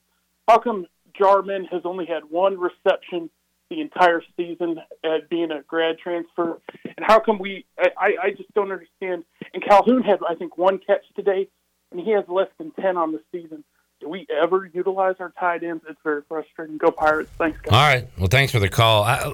How 0.47 0.59
come 0.59 0.85
Jarman 1.17 1.65
has 1.65 1.81
only 1.85 2.05
had 2.05 2.23
one 2.29 2.59
reception 2.59 3.31
the 3.71 3.81
entire 3.81 4.21
season 4.37 4.77
at 5.03 5.27
being 5.27 5.51
a 5.51 5.63
grad 5.63 5.97
transfer? 5.97 6.61
And 6.83 7.03
how 7.03 7.19
come 7.19 7.39
we? 7.39 7.65
I, 7.79 8.11
I 8.21 8.29
just 8.29 8.53
don't 8.53 8.71
understand. 8.71 9.23
And 9.55 9.63
Calhoun 9.63 10.03
had, 10.03 10.19
I 10.29 10.35
think, 10.35 10.55
one 10.55 10.77
catch 10.77 11.03
today, 11.15 11.49
and 11.91 11.99
he 11.99 12.11
has 12.11 12.25
less 12.27 12.49
than 12.59 12.71
ten 12.79 12.95
on 12.95 13.11
the 13.11 13.21
season. 13.31 13.63
Do 14.01 14.09
we 14.09 14.25
ever 14.41 14.69
utilize 14.73 15.15
our 15.19 15.31
tight 15.39 15.63
ends? 15.63 15.83
It's 15.87 15.99
very 16.03 16.23
frustrating. 16.27 16.79
Go 16.79 16.89
Pirates! 16.89 17.29
Thanks, 17.37 17.61
guys. 17.61 17.71
All 17.71 17.87
right. 17.87 18.07
Well, 18.17 18.29
thanks 18.29 18.51
for 18.51 18.57
the 18.57 18.67
call. 18.67 19.03
I, 19.03 19.31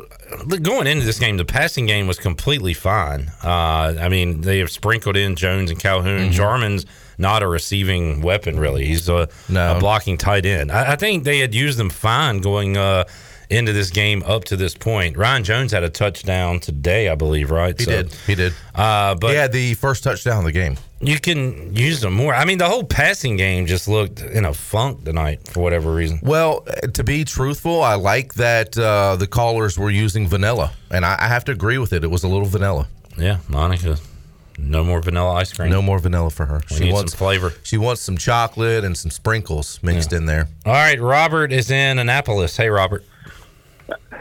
going 0.62 0.88
into 0.88 1.06
this 1.06 1.20
game, 1.20 1.38
the 1.38 1.46
passing 1.46 1.86
game 1.86 2.06
was 2.06 2.20
completely 2.20 2.74
fine. 2.74 3.32
Uh, 3.42 3.96
I 3.98 4.10
mean, 4.10 4.42
they 4.42 4.60
have 4.60 4.70
sprinkled 4.70 5.16
in 5.16 5.38
Jones 5.38 5.72
and 5.72 5.80
Calhoun. 5.80 6.34
Jarman's 6.34 6.86
not 7.18 7.44
a 7.44 7.48
receiving 7.48 8.22
weapon, 8.22 8.60
really. 8.60 8.86
He's 8.86 9.08
a, 9.08 9.30
a 9.50 9.80
blocking 9.80 10.18
tight 10.18 10.46
end. 10.46 10.70
I, 10.70 10.94
I 10.94 10.96
think 10.98 11.24
they 11.24 11.40
had 11.40 11.56
used 11.56 11.80
them 11.80 11.90
fine 11.90 12.40
going 12.40 12.76
uh, 12.76 13.06
into 13.50 13.72
this 13.72 13.90
game 13.90 14.22
up 14.26 14.44
to 14.46 14.58
this 14.58 14.76
point. 14.76 15.16
Ryan 15.16 15.46
Jones 15.46 15.72
had 15.72 15.84
a 15.84 15.90
touchdown 15.90 16.60
today, 16.60 17.08
I 17.08 17.16
believe, 17.16 17.52
right? 17.52 17.80
He 17.80 17.86
did. 17.86 18.14
He 18.28 18.36
did. 18.36 18.54
Uh, 18.76 19.16
but 19.16 19.30
he 19.30 19.36
had 19.38 19.54
the 19.54 19.76
first 19.76 20.04
touchdown 20.04 20.40
of 20.40 20.44
the 20.44 20.52
game. 20.52 20.76
You 21.00 21.20
can 21.20 21.76
use 21.76 22.02
them 22.02 22.14
more. 22.14 22.34
I 22.34 22.46
mean, 22.46 22.58
the 22.58 22.68
whole 22.68 22.84
passing 22.84 23.38
game 23.38 23.66
just 23.66 23.88
looked 23.88 24.22
in 24.22 24.46
a 24.46 24.54
funk 24.54 25.06
tonight 25.06 25.48
for 25.48 25.62
whatever 25.62 25.94
reason. 25.94 26.20
Well, 26.24 26.66
uh, 26.68 26.88
to 26.88 27.04
be 27.04 27.24
truthful, 27.24 27.82
I 27.82 27.96
like 27.96 28.36
that 28.36 28.78
uh, 28.78 29.16
the 29.16 29.28
callers 29.28 29.78
were 29.78 29.92
using 29.92 30.28
vanilla, 30.28 30.72
and 30.90 31.06
I, 31.06 31.18
I 31.20 31.28
have 31.28 31.46
to 31.46 31.52
agree 31.52 31.78
with 31.78 31.94
it. 31.94 32.04
It 32.04 32.08
was 32.08 32.24
a 32.24 32.28
little 32.28 32.48
vanilla. 32.48 32.88
Yeah, 33.18 33.40
Monica, 33.48 33.98
no 34.58 34.84
more 34.84 35.02
vanilla 35.02 35.34
ice 35.34 35.54
cream. 35.54 35.70
No 35.70 35.82
more 35.82 36.00
vanilla 36.00 36.30
for 36.30 36.46
her. 36.46 36.62
We 36.72 36.80
need 36.80 36.96
some 36.96 37.08
flavor. 37.08 37.54
She 37.64 37.78
wants 37.78 38.02
some 38.02 38.18
chocolate 38.18 38.84
and 38.84 38.98
some 38.98 39.12
sprinkles 39.12 39.80
mixed 39.84 40.14
in 40.14 40.26
there. 40.26 40.48
All 40.66 40.74
right, 40.74 41.00
Robert 41.00 41.52
is 41.52 41.72
in 41.72 42.00
Annapolis. 42.00 42.58
Hey, 42.58 42.70
Robert. 42.70 43.04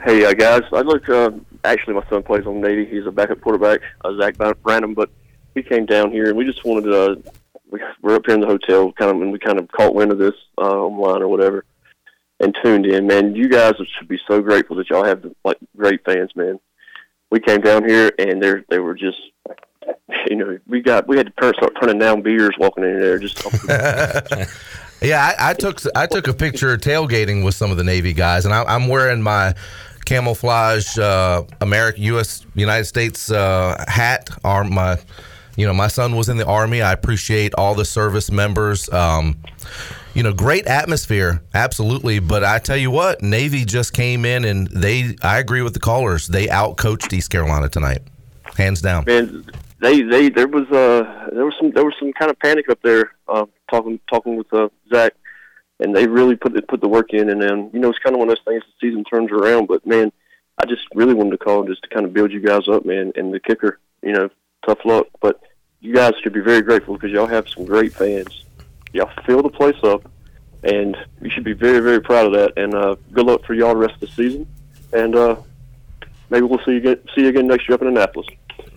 Hey 0.04 0.24
uh, 0.24 0.34
guys, 0.34 0.62
I 0.72 0.82
look. 0.82 1.08
Uh, 1.08 1.32
actually, 1.64 1.94
my 1.94 2.08
son 2.08 2.22
plays 2.22 2.46
on 2.46 2.60
Navy. 2.60 2.84
He's 2.84 3.06
a 3.06 3.10
backup 3.10 3.40
quarterback, 3.40 3.80
uh, 4.04 4.16
Zach 4.16 4.36
Branham. 4.62 4.94
But 4.94 5.10
we 5.56 5.62
came 5.62 5.86
down 5.86 6.12
here 6.12 6.28
and 6.28 6.36
we 6.36 6.44
just 6.44 6.64
wanted 6.64 6.82
to. 6.82 7.02
Uh, 7.02 7.14
we, 7.68 7.80
we're 8.00 8.14
up 8.14 8.26
here 8.26 8.34
in 8.36 8.40
the 8.40 8.46
hotel, 8.46 8.92
kind 8.92 9.10
of, 9.10 9.20
and 9.20 9.32
we 9.32 9.40
kind 9.40 9.58
of 9.58 9.66
caught 9.72 9.94
wind 9.94 10.12
of 10.12 10.18
this 10.18 10.34
uh, 10.58 10.60
online 10.60 11.22
or 11.22 11.26
whatever, 11.26 11.64
and 12.38 12.56
tuned 12.62 12.86
in. 12.86 13.08
Man, 13.08 13.34
you 13.34 13.48
guys 13.48 13.72
should 13.98 14.06
be 14.06 14.20
so 14.28 14.40
grateful 14.40 14.76
that 14.76 14.88
y'all 14.88 15.02
have 15.02 15.24
like 15.44 15.56
great 15.76 16.04
fans, 16.04 16.30
man. 16.36 16.60
We 17.30 17.40
came 17.40 17.60
down 17.60 17.88
here 17.88 18.12
and 18.20 18.40
they 18.40 18.54
they 18.68 18.78
were 18.78 18.94
just, 18.94 19.18
you 20.28 20.36
know, 20.36 20.58
we 20.68 20.80
got 20.80 21.08
we 21.08 21.16
had 21.16 21.32
to 21.34 21.52
start 21.56 21.72
turning 21.80 21.98
down 21.98 22.22
beers 22.22 22.54
walking 22.60 22.84
in 22.84 23.00
there. 23.00 23.18
Just 23.18 23.42
Yeah, 25.02 25.34
I, 25.38 25.50
I 25.50 25.54
took 25.54 25.80
I 25.94 26.06
took 26.06 26.28
a 26.28 26.34
picture 26.34 26.76
tailgating 26.76 27.44
with 27.44 27.54
some 27.54 27.70
of 27.70 27.76
the 27.76 27.84
Navy 27.84 28.12
guys, 28.12 28.44
and 28.44 28.54
I, 28.54 28.62
I'm 28.64 28.88
wearing 28.88 29.22
my 29.22 29.54
camouflage 30.06 30.96
uh, 30.98 31.42
American 31.60 32.02
U.S. 32.04 32.46
United 32.54 32.86
States 32.86 33.30
uh, 33.30 33.84
hat. 33.88 34.30
Arm 34.42 34.72
my, 34.72 34.98
you 35.56 35.66
know, 35.66 35.74
my 35.74 35.88
son 35.88 36.14
was 36.14 36.28
in 36.28 36.36
the 36.36 36.46
army. 36.46 36.82
I 36.82 36.92
appreciate 36.92 37.54
all 37.54 37.74
the 37.74 37.84
service 37.84 38.30
members. 38.30 38.92
Um, 38.92 39.38
you 40.14 40.22
know, 40.22 40.32
great 40.32 40.66
atmosphere, 40.66 41.42
absolutely. 41.54 42.20
But 42.20 42.44
I 42.44 42.58
tell 42.58 42.76
you 42.76 42.90
what, 42.90 43.22
Navy 43.22 43.64
just 43.64 43.92
came 43.92 44.24
in 44.24 44.44
and 44.44 44.68
they. 44.68 45.16
I 45.22 45.38
agree 45.38 45.62
with 45.62 45.74
the 45.74 45.80
callers. 45.80 46.26
They 46.26 46.46
outcoached 46.46 47.12
East 47.12 47.30
Carolina 47.30 47.68
tonight, 47.68 48.02
hands 48.56 48.80
down. 48.80 49.04
man, 49.06 49.44
they 49.80 50.02
they 50.02 50.28
there 50.28 50.48
was 50.48 50.66
uh 50.70 51.28
there 51.32 51.44
was 51.44 51.54
some 51.60 51.70
there 51.72 51.84
was 51.84 51.94
some 51.98 52.12
kind 52.14 52.30
of 52.30 52.38
panic 52.38 52.68
up 52.70 52.80
there 52.82 53.12
uh, 53.28 53.46
talking 53.70 54.00
talking 54.10 54.36
with 54.36 54.52
uh, 54.52 54.68
Zach, 54.92 55.12
and 55.80 55.94
they 55.94 56.06
really 56.06 56.36
put 56.36 56.66
put 56.68 56.80
the 56.80 56.88
work 56.88 57.12
in. 57.12 57.28
And 57.28 57.40
then 57.40 57.70
you 57.72 57.78
know 57.78 57.90
it's 57.90 57.98
kind 57.98 58.14
of 58.14 58.20
one 58.20 58.28
of 58.28 58.36
those 58.36 58.44
things. 58.44 58.62
The 58.80 58.88
season 58.88 59.04
turns 59.04 59.30
around, 59.30 59.68
but 59.68 59.86
man, 59.86 60.12
I 60.58 60.64
just 60.64 60.82
really 60.94 61.14
wanted 61.14 61.32
to 61.32 61.38
call 61.38 61.64
just 61.64 61.82
to 61.82 61.88
kind 61.88 62.06
of 62.06 62.14
build 62.14 62.32
you 62.32 62.40
guys 62.40 62.68
up, 62.68 62.86
man. 62.86 63.12
And 63.16 63.34
the 63.34 63.40
kicker, 63.40 63.78
you 64.02 64.12
know, 64.12 64.30
tough 64.66 64.84
luck, 64.84 65.06
but 65.20 65.40
you 65.80 65.94
guys 65.94 66.12
should 66.22 66.32
be 66.32 66.40
very 66.40 66.62
grateful 66.62 66.94
because 66.94 67.10
y'all 67.12 67.26
have 67.26 67.48
some 67.48 67.64
great 67.64 67.92
fans. 67.92 68.44
Y'all 68.92 69.10
fill 69.24 69.42
the 69.42 69.50
place 69.50 69.76
up, 69.84 70.10
and 70.62 70.96
you 71.20 71.30
should 71.30 71.44
be 71.44 71.52
very 71.52 71.80
very 71.80 72.00
proud 72.00 72.26
of 72.26 72.32
that. 72.32 72.52
And 72.56 72.74
uh, 72.74 72.96
good 73.12 73.26
luck 73.26 73.44
for 73.44 73.54
y'all 73.54 73.74
the 73.74 73.76
rest 73.76 73.94
of 73.94 74.00
the 74.00 74.08
season. 74.08 74.46
And 74.92 75.14
uh, 75.14 75.36
maybe 76.30 76.46
we'll 76.46 76.64
see 76.64 76.72
you 76.72 76.80
get 76.80 77.04
see 77.14 77.22
you 77.22 77.28
again 77.28 77.46
next 77.46 77.68
year 77.68 77.74
up 77.74 77.82
in 77.82 77.88
Annapolis. 77.88 78.26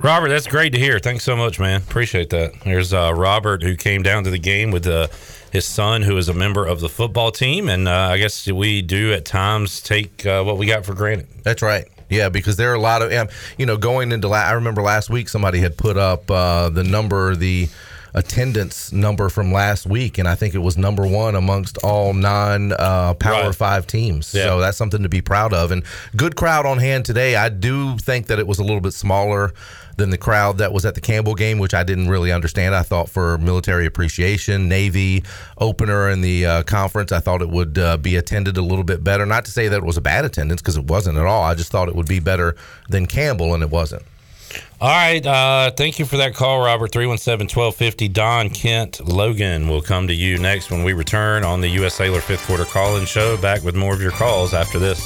Robert, 0.02 0.30
that's 0.30 0.48
great 0.48 0.72
to 0.74 0.80
hear. 0.80 0.98
Thanks 0.98 1.26
so 1.26 1.36
much, 1.36 1.60
man. 1.60 1.82
Appreciate 1.82 2.30
that. 2.30 2.54
There's 2.64 2.94
uh, 2.94 3.14
Robert 3.14 3.64
who 3.64 3.76
came 3.76 4.02
down 4.02 4.24
to 4.24 4.30
the 4.30 4.40
game 4.40 4.72
with 4.72 4.88
uh, 4.88 5.08
his 5.52 5.66
son, 5.66 6.04
who 6.04 6.16
is 6.16 6.30
a 6.30 6.34
member 6.34 6.66
of 6.66 6.80
the 6.80 6.88
football 6.88 7.32
team, 7.32 7.68
and 7.68 7.88
uh, 7.88 8.10
I 8.12 8.18
guess 8.18 8.48
we 8.50 8.82
do 8.82 9.12
at 9.12 9.26
times 9.26 9.82
take 9.82 10.26
uh, 10.26 10.44
what 10.44 10.58
we 10.58 10.68
got 10.68 10.86
for 10.86 10.94
granted. 10.94 11.28
That's 11.44 11.62
right. 11.62 11.86
Yeah, 12.10 12.30
because 12.30 12.58
there 12.58 12.72
are 12.72 12.76
a 12.76 12.80
lot 12.80 13.02
of, 13.02 13.12
you 13.58 13.66
know, 13.66 13.78
going 13.78 14.12
into. 14.12 14.28
La- 14.28 14.38
I 14.46 14.54
remember 14.54 14.82
last 14.82 15.10
week 15.10 15.30
somebody 15.30 15.60
had 15.60 15.78
put 15.78 15.96
up 15.96 16.30
uh, 16.32 16.70
the 16.70 16.84
number, 16.84 17.36
the 17.36 17.70
attendance 18.14 18.92
number 18.92 19.30
from 19.30 19.52
last 19.52 19.86
week, 19.86 20.18
and 20.18 20.28
I 20.28 20.36
think 20.36 20.56
it 20.56 20.60
was 20.60 20.78
number 20.78 21.06
one 21.08 21.36
amongst 21.36 21.78
all 21.80 22.14
non 22.14 22.74
uh, 22.74 23.14
Power 23.16 23.54
Five 23.54 23.88
teams. 23.88 24.28
So 24.28 24.60
that's 24.60 24.78
something 24.78 25.04
to 25.04 25.10
be 25.10 25.22
proud 25.22 25.54
of. 25.54 25.72
And 25.72 25.84
good 26.16 26.36
crowd 26.36 26.66
on 26.66 26.78
hand 26.80 27.06
today. 27.06 27.36
I 27.36 27.50
do 27.50 27.98
think 27.98 28.28
that 28.28 28.40
it 28.40 28.48
was 28.48 28.60
a 28.60 28.64
little 28.64 28.82
bit 28.82 28.94
smaller 28.94 29.54
than 30.00 30.10
the 30.10 30.18
crowd 30.18 30.58
that 30.58 30.72
was 30.74 30.86
at 30.86 30.96
the 30.96 31.02
Campbell 31.02 31.36
game, 31.36 31.60
which 31.60 31.74
I 31.74 31.84
didn't 31.84 32.10
really 32.10 32.32
understand. 32.32 32.74
I 32.74 32.82
thought 32.84 33.10
for 33.10 33.38
military 33.38 33.86
appreciation, 33.86 34.68
Navy 34.68 35.24
opener 35.58 36.10
in 36.10 36.22
the 36.22 36.46
uh, 36.46 36.64
conference, 36.64 37.12
I 37.12 37.20
thought 37.20 37.42
it 37.42 37.50
would 37.50 37.78
uh, 37.78 37.98
be 37.98 38.16
attended 38.16 38.58
a 38.58 38.62
little 38.62 38.86
bit 38.86 39.04
better. 39.04 39.26
Not 39.26 39.46
to 39.46 39.52
say 39.52 39.68
that 39.68 39.78
it 39.78 39.84
was 39.84 39.98
a 39.98 40.02
bad 40.02 40.26
attendance 40.26 40.62
because 40.62 40.78
it 40.78 40.86
wasn't 40.86 41.18
at 41.18 41.26
all. 41.26 41.44
I 41.44 41.54
just 41.54 41.70
thought 41.70 41.90
it 41.90 41.96
would 41.96 42.08
be 42.08 42.20
better 42.20 42.56
than 42.88 43.06
Campbell, 43.06 43.54
and 43.54 43.62
it 43.62 43.70
wasn't. 43.70 44.04
All 44.82 44.88
right. 44.88 45.26
Uh, 45.26 45.72
thank 45.72 46.00
you 46.00 46.06
for 46.06 46.16
that 46.18 46.34
call, 46.34 46.62
Robert. 46.62 46.94
317 46.94 47.48
1250. 47.48 48.08
Don 48.08 48.50
Kent 48.50 49.06
Logan 49.06 49.68
will 49.68 49.82
come 49.82 50.08
to 50.08 50.14
you 50.14 50.38
next 50.38 50.72
when 50.72 50.84
we 50.84 50.94
return 50.94 51.44
on 51.44 51.60
the 51.60 51.68
U.S. 51.72 51.96
Cellular 51.96 52.22
fifth 52.22 52.46
quarter 52.48 52.64
call 52.64 52.96
in 52.96 53.06
show. 53.06 53.36
Back 53.38 53.64
with 53.64 53.76
more 53.76 53.94
of 53.94 54.02
your 54.02 54.12
calls 54.12 54.54
after 54.54 54.80
this. 54.80 55.06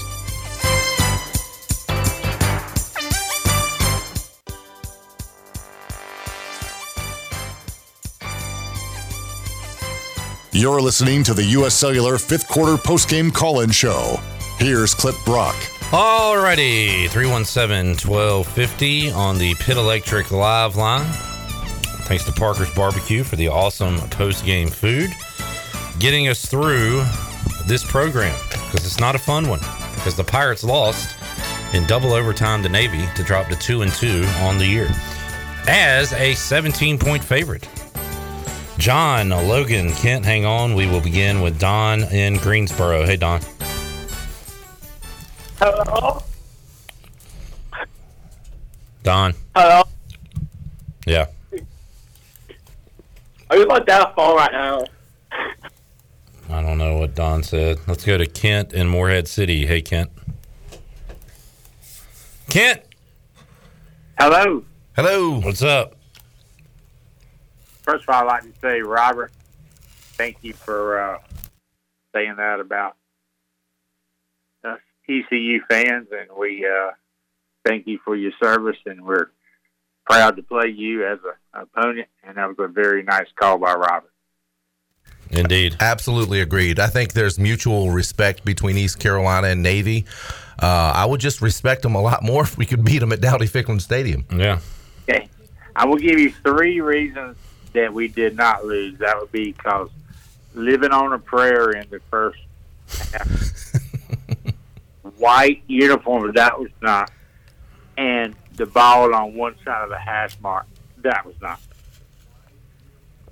You're 10.51 10.81
listening 10.81 11.23
to 11.23 11.33
the 11.33 11.43
U.S. 11.45 11.73
Cellular 11.73 12.19
fifth 12.19 12.47
quarter 12.47 12.73
postgame 12.73 13.33
call 13.33 13.61
in 13.61 13.71
show. 13.71 14.17
Here's 14.59 14.93
Clip 14.93 15.15
Brock. 15.25 15.55
Alrighty, 15.93 17.07
317 17.07 18.09
1250 18.09 19.11
on 19.11 19.37
the 19.37 19.53
Pit 19.59 19.77
Electric 19.77 20.31
live 20.31 20.75
line. 20.75 21.05
Thanks 22.07 22.25
to 22.25 22.31
Parker's 22.31 22.73
Barbecue 22.73 23.23
for 23.23 23.35
the 23.35 23.49
awesome 23.49 23.99
post 24.09 24.43
game 24.43 24.69
food. 24.69 25.11
Getting 25.99 26.29
us 26.29 26.47
through 26.47 27.03
this 27.67 27.83
program 27.83 28.35
because 28.49 28.87
it's 28.87 28.99
not 28.99 29.13
a 29.13 29.19
fun 29.19 29.47
one 29.47 29.59
because 29.93 30.15
the 30.15 30.23
Pirates 30.23 30.63
lost 30.63 31.15
in 31.75 31.85
double 31.85 32.13
overtime 32.13 32.63
to 32.63 32.69
Navy 32.69 33.07
to 33.15 33.21
drop 33.21 33.47
to 33.49 33.55
2 33.55 33.83
and 33.83 33.91
2 33.91 34.25
on 34.39 34.57
the 34.57 34.65
year 34.65 34.89
as 35.67 36.11
a 36.13 36.33
17 36.33 36.97
point 36.97 37.23
favorite. 37.23 37.69
John, 38.79 39.29
Logan, 39.29 39.93
Kent, 39.93 40.25
hang 40.25 40.43
on. 40.43 40.73
We 40.73 40.87
will 40.87 41.01
begin 41.01 41.41
with 41.41 41.59
Don 41.59 42.01
in 42.05 42.37
Greensboro. 42.37 43.05
Hey, 43.05 43.15
Don. 43.15 43.41
Hello. 45.59 46.23
Don. 49.03 49.33
Hello. 49.55 49.83
Yeah. 51.05 51.27
Are 53.49 53.57
you 53.57 53.69
on 53.69 53.83
that 53.85 54.15
phone 54.15 54.35
right 54.37 54.51
now? 54.51 54.85
I 56.49 56.61
don't 56.61 56.77
know 56.77 56.97
what 56.97 57.15
Don 57.15 57.43
said. 57.43 57.79
Let's 57.87 58.05
go 58.05 58.17
to 58.17 58.25
Kent 58.25 58.73
in 58.73 58.87
Morehead 58.87 59.27
City. 59.27 59.65
Hey, 59.65 59.81
Kent. 59.81 60.11
Kent. 62.49 62.81
Hello. 64.19 64.63
Hello. 64.95 65.39
What's 65.41 65.61
up? 65.61 65.95
First 67.81 68.03
of 68.07 68.15
all, 68.15 68.21
I'd 68.21 68.25
like 68.25 68.43
to 68.43 68.59
say, 68.61 68.81
Robert, 68.81 69.31
thank 70.15 70.37
you 70.41 70.53
for 70.53 70.99
uh, 70.99 71.19
saying 72.13 72.35
that 72.37 72.59
about 72.59 72.91
us 72.91 72.97
ECU 75.07 75.61
fans, 75.69 76.07
and 76.11 76.37
we 76.37 76.65
uh, 76.65 76.91
thank 77.65 77.87
you 77.87 77.99
for 78.03 78.15
your 78.15 78.31
service, 78.41 78.77
and 78.85 79.03
we're 79.03 79.31
proud 80.05 80.35
to 80.35 80.43
play 80.43 80.67
you 80.67 81.05
as 81.05 81.19
an 81.53 81.61
opponent. 81.61 82.07
And 82.23 82.37
that 82.37 82.47
was 82.47 82.57
a 82.59 82.67
very 82.67 83.03
nice 83.03 83.27
call 83.39 83.57
by 83.57 83.73
Robert. 83.73 84.11
Indeed. 85.31 85.77
Absolutely 85.79 86.41
agreed. 86.41 86.79
I 86.79 86.87
think 86.87 87.13
there's 87.13 87.39
mutual 87.39 87.91
respect 87.91 88.45
between 88.45 88.77
East 88.77 88.99
Carolina 88.99 89.47
and 89.47 89.63
Navy. 89.63 90.05
Uh, 90.61 90.91
I 90.95 91.05
would 91.05 91.19
just 91.19 91.41
respect 91.41 91.81
them 91.81 91.95
a 91.95 92.01
lot 92.01 92.23
more 92.23 92.43
if 92.43 92.57
we 92.57 92.65
could 92.65 92.83
beat 92.85 92.99
them 92.99 93.11
at 93.11 93.21
Dowdy 93.21 93.47
Ficklen 93.47 93.81
Stadium. 93.81 94.25
Yeah. 94.31 94.59
Okay, 95.09 95.27
I 95.75 95.85
will 95.85 95.97
give 95.97 96.19
you 96.19 96.31
three 96.31 96.79
reasons 96.81 97.35
that 97.73 97.93
we 97.93 98.07
did 98.07 98.37
not 98.37 98.65
lose. 98.65 98.99
That 98.99 99.19
would 99.19 99.31
be 99.31 99.51
because 99.51 99.89
living 100.53 100.91
on 100.91 101.13
a 101.13 101.19
prayer 101.19 101.71
in 101.71 101.89
the 101.89 101.99
first 102.11 102.39
half. 103.11 103.73
white 105.23 105.63
uniform, 105.67 106.33
that 106.33 106.59
was 106.59 106.69
not, 106.81 107.09
and 107.97 108.35
the 108.55 108.65
ball 108.65 109.15
on 109.15 109.35
one 109.35 109.55
side 109.63 109.81
of 109.83 109.89
the 109.89 109.97
hash 109.97 110.37
mark, 110.41 110.65
that 110.97 111.25
was 111.25 111.35
not. 111.41 111.61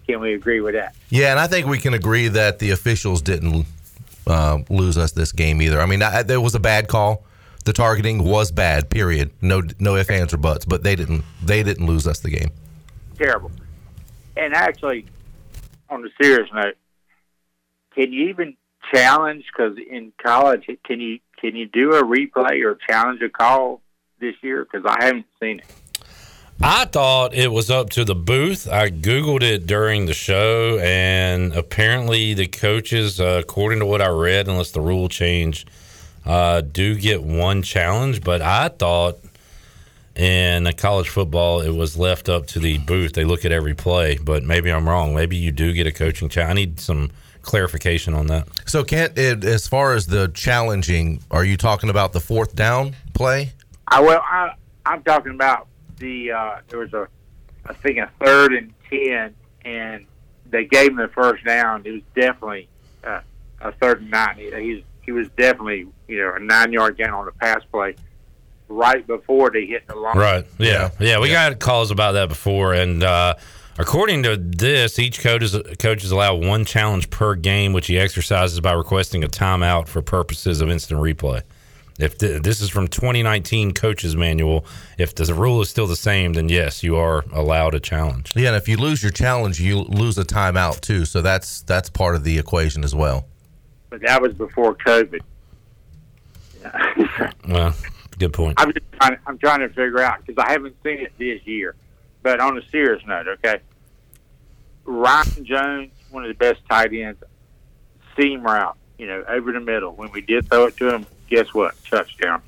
Can 0.07 0.21
we 0.21 0.33
agree 0.33 0.61
with 0.61 0.73
that? 0.73 0.95
Yeah, 1.09 1.31
and 1.31 1.39
I 1.39 1.47
think 1.47 1.67
we 1.67 1.79
can 1.79 1.93
agree 1.93 2.29
that 2.29 2.59
the 2.59 2.71
officials 2.71 3.21
didn't 3.21 3.65
uh, 4.25 4.59
lose 4.69 4.97
us 4.97 5.11
this 5.11 5.33
game 5.33 5.61
either. 5.61 5.81
I 5.81 5.85
mean, 5.85 6.01
I, 6.01 6.23
there 6.23 6.39
was 6.39 6.55
a 6.55 6.59
bad 6.61 6.87
call. 6.87 7.25
The 7.65 7.73
targeting 7.73 8.23
was 8.23 8.51
bad. 8.51 8.89
Period. 8.89 9.31
No, 9.41 9.61
no 9.77 9.97
ifs, 9.97 10.09
ands, 10.09 10.33
or 10.33 10.37
buts. 10.37 10.65
But 10.65 10.83
they 10.83 10.95
didn't. 10.95 11.23
They 11.43 11.61
didn't 11.61 11.85
lose 11.85 12.07
us 12.07 12.19
the 12.19 12.31
game. 12.31 12.51
Terrible. 13.17 13.51
And 14.35 14.53
actually, 14.55 15.05
on 15.89 16.03
a 16.05 16.09
serious 16.21 16.49
note, 16.53 16.75
can 17.93 18.11
you 18.11 18.29
even 18.29 18.55
challenge? 18.91 19.45
Because 19.45 19.77
in 19.77 20.13
college, 20.23 20.67
can 20.83 20.99
you 20.99 21.19
can 21.41 21.55
you 21.55 21.65
do 21.65 21.93
a 21.95 22.03
replay 22.03 22.63
or 22.63 22.77
challenge 22.87 23.21
a 23.21 23.29
call 23.29 23.81
this 24.19 24.35
year? 24.41 24.63
Because 24.63 24.85
I 24.85 25.03
haven't 25.03 25.25
seen 25.41 25.59
it. 25.59 25.65
I 26.63 26.85
thought 26.85 27.33
it 27.33 27.51
was 27.51 27.71
up 27.71 27.89
to 27.91 28.05
the 28.05 28.13
booth. 28.13 28.69
I 28.71 28.91
Googled 28.91 29.41
it 29.41 29.65
during 29.65 30.05
the 30.05 30.13
show, 30.13 30.77
and 30.77 31.53
apparently 31.53 32.35
the 32.35 32.45
coaches, 32.45 33.19
uh, 33.19 33.41
according 33.41 33.79
to 33.79 33.87
what 33.87 33.99
I 33.99 34.09
read, 34.09 34.47
unless 34.47 34.69
the 34.69 34.81
rule 34.81 35.09
change, 35.09 35.65
uh, 36.23 36.61
do 36.61 36.95
get 36.95 37.23
one 37.23 37.63
challenge. 37.63 38.23
But 38.23 38.43
I 38.43 38.67
thought 38.67 39.17
in 40.15 40.71
college 40.77 41.09
football, 41.09 41.61
it 41.61 41.71
was 41.71 41.97
left 41.97 42.29
up 42.29 42.45
to 42.47 42.59
the 42.59 42.77
booth. 42.77 43.13
They 43.13 43.23
look 43.23 43.43
at 43.43 43.51
every 43.51 43.73
play, 43.73 44.19
but 44.21 44.43
maybe 44.43 44.71
I'm 44.71 44.87
wrong. 44.87 45.15
Maybe 45.15 45.37
you 45.37 45.51
do 45.51 45.73
get 45.73 45.87
a 45.87 45.91
coaching 45.91 46.29
challenge. 46.29 46.51
I 46.51 46.53
need 46.53 46.79
some 46.79 47.09
clarification 47.41 48.13
on 48.13 48.27
that. 48.27 48.47
So, 48.65 48.83
Kent, 48.83 49.17
it, 49.17 49.43
as 49.43 49.67
far 49.67 49.93
as 49.93 50.07
the 50.07 50.29
challenging, 50.29 51.21
are 51.31 51.43
you 51.43 51.57
talking 51.57 51.89
about 51.89 52.13
the 52.13 52.19
fourth 52.19 52.55
down 52.55 52.95
play? 53.13 53.53
I 53.87 54.01
well, 54.01 54.23
I, 54.23 54.53
I'm 54.85 55.03
talking 55.03 55.33
about 55.33 55.67
the 55.97 56.31
uh, 56.31 56.57
there 56.69 56.79
was 56.79 56.93
a 56.93 57.07
I 57.65 57.73
think 57.73 57.97
a 57.97 58.09
third 58.23 58.53
and 58.53 58.73
ten, 58.89 59.35
and 59.63 60.05
they 60.49 60.65
gave 60.65 60.89
him 60.91 60.97
the 60.97 61.09
first 61.09 61.43
down. 61.45 61.83
It 61.85 61.91
was 61.91 62.01
definitely 62.15 62.69
uh, 63.03 63.21
a 63.59 63.71
third 63.73 64.01
and 64.01 64.11
nine. 64.11 64.37
He, 64.37 64.51
he's 64.51 64.83
he 65.03 65.11
was 65.11 65.27
definitely 65.37 65.87
you 66.07 66.19
know 66.19 66.33
a 66.35 66.39
nine 66.39 66.71
yard 66.71 66.97
gain 66.97 67.09
on 67.09 67.25
the 67.25 67.31
pass 67.33 67.63
play 67.71 67.95
right 68.71 69.05
before 69.05 69.51
they 69.51 69.65
hit 69.65 69.87
the 69.87 69.95
line. 69.95 70.17
Right. 70.17 70.45
Yeah. 70.57 70.91
Yeah. 70.99 71.19
we 71.19 71.29
got 71.29 71.59
calls 71.59 71.91
about 71.91 72.13
that 72.13 72.29
before, 72.29 72.73
and 72.73 73.03
uh, 73.03 73.35
according 73.81 74.23
to 74.23 74.37
this, 74.37 74.99
each 74.99 75.19
coach 75.19 75.43
is 75.43 75.57
coach 75.79 76.03
is 76.03 76.11
allowed 76.11 76.43
one 76.45 76.65
challenge 76.65 77.09
per 77.09 77.35
game, 77.35 77.73
which 77.73 77.87
he 77.87 77.97
exercises 77.97 78.59
by 78.59 78.73
requesting 78.73 79.23
a 79.23 79.27
timeout 79.27 79.87
for 79.87 80.01
purposes 80.01 80.61
of 80.61 80.69
instant 80.69 80.99
replay. 80.99 81.41
If 81.99 82.17
th- 82.17 82.41
this 82.41 82.61
is 82.61 82.69
from 82.69 82.87
2019 82.87 83.73
coaches 83.73 84.15
manual, 84.15 84.65
if 84.97 85.13
the 85.13 85.31
rule 85.33 85.61
is 85.61 85.69
still 85.69 85.87
the 85.87 85.95
same, 85.95 86.33
then 86.33 86.49
yes, 86.49 86.83
you 86.83 86.95
are 86.95 87.25
allowed 87.31 87.75
a 87.75 87.79
challenge. 87.79 88.33
Yeah, 88.35 88.47
and 88.47 88.55
if 88.55 88.67
you 88.67 88.77
lose 88.77 89.03
your 89.03 89.11
challenge, 89.11 89.59
you 89.59 89.79
lose 89.81 90.17
a 90.17 90.23
timeout 90.23 90.81
too. 90.81 91.05
So 91.05 91.21
that's 91.21 91.61
that's 91.61 91.89
part 91.89 92.15
of 92.15 92.23
the 92.23 92.39
equation 92.39 92.83
as 92.83 92.95
well. 92.95 93.27
But 93.89 94.01
that 94.01 94.21
was 94.21 94.33
before 94.33 94.75
COVID. 94.75 95.19
Yeah. 96.61 97.31
Well, 97.47 97.75
good 98.17 98.33
point. 98.33 98.59
I'm 98.59 98.71
just 98.71 98.85
trying, 98.93 99.17
I'm 99.25 99.37
trying 99.37 99.59
to 99.61 99.69
figure 99.69 99.99
out 99.99 100.25
because 100.25 100.41
I 100.43 100.51
haven't 100.51 100.75
seen 100.83 100.99
it 100.99 101.11
this 101.17 101.45
year. 101.45 101.75
But 102.23 102.39
on 102.39 102.57
a 102.57 102.61
serious 102.69 103.01
note, 103.05 103.27
okay, 103.27 103.59
Ryan 104.91 105.45
Jones, 105.45 105.91
one 106.09 106.23
of 106.23 106.29
the 106.29 106.35
best 106.35 106.61
tight 106.69 106.93
ends, 106.93 107.23
seam 108.17 108.43
route, 108.43 108.77
you 108.97 109.07
know, 109.07 109.23
over 109.27 109.51
the 109.51 109.59
middle. 109.59 109.93
When 109.93 110.11
we 110.11 110.21
did 110.21 110.49
throw 110.49 110.65
it 110.65 110.77
to 110.77 110.93
him, 110.93 111.05
guess 111.29 111.53
what? 111.53 111.75
Touchdown. 111.85 112.41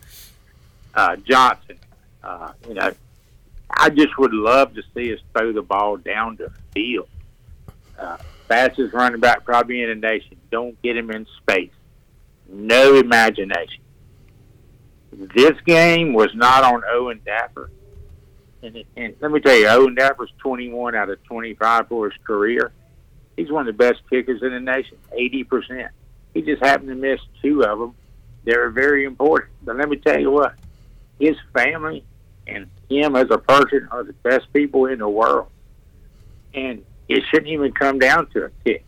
Uh, 0.94 1.15
Johnson, 1.18 1.80
uh, 2.24 2.52
you 2.68 2.76
know, 2.76 2.91
I 3.70 3.90
just 3.90 4.18
would 4.20 4.34
love 4.34 4.76
to 4.76 4.84
see 4.94 5.14
us 5.14 5.20
throw 5.36 5.52
the 5.52 5.61
ball 5.61 5.98
down 5.98 6.36
the 6.36 6.52
field. 6.74 7.07
Uh, 7.98 8.18
fastest 8.48 8.94
running 8.94 9.20
back 9.20 9.44
probably 9.44 9.82
in 9.82 9.90
the 9.90 9.95
nation. 9.95 10.38
Don't 10.52 10.80
get 10.84 10.95
him 10.95 11.10
in 11.10 11.26
space. 11.41 11.72
No 12.48 12.95
imagination. 12.95 13.82
This 15.11 15.60
game 15.65 16.14
was 16.14 16.34
not 16.36 16.64
on 16.64 16.84
Owen 16.88 17.22
Daffer. 17.26 17.70
And, 18.64 18.84
and 18.95 19.15
let 19.19 19.30
me 19.30 19.41
tell 19.41 19.56
you, 19.56 19.68
Owen 19.68 19.94
Daffer's 19.94 20.31
21 20.40 20.95
out 20.95 21.10
of 21.10 21.22
25 21.26 21.90
for 21.90 22.10
his 22.10 22.18
career. 22.23 22.72
He's 23.35 23.52
one 23.52 23.68
of 23.68 23.77
the 23.77 23.77
best 23.77 24.02
kickers 24.10 24.41
in 24.41 24.52
the 24.52 24.60
nation, 24.60 24.98
80%. 25.11 25.90
He 26.34 26.41
just 26.41 26.64
happened 26.64 26.90
to 26.90 26.95
miss 26.95 27.19
two 27.41 27.64
of 27.64 27.77
them. 27.77 27.94
They're 28.45 28.69
very 28.69 29.03
important. 29.06 29.52
But 29.64 29.76
let 29.76 29.90
me 29.90 29.98
tell 29.98 30.19
you 30.19 30.31
what, 30.31 30.56
his 31.19 31.35
family 31.53 32.06
and 32.48 32.68
him 32.90 33.15
as 33.15 33.27
a 33.31 33.38
person 33.38 33.88
are 33.91 34.03
the 34.03 34.14
best 34.14 34.52
people 34.53 34.85
in 34.85 34.99
the 34.99 35.10
world. 35.10 35.48
And 36.53 36.85
it 37.10 37.23
shouldn't 37.30 37.49
even 37.49 37.73
come 37.73 37.99
down 37.99 38.27
to 38.31 38.45
a 38.45 38.49
kick. 38.64 38.85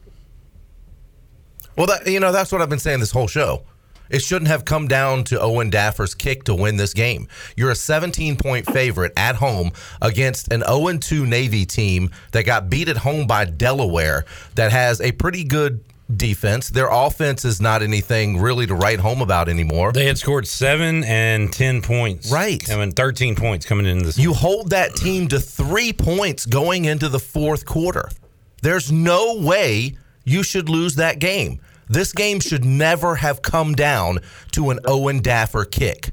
Well, 1.77 1.87
that, 1.87 2.07
you 2.07 2.19
know, 2.19 2.31
that's 2.31 2.51
what 2.51 2.61
I've 2.61 2.69
been 2.69 2.79
saying 2.79 3.01
this 3.01 3.11
whole 3.11 3.27
show. 3.27 3.63
It 4.09 4.21
shouldn't 4.21 4.49
have 4.49 4.65
come 4.65 4.87
down 4.87 5.23
to 5.25 5.39
Owen 5.39 5.69
Daffer's 5.69 6.15
kick 6.15 6.43
to 6.45 6.55
win 6.55 6.77
this 6.77 6.93
game. 6.93 7.27
You're 7.55 7.71
a 7.71 7.75
17 7.75 8.37
point 8.37 8.65
favorite 8.71 9.13
at 9.17 9.35
home 9.35 9.71
against 10.01 10.51
an 10.51 10.63
0 10.67 10.97
2 10.97 11.25
Navy 11.25 11.65
team 11.65 12.11
that 12.31 12.43
got 12.43 12.69
beat 12.69 12.89
at 12.89 12.97
home 12.97 13.27
by 13.27 13.45
Delaware 13.45 14.25
that 14.55 14.71
has 14.71 15.01
a 15.01 15.11
pretty 15.11 15.43
good 15.43 15.83
defense. 16.13 16.69
Their 16.69 16.87
offense 16.89 17.45
is 17.45 17.59
not 17.59 17.81
anything 17.81 18.39
really 18.39 18.67
to 18.67 18.75
write 18.75 18.99
home 18.99 19.21
about 19.21 19.49
anymore. 19.49 19.91
They 19.91 20.05
had 20.05 20.17
scored 20.17 20.47
seven 20.47 21.03
and 21.03 21.51
ten 21.51 21.81
points. 21.81 22.31
Right. 22.31 22.69
I 22.69 22.77
mean, 22.77 22.91
thirteen 22.91 23.35
points 23.35 23.65
coming 23.65 23.85
into 23.85 24.05
this. 24.05 24.17
You 24.17 24.33
hold 24.33 24.69
that 24.69 24.95
team 24.95 25.27
to 25.29 25.39
three 25.39 25.93
points 25.93 26.45
going 26.45 26.85
into 26.85 27.09
the 27.09 27.19
fourth 27.19 27.65
quarter. 27.65 28.09
There's 28.61 28.91
no 28.91 29.35
way 29.35 29.95
you 30.23 30.43
should 30.43 30.69
lose 30.69 30.95
that 30.95 31.19
game. 31.19 31.59
This 31.87 32.11
game 32.13 32.39
should 32.39 32.65
never 32.65 33.15
have 33.15 33.41
come 33.41 33.73
down 33.73 34.19
to 34.51 34.69
an 34.71 34.79
Owen 34.85 35.21
Daffer 35.21 35.65
kick. 35.65 36.11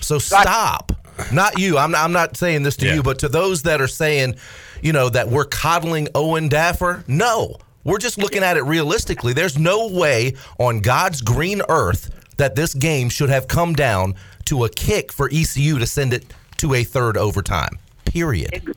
So 0.00 0.18
stop. 0.18 0.92
Not 1.32 1.58
you. 1.58 1.78
I'm 1.78 1.90
not, 1.90 2.04
I'm 2.04 2.12
not 2.12 2.36
saying 2.36 2.62
this 2.62 2.76
to 2.78 2.94
you, 2.94 3.02
but 3.02 3.18
to 3.20 3.28
those 3.28 3.62
that 3.62 3.80
are 3.80 3.88
saying, 3.88 4.36
you 4.82 4.92
know, 4.92 5.08
that 5.08 5.28
we're 5.28 5.46
coddling 5.46 6.08
Owen 6.14 6.48
Daffer, 6.48 7.04
no. 7.08 7.56
We're 7.84 7.98
just 7.98 8.18
looking 8.18 8.42
at 8.42 8.56
it 8.56 8.62
realistically. 8.62 9.32
There's 9.32 9.58
no 9.58 9.88
way 9.88 10.34
on 10.58 10.80
God's 10.80 11.22
green 11.22 11.62
earth 11.68 12.10
that 12.36 12.54
this 12.54 12.74
game 12.74 13.08
should 13.08 13.30
have 13.30 13.48
come 13.48 13.74
down 13.74 14.14
to 14.46 14.64
a 14.64 14.68
kick 14.68 15.12
for 15.12 15.30
ECU 15.32 15.78
to 15.78 15.86
send 15.86 16.12
it 16.12 16.26
to 16.58 16.74
a 16.74 16.84
third 16.84 17.16
overtime. 17.16 17.78
Period. 18.04 18.74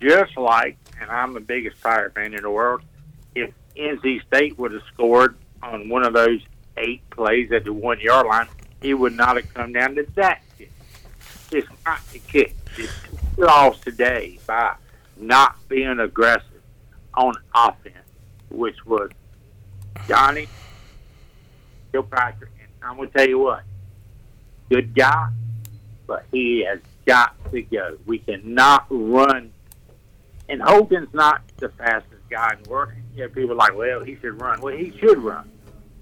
just 0.00 0.36
like, 0.36 0.76
and 1.00 1.10
I'm 1.10 1.32
the 1.32 1.40
biggest 1.40 1.80
Pirate 1.80 2.14
fan 2.14 2.34
in 2.34 2.42
the 2.42 2.50
world, 2.50 2.82
if 2.82 2.97
NC 3.78 4.26
State 4.26 4.58
would 4.58 4.72
have 4.72 4.82
scored 4.92 5.36
on 5.62 5.88
one 5.88 6.04
of 6.04 6.12
those 6.12 6.40
eight 6.76 7.08
plays 7.10 7.50
at 7.52 7.64
the 7.64 7.72
one 7.72 8.00
yard 8.00 8.26
line, 8.26 8.48
it 8.80 8.94
would 8.94 9.14
not 9.14 9.36
have 9.36 9.52
come 9.54 9.72
down 9.72 9.94
to 9.96 10.06
that 10.14 10.42
kick. 10.56 10.70
Not 11.86 12.00
kick. 12.28 12.54
Lost 13.36 13.82
today 13.82 14.38
by 14.46 14.74
not 15.16 15.56
being 15.68 15.98
aggressive 15.98 16.62
on 17.14 17.34
offense, 17.54 17.96
which 18.50 18.84
was 18.86 19.10
Johnny 20.06 20.46
Kilpatrick. 21.92 22.50
And 22.60 22.68
I'm 22.82 22.96
going 22.96 23.08
to 23.08 23.18
tell 23.18 23.28
you 23.28 23.38
what, 23.38 23.62
good 24.70 24.94
guy, 24.94 25.30
but 26.06 26.24
he 26.30 26.64
has 26.64 26.80
got 27.06 27.34
to 27.50 27.62
go. 27.62 27.96
We 28.06 28.18
cannot 28.18 28.86
run. 28.90 29.52
And 30.48 30.62
Hogan's 30.62 31.12
not 31.12 31.42
the 31.58 31.68
fastest 31.70 32.17
guy 32.30 32.54
in 32.56 32.62
the 32.62 32.70
world. 32.70 32.92
Yeah, 33.14 33.26
people 33.28 33.52
are 33.52 33.56
like, 33.56 33.76
well, 33.76 34.02
he 34.02 34.16
should 34.16 34.40
run. 34.40 34.60
Well, 34.60 34.76
he 34.76 34.96
should 34.98 35.18
run, 35.18 35.50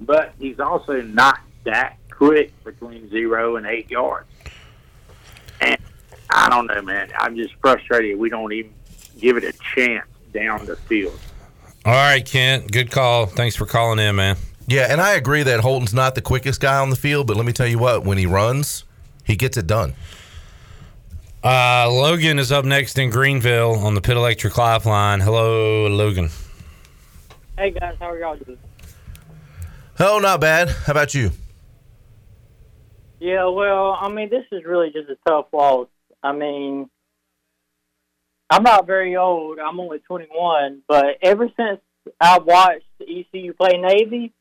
but 0.01 0.33
he's 0.39 0.61
also 0.61 1.01
not 1.03 1.41
that 1.65 1.97
quick 2.11 2.53
between 2.65 3.09
zero 3.11 3.57
and 3.57 3.67
eight 3.67 3.91
yards. 3.91 4.29
And 5.61 5.79
I 6.31 6.49
don't 6.49 6.67
know, 6.67 6.83
man. 6.83 7.11
I'm 7.19 7.37
just 7.37 7.55
frustrated. 7.61 8.19
We 8.19 8.29
don't 8.29 8.53
even 8.53 8.73
give 9.19 9.37
it 9.37 9.45
a 9.45 9.53
chance 9.75 10.07
down 10.33 10.67
the 10.67 10.77
field. 10.77 11.19
All 11.85 11.93
right, 11.93 12.25
Kent. 12.25 12.73
Good 12.73 12.91
call. 12.91 13.27
Thanks 13.27 13.57
for 13.57 13.67
calling 13.67 13.99
in, 13.99 14.17
man. 14.17 14.37
Yeah, 14.67 14.89
and 14.91 15.01
I 15.01 15.15
agree 15.15 15.45
that 15.45 15.61
Holton's 15.61 15.95
not 15.95 16.17
the 16.17 16.21
quickest 16.21 16.61
guy 16.61 16.79
on 16.79 16.91
the 16.91 16.97
field, 16.97 17.29
but 17.29 17.37
let 17.37 17.47
me 17.47 17.53
tell 17.53 17.69
you 17.69 17.79
what, 17.79 18.05
when 18.05 18.19
he 18.19 18.27
runs, 18.27 18.85
he 19.25 19.37
gets 19.37 19.57
it 19.57 19.69
done. 19.69 19.95
Uh, 21.45 21.89
Logan 21.91 22.39
is 22.39 22.51
up 22.51 22.65
next 22.65 22.99
in 22.99 23.11
Greenville 23.11 23.75
on 23.75 23.95
the 23.95 24.01
Pit 24.01 24.17
Electric 24.17 24.57
Lifeline. 24.57 25.21
Hello, 25.21 25.87
Logan. 25.87 26.31
Hey 27.57 27.71
guys, 27.71 27.95
how 28.01 28.11
are 28.11 28.19
y'all 28.19 28.37
doing? 28.37 28.59
Oh, 29.99 30.19
not 30.19 30.41
bad. 30.41 30.69
How 30.69 30.93
about 30.93 31.15
you? 31.15 31.31
Yeah, 33.21 33.47
well, 33.47 33.97
I 33.99 34.09
mean, 34.11 34.29
this 34.29 34.45
is 34.53 34.65
really 34.65 34.91
just 34.91 35.09
a 35.09 35.17
tough 35.27 35.47
loss. 35.53 35.89
I 36.23 36.33
mean, 36.33 36.91
I'm 38.51 38.63
not 38.63 38.87
very 38.87 39.17
old. 39.17 39.59
I'm 39.59 39.81
only 39.81 40.01
21, 40.01 40.83
but 40.87 41.19
ever 41.23 41.49
since 41.57 41.81
I 42.21 42.39
watched 42.39 42.85
ECU 43.01 43.55
play 43.55 43.79
Navy, 43.79 44.33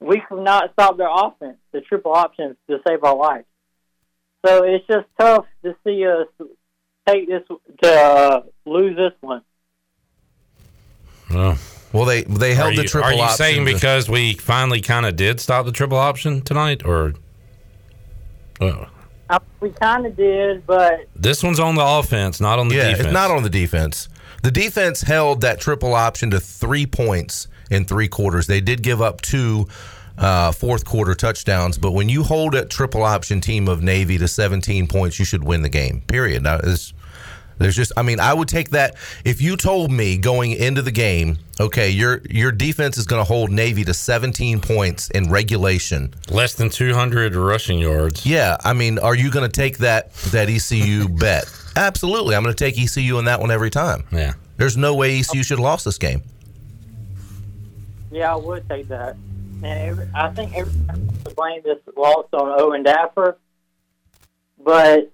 we 0.00 0.22
could 0.26 0.42
not 0.42 0.72
stop 0.72 0.96
their 0.96 1.10
offense, 1.10 1.58
the 1.72 1.80
triple 1.82 2.12
options 2.12 2.56
to 2.70 2.78
save 2.86 3.04
our 3.04 3.16
lives. 3.16 3.44
So 4.44 4.64
it's 4.64 4.86
just 4.86 5.06
tough 5.18 5.46
to 5.64 5.74
see 5.84 6.06
us 6.06 6.26
take 7.06 7.28
this 7.28 7.42
to 7.82 7.90
uh, 7.90 8.42
lose 8.64 8.96
this 8.96 9.12
one. 9.20 9.42
Oh. 11.30 11.58
Well, 11.92 12.06
they 12.06 12.22
they 12.22 12.54
held 12.54 12.72
are 12.72 12.76
the 12.76 12.84
triple 12.84 13.10
Are 13.10 13.14
you 13.14 13.22
option 13.22 13.36
saying 13.36 13.66
to- 13.66 13.72
because 13.72 14.08
we 14.08 14.34
finally 14.34 14.80
kind 14.80 15.04
of 15.06 15.16
did 15.16 15.40
stop 15.40 15.66
the 15.66 15.72
triple 15.72 15.98
option 15.98 16.40
tonight, 16.40 16.84
or 16.86 17.12
well, 18.60 18.88
I, 19.28 19.38
we 19.60 19.70
kind 19.70 20.06
of 20.06 20.16
did, 20.16 20.66
but 20.66 21.06
this 21.14 21.42
one's 21.42 21.60
on 21.60 21.74
the 21.74 21.84
offense, 21.84 22.40
not 22.40 22.58
on 22.58 22.68
the 22.68 22.76
yeah, 22.76 22.90
defense? 22.90 23.06
it's 23.06 23.12
not 23.12 23.30
on 23.30 23.42
the 23.42 23.50
defense. 23.50 24.08
The 24.42 24.50
defense 24.50 25.02
held 25.02 25.42
that 25.42 25.60
triple 25.60 25.94
option 25.94 26.30
to 26.30 26.40
three 26.40 26.86
points 26.86 27.46
in 27.70 27.84
three 27.84 28.08
quarters. 28.08 28.46
They 28.46 28.60
did 28.60 28.82
give 28.82 29.00
up 29.00 29.20
two 29.20 29.68
uh, 30.18 30.52
fourth 30.52 30.84
quarter 30.84 31.14
touchdowns, 31.14 31.78
but 31.78 31.92
when 31.92 32.08
you 32.08 32.22
hold 32.22 32.54
a 32.54 32.64
triple 32.64 33.02
option 33.02 33.40
team 33.40 33.68
of 33.68 33.82
Navy 33.82 34.18
to 34.18 34.28
17 34.28 34.86
points, 34.86 35.18
you 35.18 35.24
should 35.24 35.44
win 35.44 35.62
the 35.62 35.68
game. 35.68 36.02
Period. 36.06 36.42
Now, 36.42 36.58
it's, 36.62 36.92
there's 37.58 37.76
just, 37.76 37.92
I 37.96 38.02
mean, 38.02 38.18
I 38.20 38.34
would 38.34 38.48
take 38.48 38.70
that 38.70 38.96
if 39.24 39.40
you 39.40 39.56
told 39.56 39.90
me 39.92 40.16
going 40.18 40.52
into 40.52 40.82
the 40.82 40.90
game, 40.90 41.38
okay, 41.60 41.90
your 41.90 42.20
your 42.28 42.50
defense 42.50 42.98
is 42.98 43.06
going 43.06 43.20
to 43.20 43.24
hold 43.24 43.50
Navy 43.50 43.84
to 43.84 43.94
17 43.94 44.60
points 44.60 45.10
in 45.10 45.30
regulation, 45.30 46.12
less 46.30 46.54
than 46.54 46.70
200 46.70 47.34
rushing 47.36 47.78
yards. 47.78 48.26
Yeah, 48.26 48.56
I 48.64 48.72
mean, 48.72 48.98
are 48.98 49.14
you 49.14 49.30
going 49.30 49.48
to 49.48 49.52
take 49.54 49.78
that 49.78 50.12
that 50.32 50.48
ECU 50.48 51.08
bet? 51.20 51.44
Absolutely, 51.76 52.34
I'm 52.34 52.42
going 52.42 52.54
to 52.54 52.64
take 52.64 52.78
ECU 52.78 53.18
in 53.18 53.26
that 53.26 53.40
one 53.40 53.50
every 53.52 53.70
time. 53.70 54.04
Yeah, 54.10 54.32
there's 54.56 54.76
no 54.76 54.94
way 54.94 55.20
ECU 55.20 55.42
should 55.44 55.58
have 55.58 55.64
lost 55.64 55.84
this 55.84 55.98
game. 55.98 56.22
yeah, 58.10 58.32
I 58.32 58.36
would 58.36 58.68
take 58.68 58.88
that. 58.88 59.16
And 59.64 59.90
every, 59.90 60.08
I 60.14 60.28
think 60.30 60.54
everyone 60.56 61.08
blame 61.36 61.62
this 61.64 61.78
loss 61.96 62.26
on 62.32 62.60
Owen 62.60 62.82
Daffer, 62.84 63.36
but 64.64 65.12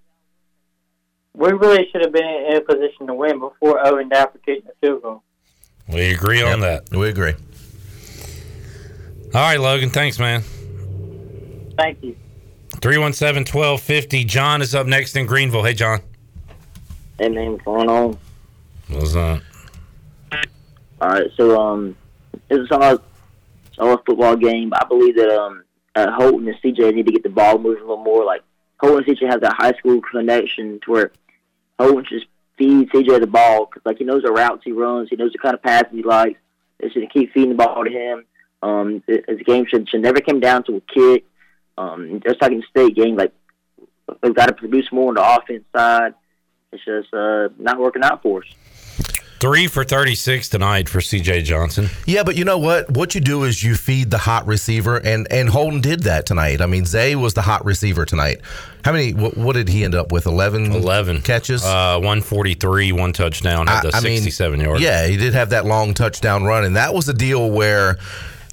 we 1.34 1.52
really 1.52 1.88
should 1.90 2.00
have 2.02 2.12
been 2.12 2.24
in 2.24 2.56
a 2.56 2.60
position 2.60 3.06
to 3.06 3.14
win 3.14 3.38
before 3.38 3.86
Owen 3.86 4.08
Daffer 4.08 4.38
kicked 4.44 4.66
the 4.66 4.72
field 4.80 5.02
goal. 5.02 5.22
We 5.88 6.12
agree 6.12 6.42
on 6.42 6.60
that. 6.60 6.90
We 6.90 7.08
agree. 7.08 7.34
All 9.34 9.40
right, 9.40 9.60
Logan. 9.60 9.90
Thanks, 9.90 10.18
man. 10.18 10.42
Thank 11.76 12.02
you. 12.02 12.16
317 12.80 13.52
1250. 13.52 14.24
John 14.24 14.62
is 14.62 14.74
up 14.74 14.86
next 14.86 15.16
in 15.16 15.26
Greenville. 15.26 15.64
Hey, 15.64 15.74
John. 15.74 16.00
Hey 17.18 17.28
man, 17.28 17.52
what's 17.52 17.64
going 17.64 17.88
on? 17.88 18.16
What's 18.88 19.16
up? 19.16 19.40
All 21.00 21.08
right, 21.08 21.26
so 21.36 21.60
um, 21.60 21.96
it's 22.48 22.70
a 22.70 23.00
solid, 23.78 23.90
solid 23.90 24.00
football 24.06 24.36
game. 24.36 24.72
I 24.74 24.84
believe 24.86 25.16
that 25.16 25.30
um, 25.30 25.64
uh, 25.94 26.10
Holton 26.10 26.48
and 26.48 26.56
CJ 26.62 26.94
need 26.94 27.06
to 27.06 27.12
get 27.12 27.22
the 27.22 27.28
ball 27.28 27.59
moving 27.59 27.82
a 27.82 27.86
little 27.86 28.05
more. 28.05 28.24
Like 28.24 28.42
Holton 28.78 29.05
and 29.06 29.18
CJ 29.18 29.30
have 29.30 29.40
that 29.40 29.55
high 29.56 29.72
school 29.72 30.00
connection 30.00 30.80
to 30.84 30.90
where 30.90 31.12
Holton 31.78 32.05
just 32.09 32.26
feed 32.56 32.90
CJ 32.90 33.20
the 33.20 33.26
ball 33.26 33.66
because 33.66 33.82
like 33.84 33.98
he 33.98 34.05
knows 34.05 34.22
the 34.22 34.32
routes 34.32 34.62
he 34.64 34.72
runs, 34.72 35.09
he 35.09 35.16
knows 35.16 35.32
the 35.32 35.38
kind 35.38 35.55
of 35.55 35.62
passes 35.62 35.92
he 35.92 36.02
likes. 36.02 36.38
They 36.80 36.90
should 36.90 37.10
keep 37.12 37.32
feeding 37.32 37.50
the 37.50 37.56
ball 37.56 37.84
to 37.84 37.90
him. 37.90 38.24
Um, 38.62 39.02
the 39.06 39.42
game 39.44 39.66
should, 39.66 39.88
should 39.88 40.02
never 40.02 40.20
come 40.20 40.40
down 40.40 40.64
to 40.64 40.76
a 40.76 40.80
kick. 40.80 41.24
Um, 41.76 42.20
just 42.26 42.42
like 42.42 42.52
in 42.52 42.59
the 42.59 42.66
state 42.70 42.96
game, 42.96 43.16
like 43.16 43.32
we've 44.22 44.34
got 44.34 44.46
to 44.46 44.52
produce 44.52 44.90
more 44.90 45.09
on 45.09 45.14
the 45.14 45.36
offense 45.36 45.64
side. 45.74 46.14
It's 46.72 46.84
just 46.84 47.14
uh, 47.14 47.48
not 47.59 47.78
working 47.78 48.02
out 48.02 48.22
for 48.22 48.42
us. 48.42 48.48
Three 49.40 49.69
for 49.69 49.85
36 49.85 50.48
tonight 50.48 50.89
for 50.89 50.98
CJ 50.98 51.44
Johnson. 51.44 51.90
Yeah, 52.06 52.24
but 52.24 52.35
you 52.35 52.44
know 52.44 52.59
what? 52.59 52.90
What 52.90 53.15
you 53.15 53.20
do 53.20 53.44
is 53.44 53.62
you 53.62 53.77
feed 53.77 54.10
the 54.10 54.19
hot 54.19 54.44
receiver, 54.48 54.97
and 54.97 55.31
and 55.32 55.48
Holton 55.48 55.81
did 55.81 56.02
that 56.02 56.27
tonight. 56.27 56.60
I 56.60 56.66
mean, 56.66 56.85
Zay 56.85 57.15
was 57.15 57.35
the 57.35 57.43
hot 57.43 57.65
receiver 57.65 58.05
tonight. 58.05 58.40
How 58.85 58.90
many? 58.90 59.15
What, 59.15 59.36
what 59.36 59.52
did 59.52 59.69
he 59.69 59.85
end 59.85 59.94
up 59.94 60.10
with? 60.10 60.27
11? 60.27 60.73
11 60.73 61.23
catches. 61.23 61.65
Uh, 61.65 61.94
143, 62.01 62.90
one 62.90 63.12
touchdown, 63.12 63.69
had 63.69 63.82
the 63.82 63.94
I- 63.94 63.98
I 63.98 64.01
mean, 64.01 64.16
67 64.23 64.59
yards. 64.60 64.82
Yeah, 64.82 65.06
he 65.06 65.16
did 65.16 65.35
have 65.35 65.51
that 65.51 65.65
long 65.66 65.94
touchdown 65.94 66.43
run, 66.43 66.65
and 66.65 66.74
that 66.74 66.93
was 66.93 67.09
a 67.09 67.15
deal 67.15 67.48
where 67.48 67.97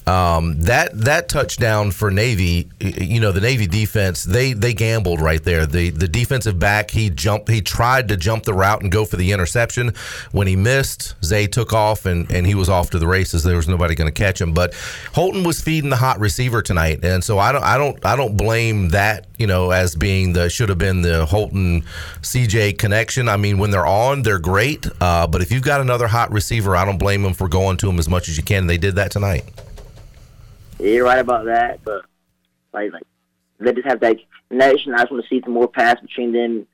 um, 0.08 0.60
that 0.62 0.92
that 1.02 1.30
touchdown 1.30 1.90
for 1.90 2.12
Navy, 2.12 2.70
you 2.80 3.20
know, 3.20 3.32
the 3.32 3.42
Navy 3.42 3.66
defense 3.66 4.24
they 4.24 4.54
they 4.54 4.74
gambled 4.74 5.20
right 5.20 5.44
there. 5.44 5.66
The 5.66 5.90
the 5.90 6.08
defensive 6.08 6.60
back 6.60 6.92
he 6.92 7.10
jumped, 7.10 7.50
he 7.50 7.62
tried 7.62 8.08
to 8.10 8.18
jump 8.18 8.44
the 8.44 8.54
route 8.54 8.82
and 8.82 8.92
go 8.92 9.06
for 9.06 9.16
the 9.16 9.32
interception. 9.32 9.94
When 10.32 10.46
he 10.46 10.56
missed, 10.56 11.16
Zay 11.24 11.48
took 11.48 11.74
off 11.74 12.06
and 12.06 12.30
and 12.32 12.46
he 12.46 12.54
was 12.54 12.70
off 12.70 12.92
to 12.92 13.00
the 13.00 13.08
races. 13.08 13.44
There 13.44 13.56
was 13.56 13.68
nobody 13.68 13.96
going 13.96 14.12
to 14.12 14.14
catch 14.14 14.40
him, 14.40 14.54
but 14.54 14.76
Holton 15.14 15.44
was 15.44 15.60
feeding 15.60 15.90
the 15.90 15.96
hot 15.96 16.20
receiver 16.20 16.62
tonight, 16.62 17.04
and 17.04 17.24
so 17.24 17.40
I 17.40 17.52
don't 17.52 17.64
I 17.64 17.78
don't 17.78 18.06
I 18.06 18.16
don't 18.16 18.38
blame 18.38 18.90
that 18.90 19.26
you 19.40 19.48
know 19.48 19.72
as 19.72 19.96
being 19.96 20.34
the 20.34 20.50
should 20.52 20.70
have 20.70 20.78
been 20.78 21.02
the 21.02 21.26
Holton 21.26 21.84
CJ 22.22 22.78
connection. 22.78 23.28
I 23.28 23.38
mean, 23.38 23.58
when 23.58 23.72
they're 23.72 23.88
on, 23.88 24.22
they're 24.22 24.38
great, 24.38 24.86
uh, 25.02 25.26
but 25.26 25.42
if 25.42 25.52
you've 25.52 25.64
got 25.64 25.82
another 25.82 26.08
hot 26.08 26.32
receiver, 26.32 26.76
I 26.76 26.86
don't 26.86 27.00
blame 27.00 27.24
them 27.24 27.34
for 27.34 27.48
going 27.48 27.78
to 27.78 27.90
him 27.90 27.98
as 27.98 28.08
much 28.08 28.30
as 28.30 28.38
you 28.38 28.44
can. 28.44 28.68
They 28.68 28.78
did 28.78 28.96
that 28.96 29.10
tonight. 29.10 29.46
You're 30.80 31.06
right 31.06 31.20
about 31.20 31.46
that, 31.46 31.84
but 31.84 32.06
like 32.74 32.92
like 32.92 33.04
they 33.60 33.74
just 33.74 33.88
have 33.88 34.00
that 34.02 34.18
connection. 34.50 34.94
I 34.94 35.00
just 35.00 35.12
want 35.12 35.24
to 35.24 35.30
see 35.30 35.42
some 35.44 35.54
more 35.54 35.68
pass 35.68 36.00
between 36.02 36.34
them. 36.34 36.68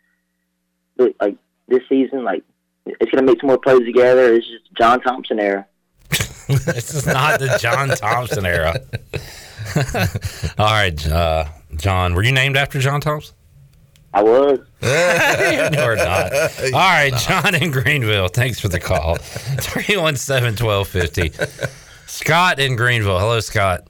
Like 1.19 1.37
this 1.67 1.81
season, 1.89 2.23
like 2.23 2.43
it's 2.85 3.11
gonna 3.11 3.25
make 3.25 3.39
some 3.39 3.47
more 3.47 3.57
plays 3.57 3.85
together. 3.85 4.33
It's 4.33 4.47
just 4.47 4.65
John 4.77 5.01
Thompson 5.01 5.39
era. 5.39 5.65
this 6.47 6.93
is 6.93 7.05
not 7.05 7.39
the 7.39 7.57
John 7.59 7.89
Thompson 7.89 8.45
era. 8.45 8.79
All 10.57 10.65
right, 10.65 11.07
uh, 11.07 11.45
John. 11.75 12.13
Were 12.13 12.23
you 12.23 12.31
named 12.31 12.57
after 12.57 12.79
John 12.79 13.01
Thompson? 13.01 13.35
I 14.13 14.21
was. 14.21 14.59
you 14.81 15.79
are 15.79 15.95
not. 15.95 16.33
All 16.33 16.71
right, 16.71 17.13
John 17.13 17.55
in 17.55 17.71
Greenville. 17.71 18.27
Thanks 18.27 18.59
for 18.59 18.67
the 18.67 18.79
call. 18.79 19.15
317 19.15 20.65
1250. 20.65 21.80
Scott 22.11 22.59
in 22.59 22.75
Greenville. 22.75 23.19
Hello, 23.19 23.39
Scott. 23.39 23.87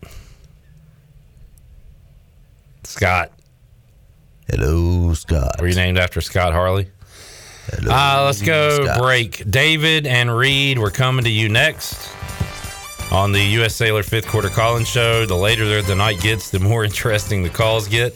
Scott. 2.83 3.31
Hello, 4.47 5.15
Scott. 5.15 5.59
Were 5.59 5.67
you 5.67 5.73
named 5.73 5.97
after 5.97 6.21
Scott 6.21 6.53
Harley? 6.53 6.87
Hello, 7.65 7.91
uh, 7.91 8.25
let's 8.25 8.43
go 8.43 8.83
Scott. 8.83 8.99
break. 8.99 9.49
David 9.49 10.05
and 10.05 10.37
Reed, 10.37 10.77
we're 10.77 10.91
coming 10.91 11.23
to 11.23 11.31
you 11.31 11.49
next 11.49 12.13
on 13.11 13.31
the 13.31 13.41
U.S. 13.41 13.75
Cellular 13.75 14.03
fifth 14.03 14.27
quarter 14.27 14.49
call-in 14.49 14.85
show. 14.85 15.25
The 15.25 15.35
later 15.35 15.81
the 15.81 15.95
night 15.95 16.19
gets, 16.21 16.51
the 16.51 16.59
more 16.59 16.83
interesting 16.85 17.41
the 17.41 17.49
calls 17.49 17.87
get. 17.87 18.13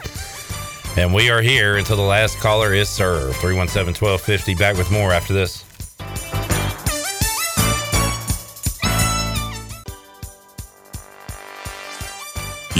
And 0.97 1.15
we 1.15 1.31
are 1.31 1.41
here 1.41 1.77
until 1.77 1.97
the 1.97 2.03
last 2.03 2.37
caller 2.37 2.75
is 2.75 2.89
served. 2.89 3.37
317 3.37 3.95
1250. 3.99 4.53
Back 4.53 4.77
with 4.77 4.91
more 4.91 5.11
after 5.11 5.33
this. 5.33 5.65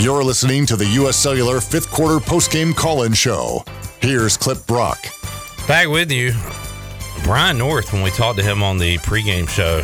You're 0.06 0.22
listening 0.22 0.66
to 0.66 0.76
the 0.76 0.86
U.S. 0.86 1.16
Cellular 1.16 1.60
fifth 1.60 1.90
quarter 1.90 2.24
postgame 2.24 2.72
call 2.76 3.02
in 3.02 3.12
show. 3.12 3.64
Here's 4.00 4.36
Clip 4.36 4.64
Brock. 4.64 5.04
Back 5.66 5.88
with 5.88 6.12
you. 6.12 6.32
Brian 7.24 7.58
North, 7.58 7.92
when 7.92 8.02
we 8.02 8.10
talked 8.10 8.38
to 8.38 8.44
him 8.44 8.62
on 8.62 8.78
the 8.78 8.98
pregame 8.98 9.48
show, 9.48 9.82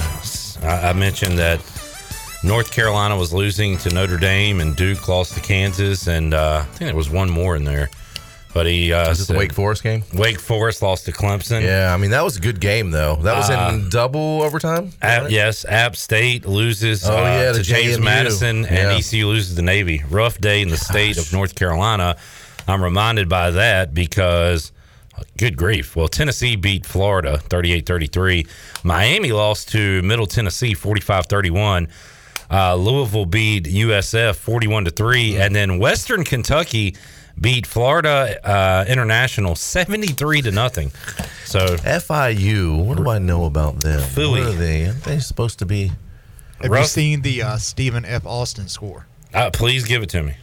I, 0.65 0.91
I 0.91 0.93
mentioned 0.93 1.41
that 1.41 1.59
North 2.45 2.71
Carolina 2.71 3.17
was 3.17 3.33
losing 3.33 3.77
to 3.79 3.91
Notre 3.91 4.17
Dame 4.17 4.61
and 4.61 4.77
Duke 4.77 5.09
lost 5.09 5.35
to 5.35 5.41
Kansas, 5.41 6.07
and 6.07 6.35
uh, 6.35 6.61
I 6.63 6.67
think 6.67 6.87
there 6.87 6.95
was 6.95 7.11
one 7.11 7.29
more 7.29 7.57
in 7.57 7.65
there. 7.65 7.91
But 8.55 8.67
he 8.67 8.93
uh, 8.93 9.11
Is 9.11 9.19
this 9.19 9.29
the 9.29 9.35
Wake 9.35 9.53
Forest 9.55 9.83
game? 9.83 10.05
Wake 10.13 10.39
Forest 10.39 10.83
lost 10.83 11.07
to 11.07 11.13
Clemson. 11.13 11.63
Yeah, 11.63 11.93
I 11.93 11.97
mean 11.97 12.11
that 12.11 12.23
was 12.23 12.37
a 12.37 12.41
good 12.41 12.61
game 12.61 12.91
though. 12.91 13.17
That 13.17 13.37
was 13.37 13.49
Uh, 13.49 13.71
in 13.75 13.89
double 13.89 14.43
overtime. 14.43 14.91
App, 15.01 15.31
yes, 15.31 15.65
App 15.65 15.97
State 15.97 16.45
loses 16.45 17.09
Oh, 17.09 17.17
uh, 17.17 17.23
yeah, 17.23 17.53
to 17.53 17.63
James 17.63 17.97
JMU. 17.97 18.03
Madison, 18.05 18.57
and 18.67 18.91
Yeah. 18.93 18.97
ECU 18.99 19.27
loses 19.27 19.57
to 19.57 19.63
Navy. 19.63 20.05
Rough 20.11 20.39
day 20.39 20.61
in 20.61 20.69
the 20.69 20.77
state 20.77 21.17
of 21.17 21.33
North 21.33 21.55
Carolina. 21.55 22.17
I'm 22.69 22.83
reminded 22.85 23.29
by 23.29 23.51
that 23.53 23.95
because, 23.95 24.71
good 25.39 25.57
grief. 25.57 25.97
Well, 25.97 26.09
Tennessee 26.09 26.55
beat 26.55 26.85
Florida 26.85 27.39
38 27.39 27.87
33. 27.87 28.47
Miami 28.83 29.33
lost 29.33 29.71
to 29.71 30.03
Middle 30.03 30.27
Tennessee 30.27 30.75
45 30.75 31.25
31. 31.27 31.89
Uh, 32.51 32.75
Louisville 32.75 33.25
beat 33.25 33.65
USF 33.65 34.37
41 34.37 34.85
to 34.85 34.91
3. 34.91 35.37
And 35.39 35.57
then 35.57 35.79
Western 35.79 36.23
Kentucky 36.23 36.95
beat 37.41 37.67
Florida 37.67 38.39
uh, 38.49 38.85
International 38.89 39.55
73 39.55 40.43
to 40.43 40.51
nothing. 40.51 40.91
So 41.45 41.77
FIU. 41.77 42.85
What 42.85 42.99
do 42.99 43.09
I 43.09 43.19
know 43.19 43.45
about 43.45 43.81
them? 43.81 44.01
Philly. 44.01 44.41
What 44.41 44.51
are 44.51 44.53
they? 44.53 44.87
Aren't 44.87 45.05
they 45.05 45.19
supposed 45.19 45.59
to 45.61 45.67
be? 45.67 45.93
Have 46.61 46.73
you 46.73 46.85
seen 46.85 47.23
the 47.23 47.43
uh, 47.43 47.57
Stephen 47.57 48.05
F. 48.05 48.25
Austin 48.25 48.69
score? 48.69 49.07
Uh, 49.35 49.51
please 49.51 49.85
give 49.85 50.03
it 50.03 50.11
to 50.11 50.23
me. 50.23 50.35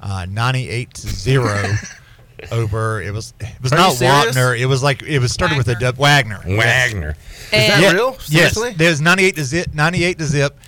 Uh, 0.00 0.26
98 0.30 0.94
to 0.94 1.08
0 1.08 1.62
over 2.52 3.02
it 3.02 3.12
was 3.12 3.34
it 3.38 3.48
was 3.62 3.70
Are 3.72 3.76
not 3.76 3.92
serious? 3.92 4.34
Wagner. 4.34 4.54
It 4.54 4.64
was 4.64 4.82
like 4.82 5.02
it 5.02 5.18
was 5.18 5.30
started 5.30 5.58
with 5.58 5.68
a 5.68 5.74
dub, 5.74 5.96
Wagner. 5.98 6.40
Wagner. 6.46 7.10
Is 7.10 7.50
that 7.50 7.82
Yeah, 7.82 7.92
real? 7.92 8.12
Yes. 8.12 8.26
Seriously? 8.54 8.72
There's 8.72 9.02
98 9.02 9.36
to 9.36 9.44
zip 9.44 9.74
98 9.74 10.18
to 10.18 10.24
zip 10.24 10.58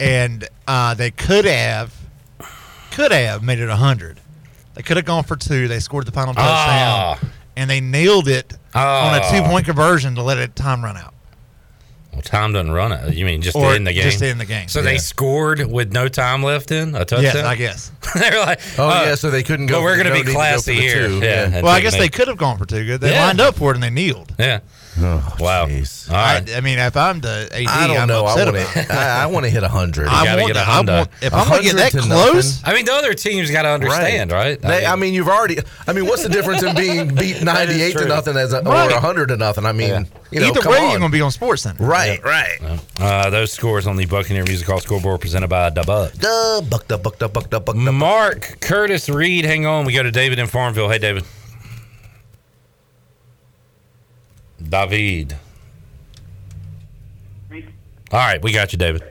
and 0.00 0.48
uh, 0.66 0.94
they 0.94 1.12
could 1.12 1.44
have 1.44 1.94
could 2.90 3.12
have 3.12 3.44
made 3.44 3.60
it 3.60 3.68
100. 3.68 4.18
They 4.74 4.82
could 4.82 4.96
have 4.96 5.06
gone 5.06 5.24
for 5.24 5.36
two. 5.36 5.68
They 5.68 5.80
scored 5.80 6.06
the 6.06 6.12
final 6.12 6.32
touchdown 6.34 6.48
Ah. 6.48 7.18
and 7.56 7.68
they 7.68 7.80
nailed 7.80 8.28
it 8.28 8.52
on 8.74 9.14
a 9.14 9.20
Ah. 9.22 9.30
two-point 9.32 9.66
conversion 9.66 10.14
to 10.14 10.22
let 10.22 10.38
it 10.38 10.54
time 10.56 10.82
run 10.84 10.96
out. 10.96 11.14
Well, 12.12 12.22
time 12.22 12.52
doesn't 12.52 12.72
run 12.72 12.90
it. 12.92 13.14
You 13.14 13.24
mean 13.24 13.40
just 13.40 13.54
Or 13.56 13.70
to 13.70 13.76
end 13.76 13.86
the 13.86 13.92
game? 13.92 14.02
just 14.02 14.18
to 14.18 14.28
end 14.28 14.40
the 14.40 14.44
game. 14.44 14.66
So 14.68 14.80
Yeah. 14.80 14.86
they 14.86 14.98
scored 14.98 15.70
with 15.70 15.92
no 15.92 16.08
time 16.08 16.42
left 16.42 16.70
in 16.72 16.94
a 16.96 17.04
touchdown. 17.04 17.22
Yes, 17.22 17.36
I 17.36 17.54
guess. 17.54 17.92
They're 18.14 18.40
like, 18.40 18.60
Oh 18.78 18.88
uh, 18.88 19.02
yeah, 19.06 19.14
so 19.14 19.30
they 19.30 19.42
couldn't 19.44 19.66
go. 19.66 19.76
But 19.76 19.82
we're 19.84 19.94
going 19.96 20.08
to 20.08 20.12
be 20.14 20.20
to 20.20 20.26
go 20.26 20.32
classy 20.32 20.74
for 20.76 20.80
here. 20.82 21.06
two. 21.08 21.20
Yeah. 21.20 21.60
Well, 21.60 21.68
I 21.72 21.80
guess 21.80 21.94
an 21.94 22.00
they 22.00 22.08
could 22.08 22.26
have 22.28 22.36
gone 22.36 22.58
for 22.58 22.66
two. 22.66 22.84
Good. 22.84 23.00
They 23.00 23.12
Yeah. 23.12 23.26
lined 23.26 23.40
up 23.40 23.54
for 23.56 23.70
it 23.70 23.74
and 23.74 23.82
they 23.82 23.90
kneeled. 23.90 24.34
Yeah. 24.38 24.58
Oh, 24.98 25.36
Wow. 25.38 25.66
jeez. 25.66 26.10
All 26.10 26.16
right. 26.16 26.50
I, 26.50 26.56
I 26.56 26.60
mean, 26.60 26.78
if 26.78 26.96
I'm 26.96 27.20
the 27.20 27.48
AD, 27.52 27.66
I 27.68 27.86
don't 27.86 27.96
am 27.96 28.08
know. 28.08 28.24
I 28.26 28.44
want 28.44 28.56
to. 28.56 28.86
I, 28.92 29.22
I 29.22 29.26
want 29.26 29.44
to 29.44 29.50
hit 29.50 29.62
hundred. 29.62 30.08
I 30.08 30.24
gotta 30.24 30.42
want 30.42 30.52
get 30.54 30.60
a 30.60 30.64
to- 30.64 30.70
I 30.70 30.74
Honda. 30.74 30.92
want- 30.92 31.10
if 31.22 31.32
I'm 31.34 31.48
going 31.48 31.60
to 31.62 31.66
get 31.68 31.76
that 31.76 31.94
100 31.94 32.02
to 32.02 32.32
close, 32.32 32.60
I 32.64 32.74
mean, 32.74 32.84
the 32.84 32.92
other 32.92 33.14
teams 33.14 33.50
got 33.50 33.62
to 33.62 33.68
understand, 33.68 34.32
right? 34.32 34.60
They, 34.60 34.84
I 34.84 34.96
mean, 34.96 35.14
you've 35.14 35.28
already. 35.28 35.58
I 35.86 35.92
mean, 35.92 36.06
what's 36.06 36.22
the 36.24 36.28
difference 36.28 36.62
in 36.62 36.74
being 36.74 37.14
beat 37.14 37.42
ninety-eight 37.42 37.96
to 37.96 38.04
nothing 38.06 38.36
as 38.36 38.52
a, 38.52 38.62
Right. 38.62 38.90
or 38.92 38.98
hundred 39.00 39.28
to 39.28 39.36
nothing? 39.36 39.64
I 39.64 39.72
mean, 39.72 39.88
Yeah. 39.88 40.04
you 40.32 40.40
know, 40.40 40.46
either 40.48 40.68
way, 40.68 40.78
on. 40.78 40.90
you're 40.90 40.98
going 40.98 41.10
to 41.12 41.16
be 41.16 41.20
on 41.22 41.30
Sports 41.30 41.62
Center. 41.62 41.84
right, 41.84 42.22
right. 42.24 42.58
Uh, 42.98 43.30
those 43.30 43.52
scores 43.52 43.86
on 43.86 43.96
the 43.96 44.06
Buccaneer 44.06 44.44
Music 44.44 44.66
Hall 44.66 44.80
scoreboard 44.80 45.20
presented 45.20 45.48
by 45.48 45.70
Da 45.70 45.84
Buck. 45.84 46.12
Duh, 46.14 46.60
buck, 46.68 46.88
duh, 46.88 46.98
buck, 46.98 47.18
duh, 47.18 47.28
buck, 47.28 47.48
duh, 47.48 47.60
buck. 47.60 47.76
Mark 47.76 48.58
Curtis 48.60 49.08
Reed, 49.08 49.44
hang 49.44 49.66
on. 49.66 49.84
We 49.84 49.92
go 49.92 50.02
to 50.02 50.10
David 50.10 50.38
in 50.40 50.46
Farmville. 50.48 50.88
Hey, 50.88 50.98
David. 50.98 51.24
David. 54.68 55.36
All 58.12 58.18
right, 58.18 58.42
we 58.42 58.52
got 58.52 58.72
you, 58.72 58.78
David. 58.78 59.02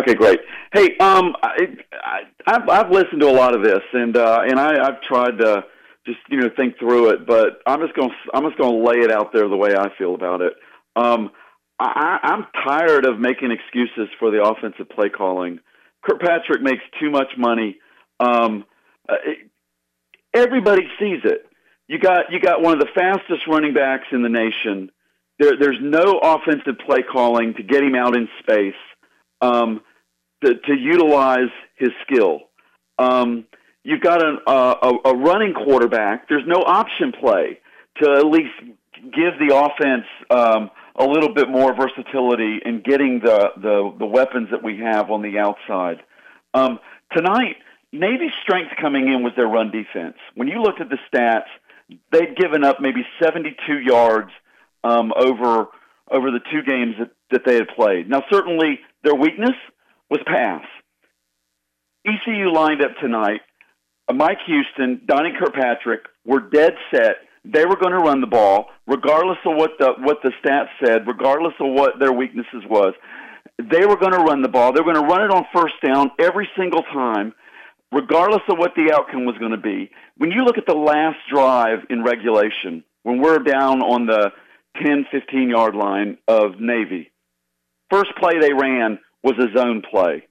Okay, 0.00 0.14
great. 0.14 0.40
Hey, 0.72 0.96
um, 0.98 1.34
I, 1.42 1.68
I, 1.92 2.20
I've, 2.46 2.68
I've 2.68 2.90
listened 2.90 3.20
to 3.20 3.28
a 3.28 3.32
lot 3.32 3.54
of 3.54 3.62
this, 3.62 3.82
and 3.92 4.16
uh, 4.16 4.42
and 4.44 4.58
I, 4.58 4.86
I've 4.86 5.00
tried 5.02 5.38
to 5.38 5.64
just 6.06 6.18
you 6.28 6.40
know 6.40 6.50
think 6.56 6.78
through 6.78 7.10
it, 7.10 7.26
but 7.26 7.62
I'm 7.66 7.80
just 7.80 7.94
to 7.94 8.08
I'm 8.34 8.44
just 8.44 8.56
to 8.58 8.68
lay 8.68 8.98
it 8.98 9.10
out 9.10 9.32
there 9.32 9.48
the 9.48 9.56
way 9.56 9.74
I 9.74 9.88
feel 9.96 10.14
about 10.14 10.42
it. 10.42 10.52
Um, 10.96 11.30
I, 11.78 12.18
I'm 12.22 12.46
tired 12.66 13.06
of 13.06 13.18
making 13.18 13.50
excuses 13.50 14.08
for 14.18 14.30
the 14.30 14.42
offensive 14.42 14.88
play 14.90 15.08
calling. 15.08 15.60
Kirkpatrick 16.02 16.62
makes 16.62 16.82
too 17.00 17.10
much 17.10 17.28
money. 17.38 17.78
Um, 18.20 18.64
uh, 19.08 19.14
everybody 20.34 20.82
sees 20.98 21.20
it. 21.24 21.46
You 21.88 21.98
got 21.98 22.32
you 22.32 22.40
got 22.40 22.62
one 22.62 22.72
of 22.72 22.80
the 22.80 22.92
fastest 22.94 23.46
running 23.46 23.74
backs 23.74 24.06
in 24.12 24.22
the 24.22 24.28
nation. 24.28 24.90
There, 25.38 25.52
there's 25.58 25.78
no 25.80 26.18
offensive 26.22 26.78
play 26.86 27.02
calling 27.02 27.54
to 27.54 27.62
get 27.62 27.82
him 27.82 27.94
out 27.94 28.16
in 28.16 28.28
space 28.40 28.74
um, 29.40 29.80
to, 30.44 30.54
to 30.54 30.74
utilize 30.74 31.50
his 31.76 31.90
skill. 32.06 32.40
Um, 32.98 33.44
you've 33.82 34.00
got 34.00 34.24
an, 34.24 34.38
uh, 34.46 34.74
a, 34.82 35.10
a 35.10 35.16
running 35.16 35.52
quarterback. 35.52 36.28
There's 36.28 36.46
no 36.46 36.62
option 36.62 37.12
play 37.12 37.58
to 38.02 38.12
at 38.12 38.26
least 38.26 38.52
give 38.94 39.38
the 39.38 39.54
offense 39.54 40.06
um, 40.30 40.70
a 40.96 41.04
little 41.04 41.34
bit 41.34 41.48
more 41.48 41.74
versatility 41.74 42.60
in 42.64 42.82
getting 42.82 43.20
the, 43.20 43.50
the, 43.56 43.94
the 43.98 44.06
weapons 44.06 44.48
that 44.52 44.62
we 44.62 44.78
have 44.78 45.10
on 45.10 45.22
the 45.22 45.38
outside. 45.38 46.02
Um, 46.54 46.78
tonight, 47.12 47.56
Navy's 47.92 48.32
strength 48.42 48.72
coming 48.80 49.12
in 49.12 49.22
was 49.22 49.32
their 49.36 49.46
run 49.46 49.70
defense. 49.70 50.16
When 50.34 50.48
you 50.48 50.62
looked 50.62 50.80
at 50.80 50.88
the 50.88 50.98
stats, 51.12 51.50
they'd 52.12 52.36
given 52.36 52.64
up 52.64 52.78
maybe 52.80 53.04
72 53.22 53.78
yards 53.80 54.30
um, 54.82 55.12
over 55.16 55.66
over 56.10 56.30
the 56.30 56.40
two 56.52 56.62
games 56.62 56.94
that, 56.98 57.10
that 57.30 57.42
they 57.46 57.54
had 57.54 57.68
played. 57.74 58.08
Now, 58.08 58.22
certainly 58.30 58.78
their 59.02 59.14
weakness 59.14 59.56
was 60.10 60.20
pass. 60.26 60.62
ECU 62.06 62.52
lined 62.52 62.82
up 62.82 62.90
tonight. 63.00 63.40
Mike 64.12 64.38
Houston, 64.46 65.00
Donnie 65.06 65.32
Kirkpatrick 65.38 66.02
were 66.26 66.40
dead 66.40 66.74
set. 66.90 67.16
They 67.44 67.64
were 67.64 67.76
going 67.76 67.92
to 67.92 67.98
run 67.98 68.20
the 68.20 68.26
ball, 68.26 68.66
regardless 68.86 69.38
of 69.46 69.56
what 69.56 69.72
the 69.78 69.92
what 70.00 70.18
the 70.22 70.32
stats 70.42 70.68
said, 70.84 71.06
regardless 71.06 71.54
of 71.60 71.72
what 71.72 71.98
their 71.98 72.12
weaknesses 72.12 72.64
was. 72.68 72.94
They 73.58 73.86
were 73.86 73.96
going 73.96 74.12
to 74.12 74.18
run 74.18 74.42
the 74.42 74.48
ball. 74.48 74.72
They 74.72 74.80
were 74.80 74.92
going 74.92 75.06
to 75.06 75.12
run 75.12 75.24
it 75.24 75.30
on 75.30 75.46
first 75.54 75.74
down 75.84 76.10
every 76.18 76.48
single 76.58 76.82
time, 76.82 77.32
regardless 77.92 78.42
of 78.48 78.58
what 78.58 78.72
the 78.76 78.92
outcome 78.94 79.24
was 79.24 79.36
going 79.38 79.52
to 79.52 79.58
be. 79.58 79.90
When 80.16 80.30
you 80.30 80.44
look 80.44 80.58
at 80.58 80.66
the 80.66 80.74
last 80.74 81.18
drive 81.32 81.80
in 81.90 82.04
regulation, 82.04 82.84
when 83.02 83.20
we're 83.20 83.40
down 83.40 83.82
on 83.82 84.06
the 84.06 84.30
10, 84.82 85.06
15 85.10 85.50
yard 85.50 85.74
line 85.74 86.18
of 86.28 86.60
Navy, 86.60 87.10
first 87.90 88.10
play 88.18 88.38
they 88.40 88.52
ran 88.52 88.98
was 89.22 89.34
a 89.38 89.56
zone 89.56 89.82
play. 89.88 90.24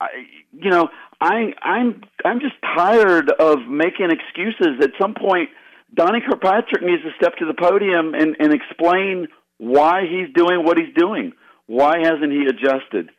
I, 0.00 0.08
you 0.52 0.70
know, 0.70 0.88
I, 1.20 1.52
I'm 1.62 2.02
I'm 2.24 2.40
just 2.40 2.54
tired 2.76 3.30
of 3.30 3.58
making 3.68 4.08
excuses. 4.10 4.82
At 4.82 4.90
some 5.00 5.14
point, 5.14 5.50
Donnie 5.94 6.20
Kirkpatrick 6.28 6.82
needs 6.82 7.02
to 7.02 7.10
step 7.16 7.36
to 7.36 7.46
the 7.46 7.54
podium 7.54 8.14
and, 8.14 8.36
and 8.40 8.52
explain 8.52 9.28
why 9.58 10.02
he's 10.02 10.34
doing 10.34 10.64
what 10.64 10.78
he's 10.78 10.94
doing. 10.96 11.32
Why 11.66 11.98
hasn't 11.98 12.32
he 12.32 12.46
adjusted? 12.48 13.10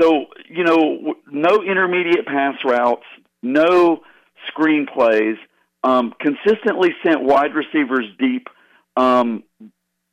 So, 0.00 0.26
you 0.48 0.62
know, 0.62 1.14
no 1.30 1.62
intermediate 1.62 2.26
pass 2.26 2.54
routes, 2.64 3.04
no 3.42 4.02
screen 4.48 4.86
plays, 4.92 5.36
um, 5.84 6.12
consistently 6.20 6.90
sent 7.04 7.22
wide 7.22 7.54
receivers 7.54 8.06
deep. 8.18 8.48
Um, 8.96 9.44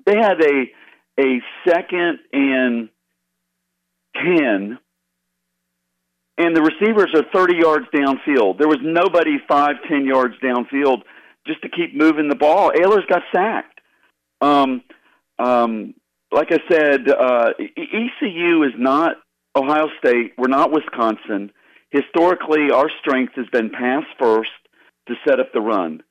they 0.05 0.15
had 0.15 0.41
a 0.41 0.65
a 1.19 1.41
second 1.67 2.19
and 2.33 2.89
10, 4.15 4.77
and 6.37 6.55
the 6.55 6.61
receivers 6.61 7.09
are 7.15 7.23
30 7.33 7.57
yards 7.57 7.85
downfield. 7.93 8.57
There 8.57 8.67
was 8.67 8.79
nobody 8.81 9.37
five 9.47 9.75
ten 9.87 10.05
yards 10.05 10.35
downfield 10.43 11.03
just 11.47 11.61
to 11.61 11.69
keep 11.69 11.95
moving 11.95 12.27
the 12.27 12.35
ball. 12.35 12.71
Ahlers 12.71 13.07
got 13.07 13.21
sacked. 13.33 13.79
Um, 14.41 14.83
um, 15.39 15.93
like 16.31 16.51
I 16.51 16.59
said, 16.69 17.09
uh, 17.09 17.51
ECU 17.59 18.63
is 18.63 18.73
not 18.77 19.15
Ohio 19.55 19.87
State. 19.99 20.33
We're 20.37 20.47
not 20.47 20.71
Wisconsin. 20.71 21.51
Historically, 21.91 22.71
our 22.71 22.89
strength 22.99 23.33
has 23.35 23.45
been 23.51 23.69
pass 23.69 24.03
first 24.19 24.51
to 25.07 25.15
set 25.27 25.39
up 25.39 25.53
the 25.53 25.61
run. 25.61 26.01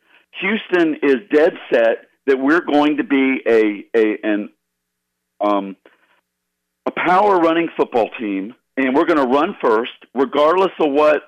Houston 0.41 0.97
is 1.03 1.17
dead 1.33 1.55
set 1.73 2.07
that 2.27 2.39
we're 2.39 2.65
going 2.65 2.97
to 2.97 3.05
be 3.05 3.41
a, 3.47 3.85
a 3.97 4.19
an 4.23 4.49
um, 5.41 5.77
a 6.87 6.91
power 6.91 7.39
running 7.39 7.69
football 7.77 8.09
team, 8.19 8.55
and 8.77 8.95
we're 8.95 9.05
going 9.05 9.19
to 9.19 9.27
run 9.27 9.57
first, 9.63 9.93
regardless 10.15 10.73
of 10.81 10.93
what 10.93 11.23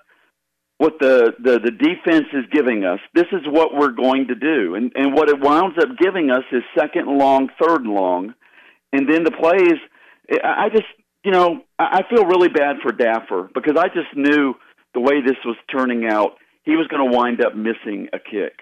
what 0.79 0.99
the, 1.01 1.33
the, 1.43 1.59
the 1.59 1.71
defense 1.71 2.27
is 2.35 2.45
giving 2.53 2.85
us. 2.85 3.01
This 3.15 3.25
is 3.33 3.41
what 3.47 3.75
we're 3.75 3.93
going 3.93 4.29
to 4.29 4.35
do, 4.35 4.75
and 4.75 4.93
and 4.95 5.15
what 5.15 5.29
it 5.29 5.41
winds 5.41 5.77
up 5.79 5.97
giving 5.99 6.31
us 6.31 6.45
is 6.53 6.63
second 6.79 7.07
long, 7.07 7.49
third 7.61 7.83
long, 7.83 8.35
and 8.93 9.11
then 9.11 9.25
the 9.25 9.31
plays. 9.31 9.79
I 10.43 10.69
just 10.71 10.87
you 11.27 11.33
know 11.33 11.61
I 11.77 12.05
feel 12.09 12.25
really 12.25 12.49
bad 12.49 12.77
for 12.83 12.93
Daffer 12.93 13.51
because 13.53 13.77
I 13.77 13.89
just 13.89 14.15
knew 14.15 14.55
the 14.95 15.01
way 15.01 15.21
this 15.21 15.37
was 15.45 15.57
turning 15.69 16.07
out, 16.07 16.37
he 16.63 16.77
was 16.77 16.87
going 16.87 17.11
to 17.11 17.17
wind 17.17 17.45
up 17.45 17.57
missing 17.57 18.09
a 18.13 18.19
kick. 18.21 18.61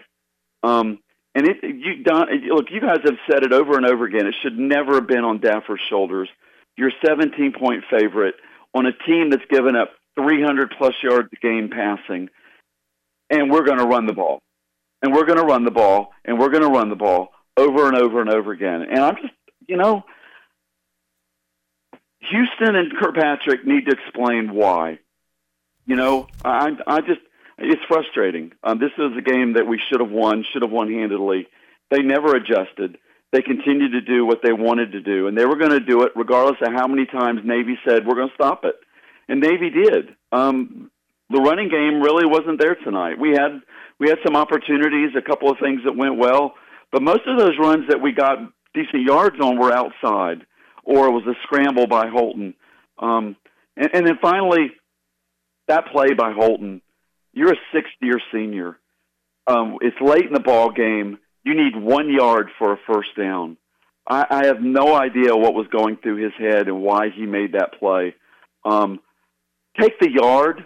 Um, 0.62 0.98
and 1.34 1.46
it, 1.46 1.58
you 1.62 2.02
Don, 2.02 2.26
look, 2.48 2.70
you 2.70 2.80
guys 2.80 3.00
have 3.04 3.18
said 3.30 3.44
it 3.44 3.52
over 3.52 3.76
and 3.76 3.84
over 3.84 4.06
again. 4.06 4.26
It 4.26 4.34
should 4.42 4.58
never 4.58 4.94
have 4.94 5.06
been 5.06 5.24
on 5.24 5.40
Daffer's 5.40 5.80
shoulders. 5.90 6.30
You're 6.78 6.90
17 7.04 7.52
point 7.52 7.84
favorite 7.90 8.36
on 8.74 8.86
a 8.86 8.92
team 8.92 9.28
that's 9.28 9.44
given 9.50 9.76
up 9.76 9.90
300 10.18 10.72
plus 10.78 10.94
yards 11.02 11.28
game 11.42 11.68
passing, 11.68 12.30
and 13.28 13.50
we're 13.50 13.64
going 13.64 13.78
to 13.78 13.84
run 13.84 14.06
the 14.06 14.14
ball, 14.14 14.40
and 15.02 15.12
we're 15.12 15.26
going 15.26 15.38
to 15.38 15.44
run 15.44 15.64
the 15.64 15.70
ball, 15.70 16.12
and 16.24 16.38
we're 16.38 16.50
going 16.50 16.62
to 16.62 16.68
run 16.70 16.88
the 16.88 16.96
ball 16.96 17.28
over 17.58 17.88
and 17.88 17.96
over 17.96 18.22
and 18.22 18.30
over 18.30 18.52
again. 18.52 18.80
And 18.82 19.00
I'm 19.00 19.16
just, 19.16 19.34
you 19.68 19.76
know, 19.76 20.04
Houston 22.30 22.76
and 22.76 22.92
Kirkpatrick 22.96 23.66
need 23.66 23.86
to 23.86 23.92
explain 23.92 24.54
why. 24.54 24.98
You 25.86 25.96
know, 25.96 26.28
I, 26.44 26.70
I 26.86 27.00
just 27.00 27.20
it's 27.58 27.82
frustrating. 27.86 28.52
Um, 28.62 28.78
this 28.78 28.92
is 28.98 29.16
a 29.16 29.22
game 29.22 29.54
that 29.54 29.66
we 29.66 29.80
should 29.88 30.00
have 30.00 30.10
won, 30.10 30.44
should 30.52 30.62
have 30.62 30.70
won 30.70 30.90
handedly. 30.90 31.46
They 31.90 32.02
never 32.02 32.34
adjusted. 32.34 32.98
They 33.32 33.42
continued 33.42 33.92
to 33.92 34.00
do 34.00 34.24
what 34.24 34.40
they 34.42 34.52
wanted 34.52 34.92
to 34.92 35.00
do, 35.00 35.26
and 35.26 35.36
they 35.36 35.44
were 35.44 35.56
going 35.56 35.72
to 35.72 35.80
do 35.80 36.02
it 36.02 36.12
regardless 36.14 36.56
of 36.62 36.72
how 36.72 36.86
many 36.86 37.06
times 37.06 37.40
Navy 37.44 37.78
said 37.86 38.06
we're 38.06 38.14
going 38.14 38.28
to 38.28 38.34
stop 38.34 38.64
it, 38.64 38.76
and 39.28 39.40
Navy 39.40 39.70
did. 39.70 40.14
Um, 40.32 40.90
the 41.30 41.40
running 41.40 41.68
game 41.68 42.00
really 42.00 42.26
wasn't 42.26 42.60
there 42.60 42.76
tonight. 42.76 43.18
We 43.18 43.30
had 43.30 43.60
we 43.98 44.08
had 44.08 44.18
some 44.24 44.36
opportunities, 44.36 45.10
a 45.16 45.22
couple 45.22 45.50
of 45.50 45.58
things 45.58 45.80
that 45.84 45.96
went 45.96 46.16
well, 46.16 46.54
but 46.92 47.02
most 47.02 47.22
of 47.26 47.38
those 47.38 47.58
runs 47.58 47.88
that 47.88 48.00
we 48.00 48.12
got 48.12 48.38
decent 48.74 49.02
yards 49.02 49.36
on 49.40 49.58
were 49.58 49.72
outside, 49.72 50.46
or 50.84 51.08
it 51.08 51.12
was 51.12 51.26
a 51.26 51.34
scramble 51.42 51.86
by 51.86 52.08
Holton. 52.08 52.54
Um, 52.98 53.36
and, 53.76 53.90
and 53.92 54.06
then 54.06 54.18
finally, 54.20 54.70
that 55.68 55.86
play 55.92 56.14
by 56.14 56.32
Holton 56.32 56.80
you're 57.34 57.52
a 57.52 57.58
sixth 57.72 57.92
year 58.00 58.20
senior. 58.32 58.78
Um, 59.46 59.78
it's 59.80 60.00
late 60.00 60.24
in 60.24 60.32
the 60.32 60.40
ball 60.40 60.70
game. 60.70 61.18
You 61.42 61.54
need 61.54 61.76
one 61.76 62.10
yard 62.10 62.48
for 62.58 62.72
a 62.72 62.78
first 62.86 63.16
down. 63.16 63.58
I, 64.08 64.24
I 64.30 64.46
have 64.46 64.62
no 64.62 64.94
idea 64.94 65.36
what 65.36 65.54
was 65.54 65.66
going 65.66 65.96
through 65.96 66.22
his 66.22 66.32
head 66.38 66.68
and 66.68 66.80
why 66.80 67.10
he 67.10 67.26
made 67.26 67.52
that 67.52 67.78
play. 67.78 68.14
Um, 68.64 69.00
take 69.78 69.98
the 69.98 70.10
yard, 70.10 70.64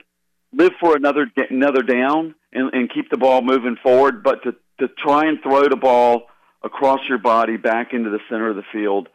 live 0.52 0.72
for 0.78 0.94
another 0.94 1.26
another 1.50 1.82
down, 1.82 2.34
and, 2.52 2.72
and 2.72 2.92
keep 2.92 3.10
the 3.10 3.16
ball 3.16 3.42
moving 3.42 3.76
forward. 3.82 4.22
But 4.22 4.44
to 4.44 4.54
to 4.80 4.88
try 4.88 5.26
and 5.26 5.42
throw 5.42 5.68
the 5.68 5.76
ball 5.76 6.24
across 6.62 7.00
your 7.08 7.18
body 7.18 7.56
back 7.56 7.92
into 7.92 8.10
the 8.10 8.20
center 8.28 8.50
of 8.50 8.56
the 8.56 8.62
field, 8.72 9.08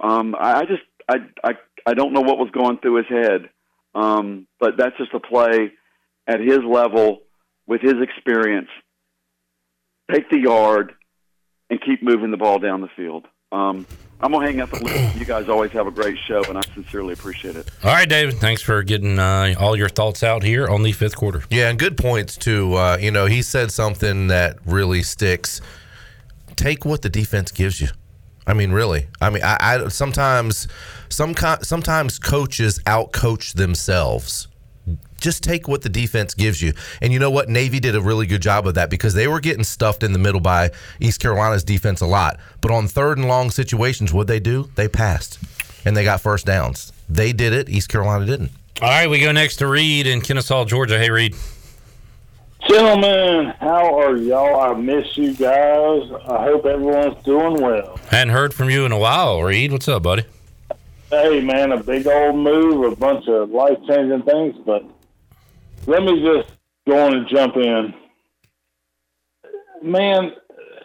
um, 0.00 0.34
I, 0.38 0.60
I 0.60 0.64
just 0.64 0.82
I, 1.08 1.16
I 1.44 1.52
I 1.86 1.94
don't 1.94 2.12
know 2.12 2.22
what 2.22 2.38
was 2.38 2.50
going 2.52 2.78
through 2.78 2.96
his 2.96 3.06
head. 3.08 3.50
Um, 3.96 4.46
but 4.60 4.76
that's 4.76 4.96
just 4.98 5.14
a 5.14 5.20
play 5.20 5.72
at 6.26 6.38
his 6.40 6.60
level 6.62 7.20
with 7.66 7.80
his 7.80 7.94
experience, 8.00 8.68
take 10.12 10.28
the 10.28 10.38
yard 10.38 10.92
and 11.70 11.80
keep 11.80 12.02
moving 12.02 12.30
the 12.30 12.36
ball 12.36 12.58
down 12.58 12.82
the 12.82 12.90
field. 12.94 13.26
Um, 13.52 13.86
I'm 14.20 14.32
gonna 14.32 14.46
hang 14.46 14.60
up 14.60 14.72
and 14.72 14.82
listen. 14.82 15.18
You 15.18 15.24
guys 15.24 15.48
always 15.48 15.72
have 15.72 15.86
a 15.86 15.90
great 15.90 16.18
show, 16.26 16.42
and 16.44 16.58
I 16.58 16.62
sincerely 16.74 17.14
appreciate 17.14 17.56
it. 17.56 17.70
All 17.82 17.90
right, 17.90 18.08
David. 18.08 18.34
Thanks 18.34 18.60
for 18.60 18.82
getting 18.82 19.18
uh, 19.18 19.54
all 19.58 19.76
your 19.76 19.88
thoughts 19.88 20.22
out 20.22 20.42
here 20.42 20.68
on 20.68 20.82
the 20.82 20.92
fifth 20.92 21.16
quarter. 21.16 21.44
Yeah, 21.50 21.70
and 21.70 21.78
good 21.78 21.96
points 21.96 22.36
too. 22.36 22.74
Uh, 22.74 22.98
you 23.00 23.10
know, 23.10 23.26
he 23.26 23.40
said 23.40 23.70
something 23.70 24.26
that 24.28 24.58
really 24.66 25.02
sticks. 25.02 25.60
Take 26.54 26.84
what 26.84 27.02
the 27.02 27.10
defense 27.10 27.50
gives 27.50 27.80
you. 27.80 27.88
I 28.46 28.54
mean, 28.54 28.72
really. 28.72 29.08
I 29.20 29.30
mean, 29.30 29.42
I, 29.42 29.56
I 29.60 29.88
sometimes, 29.88 30.68
some 31.08 31.34
sometimes 31.62 32.18
coaches 32.18 32.78
outcoach 32.86 33.54
themselves 33.54 34.48
just 35.20 35.42
take 35.42 35.66
what 35.66 35.82
the 35.82 35.88
defense 35.88 36.34
gives 36.34 36.62
you. 36.62 36.72
And 37.00 37.12
you 37.12 37.18
know 37.18 37.30
what? 37.30 37.48
Navy 37.48 37.80
did 37.80 37.96
a 37.96 38.00
really 38.00 38.26
good 38.26 38.42
job 38.42 38.66
of 38.66 38.74
that 38.74 38.90
because 38.90 39.14
they 39.14 39.26
were 39.26 39.40
getting 39.40 39.64
stuffed 39.64 40.02
in 40.02 40.12
the 40.12 40.18
middle 40.18 40.40
by 40.40 40.70
East 41.00 41.20
Carolina's 41.20 41.64
defense 41.64 42.00
a 42.00 42.06
lot. 42.06 42.38
But 42.60 42.70
on 42.70 42.86
third 42.86 43.18
and 43.18 43.26
long 43.26 43.50
situations, 43.50 44.12
what 44.12 44.26
they 44.26 44.40
do? 44.40 44.70
They 44.74 44.88
passed 44.88 45.38
and 45.84 45.96
they 45.96 46.04
got 46.04 46.20
first 46.20 46.46
downs. 46.46 46.92
They 47.08 47.32
did 47.32 47.52
it. 47.52 47.68
East 47.68 47.88
Carolina 47.88 48.26
didn't. 48.26 48.50
All 48.82 48.88
right, 48.88 49.08
we 49.08 49.20
go 49.20 49.32
next 49.32 49.56
to 49.56 49.66
Reed 49.66 50.06
in 50.06 50.20
Kennesaw, 50.20 50.66
Georgia. 50.66 50.98
Hey, 50.98 51.10
Reed. 51.10 51.34
Gentlemen, 52.68 53.54
how 53.60 53.96
are 54.00 54.16
y'all? 54.16 54.60
I 54.60 54.74
miss 54.74 55.16
you 55.16 55.34
guys. 55.34 56.02
I 56.28 56.42
hope 56.44 56.66
everyone's 56.66 57.22
doing 57.24 57.62
well. 57.62 57.98
Hadn't 58.10 58.34
heard 58.34 58.52
from 58.52 58.70
you 58.70 58.84
in 58.84 58.92
a 58.92 58.98
while, 58.98 59.42
Reed. 59.42 59.70
What's 59.70 59.86
up, 59.86 60.02
buddy? 60.02 60.24
Hey, 61.10 61.40
man, 61.40 61.70
a 61.70 61.82
big 61.82 62.08
old 62.08 62.36
move, 62.36 62.92
a 62.92 62.96
bunch 62.96 63.28
of 63.28 63.50
life 63.50 63.78
changing 63.88 64.22
things, 64.22 64.56
but 64.66 64.84
let 65.86 66.02
me 66.02 66.20
just 66.20 66.50
go 66.88 67.06
on 67.06 67.14
and 67.14 67.28
jump 67.28 67.56
in. 67.56 67.94
Man, 69.82 70.32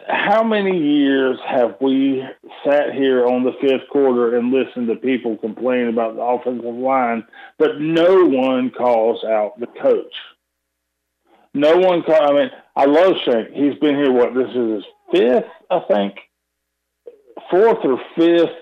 how 0.08 0.44
many 0.44 0.78
years 0.78 1.38
have 1.48 1.76
we 1.80 2.22
sat 2.64 2.94
here 2.94 3.26
on 3.26 3.42
the 3.42 3.54
fifth 3.60 3.88
quarter 3.90 4.36
and 4.36 4.52
listened 4.52 4.86
to 4.86 4.94
people 4.94 5.36
complain 5.36 5.88
about 5.88 6.14
the 6.14 6.22
offensive 6.22 6.74
line, 6.74 7.24
but 7.58 7.80
no 7.80 8.24
one 8.26 8.70
calls 8.70 9.24
out 9.24 9.58
the 9.58 9.66
coach? 9.66 10.14
No 11.54 11.76
one 11.76 12.02
call. 12.02 12.22
I 12.22 12.32
mean, 12.32 12.50
I 12.74 12.84
love 12.86 13.14
Shank. 13.24 13.50
He's 13.50 13.78
been 13.78 13.96
here. 13.96 14.12
What 14.12 14.34
this 14.34 14.48
is 14.48 14.74
his 14.74 14.84
fifth, 15.12 15.50
I 15.70 15.80
think, 15.88 16.14
fourth 17.50 17.78
or 17.84 18.00
fifth 18.16 18.56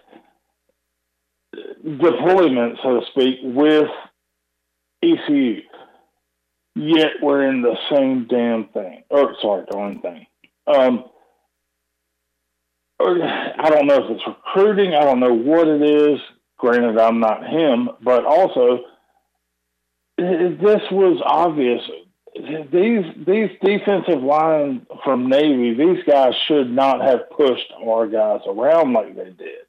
deployment, 1.83 2.79
so 2.83 3.01
to 3.01 3.07
speak, 3.13 3.39
with 3.43 3.89
ECU. 5.03 5.63
Yet 6.77 7.11
we're 7.23 7.49
in 7.49 7.63
the 7.63 7.77
same 7.91 8.27
damn 8.29 8.69
thing. 8.69 9.03
Or 9.11 9.35
sorry, 9.41 9.65
darn 9.71 10.01
thing. 10.01 10.27
Um, 10.67 11.05
I 13.01 13.71
don't 13.71 13.87
know 13.87 14.05
if 14.05 14.11
it's 14.11 14.27
recruiting. 14.27 14.95
I 14.95 15.05
don't 15.05 15.21
know 15.21 15.33
what 15.33 15.67
it 15.67 15.83
is. 15.83 16.21
Granted, 16.59 16.99
I'm 16.99 17.21
not 17.21 17.47
him, 17.49 17.89
but 18.03 18.27
also 18.27 18.81
this 20.19 20.83
was 20.91 21.23
obvious. 21.25 21.81
These 22.41 23.27
these 23.27 23.51
defensive 23.63 24.23
line 24.23 24.87
from 25.05 25.29
Navy, 25.29 25.75
these 25.75 26.03
guys 26.05 26.35
should 26.47 26.71
not 26.71 27.01
have 27.03 27.31
pushed 27.31 27.73
our 27.85 28.07
guys 28.07 28.41
around 28.47 28.93
like 28.93 29.15
they 29.15 29.31
did. 29.31 29.67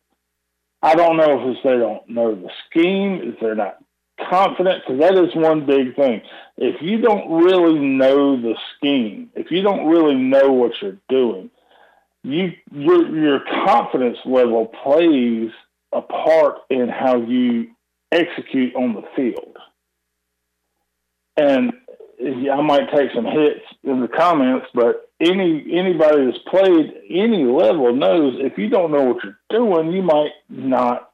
I 0.81 0.95
don't 0.95 1.17
know 1.17 1.39
if 1.39 1.55
it's 1.55 1.63
they 1.63 1.77
don't 1.77 2.07
know 2.09 2.33
the 2.35 2.49
scheme, 2.67 3.21
if 3.23 3.39
they're 3.39 3.55
not 3.55 3.77
confident, 4.29 4.83
because 4.85 4.99
that 5.01 5.15
is 5.15 5.35
one 5.35 5.65
big 5.65 5.95
thing. 5.95 6.21
If 6.57 6.81
you 6.81 7.01
don't 7.01 7.43
really 7.43 7.79
know 7.79 8.41
the 8.41 8.55
scheme, 8.75 9.29
if 9.35 9.51
you 9.51 9.61
don't 9.61 9.87
really 9.87 10.15
know 10.15 10.51
what 10.51 10.71
you're 10.81 10.97
doing, 11.09 11.49
you 12.23 12.53
your 12.71 13.15
your 13.15 13.41
confidence 13.65 14.17
level 14.25 14.71
plays 14.83 15.51
a 15.91 16.01
part 16.01 16.59
in 16.69 16.87
how 16.87 17.17
you 17.17 17.71
execute 18.11 18.75
on 18.75 18.93
the 18.93 19.03
field. 19.15 19.57
And 21.37 21.73
I 22.23 22.61
might 22.61 22.91
take 22.91 23.11
some 23.15 23.25
hits 23.25 23.61
in 23.83 24.01
the 24.01 24.07
comments, 24.07 24.67
but 24.73 25.09
any 25.19 25.65
anybody 25.73 26.25
that's 26.25 26.37
played 26.49 26.93
any 27.09 27.45
level 27.45 27.95
knows 27.95 28.35
if 28.39 28.57
you 28.57 28.69
don't 28.69 28.91
know 28.91 29.03
what 29.03 29.23
you're 29.23 29.39
doing, 29.49 29.91
you 29.91 30.03
might 30.03 30.31
not 30.49 31.11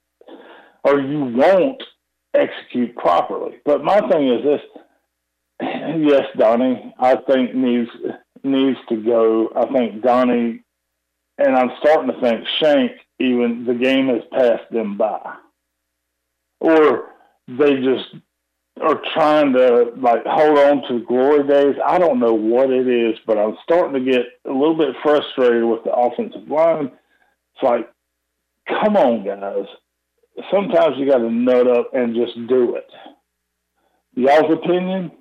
or 0.83 0.99
you 0.99 1.19
won't 1.25 1.81
execute 2.33 2.95
properly. 2.95 3.57
But 3.65 3.83
my 3.83 3.99
thing 4.09 4.29
is 4.29 4.43
this: 4.43 4.61
yes, 5.61 6.25
Donnie, 6.37 6.93
I 6.99 7.15
think 7.15 7.55
needs 7.55 7.89
needs 8.43 8.79
to 8.89 8.97
go. 8.97 9.49
I 9.55 9.65
think 9.71 10.01
Donnie, 10.01 10.63
and 11.37 11.55
I'm 11.55 11.71
starting 11.79 12.13
to 12.13 12.21
think 12.21 12.47
Shank. 12.59 12.91
Even 13.19 13.65
the 13.65 13.73
game 13.73 14.07
has 14.07 14.21
passed 14.31 14.71
them 14.71 14.97
by, 14.97 15.37
or 16.59 17.09
they 17.47 17.77
just 17.77 18.15
are 18.81 19.01
trying 19.13 19.53
to 19.53 19.91
like 19.97 20.23
hold 20.25 20.57
on 20.57 20.81
to 20.89 21.05
glory 21.05 21.47
days. 21.47 21.75
I 21.85 21.97
don't 21.97 22.19
know 22.19 22.33
what 22.33 22.69
it 22.69 22.87
is, 22.87 23.17
but 23.25 23.37
I'm 23.37 23.57
starting 23.63 23.93
to 23.93 24.11
get 24.11 24.25
a 24.45 24.51
little 24.51 24.77
bit 24.77 24.95
frustrated 25.03 25.63
with 25.65 25.83
the 25.83 25.93
offensive 25.93 26.47
line. 26.47 26.91
It's 27.53 27.63
like, 27.63 27.89
come 28.67 28.97
on, 28.97 29.25
guys. 29.25 29.65
Sometimes 30.51 30.97
you 30.97 31.09
got 31.09 31.17
to 31.17 31.31
nut 31.31 31.67
up 31.67 31.93
and 31.93 32.15
just 32.15 32.35
do 32.47 32.75
it. 32.75 32.89
Y'all's 34.15 34.51
opinion? 34.51 35.11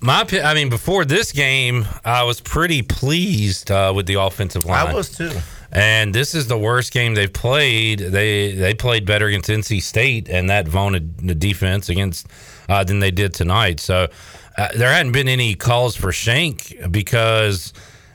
My, 0.00 0.22
opi- 0.22 0.44
I 0.44 0.54
mean, 0.54 0.68
before 0.68 1.04
this 1.04 1.32
game, 1.32 1.86
I 2.04 2.22
was 2.24 2.40
pretty 2.40 2.82
pleased 2.82 3.70
uh, 3.70 3.92
with 3.94 4.06
the 4.06 4.20
offensive 4.20 4.64
line. 4.64 4.86
I 4.86 4.94
was 4.94 5.16
too. 5.16 5.32
And 5.76 6.14
this 6.14 6.34
is 6.34 6.46
the 6.46 6.56
worst 6.56 6.90
game 6.90 7.12
they've 7.14 7.30
played. 7.30 7.98
They 7.98 8.52
they 8.52 8.72
played 8.72 9.04
better 9.04 9.26
against 9.26 9.50
NC 9.50 9.82
State 9.82 10.26
and 10.26 10.48
that 10.48 10.66
vaunted 10.66 11.18
the 11.18 11.34
defense 11.34 11.90
against 11.90 12.28
uh, 12.66 12.82
than 12.82 13.00
they 13.00 13.10
did 13.10 13.34
tonight. 13.34 13.78
So 13.80 14.08
uh, 14.56 14.68
there 14.74 14.90
hadn't 14.90 15.12
been 15.12 15.28
any 15.28 15.54
calls 15.54 15.94
for 15.94 16.12
Shank 16.12 16.74
because 16.90 17.74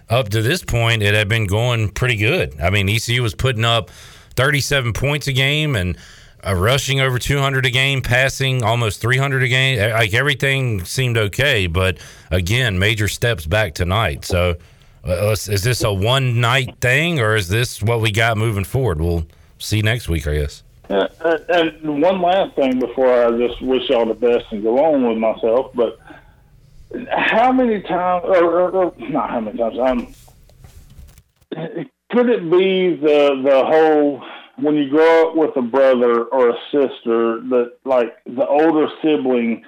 up 0.09 0.29
to 0.29 0.41
this 0.41 0.63
point 0.63 1.03
it 1.03 1.13
had 1.13 1.29
been 1.29 1.45
going 1.45 1.89
pretty 1.89 2.15
good. 2.15 2.59
I 2.59 2.71
mean, 2.71 2.89
ECU 2.89 3.21
was 3.21 3.35
putting 3.35 3.63
up 3.63 3.91
37 4.37 4.93
points 4.93 5.27
a 5.27 5.33
game 5.33 5.75
and 5.75 5.95
uh, 6.43 6.55
rushing 6.55 6.99
over 6.99 7.19
200 7.19 7.67
a 7.67 7.69
game, 7.69 8.01
passing 8.01 8.63
almost 8.63 9.01
300 9.01 9.43
a 9.43 9.47
game. 9.47 9.91
Like 9.91 10.15
everything 10.15 10.83
seemed 10.83 11.15
okay, 11.15 11.67
but 11.67 11.99
again, 12.31 12.79
major 12.79 13.07
steps 13.07 13.45
back 13.45 13.75
tonight. 13.75 14.25
So, 14.25 14.55
is 15.05 15.47
is 15.49 15.63
this 15.63 15.83
a 15.83 15.91
one 15.93 16.39
night 16.41 16.75
thing, 16.79 17.19
or 17.19 17.35
is 17.35 17.47
this 17.49 17.81
what 17.81 18.01
we 18.01 18.11
got 18.11 18.37
moving 18.37 18.63
forward? 18.63 19.01
We'll 19.01 19.25
see 19.57 19.81
next 19.81 20.07
week, 20.09 20.27
I 20.27 20.35
guess. 20.35 20.63
Uh, 20.89 21.07
and- 21.49 21.75
and 21.81 22.01
one 22.01 22.21
last 22.21 22.55
thing 22.55 22.79
before 22.79 23.25
I 23.25 23.31
just 23.37 23.61
wish 23.61 23.89
y'all 23.89 24.05
the 24.05 24.13
best 24.13 24.45
and 24.51 24.61
go 24.61 24.83
on 24.83 25.07
with 25.07 25.17
myself, 25.17 25.71
but 25.73 25.97
how 27.09 27.51
many 27.53 27.81
times, 27.81 28.25
or, 28.27 28.43
or, 28.43 28.69
or 28.71 28.93
not 28.97 29.29
how 29.29 29.39
many 29.39 29.57
times, 29.57 29.79
um, 29.79 30.13
could 32.11 32.29
it 32.29 32.49
be 32.51 32.95
the 32.95 33.41
the 33.43 33.63
whole 33.65 34.21
when 34.57 34.75
you 34.75 34.89
grow 34.89 35.29
up 35.29 35.35
with 35.35 35.55
a 35.55 35.61
brother 35.61 36.23
or 36.25 36.49
a 36.49 36.57
sister 36.71 37.39
that 37.49 37.73
like 37.85 38.13
the 38.25 38.45
older 38.45 38.87
sibling 39.01 39.63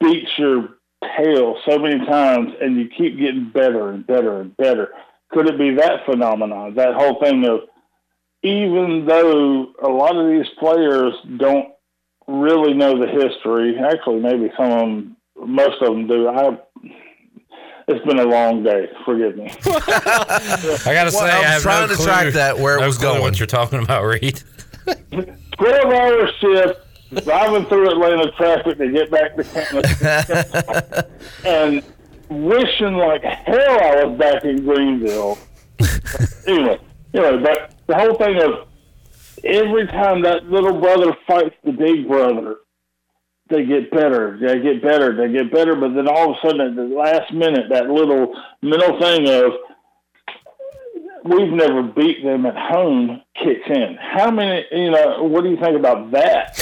beats 0.00 0.30
your 0.38 0.70
tail 1.16 1.56
so 1.68 1.78
many 1.78 2.04
times 2.06 2.52
and 2.60 2.76
you 2.76 2.88
keep 2.88 3.18
getting 3.18 3.50
better 3.52 3.90
and 3.90 4.06
better 4.06 4.40
and 4.40 4.56
better? 4.56 4.90
Could 5.30 5.46
it 5.48 5.58
be 5.58 5.74
that 5.74 6.04
phenomenon? 6.06 6.74
That 6.74 6.94
whole 6.94 7.20
thing 7.20 7.44
of 7.44 7.60
even 8.42 9.04
though 9.06 9.72
a 9.82 9.88
lot 9.88 10.16
of 10.16 10.28
these 10.30 10.46
players 10.58 11.12
don't 11.38 11.68
really 12.26 12.72
know 12.74 12.98
the 12.98 13.06
history, 13.08 13.76
actually, 13.78 14.20
maybe 14.20 14.50
some 14.56 14.70
of 14.72 14.78
them, 14.78 15.16
most 15.46 15.82
of 15.82 15.88
them 15.88 16.06
do. 16.06 16.28
I, 16.28 16.58
it's 17.88 18.04
been 18.06 18.18
a 18.18 18.24
long 18.24 18.62
day. 18.62 18.88
Forgive 19.04 19.36
me. 19.36 19.46
I 19.66 20.80
gotta 20.84 21.10
Well, 21.10 21.10
say, 21.10 21.30
I'm 21.30 21.44
I 21.44 21.48
have 21.48 21.62
trying 21.62 21.82
no 21.82 21.88
to 21.88 21.94
clue- 21.94 22.04
track 22.06 22.32
that 22.34 22.58
where 22.58 22.76
it 22.76 22.80
no 22.80 22.86
was 22.86 22.98
going. 22.98 23.22
What 23.22 23.38
you're 23.40 23.46
talking 23.46 23.82
about, 23.82 24.04
Reed? 24.04 24.42
Twelve 25.56 25.92
hour 25.92 26.28
shift, 26.40 26.80
driving 27.24 27.66
through 27.66 27.90
Atlanta 27.90 28.30
traffic 28.32 28.78
to 28.78 28.90
get 28.90 29.10
back 29.10 29.36
to 29.36 29.44
Kennesaw, 29.44 31.02
and 31.44 31.82
wishing 32.28 32.94
like 32.94 33.22
hell 33.22 33.80
I 33.82 34.04
was 34.04 34.18
back 34.18 34.44
in 34.44 34.64
Greenville. 34.64 35.38
anyway, 36.46 36.78
you 37.12 37.20
know, 37.20 37.38
but 37.38 37.74
the 37.86 37.96
whole 37.96 38.14
thing 38.14 38.40
of 38.42 38.68
every 39.44 39.86
time 39.86 40.22
that 40.22 40.44
little 40.46 40.80
brother 40.80 41.16
fights 41.26 41.56
the 41.64 41.72
big 41.72 42.08
brother, 42.08 42.56
they 43.48 43.64
get 43.64 43.90
better, 43.90 44.38
they 44.38 44.60
get 44.60 44.82
better, 44.82 45.16
they 45.16 45.32
get 45.32 45.50
better, 45.50 45.74
but 45.74 45.94
then 45.94 46.06
all 46.06 46.32
of 46.32 46.36
a 46.36 46.46
sudden 46.46 46.60
at 46.60 46.76
the 46.76 46.82
last 46.82 47.32
minute, 47.32 47.70
that 47.70 47.88
little 47.88 48.34
mental 48.60 49.00
thing 49.00 49.28
of 49.28 49.52
we've 51.24 51.52
never 51.52 51.82
beat 51.82 52.22
them 52.22 52.46
at 52.46 52.56
home 52.56 53.22
kicks 53.42 53.68
in. 53.68 53.96
How 54.00 54.30
many, 54.30 54.64
you 54.72 54.90
know, 54.90 55.22
what 55.24 55.44
do 55.44 55.50
you 55.50 55.56
think 55.56 55.78
about 55.78 56.10
that? 56.12 56.58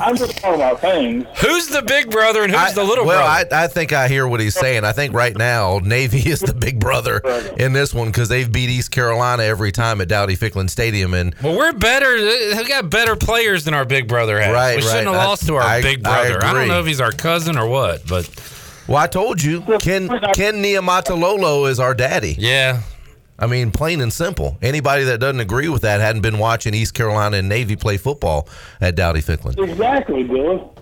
I'm 0.00 0.16
just 0.16 0.36
talking 0.38 0.54
about 0.54 0.80
things. 0.80 1.26
Who's 1.40 1.68
the 1.68 1.82
big 1.82 2.10
brother 2.10 2.42
and 2.42 2.52
who's 2.52 2.72
the 2.74 2.82
little 2.84 3.04
well, 3.04 3.20
brother? 3.24 3.54
I, 3.54 3.64
I 3.64 3.66
think 3.66 3.92
I 3.92 4.08
hear 4.08 4.26
what 4.26 4.40
he's 4.40 4.54
saying. 4.54 4.84
I 4.84 4.92
think 4.92 5.14
right 5.14 5.36
now 5.36 5.78
Navy 5.78 6.18
is 6.30 6.40
the 6.40 6.54
big 6.54 6.80
brother 6.80 7.18
in 7.58 7.72
this 7.72 7.92
one 7.92 8.08
because 8.08 8.28
they've 8.28 8.50
beat 8.50 8.70
East 8.70 8.90
Carolina 8.90 9.42
every 9.42 9.72
time 9.72 10.00
at 10.00 10.08
Dowdy 10.08 10.36
Ficklen 10.36 10.70
Stadium, 10.70 11.14
and 11.14 11.34
Well, 11.42 11.56
we're 11.56 11.72
better. 11.72 12.14
We 12.16 12.64
got 12.68 12.90
better 12.90 13.16
players 13.16 13.64
than 13.64 13.74
our 13.74 13.84
big 13.84 14.08
brother 14.08 14.40
has. 14.40 14.52
Right, 14.52 14.76
we 14.76 14.82
shouldn't 14.82 15.06
right. 15.06 15.12
have 15.14 15.22
I- 15.22 15.26
lost 15.26 15.46
to 15.46 15.56
our 15.56 15.62
I- 15.62 15.82
big 15.82 16.02
brother. 16.02 16.42
I, 16.42 16.52
don't 16.52 16.68
know 16.68 16.80
if 16.80 16.86
he's 16.86 17.00
our 17.00 17.12
cousin 17.12 17.58
or 17.58 17.68
what, 17.68 18.06
but 18.06 18.28
well, 18.88 18.98
I 18.98 19.06
told 19.06 19.42
you, 19.42 19.60
Ken 19.80 20.08
Ken 20.34 20.62
Niumatalolo 20.62 21.68
is 21.70 21.78
our 21.78 21.94
daddy. 21.94 22.34
Yeah, 22.38 22.82
I 23.40 23.46
mean, 23.46 23.70
plain 23.70 24.00
and 24.02 24.12
simple. 24.12 24.58
Anybody 24.60 25.04
that 25.04 25.18
doesn't 25.18 25.40
agree 25.40 25.68
with 25.68 25.82
that 25.82 26.00
hadn't 26.00 26.22
been 26.22 26.38
watching 26.38 26.74
East 26.74 26.94
Carolina 26.94 27.38
and 27.38 27.48
Navy 27.48 27.74
play 27.74 27.96
football 27.96 28.46
at 28.80 28.94
Dowdy 28.94 29.22
Ficklen. 29.22 29.58
Exactly, 29.58 30.22
Bill. 30.24 30.74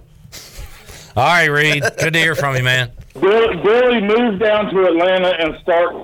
all 1.16 1.24
right, 1.24 1.46
Reed. 1.46 1.84
Good 1.98 2.14
to 2.14 2.18
hear 2.18 2.34
from 2.34 2.56
you, 2.56 2.64
man. 2.64 2.90
Billy, 3.14 3.56
Billy 3.62 4.00
moved 4.00 4.40
down 4.40 4.72
to 4.72 4.86
Atlanta 4.86 5.28
and 5.38 5.56
start 5.62 5.94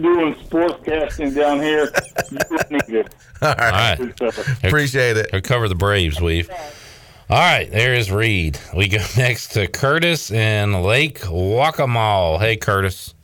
doing 0.00 0.34
sportscasting 0.34 1.34
down 1.34 1.60
here. 1.60 1.90
You 2.30 2.38
would 2.50 2.70
need 2.70 2.94
it. 3.00 3.14
All 3.42 3.54
right. 3.54 3.98
Appreciate 4.64 5.16
it. 5.16 5.30
He'll 5.30 5.40
cover 5.40 5.68
the 5.68 5.74
Braves, 5.74 6.20
Weave. 6.20 6.48
All 7.28 7.38
right, 7.38 7.70
there 7.70 7.94
is 7.94 8.10
Reed. 8.12 8.58
We 8.76 8.88
go 8.88 8.98
next 9.16 9.48
to 9.54 9.66
Curtis 9.66 10.30
in 10.30 10.82
Lake 10.82 11.20
Waccamaw. 11.20 12.38
Hey, 12.38 12.56
Curtis. 12.56 13.14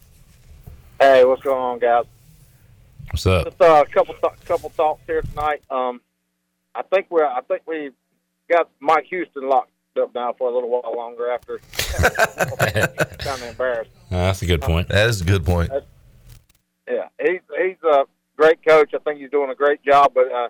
Hey, 1.01 1.24
what's 1.24 1.43
going 1.43 1.59
on, 1.59 1.78
guys? 1.78 2.05
What's 3.10 3.26
up? 3.26 3.44
Just 3.47 3.60
uh, 3.60 3.85
a 3.86 3.90
couple 3.90 4.14
th- 4.14 4.44
couple 4.44 4.68
thoughts 4.70 5.01
here 5.06 5.22
tonight. 5.22 5.62
Um, 5.70 6.01
I 6.74 6.82
think 6.82 7.06
we're 7.10 7.26
I 7.26 7.40
think 7.43 7.62
we 7.66 7.90
got 8.51 8.68
Mike 8.80 9.06
Houston 9.10 9.48
locked 9.48 9.70
up 10.01 10.14
now 10.14 10.35
for 10.36 10.51
a 10.51 10.55
little 10.55 10.68
while 10.70 10.94
longer 10.94 11.30
after. 11.30 11.59
kind 13.18 13.43
of 13.43 13.48
embarrassed. 13.48 13.90
Uh, 14.10 14.16
that's 14.16 14.43
a 14.43 14.47
good 14.47 14.60
point. 14.62 14.89
That 14.89 15.09
is 15.09 15.20
a 15.20 15.24
good 15.24 15.44
point. 15.44 15.70
Yeah, 16.89 17.09
he's 17.20 17.40
he's 17.60 17.76
a 17.82 18.05
great 18.36 18.64
coach. 18.66 18.93
I 18.94 18.98
think 18.98 19.20
he's 19.20 19.30
doing 19.30 19.51
a 19.51 19.55
great 19.55 19.82
job. 19.82 20.12
But 20.14 20.30
uh, 20.30 20.48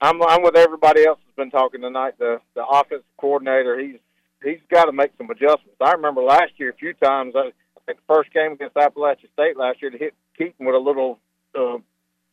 I'm 0.00 0.22
I'm 0.22 0.42
with 0.42 0.56
everybody 0.56 1.04
else 1.04 1.18
that's 1.24 1.36
been 1.36 1.50
talking 1.50 1.80
tonight. 1.82 2.14
The 2.18 2.40
the 2.54 2.64
offensive 2.64 3.04
coordinator, 3.18 3.78
he's 3.78 3.98
he's 4.42 4.60
got 4.70 4.86
to 4.86 4.92
make 4.92 5.10
some 5.18 5.28
adjustments. 5.28 5.76
I 5.80 5.92
remember 5.92 6.22
last 6.22 6.52
year 6.56 6.70
a 6.70 6.74
few 6.74 6.94
times. 6.94 7.34
I, 7.36 7.48
I 7.48 7.80
think 7.86 7.98
the 7.98 8.14
first 8.14 8.32
game 8.32 8.52
against 8.52 8.76
Appalachian 8.76 9.28
State 9.32 9.56
last 9.56 9.82
year 9.82 9.90
to 9.90 9.98
hit 9.98 10.14
Keaton 10.38 10.66
with 10.66 10.74
a 10.76 10.78
little 10.78 11.18
uh, 11.54 11.78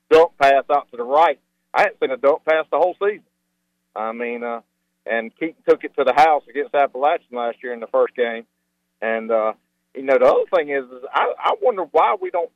dunk 0.09 0.31
pass 0.41 0.63
out 0.71 0.89
to 0.91 0.97
the 0.97 1.03
right. 1.03 1.39
I 1.73 1.81
hadn't 1.81 1.99
seen 1.99 2.11
a 2.11 2.17
dunk 2.17 2.43
pass 2.45 2.65
the 2.71 2.77
whole 2.77 2.95
season. 2.99 3.23
I 3.95 4.11
mean, 4.11 4.43
uh, 4.43 4.61
and 5.05 5.35
Keaton 5.37 5.63
took 5.67 5.83
it 5.83 5.95
to 5.97 6.03
the 6.03 6.13
house 6.13 6.43
against 6.49 6.75
Appalachian 6.75 7.35
last 7.37 7.57
year 7.63 7.73
in 7.73 7.79
the 7.79 7.87
first 7.87 8.15
game. 8.15 8.45
And 9.01 9.31
uh, 9.31 9.53
you 9.95 10.03
know, 10.03 10.17
the 10.17 10.25
other 10.25 10.45
thing 10.55 10.69
is, 10.69 10.85
is 10.85 11.03
I, 11.13 11.33
I 11.37 11.55
wonder 11.61 11.83
why 11.91 12.15
we 12.21 12.29
don't 12.29 12.51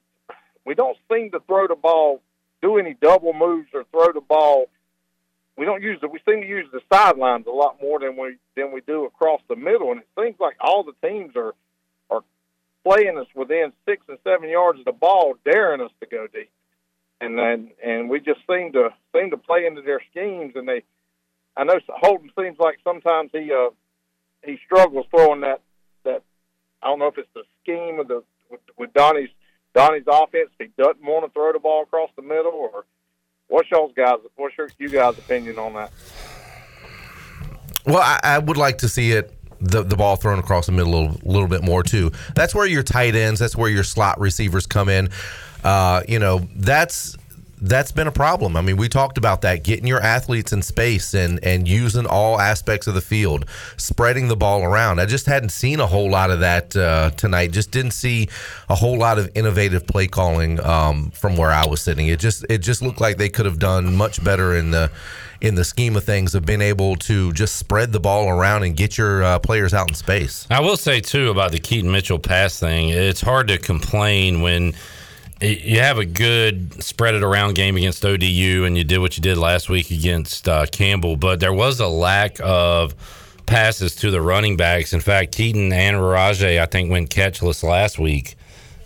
we 0.66 0.76
don't 0.76 0.98
seem 1.12 1.32
to 1.32 1.40
throw 1.42 1.68
the 1.68 1.76
ball, 1.76 2.22
do 2.62 2.78
any 2.78 2.96
double 3.02 3.34
moves 3.34 3.70
or 3.74 3.84
throw 3.92 4.12
the 4.14 4.22
ball. 4.22 4.68
We 5.58 5.66
don't 5.66 5.84
use 5.84 6.00
it. 6.02 6.12
We 6.12 6.20
seem 6.28 6.42
to 6.42 6.48
use 6.48 6.68
the 6.72 6.82
sidelines 6.92 7.46
a 7.48 7.52
lot 7.52 7.78
more 7.82 8.00
than 8.00 8.18
we 8.18 8.38
than 8.56 8.72
we 8.72 8.82
do 8.82 9.06
across 9.06 9.42
the 9.50 9.56
middle, 9.56 9.92
and 9.92 10.02
it 10.02 10.08
seems 10.20 10.36
like 10.40 10.56
all 10.60 10.84
the 10.84 11.08
teams 11.08 11.36
are 11.36 11.54
playing 12.84 13.18
us 13.18 13.28
within 13.36 13.72
six 13.86 14.04
and 14.08 14.18
seven 14.24 14.50
yards 14.50 14.80
of 14.80 14.86
the 14.86 14.92
ball, 14.92 15.36
daring 15.46 15.82
us 15.82 15.92
to 16.02 16.06
go 16.06 16.28
deep, 16.28 16.52
and 17.22 17.38
then 17.38 17.72
and 17.84 18.10
we 18.10 18.20
just 18.20 18.42
seem 18.50 18.74
to 18.74 18.90
seem 19.16 19.32
to 19.32 19.38
play 19.38 19.66
into 19.66 19.82
their 19.82 20.02
schemes. 20.12 20.54
And 20.56 20.68
they, 20.68 20.84
I 21.56 21.64
know 21.64 21.80
Holton 21.90 22.32
seems 22.38 22.60
like 22.60 22.80
sometimes 22.84 23.32
he 23.32 23.52
uh 23.52 23.70
he 24.44 24.60
struggles 24.66 25.06
throwing 25.10 25.42
that 25.42 25.62
that 26.04 26.24
I 26.82 26.88
don't 26.88 27.00
know 27.00 27.08
if 27.08 27.18
it's 27.18 27.30
the 27.34 27.44
scheme 27.62 28.00
of 28.00 28.08
the 28.08 28.24
with, 28.50 28.62
with 28.78 28.94
Donnie's 28.94 29.30
Donnie's 29.74 30.04
offense. 30.08 30.50
He 30.60 30.68
doesn't 30.78 31.04
want 31.04 31.26
to 31.26 31.32
throw 31.32 31.52
the 31.54 31.60
ball 31.60 31.84
across 31.84 32.10
the 32.16 32.22
middle, 32.22 32.52
or 32.54 32.86
what's 33.48 33.70
y'all's 33.72 33.94
guys? 33.96 34.18
What's 34.36 34.58
your 34.58 34.70
you 34.78 34.90
guys' 34.90 35.18
opinion 35.18 35.58
on 35.58 35.74
that? 35.74 35.92
Well, 37.86 38.02
I, 38.02 38.20
I 38.24 38.40
would 38.40 38.58
like 38.58 38.78
to 38.80 38.90
see 38.90 39.12
it 39.12 39.34
the, 39.64 39.84
the 39.84 39.96
ball 39.96 40.16
thrown 40.16 40.40
across 40.40 40.66
the 40.66 40.72
middle 40.72 40.94
a 40.94 41.00
little, 41.02 41.20
little 41.24 41.48
bit 41.48 41.64
more 41.64 41.84
too. 41.84 42.12
That's 42.36 42.54
where 42.54 42.66
your 42.66 42.84
tight 42.84 43.16
ends, 43.16 43.40
that's 43.40 43.56
where 43.56 43.70
your 43.70 43.84
slot 43.84 44.20
receivers 44.20 44.66
come 44.66 44.90
in. 44.90 45.10
Uh, 45.64 46.04
you 46.08 46.20
know, 46.20 46.40
that's 46.56 47.16
that's 47.64 47.94
been 47.94 48.08
a 48.08 48.12
problem. 48.12 48.58
I 48.58 48.62
mean, 48.62 48.76
we 48.76 48.90
talked 48.90 49.18
about 49.18 49.42
that 49.42 49.64
getting 49.64 49.88
your 49.88 50.02
athletes 50.02 50.52
in 50.52 50.62
space 50.62 51.14
and 51.14 51.40
and 51.44 51.68
using 51.68 52.06
all 52.06 52.40
aspects 52.40 52.88
of 52.88 52.94
the 52.94 53.02
field, 53.02 53.46
spreading 53.78 54.28
the 54.28 54.36
ball 54.36 54.64
around. 54.64 55.00
I 55.00 55.06
just 55.06 55.26
hadn't 55.26 55.50
seen 55.50 55.80
a 55.80 55.88
whole 55.88 56.10
lot 56.10 56.30
of 56.30 56.42
that 56.42 56.76
uh, 56.76 57.12
tonight. 57.12 57.52
Just 57.52 57.72
didn't 57.72 57.92
see 57.92 58.28
a 58.70 58.76
whole 58.76 58.98
lot 58.98 59.18
of 59.18 59.32
innovative 59.34 59.88
play 59.88 60.08
calling 60.08 60.60
um, 60.60 61.12
from 61.12 61.38
where 61.38 61.52
I 61.52 61.66
was 61.66 61.82
sitting. 61.82 62.08
It 62.08 62.20
just 62.20 62.46
it 62.50 62.58
just 62.60 62.82
looked 62.82 63.00
like 63.00 63.18
they 63.18 63.30
could 63.30 63.46
have 63.46 63.60
done 63.60 63.96
much 63.96 64.22
better 64.22 64.58
in 64.58 64.72
the 64.72 64.92
in 65.40 65.56
the 65.56 65.64
scheme 65.64 65.96
of 65.96 66.04
things 66.04 66.36
of 66.36 66.46
being 66.46 66.62
able 66.62 66.96
to 66.96 67.32
just 67.34 67.58
spread 67.58 67.92
the 67.92 68.00
ball 68.00 68.30
around 68.30 68.64
and 68.64 68.76
get 68.76 68.98
your 68.98 69.24
uh, 69.24 69.40
players 69.40 69.74
out 69.74 69.90
in 69.90 69.96
space. 69.96 70.48
I 70.50 70.60
will 70.60 70.78
say 70.78 71.00
too 71.00 71.30
about 71.30 71.52
the 71.52 71.60
Keaton 71.60 71.92
Mitchell 71.92 72.20
pass 72.20 72.60
thing. 72.60 72.90
It's 72.90 73.22
hard 73.22 73.48
to 73.48 73.58
complain 73.58 74.42
when 74.42 74.74
you 75.44 75.80
have 75.80 75.98
a 75.98 76.06
good 76.06 76.84
spread 76.84 77.16
it 77.16 77.24
around 77.24 77.56
game 77.56 77.76
against 77.78 78.04
ODU, 78.06 78.64
and 78.66 78.78
you 78.78 78.84
did 78.84 79.00
what 79.00 79.18
you 79.18 79.22
did 79.22 79.38
last 79.38 79.70
week 79.70 79.92
against 79.92 80.48
uh, 80.48 80.66
Campbell. 80.68 81.16
But 81.18 81.40
there 81.40 81.54
was 81.54 81.80
a 81.80 81.88
lack 81.88 82.38
of 82.42 82.96
passes 83.46 83.96
to 83.98 84.10
the 84.12 84.22
running 84.22 84.56
backs. 84.58 84.94
In 84.94 85.02
fact, 85.02 85.36
Keaton 85.36 85.74
and 85.74 85.98
Rahjai, 85.98 86.60
I 86.62 86.66
think, 86.66 86.90
went 86.90 87.10
catchless 87.10 87.62
last 87.64 88.00
week. 88.00 88.36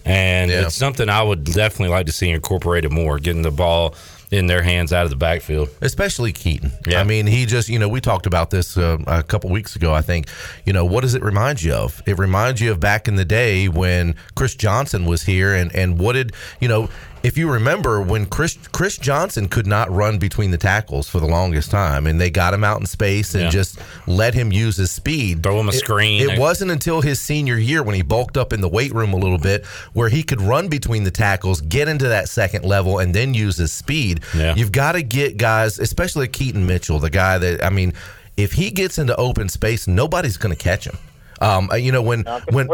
And 0.03 0.49
Yeah. 0.49 0.61
it's 0.65 0.75
something 0.75 1.09
I 1.09 1.21
would 1.21 1.43
definitely 1.43 1.89
like 1.89 2.05
to 2.07 2.11
see 2.11 2.29
incorporated 2.29 2.91
more, 2.91 3.19
getting 3.19 3.41
the 3.43 3.51
ball 3.51 3.93
in 4.31 4.47
their 4.47 4.61
hands 4.61 4.91
out 4.91 5.05
of 5.05 5.09
the 5.09 5.15
backfield. 5.15 5.69
especially 5.81 6.33
Keaton. 6.33 6.71
Yeah. 6.85 6.99
I 6.99 7.03
mean, 7.03 7.27
he 7.27 7.45
just, 7.45 7.69
you 7.69 7.79
know, 7.79 7.87
we 7.87 8.01
talked 8.01 8.25
about 8.25 8.49
this 8.49 8.77
uh, 8.77 8.97
a 9.07 9.23
couple 9.23 9.49
weeks 9.49 9.75
ago, 9.75 9.93
I 9.93 10.01
think. 10.01 10.27
You 10.65 10.73
know, 10.73 10.85
what 10.85 11.01
does 11.01 11.15
it 11.15 11.23
remind 11.23 11.61
you 11.63 11.73
of? 11.73 12.01
It 12.05 12.17
reminds 12.19 12.59
you 12.59 12.71
of 12.71 12.79
back 12.79 13.07
in 13.07 13.15
the 13.15 13.25
day 13.25 13.69
when 13.69 14.15
Chris 14.35 14.55
Johnson 14.55 15.05
was 15.05 15.23
here 15.23 15.53
and 15.55 15.73
and 15.75 15.99
what 15.99 16.13
did, 16.13 16.33
you 16.59 16.67
know, 16.67 16.89
if 17.23 17.37
you 17.37 17.49
remember 17.51 18.01
when 18.01 18.25
Chris 18.25 18.57
Chris 18.71 18.97
Johnson 18.97 19.47
could 19.47 19.67
not 19.67 19.89
run 19.91 20.17
between 20.19 20.51
the 20.51 20.57
tackles 20.57 21.09
for 21.09 21.19
the 21.19 21.25
longest 21.27 21.71
time 21.71 22.05
and 22.07 22.21
they 22.21 22.29
got 22.29 22.53
him 22.53 22.63
out 22.63 22.79
in 22.79 22.85
space 22.85 23.33
and 23.33 23.45
Yeah. 23.45 23.49
just 23.49 23.79
let 24.05 24.33
him 24.33 24.51
use 24.51 24.77
his 24.77 24.91
speed. 24.91 25.41
Throw 25.43 25.59
him 25.59 25.67
a 25.67 25.71
It- 25.71 25.75
screen. 25.79 26.21
It, 26.29 26.37
wasn't 26.39 26.71
until 26.71 27.01
his 27.01 27.19
senior 27.19 27.57
year 27.57 27.81
when 27.83 27.95
he 27.95 28.01
bulked 28.01 28.37
up 28.37 28.53
in 28.53 28.61
the 28.61 28.67
weight 28.69 28.93
room 28.93 29.13
a 29.13 29.17
little 29.17 29.39
bit 29.39 29.65
where 29.93 30.09
he 30.09 30.21
could 30.23 30.41
run 30.41 30.67
between 30.67 31.03
the 31.03 31.11
tackles, 31.11 31.61
get 31.61 31.87
into 31.87 32.07
that 32.07 32.29
second 32.29 32.63
level, 32.63 32.99
and 32.99 33.13
then 33.13 33.33
use 33.33 33.57
his 33.57 33.71
speed. 33.71 34.21
Yeah. 34.35 34.53
You've 34.55 34.71
got 34.71 34.91
to 34.93 35.01
get 35.01 35.37
guys, 35.37 35.79
especially 35.79 36.27
Keaton 36.27 36.65
Mitchell, 36.67 36.99
the 36.99 37.09
guy 37.09 37.37
that 37.39 37.63
I 37.65 37.69
mean, 37.69 37.93
if 38.37 38.53
he 38.53 38.69
gets 38.69 38.97
into 38.99 39.15
open 39.15 39.49
space, 39.49 39.87
nobody's 39.87 40.37
going 40.37 40.55
to 40.55 40.61
catch 40.63 40.85
him. 40.85 40.97
Um, 41.41 41.69
you 41.77 41.91
know 41.91 42.01
when 42.01 42.23
when 42.51 42.67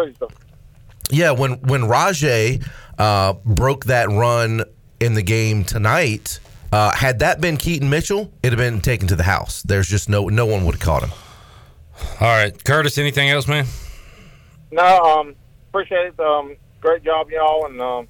yeah 1.09 1.31
when 1.31 1.53
when 1.61 1.81
Rahjai 1.81 2.65
uh, 2.97 3.33
broke 3.45 3.85
that 3.85 4.09
run 4.09 4.63
in 4.99 5.13
the 5.13 5.23
game 5.23 5.63
tonight. 5.63 6.39
Uh, 6.71 6.91
had 6.95 7.19
that 7.19 7.39
been 7.39 7.55
Keaton 7.55 7.87
Mitchell, 7.87 8.33
it'd 8.41 8.57
have 8.57 8.73
been 8.73 8.81
taken 8.81 9.07
to 9.09 9.15
the 9.15 9.23
house. 9.23 9.61
There's 9.61 9.87
just 9.87 10.09
no 10.09 10.27
no 10.29 10.45
one 10.45 10.65
would 10.65 10.75
have 10.75 10.81
caught 10.81 11.03
him. 11.03 11.11
All 12.19 12.27
right, 12.27 12.63
Curtis. 12.63 12.97
Anything 12.97 13.29
else, 13.29 13.47
man? 13.47 13.65
No, 14.71 14.83
um, 15.03 15.35
appreciate 15.69 16.07
it. 16.07 16.19
Um, 16.19 16.55
great 16.81 17.03
job, 17.03 17.29
y'all, 17.29 17.67
and 17.67 17.79
um, 17.79 18.07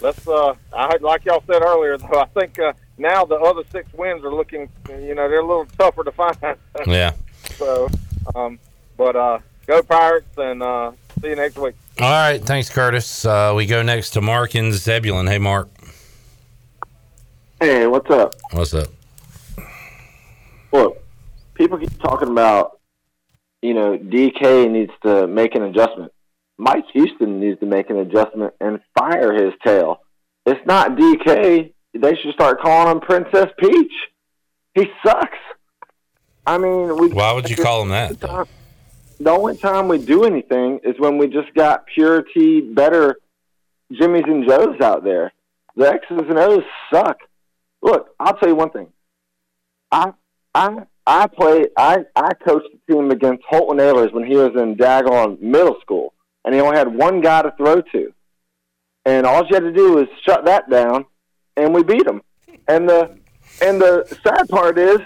let's. 0.00 0.26
Uh, 0.28 0.54
I 0.72 0.96
like 0.98 1.24
y'all 1.24 1.42
said 1.46 1.62
earlier, 1.62 1.98
though. 1.98 2.20
I 2.20 2.26
think 2.26 2.58
uh, 2.58 2.72
now 2.98 3.24
the 3.24 3.36
other 3.36 3.62
six 3.72 3.92
wins 3.92 4.24
are 4.24 4.32
looking. 4.32 4.68
You 4.88 5.14
know, 5.14 5.28
they're 5.28 5.40
a 5.40 5.46
little 5.46 5.66
tougher 5.78 6.04
to 6.04 6.12
find. 6.12 6.36
Yeah. 6.86 7.12
So, 7.56 7.88
um, 8.34 8.58
but 8.96 9.16
uh, 9.16 9.38
go 9.66 9.82
Pirates, 9.82 10.36
and 10.36 10.62
uh, 10.62 10.92
see 11.20 11.28
you 11.28 11.36
next 11.36 11.56
week. 11.56 11.74
All 12.00 12.10
right, 12.10 12.42
thanks, 12.42 12.68
Curtis. 12.70 13.24
Uh, 13.24 13.52
we 13.54 13.66
go 13.66 13.82
next 13.82 14.10
to 14.10 14.20
Mark 14.20 14.56
in 14.56 14.72
Zebulon. 14.72 15.28
Hey, 15.28 15.38
Mark. 15.38 15.68
Hey, 17.60 17.86
what's 17.86 18.10
up? 18.10 18.34
What's 18.50 18.74
up? 18.74 18.88
Look, 20.72 21.00
people 21.54 21.78
keep 21.78 21.96
talking 22.00 22.28
about, 22.28 22.80
you 23.62 23.74
know, 23.74 23.96
DK 23.96 24.68
needs 24.68 24.92
to 25.04 25.28
make 25.28 25.54
an 25.54 25.62
adjustment. 25.62 26.12
Mike 26.58 26.84
Houston 26.92 27.38
needs 27.38 27.60
to 27.60 27.66
make 27.66 27.90
an 27.90 27.98
adjustment 27.98 28.54
and 28.60 28.80
fire 28.98 29.32
his 29.32 29.52
tail. 29.64 30.00
It's 30.46 30.64
not 30.66 30.96
DK. 30.96 31.72
They 31.94 32.16
should 32.16 32.34
start 32.34 32.60
calling 32.60 32.90
him 32.90 33.00
Princess 33.02 33.46
Peach. 33.56 33.92
He 34.74 34.86
sucks. 35.06 35.38
I 36.44 36.58
mean, 36.58 36.96
we. 36.96 37.08
Why 37.10 37.32
would 37.32 37.48
you 37.48 37.56
call 37.56 37.82
him 37.82 37.90
that? 37.90 38.48
The 39.20 39.30
only 39.30 39.56
time 39.56 39.88
we 39.88 39.98
do 39.98 40.24
anything 40.24 40.80
is 40.82 40.98
when 40.98 41.18
we 41.18 41.28
just 41.28 41.54
got 41.54 41.86
purity 41.86 42.60
better 42.60 43.16
Jimmys 43.92 44.28
and 44.28 44.48
Joes 44.48 44.80
out 44.80 45.04
there. 45.04 45.32
The 45.76 45.88
X's 45.88 46.22
and 46.28 46.38
O's 46.38 46.62
suck. 46.92 47.18
Look, 47.82 48.08
I'll 48.18 48.36
tell 48.36 48.48
you 48.48 48.54
one 48.54 48.70
thing. 48.70 48.88
I 49.90 50.12
I 50.54 50.86
I 51.06 51.26
played 51.26 51.68
I 51.76 52.04
I 52.16 52.34
coached 52.34 52.68
the 52.72 52.92
team 52.92 53.10
against 53.10 53.44
Holton 53.48 53.78
Ahlers 53.78 54.12
when 54.12 54.24
he 54.24 54.36
was 54.36 54.52
in 54.56 54.76
Dagon 54.76 55.38
middle 55.40 55.76
school, 55.80 56.14
and 56.44 56.54
he 56.54 56.60
only 56.60 56.76
had 56.76 56.94
one 56.94 57.20
guy 57.20 57.42
to 57.42 57.52
throw 57.56 57.82
to, 57.82 58.12
and 59.04 59.26
all 59.26 59.44
you 59.46 59.54
had 59.54 59.64
to 59.64 59.72
do 59.72 59.94
was 59.94 60.06
shut 60.24 60.44
that 60.46 60.70
down, 60.70 61.04
and 61.56 61.74
we 61.74 61.82
beat 61.82 62.06
him. 62.06 62.22
And 62.66 62.88
the 62.88 63.16
and 63.62 63.80
the 63.80 64.06
sad 64.24 64.48
part 64.48 64.78
is, 64.78 64.98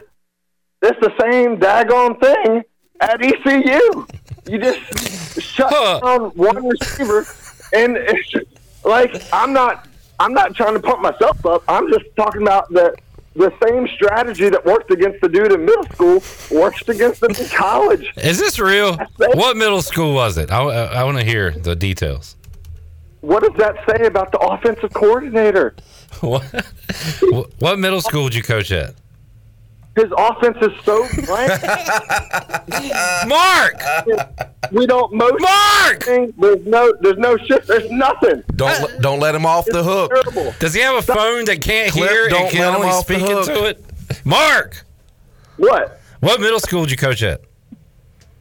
it's 0.82 1.00
the 1.00 1.12
same 1.20 1.56
daggone 1.58 2.20
thing 2.20 2.62
at 3.00 3.22
ECU. 3.22 4.06
You 4.46 4.58
just 4.58 5.40
shut 5.40 5.70
down 6.02 6.30
one 6.30 6.66
receiver, 6.66 7.26
and 7.74 7.96
it's 7.96 8.28
just, 8.28 8.46
like 8.84 9.22
I'm 9.32 9.52
not 9.52 9.86
I'm 10.20 10.32
not 10.32 10.54
trying 10.54 10.74
to 10.74 10.80
pump 10.80 11.00
myself 11.00 11.44
up. 11.46 11.62
I'm 11.68 11.90
just 11.90 12.06
talking 12.16 12.42
about 12.42 12.68
the 12.70 12.94
the 13.34 13.52
same 13.64 13.86
strategy 13.88 14.48
that 14.48 14.64
worked 14.64 14.90
against 14.90 15.20
the 15.20 15.28
dude 15.28 15.52
in 15.52 15.64
middle 15.64 15.84
school 15.84 16.22
works 16.50 16.88
against 16.88 17.20
them 17.20 17.30
in 17.30 17.46
college. 17.48 18.12
Is 18.16 18.38
this 18.38 18.58
real? 18.58 18.98
What 19.16 19.56
middle 19.56 19.80
school 19.80 20.12
was 20.12 20.36
it? 20.38 20.50
I, 20.50 20.60
I, 20.60 21.04
want 21.04 21.18
to 21.18 21.24
hear 21.24 21.52
the 21.52 21.76
details. 21.76 22.34
What 23.20 23.44
does 23.44 23.52
that 23.58 23.76
say 23.88 24.06
about 24.06 24.32
the 24.32 24.38
offensive 24.38 24.92
coordinator? 24.92 25.74
What? 26.20 26.42
What 27.58 27.78
middle 27.78 28.00
school 28.00 28.24
did 28.24 28.34
you 28.34 28.42
coach 28.42 28.72
at? 28.72 28.94
His 29.96 30.12
offense 30.16 30.56
is 30.62 30.70
so 30.84 31.06
blank. 31.26 31.50
Mark, 33.26 33.82
we 34.70 34.86
don't 34.86 35.12
motion. 35.12 35.36
Mark, 35.40 36.04
there's 36.04 36.66
no, 36.66 36.94
there's 37.00 37.18
no 37.18 37.36
shift. 37.36 37.66
There's 37.66 37.90
nothing. 37.90 38.42
Don't 38.54 38.80
let- 38.82 39.00
don't 39.00 39.18
let 39.20 39.34
him 39.34 39.44
off 39.44 39.64
the 39.66 39.82
hook. 39.82 40.10
Terrible. 40.10 40.54
Does 40.60 40.74
he 40.74 40.80
have 40.82 40.96
a 40.96 41.02
phone 41.02 41.44
that 41.46 41.60
can't 41.62 41.90
Clip, 41.92 42.08
hear 42.10 42.28
don't 42.28 42.42
and 42.42 42.50
can 42.50 42.60
let 42.60 42.68
him 42.68 42.74
only 42.76 42.88
off 42.88 43.06
the 43.06 43.14
speak 43.14 43.26
hook. 43.28 43.48
into 43.48 43.64
it? 43.64 43.84
Mark, 44.24 44.84
What? 45.56 46.00
what 46.20 46.40
middle 46.40 46.60
school 46.60 46.82
did 46.82 46.92
you 46.92 46.96
coach 46.96 47.22
at? 47.22 47.40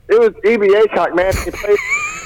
It 0.09 0.19
was 0.19 0.33
E.B. 0.45 0.67
Aycock, 0.67 1.15
man. 1.15 1.33
He 1.43 1.51
played 1.51 1.77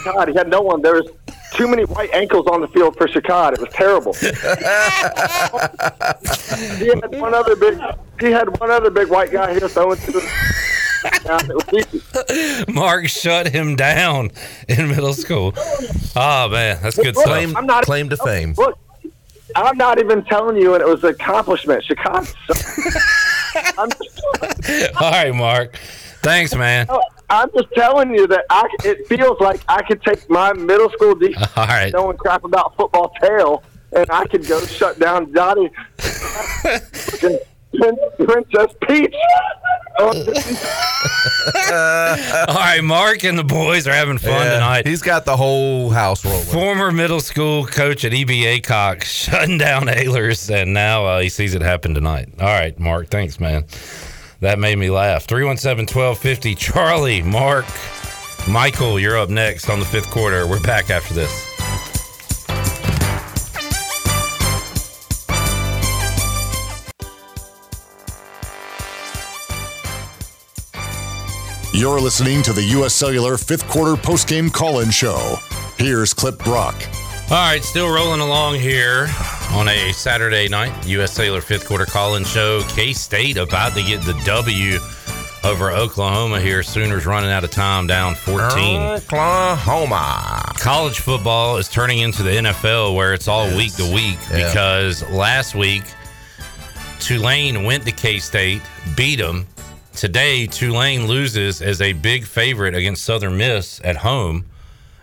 God, 0.06 0.28
he 0.28 0.34
had 0.36 0.50
no 0.50 0.62
one. 0.62 0.82
There 0.82 0.96
was 0.96 1.08
too 1.52 1.68
many 1.68 1.84
white 1.86 2.12
ankles 2.14 2.48
on 2.48 2.62
the 2.62 2.68
field 2.68 2.96
for 2.98 3.08
Chicago. 3.08 3.56
It 3.56 3.62
was 3.62 3.74
terrible. 3.74 4.14
he 6.78 6.88
had 6.88 7.20
one 7.20 7.34
other 7.34 7.56
big. 7.56 7.80
He 8.20 8.32
had 8.32 8.60
one 8.60 8.72
other 8.72 8.90
big 8.90 9.10
white 9.10 9.32
guy 9.32 9.54
here 9.54 9.68
throwing 9.68 9.98
to 10.00 10.12
the. 10.12 10.22
It 11.04 11.56
was 11.56 11.68
easy. 11.74 12.02
Mark 12.72 13.08
shut 13.08 13.48
him 13.48 13.76
down 13.76 14.30
in 14.68 14.88
middle 14.90 15.14
school. 15.14 15.54
Oh 16.16 16.48
man, 16.50 16.80
that's 16.82 16.96
good 16.96 17.16
Look, 17.16 17.26
stuff. 17.26 17.56
I'm 17.56 17.66
not 17.66 17.86
claim 17.86 18.10
to 18.10 18.18
fame. 18.18 18.54
Look, 18.58 18.78
I'm 19.56 19.78
not 19.78 20.00
even 20.00 20.24
telling 20.26 20.58
you, 20.58 20.74
and 20.76 20.82
it 20.82 20.88
was 20.88 21.04
an 21.04 21.12
accomplishment. 21.12 21.84
Chicago. 21.84 22.28
I'm 23.78 23.90
just, 23.90 24.22
All 25.02 25.12
right, 25.12 25.34
Mark. 25.34 25.78
Thanks, 26.22 26.56
man. 26.56 26.88
I'm 27.30 27.50
just 27.54 27.72
telling 27.74 28.14
you 28.14 28.28
that 28.28 28.46
I, 28.50 28.68
it 28.84 29.08
feels 29.08 29.40
like 29.40 29.62
I 29.68 29.82
could 29.84 30.02
take 30.04 30.30
my 30.30 30.54
middle 30.54 30.90
school 30.92 31.16
defense, 31.16 31.48
All 31.58 31.66
right. 31.66 31.92
knowing 31.94 32.18
crap 32.18 32.44
about 32.44 32.76
football 32.76 33.14
tail, 33.22 33.64
and 33.94 34.06
I 34.12 34.26
could 34.26 34.46
go 34.48 34.64
shut 34.66 35.00
down 35.00 35.32
Dottie, 35.32 35.70
Princess 37.72 38.74
Peach. 38.88 39.16
All 40.00 40.14
right, 41.74 42.82
Mark 42.84 43.24
and 43.24 43.38
the 43.38 43.44
boys 43.44 43.88
are 43.88 43.94
having 43.94 44.18
fun 44.18 44.32
Yeah, 44.32 44.54
tonight. 44.54 44.88
He's 44.88 45.02
got 45.02 45.26
the 45.26 45.36
whole 45.38 45.90
house 45.90 46.26
rolling. 46.26 46.46
Former 46.46 46.92
middle 46.92 47.20
school 47.20 47.66
coach 47.66 48.04
at 48.06 48.14
E.B. 48.14 48.44
Aycock's 48.44 49.12
shutting 49.12 49.58
down 49.58 49.84
Ahlers, 49.88 50.50
and 50.54 50.74
now 50.74 51.06
uh, 51.06 51.20
he 51.22 51.30
sees 51.30 51.56
it 51.56 51.62
happen 51.62 51.94
tonight. 51.94 52.30
All 52.40 52.48
right, 52.48 52.78
Mark. 52.80 53.08
Thanks, 53.10 53.40
man. 53.40 53.66
That 54.42 54.58
made 54.58 54.78
me 54.80 54.90
laugh. 54.90 55.26
317 55.26 55.96
1250. 55.96 56.56
Charlie, 56.56 57.22
Mark, 57.22 57.66
Michael, 58.50 59.00
you're 59.00 59.18
up 59.18 59.30
next 59.30 59.70
on 59.70 59.80
the 59.80 59.86
fifth 59.86 60.10
quarter. 60.10 60.48
We're 60.48 60.60
back 60.62 60.90
after 60.90 61.14
this. 61.14 61.48
You're 71.74 72.02
listening 72.02 72.42
to 72.44 72.52
the 72.52 72.64
U.S. 72.72 72.94
Cellular 72.94 73.38
fifth 73.38 73.68
quarter 73.70 73.94
postgame 73.94 74.52
call 74.52 74.80
in 74.80 74.90
show. 74.90 75.36
Here's 75.78 76.14
Clip 76.14 76.38
Brock. 76.40 76.76
All 77.32 77.38
right, 77.38 77.64
still 77.64 77.90
rolling 77.90 78.20
along 78.20 78.56
here 78.56 79.08
on 79.52 79.70
a 79.70 79.94
Saturday 79.94 80.50
night, 80.50 80.86
U.S. 80.88 81.14
Cellular 81.14 81.40
fifth 81.40 81.66
quarter 81.66 81.86
call-in 81.86 82.26
show. 82.26 82.62
K 82.68 82.92
State 82.92 83.38
about 83.38 83.74
to 83.76 83.84
get 83.84 84.02
the 84.02 84.20
W 84.26 84.80
over 85.46 85.72
Oklahoma 85.72 86.42
here. 86.42 86.62
Sooners 86.62 87.06
running 87.06 87.32
out 87.32 87.46
of 87.46 87.50
time, 87.52 87.88
down 87.88 88.16
14. 88.16 88.82
Oklahoma. 88.82 90.44
College 90.60 91.00
football 91.00 91.56
is 91.56 91.70
turning 91.70 92.00
into 92.00 92.22
the 92.22 92.32
NFL 92.32 92.96
where 92.96 93.14
it's 93.14 93.30
all 93.30 93.48
week 93.56 93.74
to 93.76 93.94
week 93.94 94.18
Yeah. 94.30 94.48
because 94.48 95.10
last 95.10 95.56
week 95.56 95.84
Tulane 97.00 97.64
went 97.64 97.86
to 97.86 97.94
K 97.94 98.20
State, 98.20 98.62
beat 98.98 99.20
them. 99.20 99.48
Today, 99.96 100.48
Tulane 100.48 101.08
loses 101.08 101.62
as 101.62 101.80
a 101.82 101.94
big 101.94 102.26
favorite 102.26 102.76
against 102.76 103.06
Southern 103.06 103.38
Miss 103.38 103.80
at 103.86 103.96
home. 103.96 104.46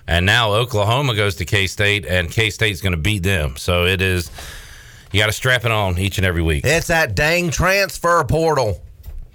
And 0.08 0.24
now 0.24 0.54
Oklahoma 0.54 1.14
goes 1.14 1.34
to 1.36 1.44
K 1.44 1.66
State, 1.66 2.06
and 2.06 2.30
K 2.30 2.48
State's 2.48 2.80
going 2.80 2.92
to 2.92 2.98
beat 2.98 3.22
them. 3.22 3.56
So 3.58 3.84
it 3.84 4.00
is, 4.00 4.30
you 5.12 5.20
got 5.20 5.26
to 5.26 5.32
strap 5.32 5.66
it 5.66 5.70
on 5.70 5.98
each 5.98 6.16
and 6.16 6.26
every 6.26 6.42
week. 6.42 6.64
It's 6.64 6.86
that 6.86 7.14
dang 7.14 7.50
transfer 7.50 8.24
portal. 8.24 8.82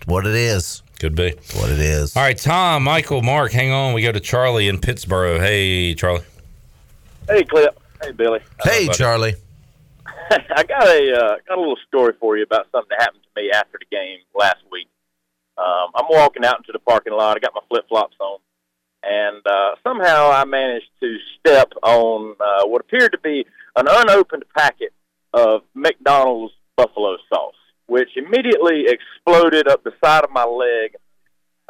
What 0.06 0.26
it 0.26 0.34
is. 0.34 0.82
Could 1.00 1.16
be. 1.16 1.36
What 1.54 1.70
it 1.70 1.80
is. 1.80 2.18
All 2.18 2.24
right, 2.24 2.38
Tom, 2.38 2.84
Michael, 2.84 3.22
Mark, 3.22 3.52
hang 3.52 3.72
on. 3.72 3.94
We 3.94 4.02
go 4.02 4.12
to 4.12 4.20
Charlie 4.20 4.68
in 4.68 4.80
Pittsburgh. 4.80 5.40
Hey, 5.40 5.94
Charlie. 5.94 6.24
Hey, 7.30 7.44
Clip. 7.44 7.80
Hey, 8.02 8.12
Billy. 8.12 8.40
Hey, 8.64 8.88
Charlie. 8.88 9.36
I 10.32 10.64
got 10.64 10.84
a 10.88 11.14
uh, 11.14 11.36
got 11.48 11.58
a 11.58 11.60
little 11.60 11.78
story 11.88 12.14
for 12.20 12.36
you 12.36 12.44
about 12.44 12.68
something 12.72 12.90
that 12.98 13.02
happened 13.02 13.24
to 13.24 13.42
me 13.42 13.52
after 13.52 13.78
the 13.80 13.86
game 13.96 14.20
last 14.34 14.64
week. 14.72 14.88
Um, 15.58 15.92
I'm 15.96 16.06
walking 16.10 16.44
out 16.44 16.58
into 16.58 16.72
the 16.72 16.80
parking 16.80 17.14
lot. 17.14 17.38
I 17.38 17.40
got 17.40 17.54
my 17.54 17.62
flip 17.70 17.88
flops 17.88 18.16
on, 18.20 18.40
and 19.04 19.46
uh, 19.46 19.76
somehow 19.84 20.32
I 20.32 20.46
managed 20.46 20.90
to 21.02 21.18
step 21.40 21.74
on 21.84 22.36
uh, 22.40 22.66
what 22.68 22.82
appeared 22.82 23.12
to 23.12 23.20
be 23.20 23.46
an 23.76 23.88
unopened 23.90 24.44
packet 24.56 24.94
of 25.34 25.62
McDonald's 25.74 26.54
buffalo 26.78 27.18
sauce, 27.30 27.56
which 27.88 28.10
immediately 28.16 28.86
exploded 28.88 29.68
up 29.68 29.84
the 29.84 29.94
side 30.04 30.24
of 30.24 30.32
my 30.32 30.46
leg, 30.46 30.96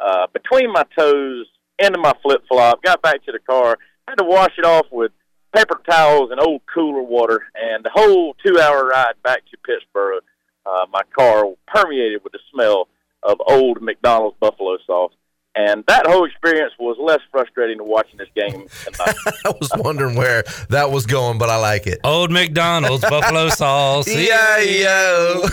uh, 0.00 0.26
between 0.32 0.72
my 0.72 0.84
toes, 0.98 1.46
into 1.78 1.98
my 1.98 2.12
flip 2.22 2.42
flop. 2.48 2.82
Got 2.82 3.02
back 3.02 3.24
to 3.24 3.32
the 3.32 3.38
car, 3.38 3.78
had 4.06 4.16
to 4.16 4.24
wash 4.24 4.52
it 4.58 4.64
off 4.64 4.86
with 4.92 5.12
paper 5.54 5.80
towels 5.88 6.30
and 6.30 6.40
old 6.40 6.62
cooler 6.72 7.02
water, 7.02 7.46
and 7.54 7.84
the 7.84 7.90
whole 7.92 8.34
two-hour 8.44 8.86
ride 8.86 9.14
back 9.22 9.42
to 9.50 9.56
Pittsburgh, 9.64 10.22
uh, 10.66 10.86
my 10.92 11.02
car 11.16 11.44
permeated 11.66 12.22
with 12.22 12.32
the 12.32 12.38
smell 12.52 12.88
of 13.22 13.38
old 13.46 13.80
McDonald's 13.80 14.36
buffalo 14.40 14.76
sauce. 14.86 15.12
And 15.56 15.84
that 15.86 16.06
whole 16.06 16.24
experience 16.24 16.72
was 16.80 16.96
less 16.98 17.20
frustrating 17.30 17.78
than 17.78 17.86
watching 17.86 18.18
this 18.18 18.28
game. 18.34 18.66
I 19.00 19.50
was 19.60 19.70
wondering 19.76 20.16
where 20.16 20.42
that 20.70 20.90
was 20.90 21.06
going, 21.06 21.38
but 21.38 21.48
I 21.48 21.56
like 21.56 21.86
it. 21.86 22.00
Old 22.02 22.32
McDonald's 22.32 23.02
buffalo 23.08 23.48
sauce. 23.50 24.08
Yeah, 24.08 24.58
yo. 24.58 25.44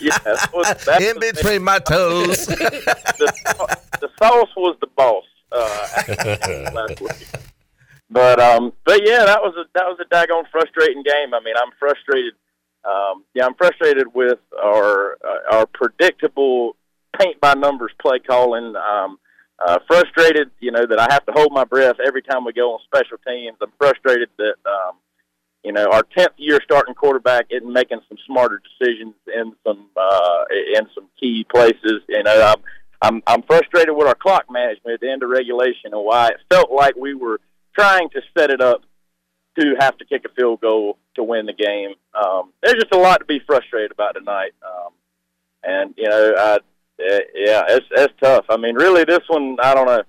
yeah, 0.00 0.18
that 0.24 0.50
was, 0.52 0.68
In 1.00 1.18
the- 1.20 1.32
between 1.32 1.62
my 1.62 1.78
toes. 1.78 2.46
the, 2.46 3.78
the 4.00 4.08
sauce 4.18 4.48
was 4.56 4.76
the 4.80 4.88
boss 4.96 5.24
uh, 5.52 6.72
last 6.74 7.00
week. 7.00 7.28
But 8.10 8.40
um, 8.40 8.72
but 8.84 9.06
yeah, 9.06 9.24
that 9.24 9.40
was 9.40 9.54
a 9.56 9.64
that 9.74 9.84
was 9.86 9.98
a 10.00 10.04
daggone 10.12 10.50
frustrating 10.50 11.04
game. 11.04 11.32
I 11.32 11.40
mean, 11.44 11.54
I'm 11.56 11.70
frustrated. 11.78 12.34
Um, 12.84 13.24
yeah, 13.34 13.46
I'm 13.46 13.54
frustrated 13.54 14.12
with 14.12 14.40
our 14.60 15.16
uh, 15.24 15.54
our 15.56 15.66
predictable 15.66 16.74
paint 17.18 17.40
by 17.40 17.54
numbers 17.54 17.92
play 18.00 18.18
calling. 18.18 18.74
Um, 18.76 19.18
uh, 19.58 19.78
frustrated, 19.86 20.50
you 20.58 20.70
know, 20.70 20.86
that 20.86 20.98
I 20.98 21.06
have 21.10 21.24
to 21.26 21.32
hold 21.32 21.52
my 21.52 21.64
breath 21.64 21.96
every 22.04 22.22
time 22.22 22.44
we 22.44 22.52
go 22.52 22.72
on 22.72 22.80
special 22.84 23.18
teams. 23.26 23.58
I'm 23.60 23.72
frustrated 23.78 24.30
that 24.38 24.54
um, 24.64 24.96
you 25.62 25.72
know 25.72 25.86
our 25.92 26.02
tenth 26.02 26.32
year 26.38 26.60
starting 26.64 26.94
quarterback 26.94 27.46
isn't 27.50 27.70
making 27.70 28.00
some 28.08 28.16
smarter 28.26 28.62
decisions 28.80 29.14
in 29.26 29.52
some 29.66 29.88
uh, 29.96 30.44
in 30.74 30.86
some 30.94 31.08
key 31.18 31.44
places. 31.44 32.00
You 32.08 32.22
know, 32.22 32.54
I'm 32.54 32.62
I'm 33.02 33.22
I'm 33.26 33.42
frustrated 33.42 33.94
with 33.94 34.06
our 34.06 34.14
clock 34.14 34.46
management 34.50 34.94
at 34.94 35.00
the 35.00 35.10
end 35.10 35.22
of 35.22 35.30
regulation 35.30 35.92
and 35.92 36.04
why 36.04 36.28
it 36.28 36.40
felt 36.50 36.72
like 36.72 36.96
we 36.96 37.14
were 37.14 37.40
trying 37.74 38.08
to 38.10 38.22
set 38.36 38.50
it 38.50 38.62
up 38.62 38.82
to 39.58 39.74
have 39.78 39.96
to 39.98 40.04
kick 40.04 40.24
a 40.24 40.28
field 40.34 40.60
goal 40.60 40.96
to 41.16 41.22
win 41.22 41.46
the 41.46 41.52
game. 41.52 41.94
Um, 42.14 42.52
there's 42.62 42.80
just 42.80 42.94
a 42.94 42.98
lot 42.98 43.18
to 43.18 43.24
be 43.24 43.40
frustrated 43.46 43.90
about 43.90 44.14
tonight. 44.14 44.52
Um, 44.64 44.92
and 45.62 45.94
you 45.96 46.08
know, 46.08 46.34
I, 46.36 46.58
yeah, 47.34 47.62
it's 47.68 47.86
it's 47.92 48.14
tough. 48.20 48.44
I 48.48 48.56
mean, 48.56 48.74
really, 48.74 49.04
this 49.04 49.20
one, 49.28 49.56
I 49.62 49.74
don't 49.74 49.86
know. 49.86 50.02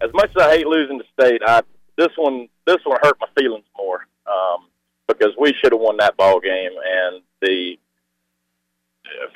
As 0.00 0.12
much 0.12 0.30
as 0.36 0.42
I 0.42 0.56
hate 0.56 0.66
losing 0.66 0.98
to 0.98 1.04
state, 1.18 1.40
I 1.46 1.62
this 1.96 2.10
one 2.16 2.48
this 2.66 2.78
one 2.84 2.98
hurt 3.02 3.16
my 3.20 3.28
feelings 3.36 3.64
more 3.76 4.06
um, 4.26 4.66
because 5.06 5.32
we 5.38 5.54
should 5.60 5.72
have 5.72 5.80
won 5.80 5.96
that 5.98 6.16
ball 6.16 6.40
game, 6.40 6.72
and 6.72 7.22
the 7.40 7.76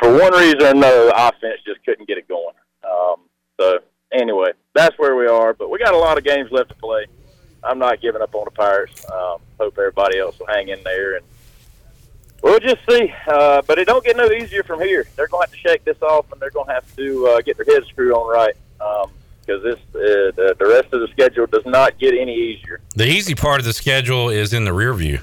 for 0.01 0.11
one 0.11 0.33
reason 0.33 0.63
or 0.63 0.71
another, 0.71 1.07
the 1.07 1.29
offense 1.29 1.61
just 1.67 1.85
couldn't 1.85 2.09
get 2.09 2.19
it 2.19 2.29
going. 2.29 2.55
Um, 2.85 3.17
so 3.61 3.79
anyway, 4.13 4.51
that's 4.75 4.99
where 4.99 5.15
we 5.15 5.27
are. 5.27 5.53
But 5.55 5.71
we 5.71 5.79
got 5.79 5.95
a 5.95 5.99
lot 5.99 6.19
of 6.19 6.25
games 6.25 6.51
left 6.51 6.71
to 6.71 6.75
play. 6.77 7.07
I'm 7.63 7.79
not 7.79 8.01
giving 8.01 8.23
up 8.23 8.35
on 8.35 8.45
the 8.45 8.51
Pirates. 8.51 9.05
Um, 9.11 9.39
hope 9.59 9.77
everybody 9.79 10.19
else 10.19 10.39
will 10.39 10.47
hang 10.47 10.69
in 10.69 10.83
there, 10.85 11.17
and 11.17 11.25
we'll 12.43 12.61
just 12.61 12.79
see. 12.89 13.13
Uh, 13.27 13.63
but 13.67 13.79
it 13.79 13.87
don't 13.87 14.05
get 14.05 14.17
no 14.17 14.31
easier 14.31 14.63
from 14.63 14.81
here. 14.81 15.07
They're 15.17 15.29
going 15.29 15.47
to 15.47 15.51
have 15.51 15.63
to 15.63 15.69
shake 15.69 15.85
this 15.85 16.01
off, 16.03 16.31
and 16.33 16.41
they're 16.41 16.51
going 16.51 16.67
to 16.67 16.73
have 16.75 16.97
to 16.97 17.27
uh, 17.27 17.41
get 17.41 17.57
their 17.57 17.67
heads 17.67 17.87
screwed 17.89 18.13
on 18.13 18.29
right 18.29 18.55
because 19.49 19.63
this 19.63 19.79
uh, 19.95 20.31
the, 20.37 20.57
the 20.59 20.67
rest 20.67 20.93
of 20.93 21.01
the 21.01 21.09
schedule 21.09 21.47
does 21.47 21.65
not 21.65 21.99
get 21.99 22.15
any 22.15 22.35
easier. 22.35 22.81
The 22.95 23.07
easy 23.07 23.35
part 23.35 23.61
of 23.61 23.65
the 23.67 23.73
schedule 23.73 24.29
is 24.29 24.53
in 24.53 24.65
the 24.65 24.73
rear 24.73 24.93
view. 24.95 25.21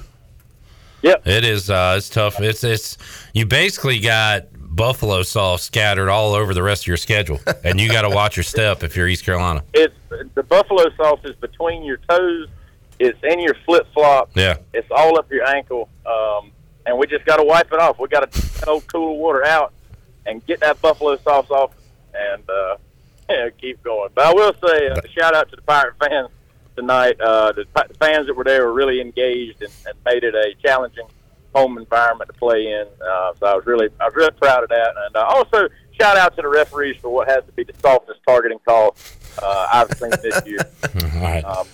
Yep. 1.04 1.28
It 1.28 1.46
is 1.46 1.70
uh 1.70 1.96
it's 1.98 2.10
tough. 2.10 2.42
It's 2.42 2.64
it's 2.64 2.98
you 3.34 3.46
basically 3.46 4.00
got 4.00 4.48
buffalo 4.54 5.22
sauce 5.22 5.64
scattered 5.64 6.10
all 6.10 6.34
over 6.34 6.54
the 6.54 6.64
rest 6.64 6.84
of 6.84 6.88
your 6.88 6.98
schedule. 6.98 7.40
and 7.64 7.80
you 7.80 7.92
gotta 7.92 8.10
watch 8.10 8.36
your 8.36 8.44
step 8.44 8.84
if 8.84 8.96
you're 8.96 9.08
East 9.08 9.24
Carolina. 9.24 9.64
It's 9.74 9.94
the 10.10 10.44
buffalo 10.44 10.90
sauce 10.98 11.20
is 11.24 11.36
between 11.36 11.84
your 11.84 11.98
toes. 12.10 12.48
It's 12.98 13.20
in 13.24 13.40
your 13.40 13.56
flip 13.66 13.86
flop. 13.94 14.32
Yeah. 14.36 14.58
It's 14.74 14.88
all 14.90 15.20
up 15.20 15.30
your 15.30 15.46
ankle, 15.46 15.90
um, 16.06 16.52
and 16.86 16.98
we 16.98 17.08
just 17.08 17.26
got 17.26 17.38
to 17.38 17.44
wipe 17.44 17.72
it 17.72 17.80
off. 17.80 18.00
We 18.00 18.08
got 18.08 18.32
to 18.32 18.42
take 18.42 18.52
that 18.54 18.68
old 18.68 18.88
cool 18.88 19.18
water 19.18 19.46
out 19.46 19.74
and 20.26 20.46
get 20.46 20.60
that 20.62 20.82
buffalo 20.82 21.18
sauce 21.18 21.50
off, 21.50 21.72
and 22.14 22.44
uh, 22.50 22.78
yeah, 23.30 23.50
keep 23.50 23.84
going. 23.84 24.10
But 24.14 24.26
I 24.26 24.34
will 24.34 24.54
say, 24.66 24.90
uh, 24.90 25.02
shout 25.18 25.36
out 25.36 25.50
to 25.50 25.56
the 25.56 25.62
Pirate 25.62 25.96
fans 26.00 26.30
tonight. 26.76 27.20
Uh, 27.20 27.52
the 27.52 27.66
Pi- 27.74 27.88
fans 28.00 28.28
that 28.28 28.36
were 28.36 28.44
there 28.44 28.66
were 28.66 28.74
really 28.74 29.02
engaged 29.02 29.62
and, 29.62 29.72
and 29.88 29.98
made 30.06 30.24
it 30.24 30.36
a 30.36 30.54
challenging 30.62 31.08
home 31.54 31.78
environment 31.78 32.30
to 32.32 32.38
play 32.38 32.68
in. 32.68 32.86
Uh, 33.02 33.34
so 33.40 33.46
I 33.46 33.56
was 33.56 33.66
really, 33.66 33.90
I 34.00 34.06
was 34.06 34.16
really 34.16 34.32
proud 34.32 34.64
of 34.64 34.70
that. 34.70 34.94
And 35.06 35.16
uh, 35.16 35.26
also, 35.30 35.70
shout 36.00 36.18
out 36.18 36.36
to 36.36 36.42
the 36.42 36.50
referees 36.50 36.98
for 36.98 37.10
what 37.10 37.28
has 37.30 37.46
to 37.46 37.52
be 37.54 37.64
the 37.64 37.74
softest 37.82 38.20
targeting 38.28 38.60
call 38.66 38.96
uh, 39.42 39.68
I've 39.72 39.98
seen 39.98 40.12
this 40.22 40.46
year. 40.46 40.60
All 40.84 41.22
right. 41.22 41.44
Um, 41.46 41.68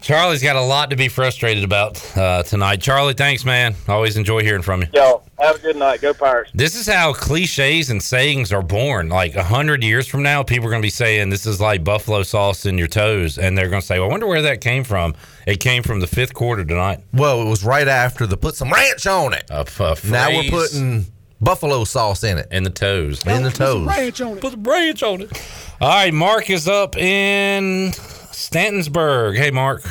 Charlie's 0.00 0.42
got 0.42 0.56
a 0.56 0.60
lot 0.60 0.90
to 0.90 0.96
be 0.96 1.08
frustrated 1.08 1.64
about 1.64 2.16
uh, 2.16 2.42
tonight. 2.42 2.80
Charlie, 2.80 3.14
thanks, 3.14 3.44
man. 3.44 3.74
Always 3.88 4.16
enjoy 4.16 4.42
hearing 4.42 4.62
from 4.62 4.82
you. 4.82 4.88
Yo, 4.92 5.22
have 5.38 5.56
a 5.56 5.58
good 5.58 5.76
night. 5.76 6.00
Go 6.00 6.14
Pirates. 6.14 6.50
This 6.54 6.76
is 6.76 6.86
how 6.86 7.12
cliches 7.12 7.90
and 7.90 8.02
sayings 8.02 8.52
are 8.52 8.62
born. 8.62 9.08
Like 9.08 9.34
a 9.34 9.42
hundred 9.42 9.82
years 9.82 10.06
from 10.06 10.22
now, 10.22 10.42
people 10.42 10.68
are 10.68 10.70
going 10.70 10.82
to 10.82 10.86
be 10.86 10.90
saying 10.90 11.30
this 11.30 11.46
is 11.46 11.60
like 11.60 11.82
buffalo 11.82 12.22
sauce 12.22 12.66
in 12.66 12.78
your 12.78 12.88
toes, 12.88 13.38
and 13.38 13.56
they're 13.56 13.68
going 13.68 13.80
to 13.80 13.86
say, 13.86 13.98
well, 13.98 14.08
"I 14.08 14.10
wonder 14.12 14.26
where 14.26 14.42
that 14.42 14.60
came 14.60 14.84
from." 14.84 15.14
It 15.46 15.60
came 15.60 15.82
from 15.82 16.00
the 16.00 16.06
fifth 16.06 16.34
quarter 16.34 16.64
tonight. 16.64 17.00
Well, 17.12 17.40
it 17.42 17.48
was 17.48 17.64
right 17.64 17.88
after 17.88 18.26
the 18.26 18.36
put 18.36 18.54
some 18.54 18.70
ranch 18.70 19.06
on 19.06 19.32
it. 19.32 19.44
A, 19.50 19.60
a 19.80 19.96
now 20.08 20.28
we're 20.30 20.50
putting 20.50 21.06
buffalo 21.40 21.84
sauce 21.84 22.22
in 22.24 22.38
it. 22.38 22.48
in 22.50 22.62
the 22.62 22.70
toes. 22.70 23.26
In 23.26 23.42
the 23.42 23.50
toes. 23.50 23.86
Put 23.86 23.96
ranch 23.96 24.20
on 24.20 24.36
it. 24.36 24.40
Put 24.40 24.52
the 24.62 24.70
ranch 24.70 25.02
on 25.02 25.22
it. 25.22 25.42
All 25.80 25.88
right, 25.88 26.14
Mark 26.14 26.48
is 26.50 26.68
up 26.68 26.96
in 26.96 27.92
Stantonsburg. 28.36 29.34
Hey, 29.34 29.50
Mark. 29.50 29.82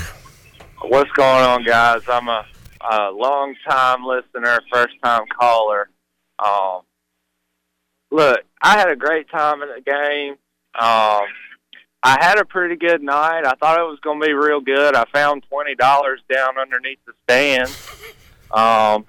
What's 0.84 1.10
going 1.14 1.44
on, 1.44 1.64
guys? 1.64 2.02
I'm 2.08 2.28
a, 2.28 2.46
a 2.80 3.10
long 3.12 3.56
time 3.68 4.06
listener, 4.06 4.60
first 4.72 4.94
time 5.04 5.24
caller. 5.40 5.90
Um, 6.38 6.82
look, 8.12 8.42
I 8.62 8.78
had 8.78 8.92
a 8.92 8.96
great 8.96 9.28
time 9.32 9.64
in 9.64 9.70
the 9.70 9.82
game. 9.82 10.34
Um, 10.80 11.26
I 12.04 12.18
had 12.22 12.38
a 12.38 12.46
pretty 12.46 12.76
good 12.76 13.02
night. 13.02 13.48
I 13.48 13.56
thought 13.60 13.80
it 13.80 13.90
was 13.90 13.98
going 14.04 14.22
to 14.22 14.28
be 14.28 14.34
real 14.34 14.62
good. 14.62 14.96
I 14.96 15.06
found 15.12 15.44
twenty 15.50 15.74
dollars 15.74 16.22
down 16.32 16.60
underneath 16.60 17.00
the 17.08 17.14
stands. 17.24 17.76
Um, 18.52 19.06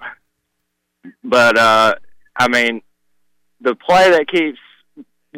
but 1.23 1.59
uh, 1.59 1.93
I 2.35 2.47
mean, 2.47 2.81
the 3.61 3.75
play 3.75 4.09
that 4.09 4.27
keeps 4.27 4.57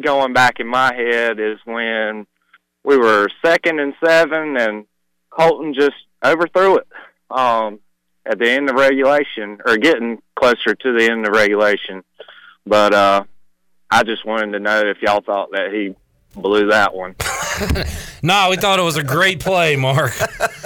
going 0.02 0.32
back 0.32 0.58
in 0.58 0.66
my 0.66 0.94
head 0.94 1.38
is 1.38 1.58
when 1.66 2.26
we 2.84 2.96
were 2.96 3.28
second 3.44 3.78
and 3.80 3.94
seven, 4.04 4.56
and 4.56 4.86
Holton 5.30 5.74
just 5.74 5.96
overthrew 6.24 6.76
it 6.78 6.86
um, 7.30 7.80
at 8.26 8.38
the 8.38 8.50
end 8.50 8.68
of 8.70 8.76
regulation, 8.76 9.58
or 9.66 9.76
getting 9.76 10.20
closer 10.36 10.74
to 10.74 10.92
the 10.98 11.10
end 11.10 11.26
of 11.26 11.32
regulation. 11.34 12.02
But 12.66 12.94
uh, 12.94 13.24
I 13.90 14.02
just 14.02 14.24
wanted 14.24 14.52
to 14.52 14.60
know 14.60 14.80
if 14.80 15.02
y'all 15.02 15.22
thought 15.22 15.50
that 15.52 15.72
he 15.72 15.94
blew 16.40 16.68
that 16.68 16.94
one. 16.94 17.14
No, 18.22 18.48
we 18.50 18.56
thought 18.56 18.78
it 18.78 18.82
was 18.82 18.98
a 18.98 19.02
great 19.02 19.40
play, 19.40 19.76
Mark. 19.76 20.12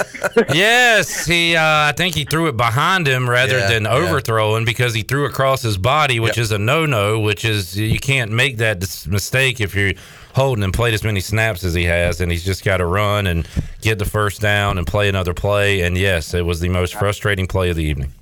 yes, 0.52 1.24
he. 1.24 1.54
Uh, 1.54 1.60
I 1.62 1.92
think 1.96 2.14
he 2.16 2.24
threw 2.24 2.48
it 2.48 2.56
behind 2.56 3.06
him 3.06 3.30
rather 3.30 3.58
Yeah, 3.58 3.68
than 3.68 3.84
yeah. 3.84 3.92
overthrowing 3.94 4.64
because 4.64 4.92
he 4.92 5.02
threw 5.02 5.24
across 5.26 5.62
his 5.62 5.78
body, 5.78 6.18
which 6.18 6.36
is 6.36 6.50
a 6.50 6.58
no-no. 6.58 7.20
Which 7.20 7.44
is 7.44 7.78
you 7.78 8.00
can't 8.00 8.32
make 8.32 8.56
that 8.56 8.80
mistake 9.08 9.60
if 9.60 9.74
you're 9.74 9.92
holding 10.34 10.64
and 10.64 10.72
played 10.72 10.94
as 10.94 11.04
many 11.04 11.20
snaps 11.20 11.64
as 11.64 11.74
he 11.74 11.84
has, 11.84 12.20
and 12.20 12.30
he's 12.30 12.44
just 12.44 12.64
got 12.64 12.78
to 12.78 12.86
run 12.86 13.26
and 13.26 13.48
get 13.80 13.98
the 13.98 14.04
first 14.04 14.40
down 14.40 14.78
and 14.78 14.86
play 14.86 15.08
another 15.08 15.34
play. 15.34 15.80
And 15.82 15.96
yes, 15.96 16.34
it 16.34 16.44
was 16.44 16.60
the 16.60 16.68
most 16.68 16.94
frustrating 16.94 17.46
play 17.46 17.70
of 17.70 17.76
the 17.76 17.84
evening. 17.84 18.12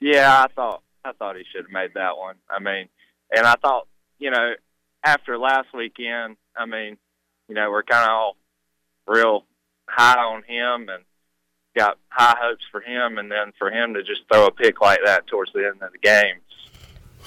Yeah, 0.00 0.44
I 0.44 0.46
thought 0.54 0.82
I 1.04 1.12
thought 1.12 1.36
he 1.36 1.44
should 1.52 1.64
have 1.64 1.72
made 1.72 1.94
that 1.94 2.16
one. 2.16 2.36
I 2.48 2.58
mean, 2.58 2.88
and 3.34 3.46
I 3.46 3.54
thought 3.54 3.86
you 4.18 4.30
know 4.30 4.54
after 5.04 5.38
last 5.38 5.68
weekend, 5.74 6.36
I 6.56 6.66
mean, 6.66 6.96
you 7.48 7.54
know 7.54 7.70
we're 7.70 7.82
kind 7.82 8.04
of 8.04 8.10
all 8.10 8.36
real 9.06 9.44
high 9.86 10.22
on 10.22 10.42
him 10.44 10.88
and 10.88 11.04
got 11.76 11.98
high 12.08 12.36
hopes 12.40 12.64
for 12.70 12.80
him, 12.80 13.18
and 13.18 13.30
then 13.30 13.52
for 13.58 13.70
him 13.70 13.94
to 13.94 14.02
just 14.02 14.22
throw 14.30 14.46
a 14.46 14.50
pick 14.50 14.80
like 14.80 15.00
that 15.04 15.26
towards 15.26 15.52
the 15.52 15.66
end 15.66 15.82
of 15.82 15.92
the 15.92 15.98
game, 15.98 16.36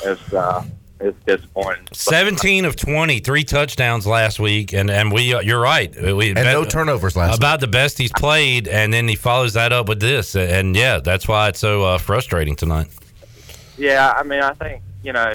is 0.03 0.33
uh, 0.33 0.63
it's 0.99 1.17
disappointing. 1.25 1.87
17 1.91 2.65
of 2.65 2.75
20, 2.75 3.19
three 3.19 3.43
touchdowns 3.43 4.07
last 4.07 4.39
week, 4.39 4.73
and 4.73 4.89
and 4.89 5.11
we 5.11 5.33
uh, 5.33 5.41
you're 5.41 5.59
right, 5.59 5.93
we 6.01 6.29
And 6.29 6.45
no 6.45 6.63
turnovers 6.63 7.15
last 7.15 7.37
about 7.37 7.59
the 7.59 7.67
best 7.67 7.97
he's 7.97 8.13
played, 8.13 8.67
and 8.67 8.93
then 8.93 9.07
he 9.07 9.15
follows 9.15 9.53
that 9.53 9.73
up 9.73 9.89
with 9.89 9.99
this, 9.99 10.35
and 10.35 10.75
yeah, 10.75 10.99
that's 10.99 11.27
why 11.27 11.49
it's 11.49 11.59
so 11.59 11.83
uh, 11.83 11.97
frustrating 11.97 12.55
tonight. 12.55 12.87
Yeah, 13.77 14.13
I 14.15 14.23
mean, 14.23 14.41
I 14.41 14.53
think 14.53 14.83
you 15.03 15.13
know, 15.13 15.33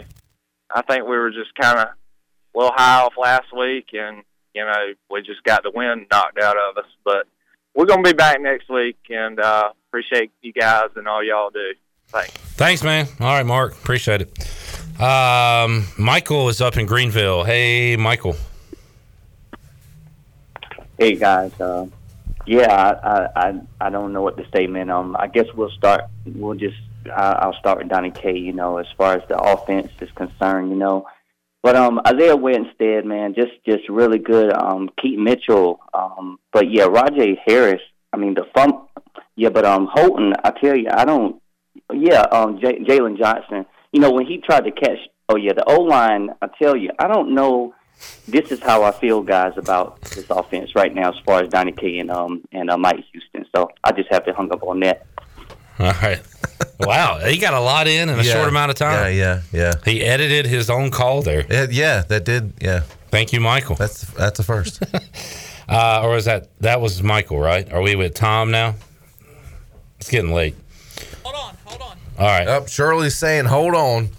I 0.75 0.83
think 0.83 1.05
we 1.05 1.17
were 1.17 1.31
just 1.31 1.55
kind 1.55 1.79
of 1.79 1.89
a 1.89 2.59
little 2.59 2.73
high 2.75 3.03
off 3.03 3.15
last 3.19 3.55
week, 3.57 3.89
and 3.93 4.23
you 4.55 4.65
know, 4.65 4.95
we 5.11 5.23
just 5.23 5.45
got 5.45 5.63
the 5.63 5.71
wind 5.75 6.07
knocked 6.11 6.39
out 6.39 6.57
of 6.57 6.79
us. 6.79 6.91
But 7.05 7.27
we're 7.75 7.87
gonna 7.87 8.03
be 8.03 8.15
back 8.15 8.41
next 8.41 8.71
week, 8.71 8.99
and 9.11 9.39
uh, 9.39 9.73
appreciate 9.89 10.33
you 10.41 10.53
guys 10.53 10.89
and 10.97 11.07
all 11.07 11.23
y'all 11.23 11.51
do. 11.51 11.75
Thanks. 12.09 12.33
Thanks, 12.33 12.83
man. 12.83 13.07
All 13.21 13.29
right, 13.29 13.47
Mark, 13.47 13.73
appreciate 13.73 14.23
it. 14.23 14.39
Um, 15.01 15.87
Michael 15.97 16.51
is 16.51 16.61
up 16.61 16.77
in 16.77 16.85
Greenville. 16.85 17.43
Hey, 17.43 17.97
Michael. 17.97 18.37
Hey 20.99 21.15
guys, 21.15 21.59
uh, 21.59 21.87
yeah, 22.45 22.71
I, 23.03 23.29
I 23.35 23.61
I 23.81 23.89
don't 23.89 24.13
know 24.13 24.21
what 24.21 24.37
to 24.37 24.45
say, 24.55 24.67
man. 24.67 24.91
Um, 24.91 25.17
I 25.19 25.29
guess 25.29 25.47
we'll 25.55 25.71
start. 25.71 26.03
We'll 26.27 26.59
just 26.59 26.77
I, 27.07 27.33
I'll 27.33 27.55
start 27.55 27.79
with 27.79 27.89
Donnie 27.89 28.11
K. 28.11 28.37
You 28.37 28.53
know, 28.53 28.77
as 28.77 28.87
far 28.99 29.15
as 29.15 29.27
the 29.27 29.39
offense 29.39 29.91
is 30.03 30.11
concerned, 30.11 30.69
you 30.69 30.77
know, 30.77 31.07
but 31.63 31.77
um, 31.77 32.03
Isaiah 32.07 32.37
Winstead, 32.37 33.07
man, 33.07 33.33
just 33.33 33.53
just 33.65 33.89
really 33.89 34.19
good. 34.19 34.53
Um, 34.53 34.91
Keith 35.01 35.19
Mitchell, 35.19 35.81
um, 35.95 36.39
but 36.53 36.71
yeah, 36.71 36.85
Rahjai 36.85 37.39
Harris. 37.47 37.81
I 38.13 38.19
mean, 38.19 38.35
the 38.35 38.45
fun. 38.55 38.73
Yeah, 39.35 39.49
but 39.49 39.65
um, 39.65 39.89
Holton, 39.91 40.35
I 40.45 40.51
tell 40.51 40.77
you, 40.77 40.89
I 40.93 41.07
don't. 41.07 41.41
Yeah, 41.91 42.21
um, 42.33 42.61
J- 42.61 42.81
Jalen 42.81 43.17
Johnson. 43.17 43.65
You 43.93 44.01
know, 44.01 44.11
when 44.11 44.27
he 44.27 44.39
tried 44.39 44.65
to 44.65 44.71
catch. 44.71 44.99
Oh 45.29 45.37
yeah, 45.37 45.53
the 45.53 45.65
O 45.69 45.81
line. 45.83 46.31
I 46.43 46.49
tell 46.61 46.77
you, 46.77 46.91
I 46.99 47.07
don't 47.07 47.35
know 47.35 47.75
this 48.27 48.51
is 48.51 48.61
how 48.61 48.83
I 48.83 48.93
feel, 48.93 49.23
guys, 49.23 49.53
about 49.57 50.01
this 50.03 50.27
offense 50.31 50.75
right 50.75 50.95
now, 50.95 51.11
as 51.11 51.19
far 51.25 51.43
as 51.43 51.51
Donnie 51.51 51.73
K 51.73 51.99
and 51.99 52.11
um 52.11 52.43
and 52.53 52.71
uh, 52.71 52.79
Mike 52.79 53.05
Houston. 53.13 53.47
So 53.55 53.71
I 53.85 53.93
just 53.93 54.11
have 54.11 54.25
to 54.27 54.33
hung 54.33 54.51
up 54.53 54.63
on 54.63 54.81
that. 54.81 55.07
All 55.79 55.93
right. 56.03 56.21
Wow, 56.79 57.19
he 57.19 57.39
got 57.39 57.55
a 57.55 57.61
lot 57.61 57.89
in 57.89 58.09
in 58.09 58.19
a 58.19 58.23
Yeah. 58.23 58.33
short 58.35 58.49
amount 58.49 58.71
of 58.71 58.77
time. 58.77 59.15
Yeah, 59.15 59.41
yeah, 59.53 59.61
yeah. 59.61 59.73
He 59.85 60.03
edited 60.03 60.47
his 60.47 60.69
own 60.71 60.91
call 60.91 61.23
there. 61.23 61.47
Yeah, 61.51 61.67
yeah 61.71 62.03
that 62.09 62.25
did. 62.25 62.53
Yeah. 62.61 62.81
Thank 63.11 63.33
you, 63.33 63.41
Michael. 63.41 63.77
That's 63.77 64.03
that's 64.13 64.39
a 64.39 64.43
first. 64.45 64.83
uh, 65.69 66.03
or 66.03 66.17
is 66.17 66.27
that 66.27 66.49
that 66.61 66.81
was 66.81 67.03
Michael? 67.03 67.39
Right? 67.39 67.71
Are 67.73 67.83
we 67.83 67.97
with 67.97 68.15
Tom 68.15 68.51
now? 68.51 68.77
It's 69.99 70.11
getting 70.11 70.33
late. 70.33 70.55
Hold 71.23 71.35
on, 71.35 71.55
hold 71.65 71.83
on. 71.83 71.90
All 72.21 72.27
right. 72.27 72.47
Up, 72.47 72.69
Shirley's 72.69 73.17
saying, 73.17 73.47
"Hold 73.47 73.75
on." 73.75 74.11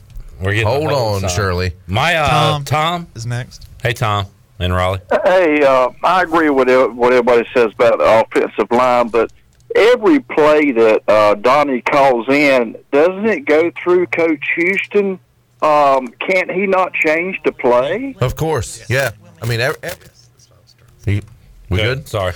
We're 0.41 0.53
getting 0.53 0.68
hold 0.68 0.91
on, 0.91 1.22
sign. 1.22 1.30
Shirley. 1.30 1.73
My 1.86 2.15
uh, 2.15 2.28
Tom. 2.30 2.65
Tom 2.65 3.07
is 3.14 3.28
next. 3.28 3.68
Hey, 3.84 3.94
Tom 3.94 4.26
in 4.60 4.73
Raleigh. 4.73 5.02
Hey, 5.23 5.64
uh, 5.64 5.90
I 6.03 6.23
agree 6.23 6.49
with 6.49 6.68
what 6.95 7.14
everybody 7.14 7.48
says 7.53 7.72
about 7.73 7.99
the 7.99 8.22
offensive 8.22 8.72
line, 8.72 9.10
but 9.10 9.32
every 9.76 10.19
play 10.19 10.72
that 10.72 11.03
uh, 11.07 11.36
Donnie 11.36 11.82
calls 11.82 12.28
in, 12.28 12.76
doesn't 12.91 13.28
it 13.28 13.45
go 13.45 13.72
through 13.72 14.07
Coach 14.07 14.44
Houston? 14.56 15.19
Um, 15.61 16.07
can't 16.07 16.49
he 16.49 16.65
not 16.65 16.94
change 16.94 17.40
the 17.45 17.52
play? 17.52 18.15
Of 18.19 18.36
course. 18.36 18.90
Yeah. 18.90 19.11
I 19.44 19.45
mean, 19.45 19.60
every, 19.60 19.80
we 21.06 21.22
good? 21.69 22.07
Sorry. 22.07 22.34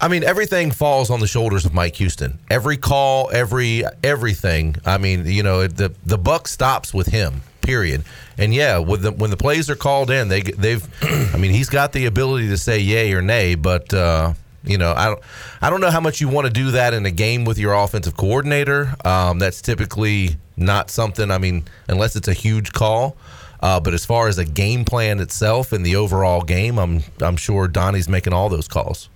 I 0.00 0.08
mean, 0.08 0.24
everything 0.24 0.70
falls 0.70 1.10
on 1.10 1.20
the 1.20 1.26
shoulders 1.26 1.66
of 1.66 1.74
Mike 1.74 1.96
Houston. 1.96 2.38
Every 2.48 2.76
call, 2.76 3.30
every 3.32 3.84
everything. 4.02 4.76
I 4.86 4.98
mean, 4.98 5.26
you 5.26 5.42
know, 5.42 5.66
the 5.66 5.92
the 6.04 6.18
buck 6.18 6.48
stops 6.48 6.94
with 6.94 7.08
him. 7.08 7.42
Period. 7.60 8.04
And 8.38 8.54
yeah, 8.54 8.78
with 8.78 9.02
the, 9.02 9.12
when 9.12 9.30
the 9.30 9.36
plays 9.36 9.68
are 9.68 9.76
called 9.76 10.10
in, 10.10 10.28
they 10.28 10.40
they've. 10.40 10.86
I 11.34 11.36
mean, 11.36 11.52
he's 11.52 11.68
got 11.68 11.92
the 11.92 12.06
ability 12.06 12.48
to 12.48 12.56
say 12.56 12.78
yay 12.80 13.12
or 13.12 13.22
nay, 13.22 13.54
but. 13.54 13.92
uh 13.94 14.34
you 14.62 14.76
know, 14.76 14.92
I 14.94 15.06
don't, 15.06 15.20
I 15.62 15.70
don't 15.70 15.80
know 15.80 15.90
how 15.90 16.00
much 16.00 16.20
you 16.20 16.28
want 16.28 16.46
to 16.46 16.52
do 16.52 16.72
that 16.72 16.92
in 16.92 17.06
a 17.06 17.10
game 17.10 17.46
with 17.46 17.56
your 17.56 17.72
offensive 17.72 18.14
coordinator. 18.14 18.94
Um, 19.06 19.38
that's 19.38 19.62
typically 19.62 20.36
not 20.54 20.90
something. 20.90 21.30
I 21.30 21.38
mean, 21.38 21.64
unless 21.88 22.14
it's 22.14 22.28
a 22.28 22.34
huge 22.34 22.72
call. 22.72 23.16
Uh, 23.62 23.80
but 23.80 23.94
as 23.94 24.04
far 24.04 24.28
as 24.28 24.36
a 24.36 24.44
game 24.44 24.84
plan 24.84 25.20
itself 25.20 25.72
and 25.72 25.84
the 25.84 25.96
overall 25.96 26.42
game, 26.42 26.78
I'm 26.78 27.02
I'm 27.20 27.36
sure 27.36 27.68
Donnie's 27.68 28.08
making 28.08 28.32
all 28.32 28.48
those 28.48 28.68
calls. 28.68 29.08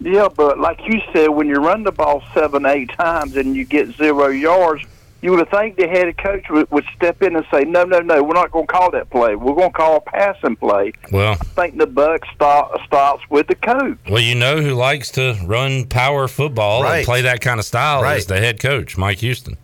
Yeah, 0.00 0.28
but 0.34 0.58
like 0.58 0.80
you 0.86 1.00
said, 1.12 1.28
when 1.28 1.46
you 1.48 1.54
run 1.56 1.82
the 1.82 1.92
ball 1.92 2.22
seven, 2.34 2.66
eight 2.66 2.90
times 2.90 3.36
and 3.36 3.56
you 3.56 3.64
get 3.64 3.88
zero 3.96 4.28
yards, 4.28 4.84
you 5.22 5.30
would 5.32 5.50
think 5.50 5.76
the 5.76 5.88
head 5.88 6.16
coach 6.18 6.44
would, 6.50 6.70
would 6.70 6.84
step 6.94 7.22
in 7.22 7.34
and 7.34 7.46
say, 7.50 7.64
"No, 7.64 7.84
no, 7.84 8.00
no, 8.00 8.22
we're 8.22 8.34
not 8.34 8.52
going 8.52 8.66
to 8.66 8.72
call 8.72 8.90
that 8.90 9.08
play. 9.10 9.34
We're 9.34 9.54
going 9.54 9.70
to 9.70 9.76
call 9.76 9.96
a 9.96 10.00
passing 10.02 10.54
play." 10.56 10.92
Well, 11.10 11.32
I 11.32 11.36
think 11.36 11.78
the 11.78 11.86
buck 11.86 12.20
stop, 12.34 12.78
stops 12.84 13.24
with 13.30 13.46
the 13.46 13.54
coach. 13.54 13.96
well, 14.08 14.20
you 14.22 14.34
know 14.34 14.60
who 14.60 14.74
likes 14.74 15.10
to 15.12 15.36
run 15.44 15.86
power 15.86 16.28
football 16.28 16.82
Right. 16.82 16.98
and 16.98 17.06
play 17.06 17.22
that 17.22 17.40
kind 17.40 17.58
of 17.58 17.64
style 17.64 18.02
Right. 18.02 18.18
is 18.18 18.26
the 18.26 18.36
head 18.38 18.60
coach, 18.60 18.98
Mike 18.98 19.18
Houston. 19.18 19.56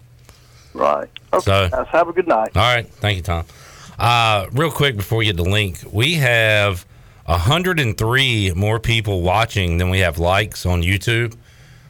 Right. 0.72 1.08
Okay. 1.34 1.44
So- 1.44 1.68
Let's 1.70 1.90
have 1.90 2.08
a 2.08 2.12
good 2.12 2.26
night. 2.26 2.56
All 2.56 2.62
right. 2.74 2.86
Thank 2.86 3.18
you, 3.18 3.22
Tom. 3.22 3.44
Uh, 3.98 4.46
real 4.52 4.70
quick 4.70 4.96
before 4.96 5.18
we 5.18 5.26
get 5.26 5.36
to 5.36 5.42
link, 5.42 5.78
we 5.92 6.14
have 6.14 6.86
103 7.26 8.52
more 8.54 8.80
people 8.80 9.22
watching 9.22 9.78
than 9.78 9.90
we 9.90 10.00
have 10.00 10.18
likes 10.18 10.66
on 10.66 10.82
YouTube. 10.82 11.36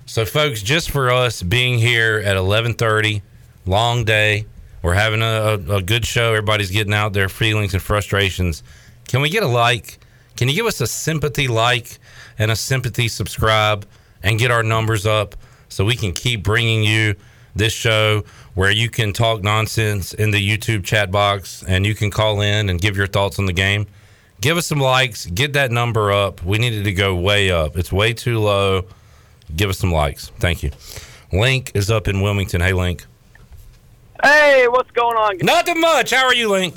So, 0.07 0.25
folks, 0.25 0.63
just 0.63 0.91
for 0.91 1.11
us 1.11 1.43
being 1.43 1.79
here 1.79 2.23
at 2.25 2.37
11:30, 2.37 3.23
long 3.65 4.05
day, 4.05 4.47
we're 4.83 4.95
having 4.95 5.23
a, 5.23 5.25
a, 5.25 5.77
a 5.77 5.83
good 5.83 6.05
show. 6.05 6.31
Everybody's 6.31 6.71
getting 6.71 6.93
out 6.93 7.13
their 7.13 7.29
feelings 7.29 7.73
and 7.73 7.83
frustrations. 7.83 8.63
Can 9.09 9.21
we 9.21 9.31
get 9.31 9.43
a 9.43 9.49
like? 9.49 9.99
Can 10.37 10.49
you 10.49 10.55
give 10.55 10.67
us 10.67 10.81
a 10.81 10.87
sympathy 10.87 11.49
like 11.49 11.99
and 12.39 12.51
a 12.51 12.57
sympathy 12.57 13.09
subscribe 13.09 13.87
and 14.23 14.39
get 14.39 14.51
our 14.51 14.63
numbers 14.63 15.07
up 15.07 15.37
so 15.69 15.85
we 15.85 15.97
can 15.97 16.13
keep 16.13 16.43
bringing 16.43 16.83
you 16.83 17.15
this 17.55 17.73
show 17.73 18.25
where 18.55 18.71
you 18.71 18.89
can 18.89 19.13
talk 19.13 19.43
nonsense 19.43 20.13
in 20.15 20.31
the 20.31 20.57
YouTube 20.57 20.85
chat 20.85 21.11
box 21.11 21.63
and 21.67 21.87
you 21.87 21.95
can 21.95 22.11
call 22.11 22.41
in 22.41 22.69
and 22.69 22.81
give 22.81 22.97
your 22.97 23.07
thoughts 23.07 23.39
on 23.39 23.47
the 23.47 23.53
game. 23.53 23.87
Give 24.43 24.57
us 24.57 24.67
some 24.67 24.81
likes, 24.81 25.27
get 25.27 25.53
that 25.53 25.71
number 25.71 26.11
up. 26.11 26.45
We 26.45 26.59
needed 26.59 26.83
to 26.83 26.93
go 26.93 27.15
way 27.15 27.53
up. 27.53 27.77
It's 27.77 27.93
way 27.93 28.13
too 28.13 28.41
low. 28.41 28.87
Give 29.55 29.71
us 29.71 29.79
some 29.79 29.93
likes. 29.93 30.33
Thank 30.41 30.65
you. 30.65 30.73
Link 31.33 31.71
is 31.75 31.93
up 31.93 32.09
in 32.09 32.21
Wilmington. 32.21 32.61
Hey, 32.61 32.73
Link. 32.73 33.07
Hey, 34.21 34.67
what's 34.67 34.91
going 34.91 35.17
on? 35.17 35.39
Nothing 35.43 35.81
much. 35.81 36.11
How 36.11 36.25
are 36.25 36.35
you, 36.35 36.51
Link? 36.51 36.75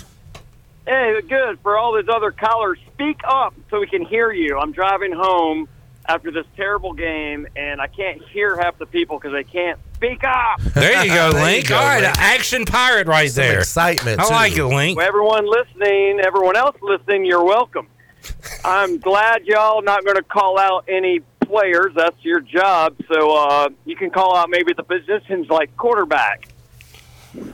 Hey, 0.86 1.20
good. 1.28 1.60
For 1.64 1.76
all 1.76 1.94
those 1.94 2.08
other 2.08 2.30
callers, 2.30 2.78
speak 2.94 3.20
up 3.28 3.56
so 3.72 3.80
we 3.80 3.88
can 3.88 4.06
hear 4.06 4.32
you. 4.32 4.60
I'm 4.60 4.72
driving 4.72 5.12
home 5.12 5.68
after 6.08 6.32
this 6.32 6.46
terrible 6.56 6.94
game, 6.94 7.48
and 7.56 7.82
I 7.82 7.88
can't 7.88 8.22
hear 8.30 8.56
half 8.58 8.78
the 8.78 8.86
people 8.86 9.18
because 9.18 9.34
they 9.34 9.44
can't 9.44 9.80
speak 9.96 10.24
up. 10.24 10.62
There 10.74 11.06
you 11.06 11.14
go, 11.14 11.32
Link. 11.34 11.72
All 11.72 11.84
right, 11.84 12.04
an 12.04 12.14
action 12.18 12.66
pirate 12.66 13.08
right 13.08 13.30
Some 13.32 13.44
there. 13.44 13.60
excitement, 13.60 14.20
I 14.20 14.24
too. 14.28 14.34
like 14.34 14.58
it, 14.58 14.66
Link. 14.66 14.98
Well, 14.98 15.08
everyone 15.08 15.46
listening, 15.50 16.20
everyone 16.24 16.56
else 16.56 16.76
listening, 16.82 17.26
you're 17.26 17.44
welcome. 17.44 17.88
I'm 18.66 18.98
glad 19.00 19.46
y'all 19.46 19.82
not 19.82 20.04
going 20.04 20.18
to 20.18 20.24
call 20.24 20.60
out 20.60 20.86
any 20.88 21.22
players. 21.42 21.94
That's 21.96 22.18
your 22.24 22.42
job. 22.42 22.96
So 23.12 23.36
uh, 23.36 23.70
you 23.86 23.96
can 23.96 24.10
call 24.10 24.36
out 24.36 24.50
maybe 24.50 24.74
the 24.74 24.84
positions 24.84 25.48
like 25.50 25.76
quarterback. 25.78 26.50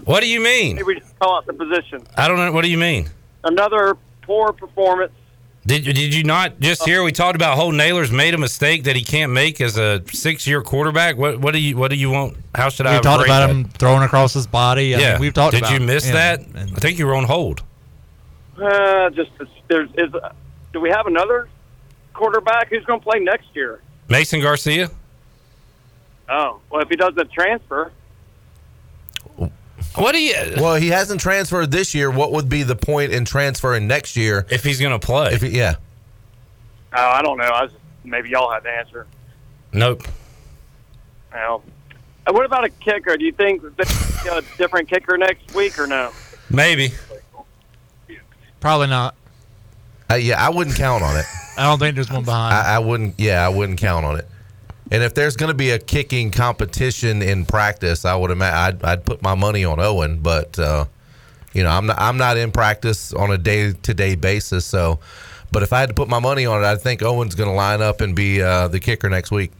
What 0.06 0.22
do 0.22 0.28
you 0.28 0.40
mean? 0.40 0.76
Maybe 0.78 1.00
just 1.00 1.18
call 1.20 1.38
out 1.38 1.46
the 1.46 1.54
position. 1.54 2.04
I 2.16 2.28
don't 2.28 2.38
know. 2.38 2.52
What 2.52 2.64
do 2.64 2.70
you 2.70 2.78
mean? 2.78 3.10
Another 3.44 3.98
poor 4.22 4.54
performance. 4.54 5.12
Did 5.66 5.86
you, 5.86 5.94
did 5.94 6.16
you 6.16 6.24
not 6.24 6.60
just 6.60 6.84
hear 6.86 7.04
we 7.04 7.12
talked 7.12 7.36
about 7.36 7.56
Holton 7.56 7.80
Ahlers 7.80 8.12
made 8.12 8.34
a 8.34 8.38
mistake 8.38 8.86
that 8.86 8.96
he 8.96 9.04
can't 9.04 9.32
make 9.32 9.62
as 9.62 9.78
a 9.78 10.02
six 10.12 10.48
year 10.48 10.64
quarterback? 10.64 11.18
What 11.18 11.40
what 11.40 11.54
do 11.54 11.60
you 11.60 11.78
what 11.78 11.92
do 11.92 11.98
you 11.98 12.10
want? 12.10 12.36
How 12.56 12.70
should 12.70 12.88
I 12.88 12.96
We 12.96 13.02
talked 13.02 13.26
about 13.26 13.48
that? 13.48 13.50
him 13.52 13.66
throwing 13.66 14.02
across 14.02 14.34
his 14.34 14.48
body. 14.48 14.96
I 14.96 15.00
yeah, 15.00 15.12
mean, 15.14 15.22
we've 15.22 15.34
talked 15.34 15.54
Did 15.54 15.64
about 15.64 15.74
you 15.74 15.80
miss 15.80 16.08
yeah. 16.08 16.36
that? 16.36 16.40
I 16.56 16.80
think 16.80 16.98
you 16.98 17.06
were 17.06 17.14
on 17.14 17.26
hold. 17.26 17.62
Uh, 18.60 19.12
just 19.12 19.30
there's 19.68 19.90
is. 19.96 20.12
Do 20.74 20.80
we 20.80 20.90
have 20.90 21.06
another 21.06 21.48
quarterback 22.14 22.70
who's 22.70 22.86
going 22.86 23.00
to 23.00 23.04
play 23.04 23.20
next 23.20 23.48
year? 23.54 23.82
Mason 24.10 24.42
Garcia. 24.42 24.90
Oh, 26.28 26.60
well, 26.70 26.82
if 26.82 26.90
he 26.90 26.96
doesn't 26.96 27.32
transfer, 27.32 27.92
What 29.96 30.14
do 30.14 30.22
you? 30.22 30.36
Well, 30.58 30.76
he 30.76 30.88
hasn't 30.88 31.20
transferred 31.20 31.72
this 31.72 31.94
year. 31.94 32.10
What 32.10 32.32
would 32.32 32.48
be 32.48 32.64
the 32.64 32.76
point 32.76 33.12
in 33.12 33.26
transferring 33.26 33.88
next 33.88 34.16
year 34.16 34.46
if 34.50 34.64
he's 34.64 34.80
going 34.80 34.98
to 34.98 35.06
play? 35.06 35.34
If 35.34 35.42
he, 35.42 35.50
yeah, 35.50 35.76
oh, 36.94 37.10
I 37.10 37.22
don't 37.22 37.38
know. 37.38 37.44
I 37.44 37.64
was, 37.64 37.72
maybe 38.04 38.30
y'all 38.30 38.52
have 38.52 38.64
the 38.64 38.70
answer. 38.70 39.06
Nope. 39.74 40.04
Well, 41.34 41.64
uh, 42.26 42.34
what 42.34 42.46
about 42.46 42.64
a 42.64 42.70
kicker? 42.70 43.18
Do 43.18 43.26
you 43.26 43.32
think 43.32 43.62
there's 43.76 44.26
a 44.32 44.42
different 44.58 44.88
kicker 44.90 45.18
next 45.18 45.54
week 45.54 45.78
or 45.78 45.88
no? 45.88 46.12
Maybe. 46.50 46.94
Probably 48.60 48.88
not. 48.88 49.16
Uh, 50.10 50.16
yeah, 50.16 50.46
I 50.46 50.50
wouldn't 50.50 50.76
count 50.76 51.04
on 51.04 51.18
it. 51.18 51.26
I 51.58 51.64
don't 51.64 51.80
think 51.80 51.96
there's 51.96 52.12
one 52.12 52.24
behind. 52.24 52.54
I, 52.54 52.76
I 52.76 52.80
wouldn't. 52.80 53.16
Yeah, 53.18 53.46
I 53.46 53.50
wouldn't 53.50 53.80
count 53.80 54.06
on 54.06 54.20
it. 54.20 54.28
And 54.92 55.04
if 55.04 55.14
there's 55.14 55.38
going 55.38 55.48
to 55.50 55.54
be 55.58 55.72
a 55.72 55.80
kicking 55.80 56.32
competition 56.32 57.22
in 57.22 57.46
practice, 57.46 58.04
I 58.04 58.14
would 58.16 58.30
imagine 58.30 58.80
I'd, 58.84 58.84
I'd 58.84 59.06
put 59.06 59.22
my 59.22 59.36
money 59.36 59.64
on 59.64 59.80
Owen. 59.80 60.20
But 60.20 60.60
uh, 60.60 60.86
you 61.54 61.64
know, 61.64 61.70
I'm 61.70 61.86
not. 61.86 61.98
I'm 62.00 62.18
not 62.18 62.38
in 62.38 62.52
practice 62.52 63.14
on 63.14 63.32
a 63.32 63.38
day 63.38 63.72
to 63.72 63.94
day 63.94 64.16
basis. 64.16 64.66
So, 64.66 65.00
but 65.52 65.64
if 65.64 65.72
I 65.72 65.80
had 65.80 65.90
to 65.90 65.96
put 65.96 66.10
my 66.10 66.20
money 66.20 66.46
on 66.46 66.62
it, 66.62 66.66
I 66.66 66.76
think 66.76 67.02
Owen's 67.04 67.36
going 67.36 67.50
to 67.50 67.56
line 67.56 67.82
up 67.82 68.02
and 68.02 68.16
be 68.16 68.42
uh, 68.42 68.68
the 68.68 68.80
kicker 68.82 69.10
next 69.10 69.32
week. 69.32 69.52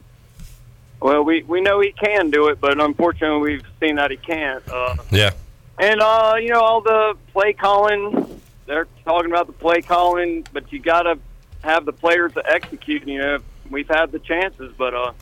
Well, 1.02 1.24
we 1.24 1.44
we 1.44 1.62
know 1.62 1.80
he 1.80 1.94
can 1.94 2.30
do 2.30 2.48
it, 2.50 2.60
but 2.60 2.80
unfortunately, 2.80 3.40
we've 3.54 3.66
seen 3.80 3.96
that 3.96 4.12
he 4.12 4.18
can't. 4.18 4.64
Uh, 4.70 4.98
Yeah. 5.12 5.32
and 5.80 6.02
uh, 6.02 6.36
you 6.40 6.50
know, 6.50 6.60
all 6.62 6.82
the 6.82 7.16
play 7.32 7.54
calling. 7.54 8.28
They're 8.68 8.88
talking 9.04 9.32
about 9.32 9.48
the 9.48 9.54
play 9.54 9.82
calling, 9.82 10.46
but 10.54 10.72
you 10.72 10.80
got 10.80 11.04
to 11.04 11.18
have 11.64 11.86
the 11.86 11.92
players 11.94 12.34
to 12.34 12.50
execute. 12.50 13.08
You 13.08 13.18
know, 13.20 13.38
we've 13.72 13.88
had 13.88 14.12
the 14.12 14.20
chances, 14.20 14.74
but 14.78 14.94
uh, 14.94 15.14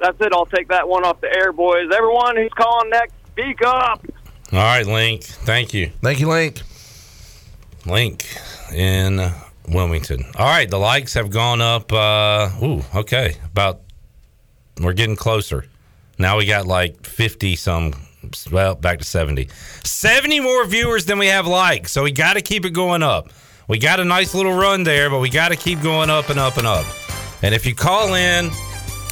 that's 0.00 0.20
it. 0.20 0.32
I'll 0.32 0.46
take 0.46 0.68
that 0.68 0.88
one 0.88 1.04
off 1.04 1.20
the 1.20 1.34
air, 1.34 1.52
boys. 1.52 1.88
Everyone 1.92 2.36
who's 2.36 2.52
calling 2.52 2.90
next, 2.90 3.14
speak 3.32 3.62
up. 3.62 4.04
All 4.52 4.58
right, 4.58 4.86
Link. 4.86 5.24
Thank 5.24 5.74
you. 5.74 5.90
Thank 6.02 6.20
you, 6.20 6.28
Link. 6.28 6.60
Link 7.86 8.24
in 8.72 9.20
Wilmington. 9.68 10.24
All 10.36 10.46
right, 10.46 10.68
the 10.68 10.78
likes 10.78 11.14
have 11.14 11.30
gone 11.30 11.60
up. 11.60 11.92
Uh, 11.92 12.50
ooh, 12.62 12.82
okay. 12.94 13.36
About 13.46 13.80
we're 14.80 14.92
getting 14.92 15.16
closer. 15.16 15.66
Now 16.18 16.38
we 16.38 16.46
got 16.46 16.66
like 16.66 17.04
fifty 17.04 17.56
some. 17.56 17.94
Well, 18.50 18.74
back 18.74 18.98
to 18.98 19.04
seventy. 19.04 19.48
Seventy 19.82 20.40
more 20.40 20.64
viewers 20.66 21.04
than 21.04 21.18
we 21.18 21.26
have 21.26 21.46
likes. 21.46 21.92
So 21.92 22.02
we 22.02 22.12
got 22.12 22.34
to 22.34 22.42
keep 22.42 22.64
it 22.64 22.70
going 22.70 23.02
up. 23.02 23.30
We 23.68 23.78
got 23.78 24.00
a 24.00 24.04
nice 24.04 24.34
little 24.34 24.54
run 24.54 24.84
there, 24.84 25.10
but 25.10 25.20
we 25.20 25.30
got 25.30 25.48
to 25.48 25.56
keep 25.56 25.82
going 25.82 26.10
up 26.10 26.30
and 26.30 26.38
up 26.38 26.56
and 26.56 26.66
up. 26.66 26.86
And 27.44 27.54
if 27.54 27.66
you 27.66 27.74
call 27.74 28.14
in, 28.14 28.50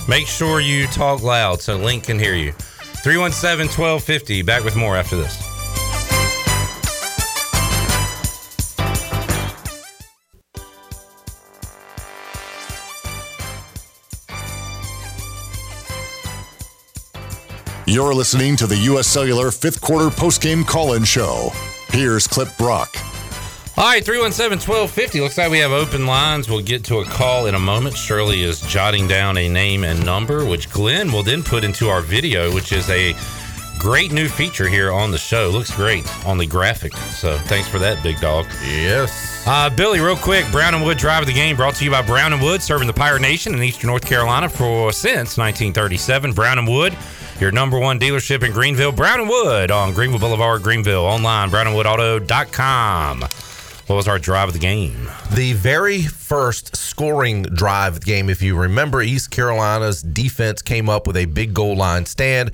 make 0.09 0.27
sure 0.27 0.59
you 0.59 0.87
talk 0.87 1.23
loud 1.23 1.61
so 1.61 1.77
Link 1.77 2.05
can 2.05 2.19
hear 2.19 2.35
you. 2.35 2.53
317 2.53 3.67
1250. 3.67 4.41
Back 4.41 4.65
with 4.65 4.75
more 4.75 4.97
after 4.97 5.17
this. 5.17 5.37
You're 17.87 18.15
listening 18.15 18.57
to 18.57 18.67
the 18.67 18.79
U.S. 18.85 19.09
Cellular 19.09 19.51
fifth 19.51 19.83
quarter 19.83 20.09
postgame 20.09 20.67
call 20.67 20.95
in 20.95 21.05
show. 21.05 21.51
Here's 21.89 22.27
Clip 22.27 22.49
Brock. 22.57 22.97
All 23.75 23.85
right, 23.85 24.05
317 24.05 24.59
1250. 24.69 25.21
Looks 25.21 25.39
like 25.39 25.51
we 25.51 25.59
have 25.59 25.73
open 25.73 26.07
lines. 26.07 26.49
We'll 26.49 26.61
get 26.61 26.85
to 26.85 26.99
a 26.99 27.05
call 27.07 27.47
in 27.47 27.55
a 27.55 27.59
moment. 27.59 27.97
Shirley 27.97 28.43
is 28.43 28.61
jotting 28.61 29.09
down 29.09 29.39
a 29.39 29.49
name 29.49 29.83
and 29.85 30.05
number, 30.05 30.45
which 30.45 30.71
Glenn 30.71 31.11
will 31.11 31.23
then 31.23 31.43
put 31.43 31.65
into 31.65 31.89
our 31.89 32.03
video, 32.03 32.53
which 32.55 32.71
is 32.71 32.89
a 32.91 33.15
great 33.79 34.13
new 34.13 34.29
feature 34.29 34.69
here 34.69 34.93
on 34.93 35.11
the 35.11 35.17
show. 35.17 35.49
Looks 35.49 35.75
great 35.75 36.07
on 36.27 36.37
the 36.37 36.47
graphic. 36.47 36.95
So 36.95 37.39
thanks 37.39 37.67
for 37.67 37.79
that, 37.79 38.03
big 38.03 38.21
dog. 38.21 38.45
Yes. 38.63 39.43
Uh, 39.47 39.71
Billy, 39.71 40.01
real 40.01 40.17
quick 40.17 40.45
Brown 40.53 40.75
and 40.75 40.85
Wood 40.85 40.99
Drive 40.99 41.23
of 41.23 41.27
the 41.27 41.33
Game 41.35 41.57
brought 41.57 41.75
to 41.77 41.85
you 41.85 41.91
by 41.91 42.03
Brown 42.03 42.35
and 42.35 42.43
Wood, 42.43 42.61
serving 42.63 42.87
the 42.87 42.93
Pirate 42.93 43.23
Nation 43.23 43.55
in 43.55 43.63
eastern 43.63 43.89
North 43.89 44.05
Carolina 44.07 44.51
for 44.51 44.93
since 44.93 45.39
1937. 45.39 46.35
Brown 46.35 46.59
and 46.59 46.69
Wood, 46.69 46.95
your 47.41 47.53
number 47.53 47.79
one 47.79 47.99
dealership 47.99 48.45
in 48.45 48.53
Greenville. 48.53 48.93
Brown 48.93 49.21
and 49.21 49.29
Wood 49.31 49.71
on 49.71 49.95
Greenville 49.95 50.21
Boulevard, 50.21 50.63
Greenville. 50.63 51.07
Online, 51.07 51.51
brownandwoodauto.com. 51.51 53.25
What 53.87 53.97
was 53.97 54.09
our 54.09 54.19
drive 54.19 54.49
of 54.49 54.55
the 54.55 54.61
game? 54.61 55.11
The 55.33 55.55
very 55.55 56.03
first 56.03 56.77
scoring 56.77 57.43
drive 57.43 57.95
of 57.95 58.01
the 58.01 58.07
game, 58.07 58.31
if 58.31 58.41
you 58.41 58.57
remember, 58.57 59.03
East 59.03 59.31
Carolina's 59.31 60.03
defense 60.03 60.63
came 60.63 60.89
up 60.89 61.07
with 61.07 61.17
a 61.17 61.25
big 61.25 61.53
goal 61.53 61.77
line 61.77 62.07
stand 62.07 62.53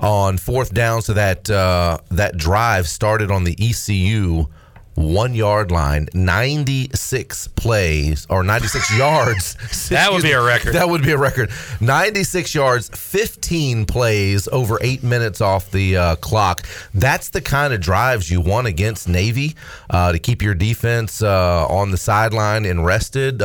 on 0.00 0.36
fourth 0.36 0.74
down, 0.74 1.00
so 1.00 1.12
that 1.12 1.48
uh, 1.48 1.98
that 2.10 2.36
drive 2.36 2.88
started 2.88 3.30
on 3.30 3.44
the 3.44 3.56
ECU 3.58 4.46
one 4.94 5.34
yard 5.34 5.70
line, 5.70 6.08
96 6.14 7.48
plays 7.48 8.26
or 8.30 8.42
96 8.42 8.96
yards. 8.98 9.88
That 9.88 10.12
would 10.12 10.22
be 10.22 10.32
a 10.32 10.42
record. 10.42 10.74
That 10.74 10.88
would 10.88 11.02
be 11.02 11.12
a 11.12 11.18
record. 11.18 11.50
96 11.80 12.54
yards, 12.54 12.88
15 12.90 13.86
plays 13.86 14.48
over 14.48 14.78
eight 14.80 15.02
minutes 15.02 15.40
off 15.40 15.70
the 15.70 15.96
uh, 15.96 16.16
clock. 16.16 16.66
That's 16.92 17.30
the 17.30 17.40
kind 17.40 17.72
of 17.72 17.80
drives 17.80 18.30
you 18.30 18.40
want 18.40 18.66
against 18.66 19.08
Navy 19.08 19.56
uh, 19.90 20.12
to 20.12 20.18
keep 20.18 20.42
your 20.42 20.54
defense 20.54 21.22
uh, 21.22 21.66
on 21.68 21.90
the 21.90 21.96
sideline 21.96 22.64
and 22.64 22.84
rested. 22.84 23.42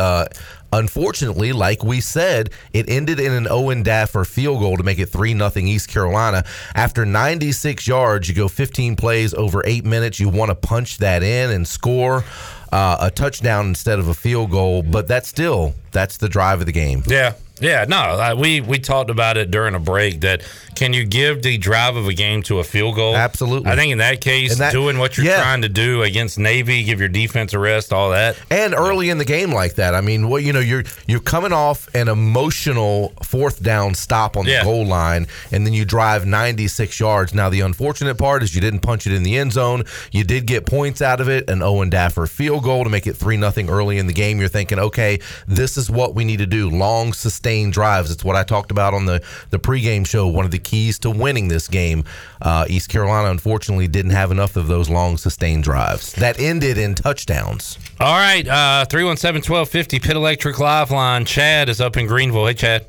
Unfortunately, 0.72 1.54
like 1.54 1.84
we 1.84 2.02
said, 2.02 2.52
it 2.74 2.90
ended 2.90 3.20
in 3.20 3.32
an 3.32 3.48
Owen 3.50 3.84
Daffer 3.84 4.26
field 4.26 4.60
goal 4.60 4.78
to 4.78 4.84
make 4.84 5.00
it 5.00 5.08
3 5.08 5.38
0 5.38 5.52
East 5.58 5.90
Carolina. 5.90 6.44
After 6.76 7.06
96 7.06 7.88
yards, 7.88 8.30
you 8.30 8.36
go 8.36 8.48
15 8.48 8.96
plays 8.96 9.34
over 9.34 9.64
eight 9.66 9.86
minutes. 9.86 10.20
You 10.20 10.30
want 10.30 10.50
to 10.50 10.56
punch 10.56 11.00
that 11.00 11.24
in 11.24 11.52
and 11.52 11.68
score 11.68 12.24
uh, 12.72 12.98
a 13.00 13.12
touchdown 13.12 13.68
instead 13.68 14.00
of 14.00 14.08
a 14.08 14.14
field 14.14 14.52
goal, 14.52 14.84
but 14.84 15.08
that's 15.08 15.28
still 15.28 15.74
that's 15.92 16.18
the 16.18 16.30
drive 16.30 16.60
of 16.60 16.66
the 16.66 16.72
game. 16.72 17.04
Yeah. 17.08 17.34
Yeah, 17.62 17.86
no, 17.88 18.36
we 18.38 18.62
we 18.62 18.80
talked 18.80 19.10
about 19.10 19.38
it 19.38 19.52
during 19.52 19.76
a 19.76 19.80
break 19.80 20.22
that 20.22 20.42
can 20.76 20.94
you 20.94 21.04
give 21.04 21.42
the 21.44 21.58
drive 21.58 21.98
of 21.98 22.08
a 22.08 22.14
game 22.14 22.42
to 22.44 22.60
a 22.60 22.64
field 22.64 22.96
goal? 22.96 23.14
Absolutely. 23.16 23.70
I 23.70 23.76
think 23.76 23.92
in 23.92 23.98
that 23.98 24.22
case, 24.22 24.58
that- 24.60 24.72
doing 24.72 24.98
what 24.98 25.18
you're 25.18 25.26
yeah. 25.26 25.42
trying 25.42 25.64
to 25.64 25.70
do 25.70 26.04
against 26.04 26.40
Navy, 26.40 26.84
give 26.84 27.00
your 27.02 27.10
defense 27.10 27.54
a 27.54 27.60
rest, 27.60 27.92
all 27.92 28.12
that. 28.12 28.38
And 28.50 28.74
early 28.74 29.10
in 29.10 29.18
the 29.18 29.26
game 29.26 29.52
like 29.52 29.76
that, 29.76 29.94
I 29.94 30.00
mean, 30.00 30.30
well, 30.30 30.40
you 30.40 30.54
know, 30.54 30.62
you're 30.62 30.84
you're 31.06 31.20
coming 31.20 31.52
off 31.52 31.94
an 31.94 32.08
emotional 32.08 33.12
fourth 33.24 33.62
down 33.62 33.94
stop 33.94 34.38
on 34.38 34.46
the 34.46 34.52
Yeah. 34.52 34.64
goal 34.64 34.86
line, 34.86 35.28
and 35.52 35.66
then 35.66 35.74
you 35.74 35.84
drive 35.84 36.26
96 36.26 36.98
yards. 36.98 37.34
Now, 37.34 37.50
the 37.50 37.60
unfortunate 37.62 38.16
part 38.18 38.42
is 38.42 38.56
you 38.56 38.62
didn't 38.62 38.80
punch 38.80 39.06
it 39.06 39.12
in 39.14 39.24
the 39.24 39.38
end 39.38 39.52
zone. 39.52 39.84
You 40.14 40.24
did 40.24 40.46
get 40.46 40.66
points 40.66 41.02
out 41.02 41.20
of 41.20 41.28
it, 41.28 41.50
an 41.50 41.62
Owen 41.62 41.90
Daffer 41.90 42.26
field 42.30 42.64
goal 42.64 42.86
to 42.86 42.90
make 42.90 43.06
it 43.06 43.18
three 43.18 43.36
nothing 43.36 43.70
early 43.70 43.98
in 43.98 44.08
the 44.08 44.14
game. 44.14 44.40
You're 44.40 44.48
thinking, 44.48 44.80
okay, 44.80 45.20
this 45.46 45.76
is 45.76 45.90
what 45.90 46.16
we 46.16 46.24
need 46.24 46.40
to 46.40 46.46
do: 46.48 46.70
long, 46.70 47.12
sustained 47.12 47.49
drives. 47.72 48.12
It's 48.12 48.24
what 48.24 48.36
I 48.36 48.44
talked 48.44 48.72
about 48.72 48.94
on 48.94 49.06
the 49.06 49.24
the 49.50 49.60
pregame 49.60 50.06
show. 50.06 50.28
One 50.28 50.46
of 50.46 50.52
the 50.52 50.60
keys 50.60 51.00
to 51.00 51.10
winning 51.10 51.48
this 51.48 51.68
game. 51.68 52.04
Uh, 52.42 52.66
East 52.70 52.90
Carolina 52.90 53.30
unfortunately 53.30 53.88
didn't 53.88 54.12
have 54.12 54.32
enough 54.32 54.56
of 54.56 54.68
those 54.68 54.90
long, 54.90 55.18
sustained 55.18 55.64
drives 55.64 56.14
that 56.14 56.40
ended 56.40 56.78
in 56.78 56.96
touchdowns. 56.96 57.78
All 58.00 58.18
right, 58.18 58.48
uh 58.48 58.86
317-1250 58.90 60.02
Pit 60.02 60.16
Electric 60.16 60.60
Lifeline. 60.60 61.26
Chad 61.26 61.70
is 61.70 61.82
up 61.82 61.98
in 61.98 62.08
Greenville. 62.08 62.46
Hey 62.46 62.54
Chad. 62.54 62.86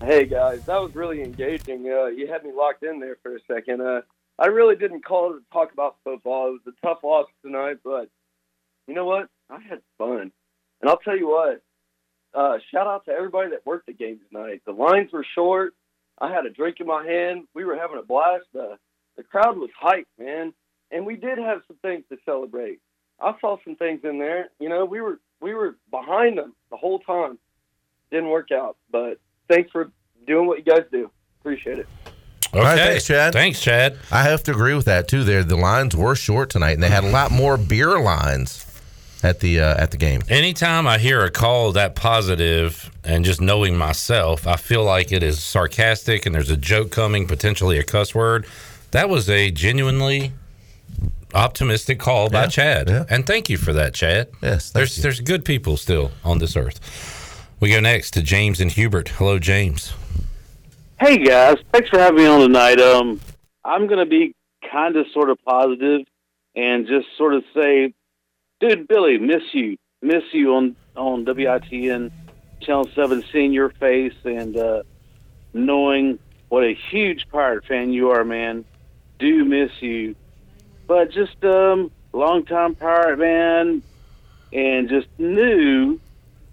Hey 0.00 0.26
guys, 0.26 0.64
that 0.66 0.80
was 0.80 0.94
really 0.94 1.22
engaging. 1.22 1.86
Uh, 1.86 2.06
you 2.06 2.26
had 2.26 2.44
me 2.44 2.52
locked 2.54 2.82
in 2.82 3.00
there 3.00 3.16
for 3.22 3.36
a 3.36 3.40
second. 3.50 3.80
Uh, 3.80 4.02
I 4.38 4.46
really 4.46 4.76
didn't 4.76 5.04
call 5.04 5.32
to 5.32 5.40
talk 5.52 5.72
about 5.72 5.96
football. 6.04 6.48
It 6.48 6.50
was 6.52 6.60
a 6.66 6.86
tough 6.86 7.02
loss 7.02 7.26
tonight, 7.42 7.78
but 7.82 8.08
you 8.86 8.94
know 8.94 9.04
what? 9.04 9.28
I 9.48 9.60
had 9.60 9.80
fun, 9.96 10.32
and 10.80 10.90
I'll 10.90 10.98
tell 10.98 11.16
you 11.16 11.28
what. 11.28 11.62
Uh, 12.34 12.58
shout 12.72 12.86
out 12.86 13.04
to 13.04 13.12
everybody 13.12 13.50
that 13.50 13.64
worked 13.64 13.86
the 13.86 13.92
game 13.92 14.18
tonight. 14.28 14.62
The 14.66 14.72
lines 14.72 15.12
were 15.12 15.24
short. 15.34 15.74
I 16.18 16.32
had 16.32 16.46
a 16.46 16.50
drink 16.50 16.76
in 16.80 16.86
my 16.86 17.06
hand. 17.06 17.44
We 17.54 17.64
were 17.64 17.76
having 17.76 17.98
a 17.98 18.02
blast. 18.02 18.46
Uh, 18.58 18.76
the 19.16 19.22
crowd 19.22 19.56
was 19.56 19.70
hyped, 19.80 20.06
man, 20.18 20.52
and 20.90 21.06
we 21.06 21.16
did 21.16 21.38
have 21.38 21.62
some 21.68 21.76
things 21.82 22.04
to 22.10 22.18
celebrate. 22.24 22.80
I 23.20 23.34
saw 23.40 23.56
some 23.64 23.76
things 23.76 24.00
in 24.02 24.18
there. 24.18 24.48
You 24.58 24.68
know, 24.68 24.84
we 24.84 25.00
were 25.00 25.20
we 25.40 25.54
were 25.54 25.76
behind 25.90 26.38
them 26.38 26.54
the 26.70 26.76
whole 26.76 26.98
time. 27.00 27.38
Didn't 28.10 28.30
work 28.30 28.50
out, 28.52 28.76
but 28.90 29.20
thanks 29.48 29.70
for 29.70 29.90
doing 30.26 30.46
what 30.46 30.58
you 30.58 30.64
guys 30.64 30.84
do. 30.90 31.10
Appreciate 31.40 31.78
it. 31.78 31.88
All 32.52 32.60
right, 32.60 32.78
thanks, 32.78 33.06
Chad. 33.06 33.32
Thanks, 33.32 33.60
Chad. 33.60 33.98
I 34.12 34.22
have 34.22 34.42
to 34.44 34.52
agree 34.52 34.74
with 34.74 34.84
that 34.84 35.08
too. 35.08 35.24
There, 35.24 35.44
the 35.44 35.56
lines 35.56 35.96
were 35.96 36.14
short 36.14 36.50
tonight, 36.50 36.72
and 36.72 36.82
they 36.82 36.90
had 36.90 37.04
a 37.04 37.10
lot 37.10 37.30
more 37.30 37.56
beer 37.56 37.98
lines 38.00 38.63
at 39.24 39.40
the 39.40 39.58
uh, 39.58 39.82
at 39.82 39.90
the 39.90 39.96
game. 39.96 40.20
Anytime 40.28 40.86
I 40.86 40.98
hear 40.98 41.24
a 41.24 41.30
call 41.30 41.72
that 41.72 41.94
positive 41.96 42.90
and 43.02 43.24
just 43.24 43.40
knowing 43.40 43.76
myself, 43.76 44.46
I 44.46 44.56
feel 44.56 44.84
like 44.84 45.10
it 45.10 45.22
is 45.22 45.42
sarcastic 45.42 46.26
and 46.26 46.34
there's 46.34 46.50
a 46.50 46.56
joke 46.56 46.90
coming, 46.90 47.26
potentially 47.26 47.78
a 47.78 47.82
cuss 47.82 48.14
word. 48.14 48.46
That 48.92 49.08
was 49.08 49.28
a 49.28 49.50
genuinely 49.50 50.32
optimistic 51.34 51.98
call 51.98 52.30
by 52.30 52.42
Yeah, 52.42 52.48
Chad. 52.48 52.88
yeah. 52.88 53.04
And 53.10 53.26
thank 53.26 53.48
you 53.50 53.56
for 53.56 53.72
that, 53.72 53.94
Chad. 53.94 54.28
Yes, 54.42 54.70
there's 54.70 54.96
there's 54.98 55.20
good 55.20 55.44
people 55.44 55.76
still 55.76 56.12
on 56.24 56.38
this 56.38 56.56
earth. 56.56 56.78
We 57.60 57.70
go 57.70 57.80
next 57.80 58.12
to 58.12 58.22
James 58.22 58.60
and 58.60 58.70
Hubert. 58.70 59.08
Hello, 59.08 59.38
James. 59.38 59.94
Hey 61.00 61.18
guys, 61.18 61.56
thanks 61.72 61.88
for 61.90 61.98
having 61.98 62.18
me 62.22 62.26
on 62.26 62.40
tonight. 62.40 62.80
Um, 62.80 63.20
I'm 63.64 63.86
gonna 63.88 64.06
be 64.06 64.34
kind 64.70 64.96
of 64.96 65.06
sort 65.12 65.28
of 65.30 65.38
positive 65.44 66.02
and 66.54 66.86
just 66.86 67.06
sort 67.18 67.34
of 67.34 67.42
say, 67.54 67.92
dude, 68.68 68.88
Billy, 68.88 69.18
miss 69.18 69.42
you, 69.52 69.76
miss 70.02 70.22
you 70.32 70.54
on 70.54 70.76
on 70.96 71.24
WITN 71.24 72.10
Channel 72.60 72.88
Seven, 72.94 73.24
seeing 73.32 73.52
your 73.52 73.70
face 73.70 74.14
and 74.24 74.56
uh, 74.56 74.82
knowing 75.52 76.18
what 76.48 76.64
a 76.64 76.74
huge 76.74 77.28
Pirate 77.28 77.64
fan 77.66 77.92
you 77.92 78.10
are, 78.10 78.24
man. 78.24 78.64
Do 79.18 79.44
miss 79.44 79.70
you, 79.80 80.14
but 80.86 81.10
just 81.10 81.44
um, 81.44 81.90
long 82.12 82.44
time 82.44 82.74
Pirate 82.74 83.18
man, 83.18 83.82
and 84.52 84.88
just 84.88 85.08
knew 85.18 86.00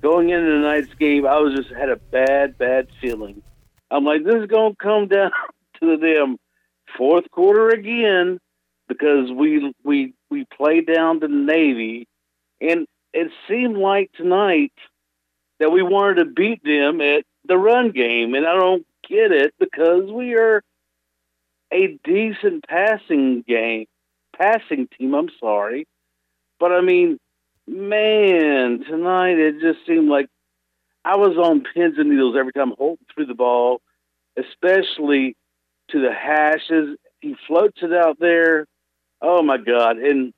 going 0.01 0.29
into 0.29 0.45
the 0.45 0.57
tonight's 0.57 0.93
game, 0.95 1.25
I 1.25 1.37
was 1.39 1.53
just 1.53 1.69
had 1.69 1.89
a 1.89 1.97
bad, 1.97 2.57
bad 2.57 2.87
feeling. 2.99 3.41
I'm 3.89 4.03
like, 4.03 4.23
this 4.23 4.35
is 4.35 4.47
gonna 4.47 4.75
come 4.75 5.07
down 5.07 5.31
to 5.79 5.97
the 5.97 5.97
damn 5.97 6.37
fourth 6.97 7.29
quarter 7.31 7.69
again 7.69 8.39
because 8.87 9.31
we 9.31 9.73
we 9.83 10.13
we 10.31 10.45
played 10.45 10.87
down 10.87 11.19
to 11.19 11.27
the 11.27 11.33
Navy, 11.33 12.07
and 12.59 12.87
it 13.13 13.31
seemed 13.47 13.77
like 13.77 14.11
tonight 14.13 14.73
that 15.59 15.71
we 15.71 15.83
wanted 15.83 16.15
to 16.15 16.25
beat 16.25 16.63
them 16.63 17.01
at 17.01 17.25
the 17.45 17.57
run 17.57 17.91
game, 17.91 18.33
and 18.33 18.47
I 18.47 18.55
don't 18.55 18.85
get 19.07 19.31
it 19.31 19.53
because 19.59 20.09
we 20.09 20.35
are 20.35 20.63
a 21.71 21.99
decent 22.03 22.65
passing 22.67 23.43
game, 23.47 23.85
passing 24.35 24.87
team. 24.97 25.13
I'm 25.13 25.29
sorry, 25.39 25.87
but 26.59 26.71
I 26.71 26.81
mean, 26.81 27.19
man, 27.67 28.83
tonight 28.87 29.37
it 29.37 29.59
just 29.59 29.85
seemed 29.85 30.09
like 30.09 30.27
I 31.03 31.17
was 31.17 31.37
on 31.37 31.63
pins 31.73 31.95
and 31.97 32.09
needles 32.09 32.35
every 32.37 32.53
time 32.53 32.73
Holton 32.77 33.05
threw 33.13 33.25
the 33.25 33.33
ball, 33.33 33.81
especially 34.37 35.35
to 35.89 36.01
the 36.01 36.13
hashes. 36.13 36.97
He 37.19 37.35
floats 37.47 37.79
it 37.81 37.93
out 37.93 38.17
there. 38.19 38.65
Oh 39.21 39.43
my 39.43 39.57
God! 39.57 39.97
And 39.97 40.33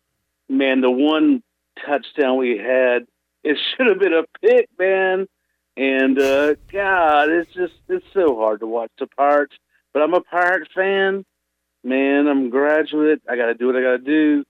man, 0.50 0.82
the 0.82 0.92
one 0.92 1.42
touchdown 1.86 2.38
we 2.38 2.58
had, 2.58 3.06
it 3.44 3.58
should 3.76 3.88
have 3.88 4.00
been 4.00 4.14
a 4.14 4.24
pick, 4.42 4.70
man. 4.78 5.28
And 5.76 6.20
uh, 6.20 6.56
God, 6.72 7.30
it's 7.30 7.52
just 7.54 7.74
it's 7.90 8.06
so 8.14 8.36
hard 8.36 8.60
to 8.60 8.68
watch 8.68 8.92
the 9.00 9.08
Pirates. 9.08 9.56
But 9.94 10.04
I'm 10.04 10.14
a 10.14 10.22
Pirate 10.22 10.70
fan, 10.74 11.26
man. 11.84 12.28
I'm 12.28 12.48
a 12.48 12.50
graduate. 12.50 13.22
I 13.30 13.36
got 13.36 13.48
to 13.48 13.54
do 13.54 13.68
what 13.68 13.76
I 13.76 13.82
got 13.82 13.92
to 13.92 13.98
do. 13.98 14.44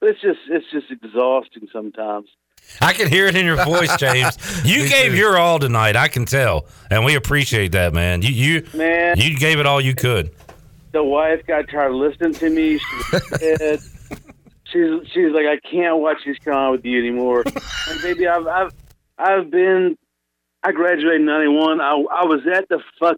But 0.00 0.10
it's 0.10 0.20
just 0.20 0.40
it's 0.48 0.66
just 0.72 0.90
exhausting 0.90 1.68
sometimes. 1.72 2.28
I 2.80 2.92
can 2.92 3.08
hear 3.08 3.26
it 3.26 3.36
in 3.36 3.44
your 3.44 3.62
voice, 3.64 3.94
James. 3.98 4.36
You 4.64 4.88
gave 4.88 5.14
your 5.14 5.36
all 5.36 5.58
tonight. 5.58 5.96
I 5.96 6.08
can 6.08 6.24
tell, 6.24 6.66
and 6.90 7.04
we 7.04 7.16
appreciate 7.16 7.72
that, 7.72 7.92
man. 7.92 8.22
You 8.22 8.30
you 8.30 8.66
Man. 8.72 9.18
you 9.18 9.36
gave 9.36 9.58
it 9.58 9.66
all 9.66 9.80
you 9.80 9.94
could. 9.94 10.34
The 10.92 11.02
wife 11.02 11.46
got 11.46 11.68
tired 11.68 11.90
of 11.90 11.96
listening 11.96 12.34
to 12.34 12.50
me. 12.50 12.78
She 12.78 12.96
was 12.96 13.90
she's 14.64 14.90
she's 15.12 15.32
like, 15.32 15.46
I 15.46 15.58
can't 15.68 15.98
watch 15.98 16.18
this 16.24 16.38
con 16.44 16.72
with 16.72 16.84
you 16.84 16.98
anymore. 16.98 17.44
and 17.90 18.02
baby, 18.02 18.26
I've 18.26 18.46
I've 18.46 18.72
I've 19.18 19.50
been. 19.50 19.96
I 20.64 20.70
graduated 20.70 21.22
in 21.22 21.26
'91. 21.26 21.80
I 21.80 21.90
I 21.90 22.24
was 22.24 22.40
at 22.46 22.68
the 22.68 22.80
fuck 22.98 23.16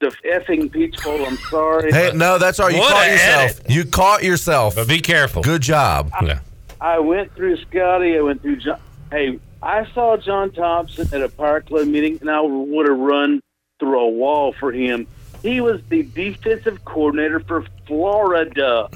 the 0.00 0.08
effing 0.26 0.70
Peach 0.70 1.02
Bowl. 1.02 1.24
I'm 1.24 1.36
sorry. 1.50 1.90
Hey, 1.90 2.12
no, 2.14 2.38
that's 2.38 2.60
all 2.60 2.66
right. 2.66 2.74
You 2.74 2.80
What 2.80 2.92
caught 2.92 3.06
a 3.06 3.12
yourself. 3.12 3.70
You 3.70 3.84
caught 3.84 4.22
yourself. 4.22 4.74
But 4.74 4.88
be 4.88 5.00
careful. 5.00 5.42
Good 5.42 5.62
job. 5.62 6.10
Yeah. 6.22 6.40
I 6.80 6.98
went 6.98 7.34
through 7.34 7.56
Scotty. 7.62 8.18
I 8.18 8.20
went 8.20 8.42
through 8.42 8.56
John. 8.56 8.78
Hey, 9.10 9.38
I 9.62 9.90
saw 9.92 10.16
John 10.18 10.52
Thompson 10.52 11.08
at 11.12 11.22
a 11.22 11.28
Pirate 11.28 11.66
Club 11.66 11.88
meeting, 11.88 12.18
and 12.20 12.30
I 12.30 12.40
would 12.42 12.88
have 12.88 12.98
run 12.98 13.40
through 13.80 13.98
a 13.98 14.08
wall 14.08 14.52
for 14.52 14.72
him. 14.72 15.06
He 15.42 15.60
was 15.60 15.80
the 15.88 16.02
defensive 16.02 16.84
coordinator 16.84 17.40
for 17.40 17.64
Florida. 17.86 18.88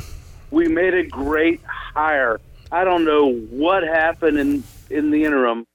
We 0.50 0.68
made 0.68 0.94
a 0.94 1.04
great 1.04 1.60
hire. 1.64 2.40
I 2.72 2.84
don't 2.84 3.04
know 3.04 3.32
what 3.32 3.82
happened 3.82 4.38
in 4.38 4.64
in 4.88 5.10
the 5.10 5.24
interim, 5.24 5.66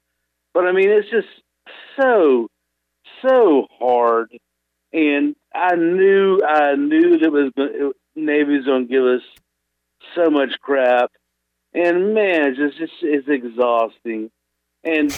but 0.54 0.66
I 0.66 0.72
mean, 0.72 0.90
it's 0.90 1.10
just 1.10 1.28
so 2.00 2.48
so 3.22 3.68
hard. 3.80 4.32
And 4.94 5.36
I 5.54 5.76
knew 5.76 6.42
I 6.44 6.76
knew 6.76 7.20
that 7.20 7.32
was 7.32 7.52
gonna- 7.58 7.92
going 8.16 8.88
to 8.88 8.94
give 8.94 9.04
us 9.04 9.22
so 10.16 10.30
much 10.30 10.60
crap, 10.62 11.12
and 11.74 12.14
man, 12.14 12.56
it's 12.58 12.78
just 12.78 12.94
it's 13.02 13.28
exhausting. 13.28 14.32
And 14.86 15.10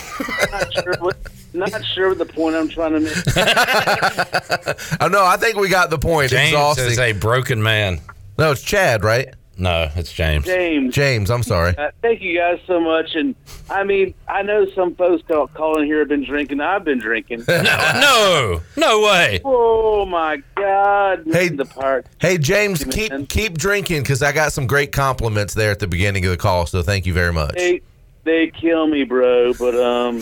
not 0.50 0.72
sure 0.72 0.96
what 0.98 1.16
not 1.52 1.84
sure 1.94 2.08
what 2.08 2.18
the 2.18 2.26
point 2.26 2.56
I'm 2.56 2.68
trying 2.68 2.92
to 2.92 3.00
make. 3.00 3.14
Oh 5.00 5.08
no, 5.08 5.24
I 5.24 5.36
think 5.36 5.56
we 5.56 5.68
got 5.68 5.90
the 5.90 5.98
point. 5.98 6.30
James 6.30 6.50
Exhausting. 6.52 6.86
is 6.86 6.98
a 6.98 7.12
broken 7.12 7.62
man. 7.62 8.00
No, 8.38 8.52
it's 8.52 8.62
Chad, 8.62 9.04
right? 9.04 9.34
No, 9.60 9.90
it's 9.96 10.12
James. 10.12 10.44
James. 10.44 10.94
James, 10.94 11.30
I'm 11.30 11.42
sorry. 11.42 11.76
Uh, 11.76 11.90
thank 12.00 12.22
you 12.22 12.38
guys 12.38 12.60
so 12.66 12.78
much. 12.78 13.16
And 13.16 13.34
I 13.68 13.82
mean, 13.82 14.14
I 14.28 14.42
know 14.42 14.66
some 14.70 14.94
folks 14.94 15.24
call, 15.26 15.48
calling 15.48 15.86
here 15.86 15.98
have 15.98 16.08
been 16.08 16.24
drinking. 16.24 16.60
I've 16.60 16.84
been 16.84 17.00
drinking. 17.00 17.42
no, 17.48 18.60
no 18.76 19.00
way. 19.02 19.40
Oh 19.44 20.06
my 20.06 20.40
God! 20.54 21.24
Hey, 21.26 21.48
the 21.48 21.64
part. 21.64 22.06
Hey 22.20 22.38
James, 22.38 22.84
keep 22.84 23.28
keep 23.28 23.58
drinking 23.58 24.02
because 24.02 24.22
I 24.22 24.30
got 24.32 24.52
some 24.52 24.66
great 24.68 24.92
compliments 24.92 25.54
there 25.54 25.72
at 25.72 25.80
the 25.80 25.88
beginning 25.88 26.24
of 26.24 26.30
the 26.30 26.36
call. 26.36 26.66
So 26.66 26.82
thank 26.82 27.04
you 27.04 27.12
very 27.12 27.32
much. 27.32 27.56
They 27.56 27.82
they 28.24 28.48
kill 28.48 28.86
me, 28.86 29.04
bro. 29.04 29.52
But 29.54 29.74
um, 29.74 30.20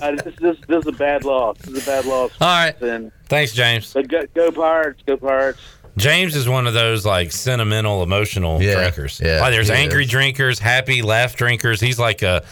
God, 0.00 0.18
this 0.20 0.34
this 0.36 0.56
this 0.66 0.80
is 0.82 0.86
a 0.86 0.92
bad 0.92 1.24
loss. 1.24 1.58
This 1.58 1.76
is 1.76 1.82
a 1.82 1.90
bad 1.90 2.04
loss. 2.06 2.30
All 2.40 2.46
right. 2.48 2.80
And 2.82 3.12
Thanks, 3.26 3.52
James. 3.52 3.92
but 3.92 4.08
go, 4.08 4.22
go 4.34 4.50
Pirates, 4.50 5.02
go 5.06 5.16
Pirates. 5.16 5.60
James 5.96 6.36
is 6.36 6.48
one 6.48 6.66
of 6.66 6.74
those 6.74 7.06
like 7.06 7.32
sentimental, 7.32 8.02
emotional 8.02 8.58
drinkers. 8.58 9.20
yeah, 9.24 9.40
like 9.40 9.52
there's 9.52 9.70
angry 9.70 10.04
is. 10.04 10.10
drinkers, 10.10 10.58
happy, 10.58 11.00
laugh 11.02 11.36
drinkers. 11.36 11.80
He's 11.80 11.98
like 11.98 12.22
a. 12.22 12.44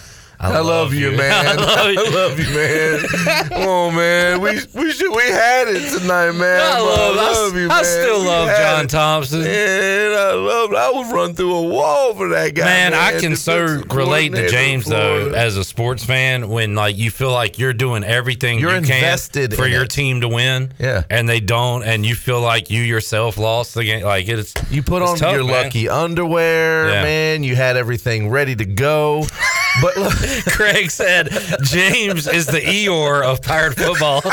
I, 0.45 0.61
love, 0.61 0.93
you, 0.95 1.11
man. 1.13 1.47
I 1.47 1.55
love 1.55 1.91
you. 1.93 2.01
I 2.01 2.09
love 2.11 2.39
you, 2.39 2.55
man. 2.55 3.49
oh 3.69 3.91
man, 3.91 4.41
we 4.41 4.51
we 4.75 4.93
should 4.93 5.11
we 5.15 5.23
had 5.23 5.69
it 5.69 5.99
tonight, 5.99 6.33
man. 6.33 6.61
I 6.61 6.81
love- 6.81 7.17
I 7.17 7.31
s- 7.31 7.55
you, 7.55 7.71
I 7.71 7.83
still 7.83 8.21
We 8.21 8.27
love 8.27 8.49
John 8.57 8.85
it. 8.85 8.89
Thompson. 8.91 9.43
Man, 9.43 10.13
I 10.13 10.33
love. 10.33 10.73
I 10.75 10.91
would 10.93 11.15
run 11.15 11.35
through 11.35 11.55
a 11.55 11.63
wall 11.63 12.15
for 12.15 12.29
that 12.31 12.55
guy. 12.55 12.65
Man, 12.65 12.95
I 12.95 13.19
can 13.21 13.37
so 13.37 13.83
relate 13.91 14.31
to 14.35 14.49
James 14.49 14.85
though 14.87 15.31
as 15.31 15.57
a 15.57 15.65
sports 15.65 16.05
fan 16.05 16.49
when 16.49 16.75
like 16.75 16.97
you 16.99 17.11
feel 17.11 17.33
like 17.33 17.59
you're 17.59 17.73
doing 17.73 18.05
everything 18.05 18.59
You're 18.59 18.77
you 18.77 18.83
can 18.83 19.19
for 19.51 19.67
your 19.67 19.85
it. 19.85 19.91
team 19.91 20.21
to 20.21 20.29
win. 20.29 20.73
Yeah. 20.79 21.05
and 21.11 21.29
they 21.29 21.41
don't, 21.41 21.83
and 21.85 22.05
you 22.05 22.15
feel 22.15 22.41
like 22.41 22.71
you 22.71 22.83
yourself 22.83 23.39
lost 23.39 23.75
the 23.75 23.85
game. 23.85 24.05
Like 24.05 24.29
it's 24.29 24.55
You 24.71 24.83
put 24.83 25.03
it's 25.03 25.13
on 25.13 25.17
tough, 25.19 25.35
your 25.35 25.45
man. 25.45 25.65
lucky 25.65 25.89
underwear, 25.89 26.89
Yeah. 26.89 27.03
man. 27.03 27.45
You 27.45 27.57
had 27.57 27.77
everything 27.77 28.29
ready 28.31 28.55
to 28.57 28.65
go. 28.65 29.27
But 29.81 29.97
look, 29.97 30.13
Craig 30.47 30.91
said 30.91 31.31
James 31.63 32.27
is 32.27 32.47
the 32.47 32.61
Eeyore 32.61 33.23
of 33.23 33.43
pirate 33.43 33.77
football. 33.77 34.21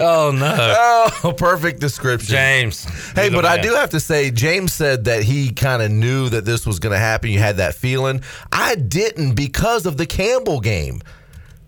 oh 0.00 0.32
no. 0.34 1.10
Oh, 1.24 1.32
perfect 1.36 1.80
description. 1.80 2.30
James. 2.30 2.84
Hey, 3.14 3.28
but 3.28 3.44
I 3.44 3.60
do 3.60 3.74
have 3.74 3.90
to 3.90 4.00
say, 4.00 4.30
James 4.30 4.72
said 4.72 5.04
that 5.04 5.22
he 5.22 5.52
kind 5.52 5.82
of 5.82 5.90
knew 5.90 6.28
that 6.30 6.44
this 6.44 6.66
was 6.66 6.78
going 6.78 6.92
to 6.92 6.98
happen. 6.98 7.30
You 7.30 7.38
had 7.38 7.58
that 7.58 7.74
feeling. 7.74 8.22
I 8.50 8.74
didn't 8.76 9.34
because 9.34 9.86
of 9.86 9.96
the 9.96 10.06
Campbell 10.06 10.60
game. 10.60 11.02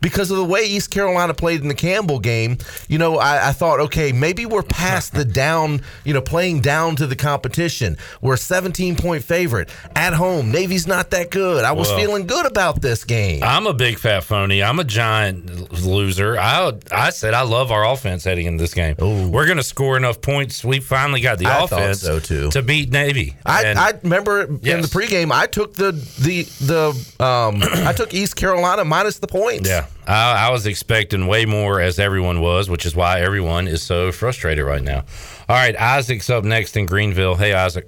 Because 0.05 0.31
of 0.31 0.37
the 0.37 0.45
way 0.45 0.65
East 0.67 0.91
Carolina 0.91 1.33
played 1.33 1.63
in 1.63 1.69
the 1.69 1.75
Campbell 1.75 2.19
game, 2.21 2.59
you 2.89 2.99
know, 2.99 3.17
I, 3.17 3.49
I 3.49 3.53
thought, 3.53 3.81
okay, 3.81 4.13
maybe 4.13 4.45
we're 4.45 4.63
past 4.63 5.15
the 5.15 5.25
down, 5.25 5.81
you 6.05 6.13
know, 6.13 6.21
playing 6.21 6.61
down 6.61 6.95
to 6.97 7.07
the 7.07 7.17
competition. 7.17 7.97
We're 8.21 8.35
a 8.35 8.39
17 8.39 8.97
point 8.97 9.25
favorite 9.25 9.71
at 9.97 10.13
home. 10.13 10.53
Navy's 10.53 10.87
not 10.87 11.11
that 11.13 11.31
good. 11.31 11.65
I 11.65 11.73
was 11.73 11.89
Well, 11.89 11.97
feeling 11.99 12.27
good 12.27 12.45
about 12.45 12.83
this 12.83 13.03
game. 13.05 13.43
I'm 13.43 13.67
a 13.67 13.73
big 13.73 13.99
fat 13.99 14.25
phony. 14.25 14.63
I'm 14.63 14.79
a 14.79 14.85
giant 14.85 15.73
loser. 15.83 16.37
I 16.39 16.73
I 16.93 17.09
said 17.09 17.33
I 17.33 17.41
love 17.43 17.73
our 17.73 17.87
offense 17.91 18.25
heading 18.25 18.45
into 18.47 18.63
this 18.63 18.75
game. 18.75 18.97
We're 18.99 19.47
going 19.47 19.57
to 19.57 19.63
score 19.63 19.97
enough 19.97 20.21
points. 20.21 20.63
We 20.63 20.81
finally 20.81 21.23
got 21.23 21.39
the 21.39 21.47
I 21.47 21.65
offense 21.65 22.03
so, 22.03 22.21
too. 22.21 22.51
to 22.51 22.61
beat 22.61 22.91
Navy. 22.93 23.37
I, 23.47 23.65
And- 23.65 23.79
I 23.79 23.95
remember 24.03 24.43
in 24.43 24.61
the 24.83 24.89
pregame, 24.93 25.33
I 25.33 25.47
took 25.47 25.73
the 25.75 25.93
the 26.21 26.43
the 26.61 27.25
um 27.25 27.63
I 27.89 27.95
took 27.95 28.13
East 28.13 28.37
Carolina 28.37 28.85
minus 28.85 29.19
the 29.19 29.27
points. 29.29 29.69
Yeah, 29.69 29.87
I, 30.07 30.49
I 30.49 30.51
was 30.51 30.67
expecting 30.67 31.27
way 31.27 31.47
more, 31.47 31.81
as 31.81 31.99
everyone 31.99 32.41
was, 32.41 32.69
which 32.69 32.85
is 32.85 32.95
why 32.95 33.21
everyone 33.21 33.69
is 33.69 33.83
so 33.83 34.13
frustrated 34.13 34.65
right 34.65 34.83
now. 34.83 35.05
All 35.49 35.57
right, 35.57 35.75
Isaac's 35.77 36.29
up 36.29 36.45
next 36.45 36.77
in 36.77 36.87
Greenville. 36.87 37.37
Hey, 37.37 37.55
Isaac. 37.55 37.87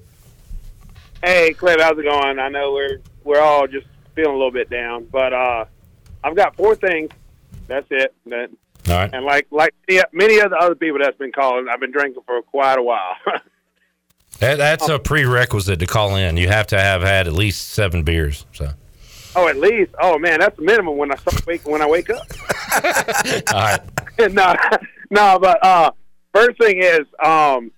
Hey, 1.22 1.52
Cliff, 1.52 1.80
how's 1.80 1.98
it 1.98 2.04
going? 2.04 2.38
I 2.38 2.48
know 2.48 2.72
we're 2.72 3.00
we're 3.24 3.40
all 3.40 3.66
just 3.66 3.86
feeling 4.14 4.30
a 4.34 4.36
little 4.36 4.50
bit 4.52 4.70
down, 4.70 5.06
but 5.10 5.32
uh, 5.32 5.64
I've 6.24 6.36
got 6.36 6.56
four 6.56 6.74
things. 6.74 7.10
That's 7.66 7.86
it. 7.90 8.14
That, 8.26 8.50
All 8.88 8.94
right. 8.94 9.10
and 9.12 9.24
like 9.24 9.46
like 9.50 9.74
many- 9.88 10.02
many 10.12 10.38
of 10.38 10.50
the 10.50 10.56
other 10.56 10.74
people 10.74 10.98
that's 11.00 11.18
been 11.18 11.32
calling, 11.32 11.66
I've 11.68 11.80
been 11.80 11.90
drinking 11.92 12.22
for 12.26 12.40
quite 12.42 12.78
a 12.78 12.82
while. 12.82 13.14
That, 14.38 14.58
that's 14.58 14.86
a 14.90 14.98
prerequisite 14.98 15.78
to 15.78 15.86
call 15.86 16.14
in. 16.16 16.36
You 16.36 16.48
have 16.48 16.66
to 16.66 16.78
have 16.78 17.00
had 17.00 17.26
at 17.26 17.32
least 17.32 17.68
seven 17.70 18.02
beers. 18.02 18.44
So, 18.52 18.68
oh, 19.36 19.48
at 19.48 19.56
least. 19.56 19.92
Oh 20.00 20.18
man, 20.18 20.40
that's 20.40 20.56
the 20.56 20.62
minimum 20.62 20.96
when 20.96 21.12
I 21.12 21.16
start 21.16 21.46
wake 21.46 21.66
when 21.66 21.82
I 21.82 21.86
wake 21.86 22.10
up. 22.10 22.26
all 23.52 23.60
right. 23.60 23.80
no, 24.32 24.54
no, 25.10 25.38
but 25.38 25.64
uh, 25.64 25.90
first 26.34 26.58
thing 26.58 26.82
is, 26.82 27.06
um, 27.22 27.70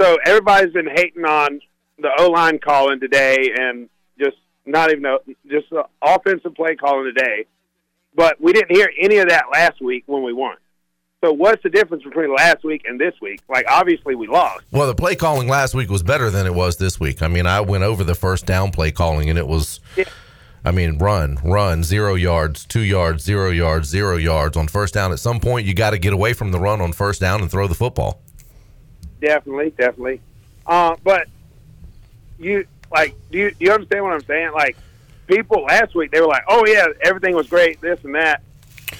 so 0.00 0.18
everybody's 0.24 0.72
been 0.72 0.88
hating 0.88 1.24
on 1.24 1.60
the 1.98 2.10
O 2.18 2.30
line 2.30 2.58
calling 2.58 3.00
today, 3.00 3.52
and 3.58 3.88
just 4.18 4.36
not 4.66 4.90
even 4.92 5.04
a, 5.06 5.18
just 5.50 5.70
the 5.70 5.84
offensive 6.02 6.54
play 6.54 6.76
calling 6.76 7.12
today. 7.12 7.46
But 8.14 8.40
we 8.40 8.52
didn't 8.52 8.74
hear 8.74 8.90
any 9.00 9.18
of 9.18 9.28
that 9.28 9.46
last 9.52 9.80
week 9.80 10.04
when 10.06 10.22
we 10.22 10.32
won. 10.32 10.56
So 11.24 11.32
what's 11.32 11.62
the 11.64 11.68
difference 11.68 12.04
between 12.04 12.32
last 12.34 12.64
week 12.64 12.82
and 12.86 12.98
this 12.98 13.14
week? 13.20 13.40
Like 13.48 13.66
obviously 13.68 14.14
we 14.14 14.28
lost. 14.28 14.64
Well, 14.70 14.86
the 14.86 14.94
play 14.94 15.16
calling 15.16 15.48
last 15.48 15.74
week 15.74 15.90
was 15.90 16.02
better 16.02 16.30
than 16.30 16.46
it 16.46 16.54
was 16.54 16.76
this 16.76 17.00
week. 17.00 17.22
I 17.22 17.28
mean, 17.28 17.46
I 17.46 17.60
went 17.60 17.82
over 17.82 18.04
the 18.04 18.14
first 18.14 18.46
down 18.46 18.70
play 18.70 18.92
calling, 18.92 19.28
and 19.28 19.38
it 19.38 19.48
was, 19.48 19.80
I 20.64 20.70
mean, 20.72 20.98
run, 20.98 21.38
run, 21.44 21.84
zero 21.84 22.14
yards, 22.14 22.64
two 22.64 22.80
yards, 22.80 23.22
zero 23.22 23.50
yards, 23.50 23.88
zero 23.88 24.16
yards 24.16 24.56
on 24.56 24.68
first 24.68 24.94
down. 24.94 25.12
At 25.12 25.20
some 25.20 25.40
point, 25.40 25.66
you 25.66 25.74
got 25.74 25.90
to 25.90 25.98
get 25.98 26.12
away 26.12 26.32
from 26.32 26.50
the 26.50 26.58
run 26.58 26.80
on 26.80 26.92
first 26.92 27.20
down 27.20 27.40
and 27.40 27.50
throw 27.50 27.66
the 27.66 27.74
football. 27.74 28.20
Definitely, 29.20 29.70
definitely. 29.70 30.20
Uh, 30.66 30.96
but 31.02 31.28
you 32.38 32.66
like, 32.92 33.14
do 33.30 33.38
you, 33.38 33.50
do 33.50 33.64
you 33.64 33.72
understand 33.72 34.04
what 34.04 34.12
I'm 34.12 34.24
saying? 34.24 34.52
Like, 34.52 34.76
people 35.26 35.62
last 35.64 35.94
week 35.94 36.10
they 36.10 36.20
were 36.20 36.26
like, 36.26 36.44
"Oh 36.48 36.64
yeah, 36.66 36.86
everything 37.02 37.34
was 37.34 37.46
great, 37.48 37.80
this 37.80 38.02
and 38.04 38.14
that," 38.14 38.42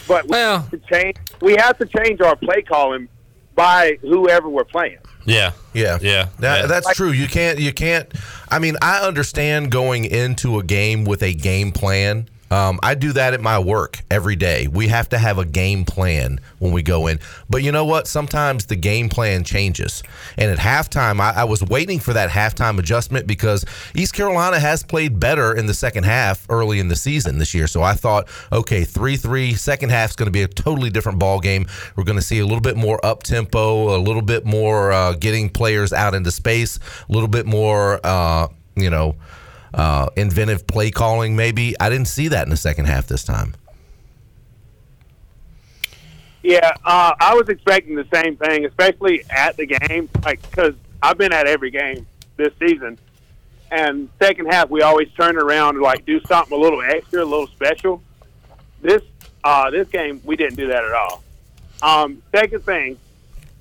but 0.06 0.28
we 0.28 0.36
have 0.36 0.70
to 0.70 0.78
change. 0.78 1.16
We 1.40 1.56
have 1.56 1.78
to 1.78 1.86
change 1.86 2.20
our 2.20 2.36
play 2.36 2.62
calling 2.62 3.09
by 3.55 3.98
whoever 4.02 4.48
we're 4.48 4.64
playing. 4.64 4.98
Yeah, 5.24 5.52
yeah, 5.74 5.98
yeah. 6.01 6.28
That, 6.39 6.68
that's 6.68 6.94
true. 6.94 7.10
You 7.10 7.26
can't. 7.26 7.59
You 7.59 7.72
can't. 7.72 8.10
I 8.50 8.58
mean, 8.58 8.76
I 8.80 9.00
understand 9.00 9.70
going 9.70 10.04
into 10.04 10.58
a 10.58 10.62
game 10.62 11.04
with 11.04 11.22
a 11.22 11.34
game 11.34 11.72
plan. 11.72 12.28
Um, 12.50 12.78
I 12.82 12.94
do 12.94 13.12
that 13.12 13.34
at 13.34 13.40
my 13.40 13.58
work 13.58 14.00
every 14.10 14.36
day. 14.36 14.68
We 14.68 14.88
have 14.88 15.08
to 15.10 15.18
have 15.18 15.38
a 15.38 15.44
game 15.44 15.84
plan 15.84 16.40
when 16.58 16.72
we 16.72 16.82
go 16.82 17.06
in. 17.06 17.20
But 17.48 17.62
you 17.62 17.72
know 17.72 17.84
what? 17.84 18.06
Sometimes 18.06 18.66
the 18.66 18.76
game 18.76 19.08
plan 19.08 19.44
changes. 19.44 20.02
And 20.36 20.50
at 20.50 20.58
halftime, 20.58 21.20
I, 21.20 21.42
I 21.42 21.44
was 21.44 21.62
waiting 21.62 21.98
for 21.98 22.12
that 22.14 22.30
halftime 22.30 22.78
adjustment 22.78 23.26
because 23.26 23.64
East 23.94 24.14
Carolina 24.14 24.58
has 24.58 24.82
played 24.82 25.20
better 25.20 25.54
in 25.54 25.66
the 25.66 25.74
second 25.74 26.04
half 26.04 26.46
early 26.48 26.80
in 26.80 26.88
the 26.88 26.96
season 26.96 27.38
this 27.38 27.54
year. 27.54 27.66
So 27.66 27.82
I 27.82 27.94
thought, 27.94 28.28
okay, 28.52 28.84
3 28.84 29.16
3, 29.16 29.54
second 29.54 29.90
half 29.90 30.10
is 30.10 30.16
going 30.16 30.26
to 30.26 30.32
be 30.32 30.42
a 30.42 30.48
totally 30.48 30.90
different 30.90 31.18
ball 31.18 31.40
game. 31.40 31.66
We're 31.96 32.04
going 32.04 32.18
to 32.18 32.22
see 32.24 32.38
a 32.38 32.46
little 32.46 32.60
bit 32.60 32.76
more 32.76 33.04
up 33.04 33.22
tempo, 33.22 33.96
a 33.96 33.98
little 33.98 34.22
bit 34.22 34.44
more 34.44 34.92
uh, 34.92 35.12
getting 35.12 35.48
players 35.48 35.92
out 35.92 36.14
into 36.14 36.30
space, 36.30 36.78
a 37.08 37.12
little 37.12 37.28
bit 37.28 37.46
more, 37.46 38.00
uh, 38.04 38.48
you 38.76 38.90
know, 38.90 39.16
uh, 39.74 40.09
inventive 40.16 40.66
play 40.66 40.90
calling, 40.90 41.36
maybe. 41.36 41.78
I 41.81 41.89
didn't 41.89 42.09
see 42.09 42.28
that 42.28 42.45
in 42.45 42.51
the 42.51 42.57
second 42.57 42.86
half 42.86 43.07
this 43.07 43.24
time. 43.24 43.55
Yeah, 46.43 46.73
uh, 46.85 47.15
I 47.19 47.35
was 47.35 47.49
expecting 47.49 47.95
the 47.97 48.07
same 48.12 48.36
thing, 48.36 48.65
especially 48.65 49.24
at 49.28 49.57
the 49.57 49.66
game, 49.66 50.09
like 50.24 50.40
because 50.49 50.74
I've 51.03 51.19
been 51.19 51.32
at 51.32 51.47
every 51.47 51.70
game 51.70 52.07
this 52.36 52.53
season, 52.59 52.99
and 53.70 54.09
second 54.20 54.47
half 54.47 54.70
we 54.70 54.82
always 54.82 55.09
turn 55.12 55.36
around 55.36 55.77
and 55.77 55.82
like 55.82 56.07
do 56.07 56.20
something 56.27 56.57
a 56.57 56.61
little 56.61 56.81
extra, 56.81 57.23
a 57.23 57.24
little 57.24 57.49
special. 57.49 58.03
This 58.81 59.03
uh, 59.45 59.70
this 59.70 59.89
game 59.89 60.20
we 60.24 60.36
didn't 60.36 60.57
do 60.57 60.69
that 60.69 60.85
at 60.85 60.93
all. 60.93 61.23
Um, 61.82 62.23
second 62.32 62.65
thing, 62.65 62.99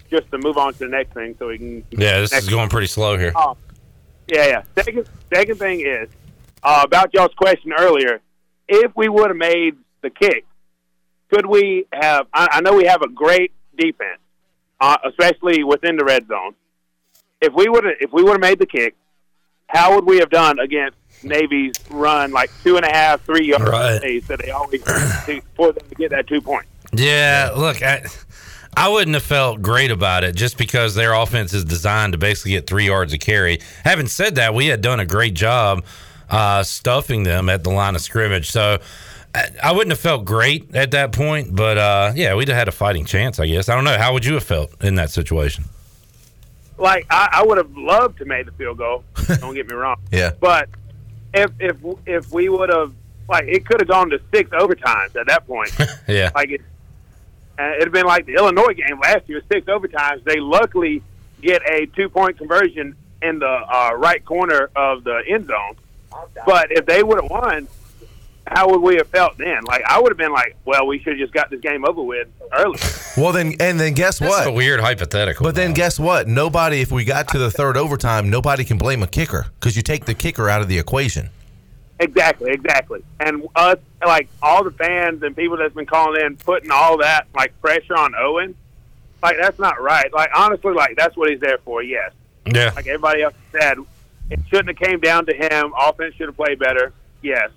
just 0.09 0.29
to 0.31 0.37
move 0.37 0.57
on 0.57 0.73
to 0.73 0.79
the 0.79 0.87
next 0.87 1.13
thing, 1.13 1.35
so 1.39 1.47
we 1.47 1.57
can 1.57 1.83
Yeah, 1.91 2.19
this 2.19 2.31
is 2.31 2.47
going 2.47 2.69
pretty 2.69 2.87
slow 2.87 3.17
here. 3.17 3.33
Oh, 3.35 3.57
yeah, 4.27 4.47
yeah. 4.47 4.63
Second, 4.75 5.07
second 5.33 5.57
thing 5.57 5.81
is 5.81 6.09
uh, 6.63 6.81
about 6.83 7.13
y'all's 7.13 7.33
question 7.35 7.71
earlier. 7.77 8.19
If 8.67 8.91
we 8.95 9.07
would 9.09 9.29
have 9.29 9.37
made 9.37 9.75
the 10.01 10.09
kick, 10.09 10.45
could 11.31 11.45
we 11.45 11.85
have? 11.93 12.27
I, 12.33 12.47
I 12.53 12.61
know 12.61 12.73
we 12.75 12.85
have 12.85 13.01
a 13.01 13.09
great 13.09 13.51
defense, 13.77 14.19
uh, 14.81 14.97
especially 15.05 15.63
within 15.63 15.95
the 15.97 16.03
red 16.05 16.27
zone. 16.27 16.53
If 17.41 17.53
we 17.53 17.69
would 17.69 17.83
have, 17.83 17.95
if 18.01 18.11
we 18.11 18.23
would 18.23 18.31
have 18.33 18.41
made 18.41 18.59
the 18.59 18.65
kick, 18.65 18.95
how 19.67 19.95
would 19.95 20.05
we 20.05 20.17
have 20.19 20.29
done 20.29 20.59
against 20.59 20.97
Navy's 21.23 21.73
run 21.89 22.31
like 22.31 22.49
two 22.63 22.77
and 22.77 22.85
a 22.85 22.91
half, 22.91 23.21
three 23.25 23.45
yard 23.47 23.61
Right. 23.67 24.21
that 24.27 24.39
they 24.39 24.51
always 24.51 24.81
do 25.25 25.41
for 25.55 25.71
them 25.71 25.87
to 25.89 25.95
get 25.95 26.11
that 26.11 26.27
two 26.27 26.41
points? 26.41 26.69
Yeah, 26.93 27.51
look, 27.55 27.81
I, 27.83 28.05
I 28.77 28.89
wouldn't 28.89 29.15
have 29.15 29.23
felt 29.23 29.63
great 29.63 29.89
about 29.89 30.23
it 30.23 30.35
just 30.35 30.55
because 30.55 30.93
their 30.93 31.13
offense 31.13 31.51
is 31.51 31.65
designed 31.65 32.13
to 32.13 32.19
basically 32.19 32.51
get 32.51 32.67
three 32.67 32.85
yards 32.85 33.11
of 33.11 33.19
carry. 33.19 33.59
Having 33.83 34.07
said 34.07 34.35
that, 34.35 34.53
we 34.53 34.67
had 34.67 34.81
done 34.81 34.99
a 34.99 35.05
great 35.05 35.33
job 35.33 35.83
uh, 36.29 36.61
stuffing 36.61 37.23
them 37.23 37.49
at 37.49 37.63
the 37.63 37.71
line 37.71 37.95
of 37.95 38.01
scrimmage. 38.01 38.51
So 38.51 38.77
I, 39.33 39.47
I 39.63 39.71
wouldn't 39.71 39.89
have 39.91 39.99
felt 39.99 40.25
great 40.25 40.75
at 40.75 40.91
that 40.91 41.11
point, 41.11 41.55
but 41.55 41.79
uh, 41.79 42.11
yeah, 42.15 42.35
we'd 42.35 42.49
have 42.49 42.57
had 42.57 42.67
a 42.67 42.71
fighting 42.71 43.05
chance, 43.05 43.39
I 43.39 43.47
guess. 43.47 43.67
I 43.67 43.73
don't 43.73 43.83
know. 43.83 43.97
How 43.97 44.13
would 44.13 44.25
you 44.25 44.35
have 44.35 44.43
felt 44.43 44.83
in 44.83 44.93
that 44.95 45.09
situation? 45.09 45.65
Like 46.77 47.07
I, 47.09 47.29
I 47.33 47.43
would 47.43 47.57
have 47.57 47.75
loved 47.75 48.19
to 48.19 48.25
make 48.25 48.45
the 48.45 48.51
field 48.51 48.77
goal. 48.77 49.03
Don't 49.39 49.55
get 49.55 49.67
me 49.67 49.73
wrong. 49.73 49.99
Yeah. 50.11 50.33
But 50.39 50.69
if 51.33 51.49
if 51.59 51.77
if 52.05 52.31
we 52.31 52.49
would 52.49 52.69
have 52.69 52.93
like 53.27 53.45
it 53.47 53.65
could 53.65 53.81
have 53.81 53.89
gone 53.89 54.11
to 54.11 54.21
six 54.31 54.51
overtimes 54.51 55.15
at 55.15 55.25
that 55.25 55.47
point. 55.47 55.71
Yeah. 56.07 56.29
like 56.35 56.51
it, 56.51 56.61
uh, 57.59 57.73
it'd 57.79 57.91
been 57.91 58.05
like 58.05 58.25
the 58.25 58.35
Illinois 58.35 58.73
game 58.73 58.99
last 58.99 59.27
year, 59.27 59.41
six 59.51 59.67
overtimes. 59.67 60.23
They 60.23 60.39
luckily 60.39 61.01
get 61.41 61.61
a 61.69 61.85
two 61.87 62.09
point 62.09 62.37
conversion 62.37 62.95
in 63.21 63.39
the 63.39 63.47
uh, 63.47 63.91
right 63.95 64.23
corner 64.23 64.69
of 64.75 65.03
the 65.03 65.21
end 65.27 65.47
zone. 65.47 65.75
But 66.45 66.71
if 66.71 66.85
they 66.85 67.03
would 67.03 67.21
have 67.21 67.29
won, 67.29 67.67
how 68.45 68.69
would 68.69 68.81
we 68.81 68.95
have 68.95 69.07
felt 69.07 69.37
then? 69.37 69.63
Like 69.65 69.83
I 69.85 69.99
would 69.99 70.11
have 70.11 70.17
been 70.17 70.31
like, 70.31 70.55
well, 70.65 70.87
we 70.87 70.99
should 70.99 71.13
have 71.13 71.19
just 71.19 71.33
got 71.33 71.49
this 71.49 71.59
game 71.59 71.85
over 71.85 72.01
with 72.01 72.27
early. 72.53 72.79
Well, 73.17 73.31
then, 73.31 73.55
and 73.59 73.79
then 73.79 73.93
guess 73.93 74.19
That's 74.19 74.31
what? 74.31 74.47
a 74.47 74.51
weird 74.51 74.79
hypothetical. 74.79 75.43
But 75.43 75.55
then 75.55 75.73
guess 75.73 75.99
what? 75.99 76.27
Nobody, 76.27 76.81
if 76.81 76.91
we 76.91 77.03
got 77.03 77.27
to 77.29 77.39
the 77.39 77.51
third 77.51 77.75
overtime, 77.75 78.29
nobody 78.29 78.63
can 78.63 78.77
blame 78.77 79.03
a 79.03 79.07
kicker 79.07 79.47
because 79.59 79.75
you 79.75 79.81
take 79.81 80.05
the 80.05 80.13
kicker 80.13 80.49
out 80.49 80.61
of 80.61 80.67
the 80.67 80.77
equation. 80.77 81.29
Exactly, 81.99 82.51
exactly. 82.51 83.03
And 83.19 83.47
us, 83.55 83.79
like 84.05 84.29
all 84.41 84.63
the 84.63 84.71
fans 84.71 85.23
and 85.23 85.35
people 85.35 85.57
that's 85.57 85.73
been 85.73 85.87
calling 85.87 86.21
in, 86.21 86.37
putting 86.37 86.69
all 86.69 86.99
that 86.99 87.27
like 87.33 87.59
pressure 87.59 87.95
on 87.95 88.13
Owen, 88.15 88.55
like 89.23 89.37
that's 89.37 89.57
not 89.57 89.81
right. 89.81 90.11
Like 90.13 90.29
honestly, 90.35 90.73
like 90.73 90.95
that's 90.95 91.17
what 91.17 91.29
he's 91.29 91.39
there 91.39 91.57
for. 91.59 91.81
Yes. 91.81 92.11
Yeah. 92.45 92.71
Like 92.75 92.87
everybody 92.87 93.23
else 93.23 93.33
said, 93.51 93.79
it 94.29 94.39
shouldn't 94.47 94.67
have 94.67 94.87
came 94.87 94.99
down 94.99 95.25
to 95.25 95.33
him. 95.33 95.73
Offense 95.77 96.15
should 96.15 96.27
have 96.27 96.35
played 96.35 96.59
better. 96.59 96.93
Yes. 97.21 97.49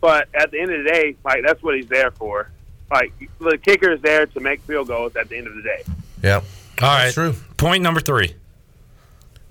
But 0.00 0.28
at 0.34 0.50
the 0.50 0.60
end 0.60 0.72
of 0.72 0.84
the 0.84 0.90
day, 0.90 1.16
like 1.24 1.42
that's 1.42 1.62
what 1.62 1.74
he's 1.74 1.88
there 1.88 2.10
for. 2.10 2.50
Like 2.90 3.12
the 3.38 3.56
kicker 3.56 3.92
is 3.92 4.02
there 4.02 4.26
to 4.26 4.40
make 4.40 4.60
field 4.62 4.88
goals 4.88 5.16
at 5.16 5.30
the 5.30 5.38
end 5.38 5.46
of 5.46 5.54
the 5.54 5.62
day. 5.62 5.84
Yeah. 6.22 6.42
All 6.82 6.88
right. 6.88 7.14
True. 7.14 7.34
Point 7.56 7.82
number 7.82 8.00
three. 8.00 8.34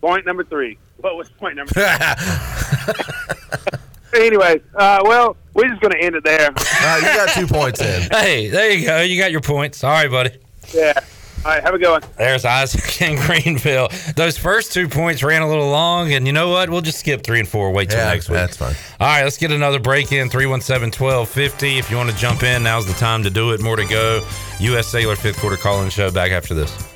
Point 0.01 0.25
number 0.25 0.43
three. 0.43 0.77
What 0.97 1.15
was 1.15 1.29
point 1.29 1.55
number? 1.55 1.73
three? 4.11 4.27
Anyways, 4.27 4.61
uh, 4.75 4.99
well, 5.03 5.35
we're 5.53 5.67
just 5.69 5.81
going 5.81 5.91
to 5.93 5.99
end 5.99 6.15
it 6.15 6.23
there. 6.23 6.49
Uh, 6.55 6.97
you 6.97 7.03
got 7.03 7.29
two 7.29 7.47
points 7.47 7.81
in. 7.81 8.09
Hey, 8.11 8.47
there 8.49 8.71
you 8.71 8.85
go. 8.85 9.01
You 9.01 9.19
got 9.21 9.31
your 9.31 9.41
points. 9.41 9.83
All 9.83 9.91
right, 9.91 10.09
buddy. 10.09 10.31
Yeah. 10.73 10.93
All 11.45 11.51
right, 11.51 11.63
have 11.63 11.73
a 11.73 11.77
good 11.79 11.89
one. 11.89 12.01
There's 12.17 12.43
Isaac 12.43 13.01
in 13.01 13.15
Greenville. 13.25 13.87
Those 14.17 14.37
first 14.37 14.73
two 14.73 14.89
points 14.89 15.23
ran 15.23 15.41
a 15.41 15.47
little 15.47 15.69
long, 15.69 16.11
and 16.11 16.27
you 16.27 16.33
know 16.33 16.49
what? 16.49 16.69
We'll 16.69 16.81
just 16.81 16.99
skip 16.99 17.23
three 17.23 17.39
and 17.39 17.47
four. 17.47 17.71
Wait 17.71 17.89
till 17.89 17.97
Yeah, 17.99 18.11
next 18.11 18.27
week. 18.27 18.35
that's 18.39 18.57
fine. 18.57 18.75
All 18.99 19.07
right, 19.07 19.23
let's 19.23 19.37
get 19.37 19.51
another 19.53 19.79
break 19.79 20.11
in 20.11 20.29
317 20.29 20.91
1250. 21.01 21.77
If 21.77 21.89
you 21.89 21.95
want 21.95 22.09
to 22.09 22.15
jump 22.17 22.43
in, 22.43 22.63
now's 22.63 22.85
the 22.87 22.93
time 22.93 23.23
to 23.23 23.29
do 23.29 23.51
it. 23.51 23.61
More 23.61 23.77
to 23.77 23.85
go. 23.85 24.27
U.S. 24.59 24.87
Cellular 24.87 25.15
fifth 25.15 25.39
quarter 25.39 25.55
call 25.55 25.81
in 25.81 25.89
show 25.89 26.11
back 26.11 26.31
after 26.31 26.53
this. 26.53 26.88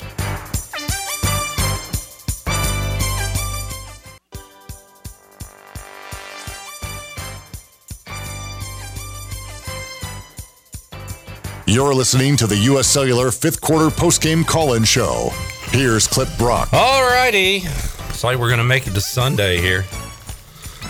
You're 11.65 11.93
listening 11.93 12.35
to 12.37 12.47
the 12.47 12.57
U.S. 12.57 12.87
Cellular 12.87 13.31
fifth 13.31 13.61
quarter 13.61 13.87
postgame 13.87 14.45
call 14.45 14.73
in 14.73 14.83
show. 14.83 15.29
Here's 15.67 16.07
Clip 16.07 16.27
Brock. 16.37 16.67
All 16.73 17.03
righty. 17.09 17.61
It's 18.09 18.21
like 18.21 18.37
we're 18.37 18.49
going 18.49 18.57
to 18.57 18.65
make 18.65 18.85
it 18.85 18.93
to 18.95 19.01
Sunday 19.01 19.61
here. 19.61 19.85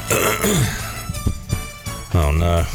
oh, 2.15 2.31
no. 2.35 2.65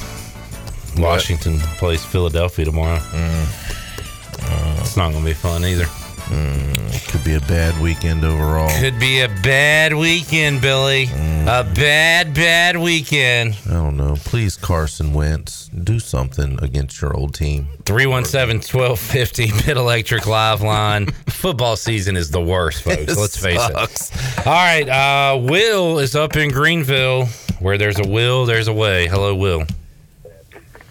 Washington 1.03 1.59
plays 1.77 2.05
Philadelphia 2.05 2.65
tomorrow. 2.67 2.99
Mm. 2.99 4.81
it's 4.81 4.97
not 4.97 5.11
going 5.11 5.25
to 5.25 5.29
be 5.29 5.35
fun 5.35 5.65
either. 5.65 5.87
Mm, 6.29 7.11
could 7.11 7.25
be 7.25 7.35
a 7.35 7.41
bad 7.41 7.81
weekend 7.81 8.25
overall. 8.25 8.69
Could 8.81 8.99
be 9.01 9.21
a 9.21 9.29
bad 9.29 9.95
weekend, 9.95 10.61
Billy. 10.61 11.05
A 11.05 11.65
bad, 11.75 12.35
bad 12.35 12.77
weekend. 12.77 13.57
I 13.67 13.71
don't 13.73 13.97
know. 13.97 14.17
Please, 14.17 14.57
Carson 14.57 15.15
Wentz, 15.15 15.69
do 15.69 15.99
something 15.99 16.59
against 16.63 17.01
your 17.01 17.17
old 17.17 17.35
team. 17.35 17.69
317 17.87 18.57
1250 18.81 19.53
Mid 19.67 19.77
Electric 19.79 20.27
Live 20.27 20.61
Line. 20.61 21.07
Football 21.29 21.77
season 21.77 22.17
is 22.17 22.31
the 22.31 22.43
worst, 22.43 22.83
folks. 22.83 23.13
It 23.13 23.17
Let's 23.17 23.37
face 23.39 23.59
sucks. 23.61 24.11
it. 24.39 24.47
All 24.47 24.53
right. 24.53 24.89
Uh, 24.89 25.39
Will 25.39 25.99
is 25.99 26.15
up 26.15 26.37
in 26.37 26.51
Greenville. 26.51 27.27
Where 27.61 27.77
there's 27.79 27.99
a 27.99 28.07
will, 28.07 28.45
there's 28.45 28.69
a 28.69 28.73
way. 28.73 29.09
Hello, 29.09 29.35
Will. 29.35 29.65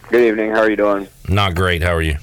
Good 0.10 0.26
evening. 0.28 0.52
How 0.52 0.60
are 0.60 0.70
you 0.70 0.76
doing? 0.76 1.08
Not 1.30 1.56
great. 1.56 1.82
How 1.84 1.94
are 1.94 2.02
you? 2.02 2.18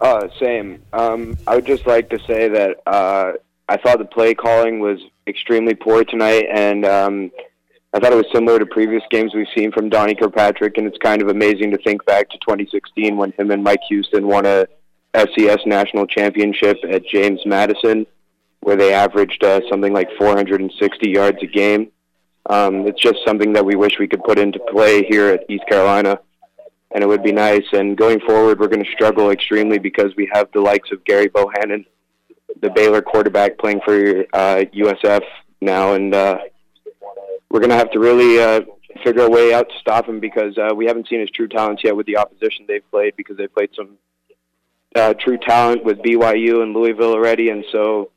Uh, 0.00 0.28
same. 0.38 0.82
Um, 0.92 1.36
I 1.46 1.56
would 1.56 1.66
just 1.66 1.86
like 1.86 2.08
to 2.10 2.18
say 2.20 2.48
that 2.48 2.80
uh, 2.86 3.32
I 3.68 3.76
thought 3.76 3.98
the 3.98 4.06
play 4.06 4.34
calling 4.34 4.80
was 4.80 4.98
extremely 5.26 5.74
poor 5.74 6.04
tonight, 6.04 6.46
and 6.50 6.86
um, 6.86 7.30
I 7.92 7.98
thought 7.98 8.12
it 8.12 8.16
was 8.16 8.26
similar 8.32 8.58
to 8.58 8.66
previous 8.66 9.02
games 9.10 9.34
we've 9.34 9.46
seen 9.56 9.72
from 9.72 9.90
Donnie 9.90 10.14
Kirkpatrick, 10.14 10.78
and 10.78 10.86
it's 10.86 10.98
kind 10.98 11.20
of 11.20 11.28
amazing 11.28 11.70
to 11.72 11.78
think 11.78 12.04
back 12.06 12.30
to 12.30 12.38
2016 12.38 13.16
when 13.16 13.32
him 13.32 13.50
and 13.50 13.62
Mike 13.62 13.80
Houston 13.88 14.26
won 14.26 14.46
a 14.46 14.66
FCS 15.12 15.66
national 15.66 16.06
championship 16.06 16.78
at 16.88 17.04
James 17.04 17.40
Madison, 17.44 18.06
where 18.60 18.76
they 18.76 18.94
averaged 18.94 19.44
uh, 19.44 19.60
something 19.68 19.92
like 19.92 20.08
460 20.18 21.10
yards 21.10 21.38
a 21.42 21.46
game. 21.46 21.90
Um, 22.48 22.86
it's 22.86 23.00
just 23.00 23.18
something 23.26 23.52
that 23.52 23.64
we 23.64 23.76
wish 23.76 23.98
we 23.98 24.08
could 24.08 24.24
put 24.24 24.38
into 24.38 24.60
play 24.70 25.04
here 25.04 25.26
at 25.26 25.44
East 25.50 25.64
Carolina, 25.68 26.20
and 26.92 27.04
it 27.04 27.06
would 27.06 27.22
be 27.22 27.32
nice. 27.32 27.64
And 27.72 27.96
going 27.96 28.20
forward, 28.20 28.58
we're 28.58 28.68
going 28.68 28.84
to 28.84 28.90
struggle 28.92 29.30
extremely 29.30 29.78
because 29.78 30.14
we 30.16 30.28
have 30.32 30.48
the 30.52 30.60
likes 30.60 30.90
of 30.92 31.04
Gerry 31.04 31.28
Bohanon, 31.28 31.86
the 32.60 32.70
Baylor 32.70 33.02
quarterback, 33.02 33.58
playing 33.58 33.80
for 33.84 34.24
uh, 34.32 34.64
USF 34.74 35.22
now, 35.60 35.94
and 35.94 36.14
uh, 36.14 36.38
we're 37.50 37.60
going 37.60 37.70
to 37.70 37.76
have 37.76 37.90
to 37.92 37.98
really 37.98 38.40
uh, 38.40 38.62
figure 39.04 39.22
a 39.22 39.30
way 39.30 39.52
out 39.54 39.68
to 39.68 39.78
stop 39.80 40.08
him 40.08 40.20
because 40.20 40.56
uh, 40.58 40.74
we 40.74 40.86
haven't 40.86 41.08
seen 41.08 41.20
his 41.20 41.30
true 41.30 41.48
talents 41.48 41.82
yet 41.84 41.96
with 41.96 42.06
the 42.06 42.16
opposition 42.16 42.64
they've 42.66 42.88
played 42.90 43.14
because 43.16 43.36
they've 43.36 43.52
played 43.52 43.70
some 43.76 43.98
uh, 44.96 45.14
true 45.14 45.38
talent 45.38 45.84
with 45.84 45.98
BYU 45.98 46.62
and 46.62 46.74
Louisville 46.74 47.12
already, 47.12 47.50
and 47.50 47.64
so 47.70 48.10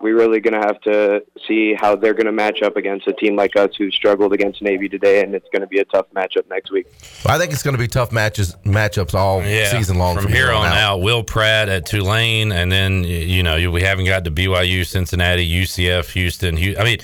we're 0.00 0.16
really 0.16 0.40
going 0.40 0.60
to 0.60 0.66
have 0.66 0.80
to 0.82 1.24
see 1.46 1.74
how 1.74 1.96
they're 1.96 2.14
going 2.14 2.26
to 2.26 2.32
match 2.32 2.62
up 2.62 2.76
against 2.76 3.06
a 3.06 3.12
team 3.12 3.36
like 3.36 3.56
us 3.56 3.70
who 3.76 3.90
struggled 3.90 4.32
against 4.32 4.60
Navy 4.60 4.88
today, 4.88 5.22
and 5.22 5.34
it's 5.34 5.48
going 5.50 5.62
to 5.62 5.66
be 5.66 5.78
a 5.78 5.84
tough 5.86 6.06
matchup 6.14 6.48
next 6.48 6.70
week. 6.70 6.86
I 7.26 7.38
think 7.38 7.52
it's 7.52 7.62
going 7.62 7.74
to 7.74 7.78
be 7.78 7.88
tough 7.88 8.12
matches 8.12 8.54
matchups 8.64 9.14
all 9.14 9.42
Yeah, 9.42 9.70
season 9.70 9.98
long 9.98 10.18
From 10.18 10.32
here 10.32 10.50
on 10.50 10.66
out, 10.66 10.98
Will 10.98 11.22
Pratt 11.22 11.68
at 11.68 11.86
Tulane, 11.86 12.52
and 12.52 12.70
then 12.70 13.04
you 13.04 13.42
know 13.42 13.70
we 13.70 13.82
haven't 13.82 14.06
got 14.06 14.24
to 14.24 14.30
BYU, 14.30 14.84
Cincinnati, 14.84 15.48
UCF, 15.48 16.10
Houston. 16.10 16.56
I 16.56 16.84
mean, 16.84 16.98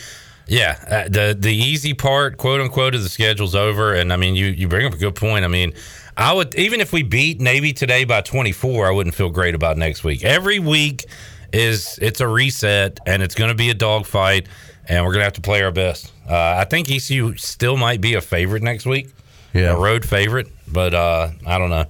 yeah, 0.46 0.84
uh, 0.88 1.08
the 1.08 1.36
the 1.38 1.54
easy 1.54 1.94
part, 1.94 2.36
quote 2.36 2.60
unquote, 2.60 2.94
of 2.94 3.02
the 3.02 3.08
schedule's 3.08 3.54
over. 3.54 3.94
And 3.94 4.12
I 4.12 4.16
mean, 4.16 4.34
you 4.34 4.46
you 4.46 4.68
bring 4.68 4.86
up 4.86 4.92
a 4.92 4.98
good 4.98 5.14
point. 5.14 5.44
I 5.44 5.48
mean, 5.48 5.72
I 6.16 6.32
would 6.32 6.54
even 6.56 6.80
if 6.80 6.92
we 6.92 7.02
beat 7.02 7.40
Navy 7.40 7.72
today 7.72 8.04
by 8.04 8.20
twenty 8.20 8.52
four, 8.52 8.86
I 8.86 8.90
wouldn't 8.90 9.14
feel 9.14 9.30
great 9.30 9.54
about 9.54 9.78
next 9.78 10.04
week. 10.04 10.24
Every 10.24 10.58
week 10.58 11.06
is 11.52 11.98
it's 12.00 12.20
a 12.20 12.28
reset, 12.28 12.98
and 13.06 13.22
it's 13.22 13.34
going 13.34 13.50
to 13.50 13.54
be 13.54 13.70
a 13.70 13.74
dogfight, 13.74 14.48
and 14.88 15.04
we're 15.04 15.12
going 15.12 15.20
to 15.20 15.24
have 15.24 15.34
to 15.34 15.40
play 15.40 15.62
our 15.62 15.72
best. 15.72 16.12
Uh, 16.28 16.56
I 16.58 16.64
think 16.64 16.90
ECU 16.90 17.36
still 17.36 17.76
might 17.76 18.00
be 18.00 18.14
a 18.14 18.20
favorite 18.20 18.62
next 18.62 18.86
week. 18.86 19.08
Yeah, 19.54 19.74
a 19.74 19.78
road 19.78 20.04
favorite, 20.04 20.48
but 20.66 20.94
uh, 20.94 21.30
I 21.46 21.58
don't 21.58 21.70
know. 21.70 21.84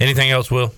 Anything 0.00 0.30
else, 0.30 0.50
Will? 0.50 0.72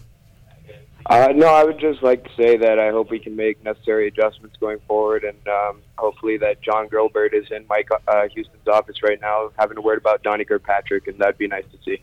Uh, 1.06 1.28
no, 1.34 1.48
I 1.48 1.64
would 1.64 1.78
just 1.78 2.02
like 2.02 2.24
to 2.24 2.30
say 2.36 2.56
that 2.56 2.78
I 2.78 2.90
hope 2.90 3.10
we 3.10 3.18
can 3.18 3.34
make 3.34 3.62
necessary 3.64 4.08
adjustments 4.08 4.56
going 4.58 4.78
forward, 4.86 5.24
and 5.24 5.36
um, 5.48 5.82
hopefully 5.98 6.38
that 6.38 6.62
Jon 6.62 6.88
Gilbert 6.88 7.34
is 7.34 7.50
in 7.50 7.66
Mike 7.68 7.88
uh, 8.06 8.28
Houston's 8.28 8.68
office 8.68 9.02
right 9.02 9.20
now, 9.20 9.50
having 9.58 9.76
a 9.76 9.80
word 9.80 9.98
about 9.98 10.22
Donnie 10.22 10.44
Kirkpatrick, 10.44 11.08
and 11.08 11.18
that'd 11.18 11.38
be 11.38 11.48
nice 11.48 11.64
to 11.72 11.78
see. 11.84 12.02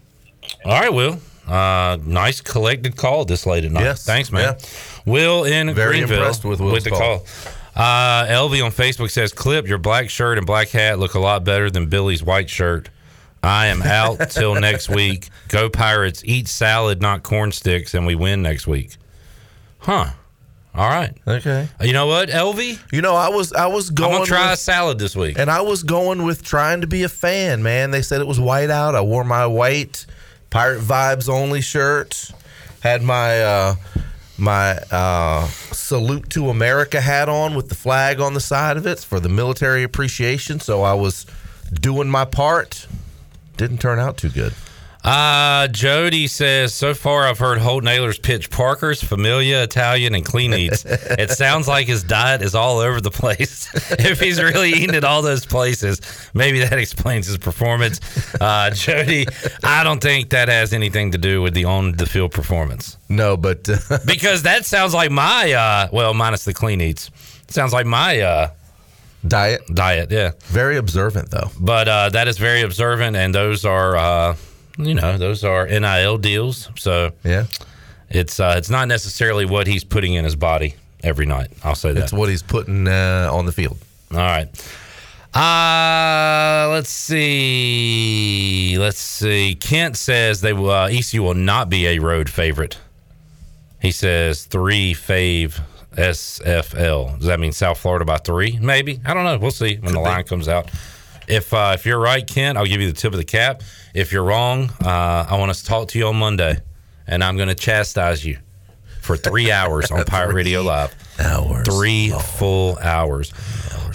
All 0.65 0.79
right, 0.79 0.93
Will. 0.93 1.19
Uh, 1.47 1.97
nice 2.05 2.41
collected 2.41 2.95
call 2.95 3.25
this 3.25 3.45
late 3.45 3.65
at 3.65 3.71
night. 3.71 3.83
Yes. 3.83 4.05
Thanks, 4.05 4.31
man. 4.31 4.55
Will 5.09 5.43
in 5.43 5.73
Very 5.73 5.97
Greenville 5.97 6.19
impressed 6.19 6.45
with 6.45 6.59
Will's 6.59 6.83
the 6.83 6.91
call. 6.91 7.19
call. 7.19 7.25
Uh, 7.75 8.25
Elvie 8.27 8.63
on 8.63 8.71
Facebook 8.71 9.09
says, 9.09 9.31
"Clip 9.31 9.67
your 9.67 9.77
black 9.77 10.09
shirt 10.09 10.37
and 10.37 10.45
black 10.45 10.69
hat 10.69 10.99
look 10.99 11.13
a 11.13 11.19
lot 11.19 11.43
better 11.43 11.69
than 11.69 11.87
Billy's 11.87 12.23
white 12.23 12.49
shirt." 12.49 12.89
I 13.41 13.67
am 13.67 13.81
out 13.81 14.17
till 14.31 14.55
next 14.55 14.89
week. 14.89 15.29
Go 15.47 15.69
Pirates! 15.69 16.21
Eat 16.25 16.47
salad, 16.47 17.01
not 17.01 17.23
corn 17.23 17.51
sticks, 17.51 17.93
and 17.93 18.05
we 18.05 18.15
win 18.15 18.41
next 18.41 18.67
week. 18.67 18.97
Huh? 19.79 20.07
All 20.75 20.89
right. 20.89 21.17
Okay. 21.27 21.67
You 21.81 21.93
know 21.93 22.05
what, 22.05 22.29
Elvie? 22.29 22.79
You 22.91 23.01
know, 23.01 23.15
I 23.15 23.29
was 23.29 23.53
I 23.53 23.67
was 23.67 23.89
going. 23.89 24.11
I'm 24.11 24.17
gonna 24.19 24.25
try 24.27 24.53
a 24.53 24.57
salad 24.57 24.99
this 24.99 25.15
week. 25.15 25.39
And 25.39 25.49
I 25.49 25.61
was 25.61 25.83
going 25.83 26.23
with 26.23 26.43
trying 26.43 26.81
to 26.81 26.87
be 26.87 27.03
a 27.03 27.09
fan, 27.09 27.63
man. 27.63 27.91
They 27.91 28.01
said 28.01 28.21
it 28.21 28.27
was 28.27 28.39
white 28.39 28.69
out. 28.69 28.93
I 28.93 29.01
wore 29.01 29.23
my 29.23 29.45
white 29.47 30.05
pirate 30.49 30.81
vibes 30.81 31.27
only 31.27 31.61
shirt. 31.61 32.31
Had 32.81 33.01
my 33.03 33.41
uh 33.41 33.75
my 34.39 34.77
uh 34.91 35.45
salute 35.71 36.29
to 36.31 36.49
America 36.49 37.01
hat 37.01 37.29
on 37.29 37.55
with 37.55 37.69
the 37.69 37.75
flag 37.75 38.19
on 38.19 38.33
the 38.33 38.39
side 38.39 38.77
of 38.77 38.87
it 38.87 38.99
for 38.99 39.19
the 39.19 39.29
military 39.29 39.83
appreciation. 39.83 40.59
So 40.59 40.83
I 40.83 40.93
was 40.93 41.25
doing 41.73 42.09
my 42.09 42.25
part. 42.25 42.87
Didn't 43.57 43.79
turn 43.79 43.99
out 43.99 44.17
too 44.17 44.29
good. 44.29 44.53
Uh, 45.03 45.67
Jody 45.69 46.27
says, 46.27 46.73
so 46.73 46.93
far 46.93 47.25
I've 47.25 47.39
heard 47.39 47.57
Holton 47.59 47.87
Ahlers 47.87 48.21
pitch 48.21 48.49
Parker's, 48.49 49.01
Familia, 49.01 49.63
Italian, 49.63 50.13
and 50.13 50.25
Clean 50.25 50.53
Eats. 50.53 50.83
it 50.85 51.31
sounds 51.31 51.69
like 51.69 51.87
his 51.87 52.03
diet 52.03 52.41
is 52.41 52.53
all 52.53 52.79
over 52.79 52.99
the 52.99 53.11
place. 53.11 53.69
if 53.91 54.19
he's 54.19 54.41
really 54.41 54.71
eating 54.71 54.95
at 54.95 55.05
all 55.05 55.21
those 55.21 55.45
places, 55.45 56.01
maybe 56.33 56.59
that 56.59 56.77
explains 56.77 57.27
his 57.27 57.37
performance. 57.37 58.01
Uh, 58.41 58.71
Jody, 58.71 59.25
I 59.63 59.85
don't 59.85 60.01
think 60.01 60.31
that 60.31 60.49
has 60.49 60.73
anything 60.73 61.11
to 61.11 61.17
do 61.17 61.41
with 61.41 61.53
the 61.53 61.63
on 61.65 61.93
the 61.93 62.05
field 62.05 62.31
performance. 62.31 62.97
No, 63.07 63.37
but 63.37 63.69
uh, 63.69 63.99
because 64.05 64.43
that 64.43 64.65
sounds 64.65 64.93
like 64.93 65.11
my, 65.11 65.53
uh, 65.53 65.87
well, 65.93 66.13
minus 66.13 66.43
the 66.43 66.53
Clean 66.53 66.79
Eats, 66.81 67.09
sounds 67.47 67.71
like 67.71 67.85
my, 67.85 68.19
uh, 68.19 68.49
diet. 69.25 69.61
Diet, 69.73 70.11
yeah. 70.11 70.31
Very 70.47 70.75
observant, 70.75 71.31
though. 71.31 71.51
But 71.57 71.87
uh, 71.87 72.09
that 72.09 72.27
is 72.27 72.37
very 72.37 72.63
observant, 72.63 73.15
and 73.15 73.33
those 73.33 73.63
are, 73.63 73.95
uh, 73.95 74.35
you 74.79 74.93
know, 74.95 75.17
those 75.17 75.43
are 75.43 75.67
NIL 75.67 76.17
deals. 76.17 76.69
So 76.77 77.11
yeah, 77.23 77.45
it's 78.09 78.39
uh, 78.39 78.55
it's 78.57 78.69
not 78.69 78.87
necessarily 78.87 79.45
what 79.45 79.67
he's 79.67 79.83
putting 79.83 80.13
in 80.13 80.23
his 80.23 80.35
body 80.35 80.75
every 81.03 81.25
night. 81.25 81.51
I'll 81.63 81.75
say 81.75 81.91
that. 81.93 82.03
It's 82.03 82.13
what 82.13 82.29
he's 82.29 82.43
putting 82.43 82.87
uh, 82.87 83.29
on 83.31 83.45
the 83.45 83.51
field. 83.51 83.77
All 84.11 84.17
right. 84.17 84.47
Uh 85.31 86.69
let's 86.71 86.89
see. 86.89 88.77
Let's 88.79 88.97
see. 88.97 89.53
Kent 89.55 89.95
says 89.95 90.41
they 90.41 90.53
will, 90.53 90.71
uh, 90.71 90.87
ECU 90.89 91.21
will 91.21 91.35
not 91.35 91.69
be 91.69 91.85
a 91.87 91.99
road 91.99 92.29
favorite. 92.29 92.79
He 93.79 93.91
says 93.91 94.45
three 94.45 94.93
fave 94.95 95.61
SFL. 95.95 97.17
Does 97.19 97.27
that 97.27 97.39
mean 97.39 97.51
South 97.51 97.77
Florida 97.77 98.05
by 98.05 98.17
three? 98.17 98.57
Maybe. 98.59 98.99
I 99.05 99.13
don't 99.13 99.23
know. 99.23 99.37
We'll 99.37 99.51
see 99.51 99.75
when 99.77 99.93
the 99.93 99.99
line 99.99 100.23
comes 100.23 100.47
out. 100.47 100.69
If 101.29 101.53
uh, 101.53 101.71
if 101.75 101.85
you're 101.85 101.99
right, 101.99 102.25
Kent, 102.25 102.57
I'll 102.57 102.65
give 102.65 102.81
you 102.81 102.87
the 102.87 102.97
tip 102.97 103.13
of 103.13 103.19
the 103.19 103.25
cap. 103.25 103.61
If 103.93 104.11
you're 104.11 104.23
wrong, 104.23 104.71
uh, 104.83 105.27
I 105.29 105.37
want 105.37 105.51
us 105.51 105.61
to 105.61 105.67
talk 105.67 105.89
to 105.89 105.99
you 105.99 106.07
on 106.07 106.15
Monday, 106.15 106.57
and 107.07 107.23
I'm 107.23 107.37
going 107.37 107.49
to 107.49 107.55
chastise 107.55 108.25
you 108.25 108.39
for 109.01 109.15
three 109.15 109.51
hours 109.59 109.91
on 109.91 110.03
Pirate 110.05 110.33
Radio 110.33 110.61
Live. 110.61 110.95
Hours. 111.19 111.67
Three 111.67 112.09
full 112.09 112.77
hours. 112.79 113.31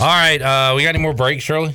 All 0.01 0.06
right. 0.06 0.40
Uh, 0.40 0.74
we 0.77 0.82
got 0.82 0.90
any 0.90 0.98
more 1.01 1.15
breaks, 1.15 1.43
Shirley? 1.43 1.74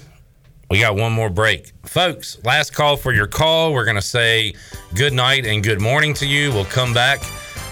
We 0.70 0.80
got 0.80 0.96
one 0.96 1.12
more 1.12 1.30
break. 1.30 1.72
Folks, 1.84 2.38
last 2.44 2.76
call 2.76 2.96
for 2.96 3.12
your 3.12 3.26
call. 3.28 3.74
We're 3.74 3.86
going 3.86 3.96
to 3.96 4.02
say 4.02 4.54
good 4.94 5.14
night 5.14 5.46
and 5.46 5.64
good 5.64 5.82
morning 5.82 6.14
to 6.16 6.28
you. 6.28 6.52
We'll 6.52 6.66
come 6.66 6.94
back 6.94 7.22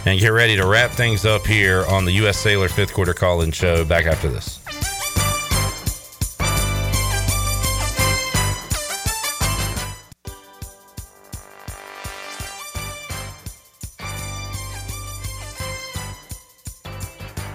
and 0.05 0.19
get 0.19 0.29
ready 0.29 0.55
to 0.55 0.65
wrap 0.65 0.91
things 0.91 1.25
up 1.25 1.45
here 1.45 1.85
on 1.89 2.05
the 2.05 2.11
U.S. 2.13 2.37
Cellular 2.39 2.69
fifth 2.69 2.93
quarter 2.93 3.13
call 3.13 3.41
in 3.41 3.51
show. 3.51 3.85
Back 3.85 4.05
after 4.07 4.29
this. 4.29 4.59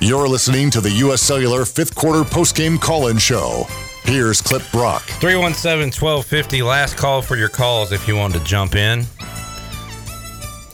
You're 0.04 0.26
listening 0.26 0.68
to 0.72 0.80
the 0.80 0.90
U.S. 0.90 1.22
Cellular 1.22 1.64
fifth 1.64 1.94
quarter 1.94 2.22
postgame 2.28 2.80
call 2.80 3.06
in 3.06 3.18
show. 3.18 3.66
Here's 4.02 4.42
Clip 4.42 4.60
Brock. 4.72 5.02
317 5.20 5.92
1250. 5.92 6.62
Last 6.62 6.96
call 6.96 7.22
for 7.22 7.36
your 7.36 7.48
calls 7.48 7.92
if 7.92 8.08
you 8.08 8.16
want 8.16 8.34
to 8.34 8.42
jump 8.42 8.74
in. 8.74 9.04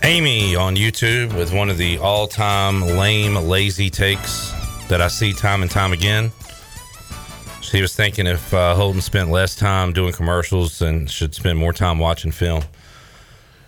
Amy 0.03 0.57
on 0.57 0.77
YouTube 0.77 1.37
with 1.37 1.53
one 1.53 1.69
of 1.69 1.77
the 1.77 1.99
all 1.99 2.27
time 2.27 2.81
lame, 2.81 3.35
lazy 3.35 3.91
takes 3.91 4.51
that 4.89 5.03
I 5.03 5.09
see 5.09 5.35
time 5.35 5.61
and 5.61 5.71
time 5.71 5.93
again. 5.93 6.33
She 7.61 7.83
was 7.83 7.95
thinking 7.95 8.27
if 8.27 8.55
uh, 8.55 8.75
Holton 8.75 9.03
spent 9.03 9.29
less 9.29 9.55
time 9.55 9.93
doing 9.93 10.15
commercials 10.15 10.81
and 10.81 11.11
should 11.11 11.35
spend 11.35 11.59
more 11.59 11.75
time 11.75 11.99
watching 11.99 12.33
film. 12.33 12.63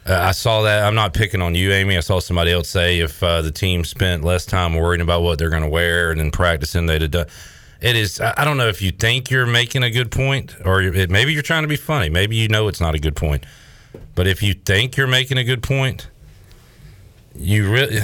Uh, 0.07 0.15
I 0.15 0.33
saw 0.33 0.63
that. 0.63 0.85
I'm 0.85 0.95
not 0.95 1.13
picking 1.13 1.43
on 1.43 1.55
you, 1.55 1.73
Amy. 1.73 1.97
I 1.97 2.01
saw 2.01 2.21
somebody 2.21 2.53
else 2.53 2.69
say 2.69 3.01
if 3.01 3.23
uh, 3.23 3.43
the 3.43 3.51
team 3.51 3.85
spent 3.85 4.25
less 4.25 4.47
time 4.47 4.75
worrying 4.75 5.03
about 5.03 5.23
what 5.23 5.39
they're 5.39 5.51
going 5.51 5.63
to 5.63 5.69
wear 5.69 6.11
and 6.11 6.19
then 6.19 6.31
practicing, 6.31 6.87
they'd 6.87 7.03
have 7.03 7.11
done. 7.11 7.27
It 7.81 7.97
is. 7.97 8.21
I 8.21 8.45
don't 8.45 8.57
know 8.57 8.69
if 8.69 8.83
you 8.83 8.91
think 8.91 9.31
you're 9.31 9.47
making 9.47 9.83
a 9.83 9.91
good 9.91 10.11
point, 10.11 10.55
or 10.65 10.83
it, 10.83 11.11
maybe 11.11 11.33
you're 11.33 11.43
trying 11.43 11.63
to 11.63 11.69
be 11.69 11.77
funny. 11.77 12.11
Maybe 12.11 12.37
you 12.37 12.49
know 12.49 12.69
it's 12.69 12.81
not 12.81 12.95
a 12.95 12.99
good 12.99 13.17
point. 13.17 13.45
But 14.15 14.27
if 14.27 14.43
you 14.43 14.55
think 14.55 14.97
you're 14.97 15.07
making 15.07 15.39
a 15.39 15.45
good 15.45 15.63
point, 15.63 16.09
you 17.35 17.73
really. 17.73 18.01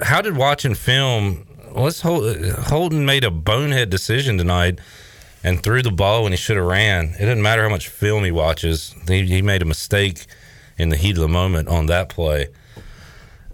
How 0.00 0.20
did 0.20 0.36
watching 0.36 0.74
film? 0.74 1.46
Let's 1.72 2.00
hold. 2.00 2.36
Holton 2.52 3.04
made 3.06 3.24
a 3.24 3.30
bonehead 3.30 3.90
decision 3.90 4.38
tonight 4.38 4.80
and 5.44 5.62
threw 5.62 5.82
the 5.82 5.92
ball 5.92 6.24
when 6.24 6.32
he 6.32 6.36
should 6.36 6.56
have 6.56 6.66
ran. 6.66 7.14
It 7.18 7.26
doesn't 7.26 7.42
matter 7.42 7.62
how 7.62 7.68
much 7.68 7.88
film 7.88 8.24
he 8.24 8.30
watches. 8.32 8.94
He, 9.06 9.24
he 9.26 9.42
made 9.42 9.62
a 9.62 9.66
mistake 9.66 10.26
in 10.82 10.90
the 10.90 10.96
heat 10.96 11.16
of 11.16 11.22
the 11.22 11.28
moment 11.28 11.68
on 11.68 11.86
that 11.86 12.08
play. 12.08 12.48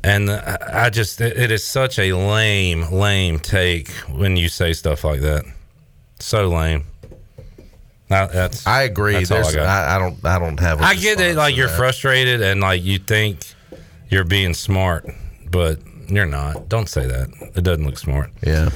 And 0.03 0.31
I 0.31 0.91
just, 0.91 1.21
it 1.21 1.51
is 1.51 1.65
such 1.65 1.99
a 1.99 2.13
lame, 2.13 2.91
lame 2.91 3.39
take 3.39 3.91
when 4.09 4.37
you 4.37 4.49
say 4.49 4.73
stuff 4.73 5.05
like 5.05 5.21
that. 5.21 5.45
So 6.19 6.49
lame. 6.49 6.85
I, 8.11 8.27
that's, 8.27 8.67
I 8.67 8.85
agree. 8.85 9.23
That's 9.25 9.55
I. 9.55 9.61
I, 9.61 9.97
I 9.97 9.99
don't. 9.99 10.25
I 10.25 10.39
don't 10.39 10.59
have. 10.61 10.81
a 10.81 10.85
I 10.85 10.95
get 10.95 11.21
it. 11.21 11.37
Like 11.37 11.55
you're 11.55 11.69
that. 11.69 11.77
frustrated 11.77 12.41
and 12.41 12.63
like 12.63 12.83
you 12.83 12.99
think 12.99 13.41
you're 14.09 14.25
being 14.25 14.55
smart, 14.55 15.07
but 15.51 15.79
you're 16.09 16.27
not. 16.27 16.71
Don't 16.71 16.89
say 16.89 17.07
that. 17.07 17.29
It 17.55 17.65
doesn't 17.65 17.85
look 17.85 17.99
smart. 17.99 18.31
Yeah. 18.43 18.71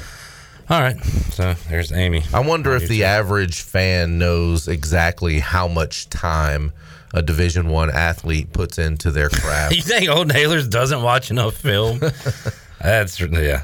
All 0.68 0.80
right. 0.80 1.02
So 1.30 1.54
there's 1.70 1.92
Amy. 1.92 2.24
I 2.34 2.40
wonder 2.40 2.76
if 2.76 2.88
the 2.88 3.04
average 3.04 3.62
fan 3.62 4.18
knows 4.18 4.68
exactly 4.68 5.38
how 5.38 5.66
much 5.66 6.10
time 6.10 6.72
a 7.12 7.22
Division 7.22 7.68
One 7.68 7.90
athlete 7.90 8.52
puts 8.52 8.78
into 8.78 9.10
their 9.10 9.28
craft. 9.30 9.74
you 9.74 9.82
think 9.82 10.08
Holton 10.08 10.36
Ahlers 10.36 10.68
doesn't 10.68 11.02
watch 11.02 11.30
enough 11.30 11.54
film? 11.54 11.98
That's 12.80 13.20
yeah. 13.20 13.62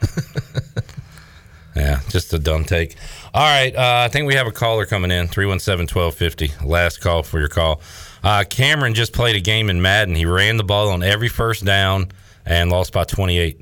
yeah, 1.76 2.00
just 2.08 2.32
a 2.32 2.38
dumb 2.38 2.64
take. 2.64 2.96
All 3.32 3.42
right, 3.42 3.74
uh, 3.74 4.04
I 4.04 4.08
think 4.08 4.26
we 4.26 4.34
have 4.34 4.46
a 4.46 4.52
caller 4.52 4.86
coming 4.86 5.10
in 5.10 5.26
317-1250. 5.28 6.64
Last 6.64 7.00
call 7.00 7.22
for 7.22 7.38
your 7.40 7.48
call. 7.48 7.80
Uh, 8.22 8.44
Cameron 8.48 8.94
just 8.94 9.12
played 9.12 9.34
a 9.36 9.40
game 9.40 9.68
in 9.70 9.82
Madden. 9.82 10.14
He 10.14 10.24
ran 10.24 10.56
the 10.56 10.64
ball 10.64 10.90
on 10.90 11.02
every 11.02 11.28
first 11.28 11.64
down 11.64 12.12
and 12.46 12.70
lost 12.70 12.92
by 12.92 13.04
28. 13.04 13.60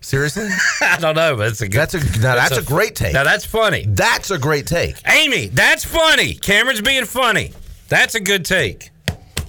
Seriously? 0.00 0.48
I 0.82 0.98
don't 0.98 1.14
know, 1.14 1.36
but 1.36 1.48
it's 1.48 1.62
a 1.62 1.68
good, 1.68 1.78
That's 1.78 1.94
a 1.94 2.20
now 2.20 2.34
that's 2.34 2.58
a, 2.58 2.62
great 2.62 2.94
take. 2.94 3.14
Now 3.14 3.24
that's 3.24 3.46
funny. 3.46 3.86
That's 3.88 4.30
a 4.30 4.38
great 4.38 4.66
take. 4.66 4.96
Amy, 5.08 5.46
that's 5.46 5.82
funny. 5.82 6.34
Cameron's 6.34 6.82
being 6.82 7.06
funny. 7.06 7.52
That's 7.88 8.14
a 8.14 8.20
good 8.20 8.44
take. 8.44 8.90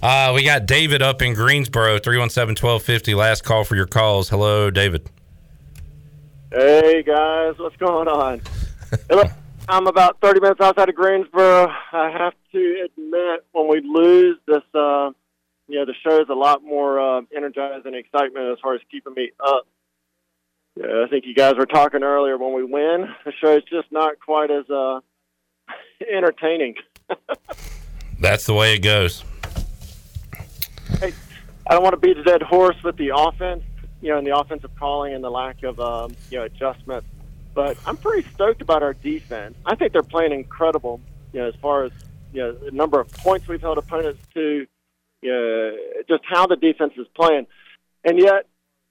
Uh, 0.04 0.34
we 0.36 0.44
got 0.44 0.66
David 0.66 1.02
up 1.02 1.22
in 1.22 1.34
Greensboro, 1.34 1.98
317-1250. 1.98 3.16
Last 3.16 3.44
call 3.44 3.64
for 3.64 3.76
your 3.76 3.88
calls. 3.88 4.30
Hello, 4.30 4.70
David. 4.70 5.10
Hey 6.52 7.04
guys, 7.04 7.56
what's 7.58 7.76
going 7.78 8.08
on? 8.08 8.42
I'm 9.68 9.88
about 9.88 10.22
30 10.22 10.42
minutes 10.42 10.62
outside 10.62 10.90
of 10.90 10.96
Greensboro. 10.96 11.68
I 11.92 12.12
have 12.12 12.34
to 12.52 12.86
admit, 12.86 13.46
when 13.52 13.68
we 13.68 13.82
lose 13.82 14.38
this, 14.48 14.62
uh, 14.74 15.10
you 15.68 15.80
know, 15.80 15.86
the 15.86 15.96
show 16.04 16.22
is 16.22 16.30
a 16.30 16.36
lot 16.36 16.64
more 16.64 17.00
uh, 17.00 17.22
energizing 17.36 17.88
and 17.88 17.96
excitement 17.96 18.52
as 18.52 18.60
far 18.62 18.76
as 18.76 18.82
keeping 18.92 19.14
me 19.16 19.32
up. 19.44 19.68
Yeah, 20.76 21.04
I 21.06 21.10
think 21.10 21.26
you 21.26 21.34
guys 21.34 21.56
were 21.58 21.66
talking 21.66 22.04
earlier. 22.04 22.38
When 22.38 22.54
we 22.54 22.64
win, 22.64 23.08
the 23.26 23.34
show 23.42 23.58
is 23.58 23.64
just 23.64 23.92
not 23.92 24.20
quite 24.20 24.52
as 24.52 24.70
uh, 24.70 25.00
entertaining. 26.14 26.76
That's 28.20 28.46
the 28.46 28.54
way 28.54 28.76
it 28.76 28.80
goes. 28.80 29.24
Hey, 31.00 31.14
I 31.68 31.74
don't 31.74 31.84
want 31.84 31.94
to 31.94 32.00
beat 32.00 32.18
a 32.18 32.24
dead 32.24 32.42
horse 32.42 32.82
with 32.84 32.98
the 32.98 33.12
offense, 33.16 33.64
you 34.02 34.10
know, 34.10 34.18
and 34.18 34.26
the 34.26 34.38
offensive 34.38 34.72
calling 34.76 35.14
and 35.14 35.24
the 35.24 35.30
lack 35.30 35.64
of, 35.64 35.80
um, 35.80 36.16
you 36.32 36.40
know, 36.40 36.46
adjustments. 36.46 37.08
But 37.54 37.78
I'm 37.86 37.98
pretty 37.98 38.28
stoked 38.30 38.62
about 38.62 38.84
our 38.84 38.94
defense. 38.94 39.56
I 39.66 39.76
think 39.76 39.94
they're 39.94 40.04
playing 40.04 40.34
incredible, 40.34 41.02
you 41.34 41.40
know, 41.40 41.48
as 41.48 41.56
far 41.56 41.84
as, 41.84 41.92
you 42.34 42.42
know, 42.42 42.52
the 42.54 42.72
number 42.72 43.00
of 43.00 43.12
points 43.12 43.48
we've 43.48 43.62
held 43.62 43.78
opponents 43.78 44.20
to, 44.34 44.68
you 45.22 45.32
know, 45.32 45.78
just 46.08 46.24
how 46.26 46.48
the 46.48 46.56
defense 46.56 46.94
is 46.98 47.08
playing. 47.16 47.48
And 48.04 48.20
yet, 48.20 48.48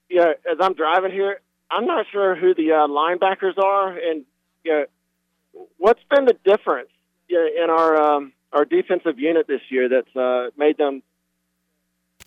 you 0.09 0.17
know, 0.17 0.33
as 0.51 0.57
I'm 0.59 0.73
driving 0.73 1.11
here, 1.11 1.39
I'm 1.71 1.85
not 1.85 2.05
sure 2.11 2.35
who 2.35 2.53
the 2.53 2.71
uh, 2.71 2.87
linebackers 2.87 3.57
are, 3.57 3.97
and 3.97 4.25
you 4.63 4.71
know, 4.71 4.85
what's 5.77 6.01
been 6.09 6.25
the 6.25 6.37
difference 6.43 6.89
you 7.27 7.37
know, 7.37 7.63
in 7.63 7.69
our 7.69 8.01
um, 8.01 8.33
our 8.55 8.65
defensive 8.65 9.19
unit 9.19 9.47
this 9.47 9.61
year 9.69 9.89
that's 9.89 10.15
uh, 10.15 10.49
made 10.57 10.77
them 10.77 11.03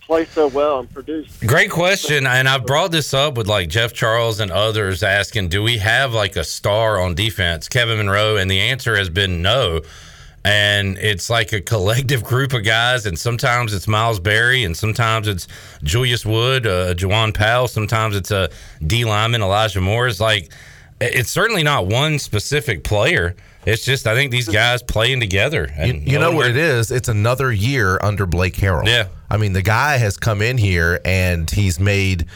play 0.02 0.26
so 0.26 0.46
well 0.48 0.80
and 0.80 0.92
produce. 0.92 1.38
Great 1.40 1.70
question. 1.70 2.26
And 2.26 2.48
I've 2.48 2.66
brought 2.66 2.92
this 2.92 3.12
up 3.12 3.36
with 3.36 3.46
like 3.46 3.68
Jeff 3.68 3.92
Charles 3.92 4.38
and 4.38 4.50
others 4.50 5.02
asking, 5.02 5.48
do 5.48 5.62
we 5.62 5.78
have 5.78 6.12
like 6.12 6.36
a 6.36 6.44
star 6.44 7.00
on 7.00 7.14
defense, 7.14 7.68
Kevin 7.68 7.96
Monroe? 7.98 8.36
And 8.36 8.50
the 8.50 8.60
answer 8.60 8.96
has 8.96 9.10
been 9.10 9.42
no. 9.42 9.80
And 10.44 10.96
it's 10.98 11.28
like 11.28 11.52
a 11.52 11.60
collective 11.60 12.22
group 12.22 12.52
of 12.52 12.64
guys, 12.64 13.05
and 13.05 13.18
sometimes 13.18 13.74
it's 13.74 13.88
Miles 13.88 14.20
Berry, 14.20 14.64
and 14.64 14.74
sometimes 14.74 15.26
it's 15.28 15.48
Julius 15.82 16.24
Wood, 16.24 16.66
uh, 16.66 16.94
Jawan 16.94 17.34
Powell, 17.34 17.68
sometimes 17.68 18.16
it's 18.16 18.30
a 18.30 18.48
D 18.86 19.05
lineman, 19.05 19.42
Elijah 19.42 19.80
Moore. 19.80 20.06
It's 20.06 20.20
like 20.20 20.50
it's 21.00 21.30
certainly 21.30 21.64
not 21.64 21.86
one 21.86 22.18
specific 22.18 22.84
player. 22.84 23.34
It's 23.68 23.84
just 23.84 24.06
I 24.06 24.14
think 24.14 24.30
these 24.30 24.48
guys 24.48 24.82
playing 24.82 25.20
together. 25.20 25.68
You, 25.78 25.92
you 25.94 26.18
know 26.18 26.32
what 26.32 26.48
it 26.48 26.56
is? 26.56 26.90
It's 26.90 27.08
another 27.08 27.52
year 27.52 27.98
under 28.02 28.24
Blake 28.24 28.54
Harrell. 28.54 28.86
Yeah. 28.86 29.08
I 29.30 29.36
mean, 29.36 29.52
the 29.52 29.62
guy 29.62 29.98
has 29.98 30.16
come 30.16 30.40
in 30.40 30.56
here 30.56 31.00
and 31.04 31.50
he's 31.50 31.78
made 31.78 32.26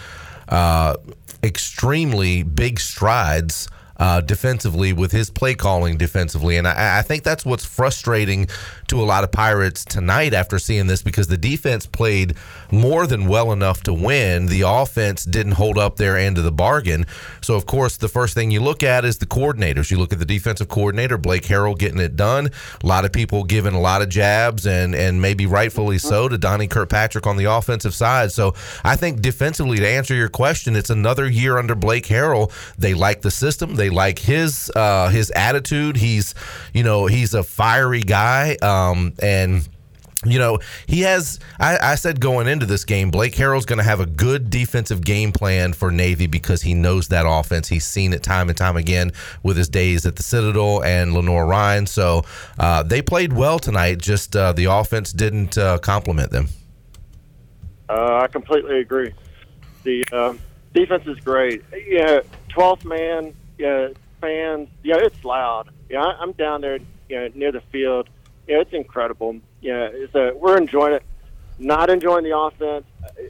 uh, 0.49 0.97
extremely 1.43 2.43
big 2.43 2.81
strides. 2.81 3.69
Uh, 3.99 4.21
defensively 4.21 4.93
with 4.93 5.13
his 5.13 5.31
play 5.31 5.55
calling 5.55 5.97
defensively 5.97 6.57
and 6.57 6.67
I, 6.67 6.99
I 6.99 7.03
think 7.03 7.23
that's 7.23 7.45
what's 7.45 7.65
frustrating 7.65 8.49
to 8.93 9.01
a 9.01 9.05
lot 9.05 9.25
of 9.25 9.33
pirates 9.33 9.87
tonight 9.87 10.35
after 10.35 10.59
seeing 10.59 10.87
this 10.87 11.01
because 11.01 11.27
the 11.27 11.39
defense 11.39 11.87
played 11.87 12.37
more 12.71 13.07
than 13.07 13.27
well 13.27 13.51
enough 13.51 13.83
to 13.83 13.95
win. 13.95 14.47
The 14.47 14.63
offense 14.67 15.25
didn't 15.25 15.53
hold 15.53 15.79
up 15.79 15.97
their 15.97 16.19
end 16.19 16.37
of 16.37 16.45
the 16.45 16.53
bargain. 16.53 17.07
So 17.41 17.55
of 17.55 17.65
course 17.65 17.97
the 17.97 18.09
first 18.09 18.35
thing 18.35 18.51
you 18.51 18.61
look 18.61 18.83
at 18.83 19.07
is 19.07 19.17
the 19.17 19.25
coordinators. 19.25 19.91
You 19.91 19.99
look 19.99 20.13
at 20.13 20.19
the 20.19 20.27
defensive 20.27 20.69
coordinator 20.69 21.17
blake 21.17 21.45
harrell 21.45 21.77
getting 21.77 22.01
it 22.01 22.17
done. 22.17 22.51
A 22.85 22.87
lot 22.87 23.07
of 23.07 23.13
people 23.13 23.45
giving 23.45 23.73
a 23.73 23.81
lot 23.81 24.03
of 24.03 24.11
jabs 24.11 24.67
and 24.67 24.95
and 24.95 25.23
maybe 25.23 25.47
rightfully 25.47 25.97
so 25.97 26.29
to 26.29 26.37
donnie 26.37 26.69
kirkpatrick 26.69 27.27
on 27.27 27.39
the 27.39 27.47
offensive 27.47 27.95
side. 27.95 28.31
So 28.31 28.55
i 28.85 28.95
think 28.95 29.23
defensively 29.23 29.79
to 29.79 29.89
answer 29.89 30.15
your 30.15 30.29
question 30.29 30.77
it's 30.77 30.91
another 30.91 31.27
year 31.27 31.57
under 31.57 31.75
blake 31.75 32.09
harrell. 32.09 32.53
They 32.77 32.93
like 32.93 33.23
the 33.23 33.31
system. 33.31 33.77
They 33.77 33.89
like 33.89 34.19
his 34.19 34.71
uh 34.77 35.09
his 35.09 35.31
attitude. 35.31 35.97
He's 35.97 36.35
you 36.75 36.83
know 36.83 37.07
he's 37.07 37.33
a 37.33 37.43
fiery 37.43 38.03
guy. 38.03 38.57
Um 38.61 38.82
and 39.23 39.69
you 40.25 40.39
know, 40.39 40.61
he 40.87 41.01
has. 41.01 41.41
I, 41.59 41.79
I 41.83 41.95
said 41.97 42.21
going 42.21 42.47
into 42.47 42.65
this 42.65 42.85
game, 42.85 43.11
Blake 43.11 43.35
Harrell's 43.35 43.67
going 43.67 43.79
to 43.79 43.85
have 43.85 43.99
a 43.99 44.07
good 44.07 44.51
defensive 44.51 45.01
game 45.01 45.33
plan 45.33 45.73
for 45.73 45.91
Navy 45.91 46.29
because 46.29 46.63
he 46.63 46.75
knows 46.75 47.09
that 47.09 47.25
offense. 47.27 47.67
He's 47.69 47.85
seen 47.85 48.13
it 48.13 48.23
time 48.23 48.49
and 48.49 48.57
time 48.57 48.77
again 48.77 49.11
with 49.43 49.57
his 49.57 49.69
days 49.69 50.07
at 50.07 50.15
the 50.15 50.23
Citadel 50.23 50.81
and 50.85 51.13
Lenoir-Rhyne. 51.13 51.89
So 51.89 52.23
uh, 52.57 52.85
they 52.85 53.03
played 53.03 53.33
well 53.33 53.59
tonight. 53.59 53.99
Just 53.99 54.37
uh, 54.37 54.53
the 54.53 54.67
offense 54.67 55.13
didn't 55.13 55.59
uh, 55.59 55.79
complement 55.79 56.31
them. 56.31 56.47
Uh, 57.89 58.21
I 58.23 58.29
completely 58.29 58.79
agree. 58.79 59.13
The 59.83 60.05
uh, 60.13 60.35
defense 60.73 61.05
is 61.09 61.19
great. 61.19 61.65
Yeah, 61.89 62.21
twelfth 62.49 62.85
man. 62.85 63.35
Yeah, 63.59 63.89
fans. 64.21 64.69
Yeah, 64.85 64.99
it's 64.99 65.25
loud. 65.25 65.71
Yeah, 65.91 66.03
I- 66.03 66.19
I'm 66.21 66.31
down 66.33 66.61
there. 66.61 66.79
You 67.09 67.17
know, 67.21 67.29
near 67.35 67.51
the 67.53 67.61
field. 67.73 68.09
Yeah, 68.47 68.61
it's 68.61 68.73
incredible. 68.73 69.41
Yeah, 69.61 69.89
it's 69.93 70.15
a, 70.15 70.33
we're 70.35 70.59
enjoying 70.59 70.95
it. 70.95 71.03
Not 71.59 71.91
enjoying 71.91 72.25
the 72.25 72.37
offense. 72.37 72.85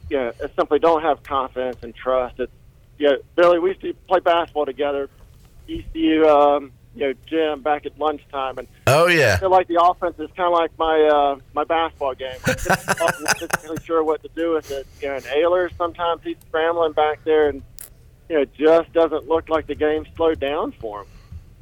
Yeah, 0.08 0.32
I 0.42 0.48
simply 0.56 0.78
don't 0.78 1.02
have 1.02 1.22
confidence 1.22 1.78
and 1.82 1.94
trust. 1.94 2.40
It's 2.40 2.52
yeah, 2.98 3.16
Billy. 3.34 3.58
We 3.58 3.70
used 3.70 3.80
to 3.82 3.94
play 4.08 4.20
basketball 4.20 4.64
together. 4.64 5.10
ECU, 5.68 6.26
um, 6.26 6.72
you 6.94 7.06
know, 7.08 7.14
gym 7.26 7.62
back 7.62 7.86
at 7.86 7.98
lunchtime, 7.98 8.58
and 8.58 8.68
Oh 8.86 9.06
yeah. 9.06 9.34
I 9.34 9.40
feel 9.40 9.50
like 9.50 9.68
the 9.68 9.82
offense 9.82 10.18
is 10.18 10.28
kind 10.36 10.52
of 10.52 10.58
like 10.58 10.70
my 10.78 11.00
uh, 11.02 11.36
my 11.54 11.64
basketball 11.64 12.14
game. 12.14 12.36
I'm 12.46 13.24
not 13.24 13.62
really 13.62 13.82
sure 13.84 14.04
what 14.04 14.22
to 14.22 14.28
do 14.34 14.52
with 14.52 14.70
it. 14.70 14.86
You 15.00 15.08
know, 15.08 15.14
and 15.16 15.24
Ahlers 15.24 15.76
sometimes 15.76 16.22
he's 16.22 16.36
scrambling 16.48 16.92
back 16.92 17.24
there, 17.24 17.48
and 17.48 17.62
you 18.28 18.36
know, 18.36 18.44
just 18.44 18.92
doesn't 18.92 19.28
look 19.28 19.48
like 19.48 19.66
the 19.66 19.74
game 19.74 20.06
slowed 20.16 20.40
down 20.40 20.72
for 20.72 21.00
him. 21.02 21.06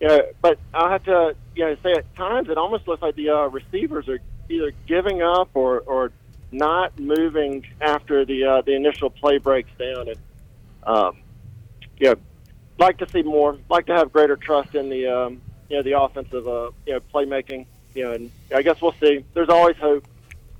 You 0.00 0.08
know, 0.08 0.22
but 0.40 0.58
I 0.72 0.92
have 0.92 1.04
to 1.04 1.34
you 1.54 1.64
know 1.64 1.76
say 1.82 1.92
at 1.92 2.14
times 2.16 2.48
it 2.48 2.56
almost 2.56 2.88
looks 2.88 3.02
like 3.02 3.16
the 3.16 3.30
uh, 3.30 3.46
receivers 3.48 4.08
are 4.08 4.18
either 4.48 4.72
giving 4.86 5.22
up 5.22 5.50
or 5.54 5.80
or 5.80 6.12
not 6.52 6.98
moving 6.98 7.66
after 7.80 8.24
the 8.24 8.44
uh, 8.44 8.62
the 8.62 8.74
initial 8.74 9.10
play 9.10 9.38
breaks 9.38 9.70
down, 9.78 10.08
and 10.08 10.18
um, 10.84 11.18
you 11.98 12.08
know, 12.08 12.16
like 12.78 12.98
to 12.98 13.08
see 13.08 13.22
more, 13.22 13.58
like 13.68 13.86
to 13.86 13.94
have 13.94 14.12
greater 14.12 14.36
trust 14.36 14.74
in 14.74 14.88
the 14.88 15.06
um, 15.06 15.40
you 15.68 15.76
know 15.76 15.82
the 15.82 16.00
offensive 16.00 16.48
uh, 16.48 16.70
you 16.86 16.94
know 16.94 17.00
playmaking. 17.12 17.66
You 17.94 18.04
know, 18.04 18.12
and 18.12 18.30
I 18.54 18.62
guess 18.62 18.80
we'll 18.80 18.94
see. 19.00 19.24
There's 19.34 19.48
always 19.48 19.76
hope. 19.76 20.06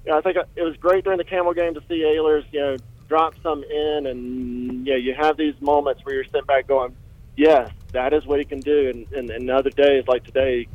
You 0.05 0.13
know, 0.13 0.19
I 0.19 0.21
think 0.21 0.37
it 0.57 0.63
was 0.63 0.77
great 0.77 1.05
during 1.05 1.19
the 1.19 1.25
Campbell 1.25 1.55
game 1.55 1.75
to 1.75 1.83
see 1.89 2.01
Ahlers' 2.01 2.45
you 2.53 2.61
know 2.61 2.77
drop 3.09 3.35
some 3.43 3.65
in, 3.65 4.07
and 4.07 4.87
yeah, 4.87 4.97
you 4.97 5.15
have 5.15 5.37
these 5.37 5.55
moments 5.61 6.05
where 6.05 6.15
you're 6.15 6.25
sitting 6.25 6.45
back 6.47 6.67
going, 6.67 6.95
yes, 7.37 7.71
that 7.93 8.13
is 8.13 8.27
what 8.27 8.39
he 8.39 8.45
can 8.45 8.61
do. 8.61 8.91
And, 8.91 9.13
and, 9.13 9.31
and 9.31 9.51
other 9.51 9.71
days 9.71 10.05
like 10.07 10.25
today, 10.25 10.67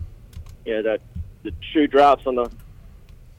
you 0.65 0.75
know, 0.75 0.83
that 0.83 1.01
the 1.43 1.53
shoe 1.73 1.87
drops 1.87 2.25
on 2.27 2.35
the 2.35 2.49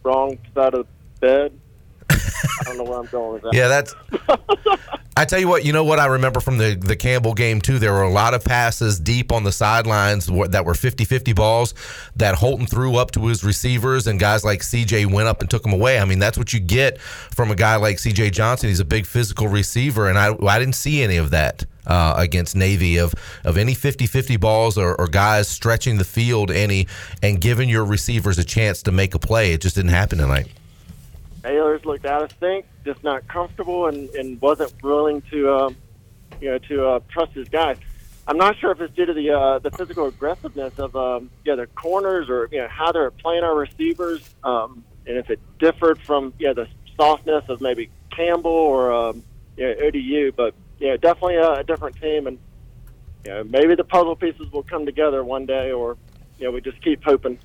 wrong 0.02 0.38
side 0.54 0.74
of 0.74 0.86
the 1.20 1.20
bed. 1.20 1.60
I 2.08 2.62
don't 2.64 2.78
know 2.78 2.84
where 2.84 3.00
I'm 3.00 3.06
going 3.06 3.34
with 3.34 3.42
that. 3.42 3.54
Yeah, 3.54 3.68
that's. 3.68 3.94
I 5.18 5.24
tell 5.24 5.40
you 5.40 5.48
what, 5.48 5.64
you 5.64 5.72
know 5.72 5.82
what 5.82 5.98
I 5.98 6.06
remember 6.06 6.40
from 6.40 6.58
the, 6.58 6.74
the 6.74 6.94
Campbell 6.94 7.32
game 7.32 7.62
too? 7.62 7.78
There 7.78 7.92
were 7.92 8.02
a 8.02 8.10
lot 8.10 8.34
of 8.34 8.44
passes 8.44 9.00
deep 9.00 9.32
on 9.32 9.44
the 9.44 9.52
sidelines 9.52 10.26
that 10.26 10.66
were 10.66 10.74
50 10.74 11.06
50 11.06 11.32
balls 11.32 11.72
that 12.16 12.34
Holton 12.34 12.66
threw 12.66 12.96
up 12.96 13.12
to 13.12 13.26
his 13.26 13.42
receivers, 13.42 14.06
and 14.06 14.20
guys 14.20 14.44
like 14.44 14.60
CJ 14.60 15.10
went 15.10 15.26
up 15.26 15.40
and 15.40 15.48
took 15.48 15.62
them 15.62 15.72
away. 15.72 15.98
I 15.98 16.04
mean, 16.04 16.18
that's 16.18 16.36
what 16.36 16.52
you 16.52 16.60
get 16.60 17.00
from 17.00 17.50
a 17.50 17.54
guy 17.54 17.76
like 17.76 17.96
CJ 17.96 18.32
Johnson. 18.32 18.68
He's 18.68 18.80
a 18.80 18.84
big 18.84 19.06
physical 19.06 19.48
receiver, 19.48 20.08
and 20.08 20.18
I, 20.18 20.36
I 20.46 20.58
didn't 20.58 20.74
see 20.74 21.02
any 21.02 21.16
of 21.16 21.30
that. 21.30 21.64
Uh, 21.86 22.14
against 22.16 22.56
Navy 22.56 22.96
of 22.96 23.14
of 23.44 23.56
any 23.56 23.72
50-50 23.72 24.40
balls 24.40 24.76
or, 24.76 25.00
or 25.00 25.06
guys 25.06 25.46
stretching 25.46 25.98
the 25.98 26.04
field 26.04 26.50
any 26.50 26.88
and 27.22 27.40
giving 27.40 27.68
your 27.68 27.84
receivers 27.84 28.38
a 28.38 28.44
chance 28.44 28.82
to 28.82 28.90
make 28.90 29.14
a 29.14 29.20
play. 29.20 29.52
It 29.52 29.60
just 29.60 29.76
didn't 29.76 29.92
happen 29.92 30.18
tonight. 30.18 30.48
Ahlers 31.46 31.84
looked 31.84 32.04
out 32.04 32.22
of 32.22 32.32
sync, 32.40 32.66
just 32.84 33.04
not 33.04 33.26
comfortable, 33.28 33.86
and, 33.86 34.10
and 34.10 34.40
wasn't 34.40 34.72
willing 34.82 35.22
to, 35.30 35.54
um, 35.54 35.76
you 36.40 36.50
know, 36.50 36.58
to 36.58 36.86
uh, 36.86 37.00
trust 37.08 37.32
his 37.32 37.48
guys. 37.48 37.78
I'm 38.28 38.36
not 38.36 38.58
sure 38.58 38.72
if 38.72 38.80
it's 38.80 38.94
due 38.94 39.06
to 39.06 39.14
the 39.14 39.30
uh, 39.30 39.58
the 39.60 39.70
physical 39.70 40.06
aggressiveness 40.06 40.78
of 40.78 40.96
um, 40.96 41.30
yeah 41.44 41.54
the 41.54 41.68
corners 41.68 42.28
or 42.28 42.48
you 42.50 42.58
know 42.58 42.68
how 42.68 42.90
they're 42.90 43.12
playing 43.12 43.44
our 43.44 43.54
receivers, 43.54 44.28
um, 44.42 44.82
and 45.06 45.16
if 45.16 45.30
it 45.30 45.38
differed 45.60 46.00
from 46.00 46.34
yeah 46.38 46.52
the 46.52 46.66
softness 46.96 47.44
of 47.48 47.60
maybe 47.60 47.90
Campbell 48.10 48.50
or 48.50 48.92
um, 48.92 49.22
ODU, 49.60 50.32
but 50.32 50.54
yeah 50.78 50.96
definitely 50.96 51.36
a, 51.36 51.54
a 51.54 51.64
different 51.64 52.00
team, 52.00 52.26
and 52.26 52.38
you 53.24 53.30
know 53.30 53.44
maybe 53.44 53.74
the 53.74 53.84
puzzle 53.84 54.16
pieces 54.16 54.50
will 54.52 54.62
come 54.62 54.86
together 54.86 55.24
one 55.24 55.46
day, 55.46 55.72
or 55.72 55.96
you 56.38 56.44
know 56.46 56.50
we 56.50 56.60
just 56.60 56.80
keep 56.82 57.02
hoping. 57.04 57.38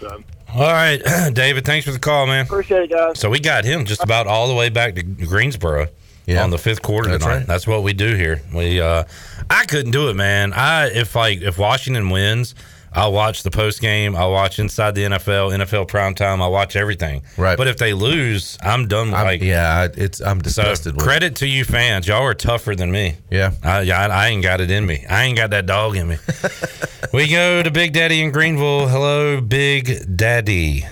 So, 0.00 0.22
All 0.54 0.60
right, 0.60 1.00
David. 1.32 1.64
Thanks 1.64 1.86
for 1.86 1.92
the 1.92 1.98
call, 1.98 2.26
man. 2.26 2.46
appreciate 2.46 2.82
it, 2.82 2.90
guys. 2.90 3.18
So 3.18 3.30
we 3.30 3.40
got 3.40 3.64
him 3.64 3.84
just 3.84 4.02
about 4.02 4.26
all 4.26 4.48
the 4.48 4.54
way 4.54 4.68
back 4.68 4.94
to 4.94 5.02
Greensboro 5.02 5.88
yeah. 6.28 6.44
on 6.44 6.50
the 6.50 6.58
fifth 6.58 6.82
quarter 6.82 7.10
That's 7.10 7.24
tonight. 7.24 7.36
right. 7.38 7.46
That's 7.46 7.66
what 7.66 7.82
we 7.82 7.94
do 7.94 8.14
here. 8.14 8.42
We 8.54 8.80
uh 8.80 9.04
I 9.48 9.64
couldn't 9.64 9.92
do 9.92 10.08
it, 10.08 10.14
man. 10.14 10.52
I 10.52 10.88
if 10.88 11.14
like 11.14 11.40
if 11.40 11.58
Washington 11.58 12.10
wins, 12.10 12.54
I'll 12.92 13.12
watch 13.12 13.42
the 13.42 13.50
post 13.50 13.80
game. 13.80 14.16
I'll 14.16 14.32
watch 14.32 14.58
inside 14.58 14.94
the 14.94 15.04
NFL, 15.04 15.52
NFL 15.58 15.88
prime 15.88 16.14
time. 16.14 16.40
I'll 16.40 16.52
watch 16.52 16.76
everything. 16.76 17.22
Right. 17.36 17.56
But 17.56 17.68
if 17.68 17.76
they 17.78 17.92
lose, 17.92 18.58
I'm 18.62 18.88
done. 18.88 19.08
With, 19.10 19.20
like 19.20 19.42
yeah, 19.42 19.88
it's 19.94 20.20
I'm 20.20 20.40
disgusted. 20.40 20.94
with 20.94 21.02
it. 21.02 21.06
credit 21.06 21.36
to 21.36 21.46
you 21.46 21.64
fans. 21.64 22.08
Y'all 22.08 22.24
are 22.24 22.34
tougher 22.34 22.74
than 22.74 22.90
me. 22.90 23.16
Yeah. 23.30 23.52
I, 23.62 23.90
I, 23.90 24.06
I 24.06 24.26
ain't 24.28 24.42
got 24.42 24.60
it 24.60 24.70
in 24.70 24.86
me. 24.86 25.04
I 25.08 25.24
ain't 25.24 25.36
got 25.36 25.50
that 25.50 25.66
dog 25.66 25.96
in 25.96 26.08
me. 26.08 26.16
we 27.12 27.28
go 27.28 27.62
to 27.62 27.70
Big 27.70 27.92
Daddy 27.92 28.22
in 28.22 28.30
Greenville. 28.30 28.88
Hello, 28.88 29.40
Big 29.40 30.16
Daddy. 30.16 30.84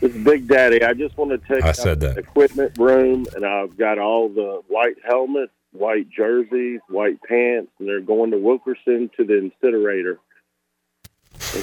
This 0.00 0.14
is 0.14 0.24
Big 0.24 0.46
Daddy. 0.46 0.82
I 0.82 0.92
just 0.92 1.16
want 1.16 1.30
to 1.30 1.54
take 1.54 1.64
I 1.64 1.72
said 1.72 2.00
that. 2.00 2.14
the 2.14 2.20
equipment 2.20 2.76
room, 2.78 3.26
and 3.34 3.44
I've 3.46 3.76
got 3.76 3.98
all 3.98 4.28
the 4.28 4.62
white 4.68 4.96
helmets, 5.04 5.52
white 5.72 6.08
jerseys, 6.10 6.80
white 6.88 7.20
pants, 7.22 7.70
and 7.78 7.88
they're 7.88 8.00
going 8.00 8.30
to 8.32 8.38
Wilkerson 8.38 9.10
to 9.16 9.24
the 9.24 9.38
incinerator. 9.38 10.18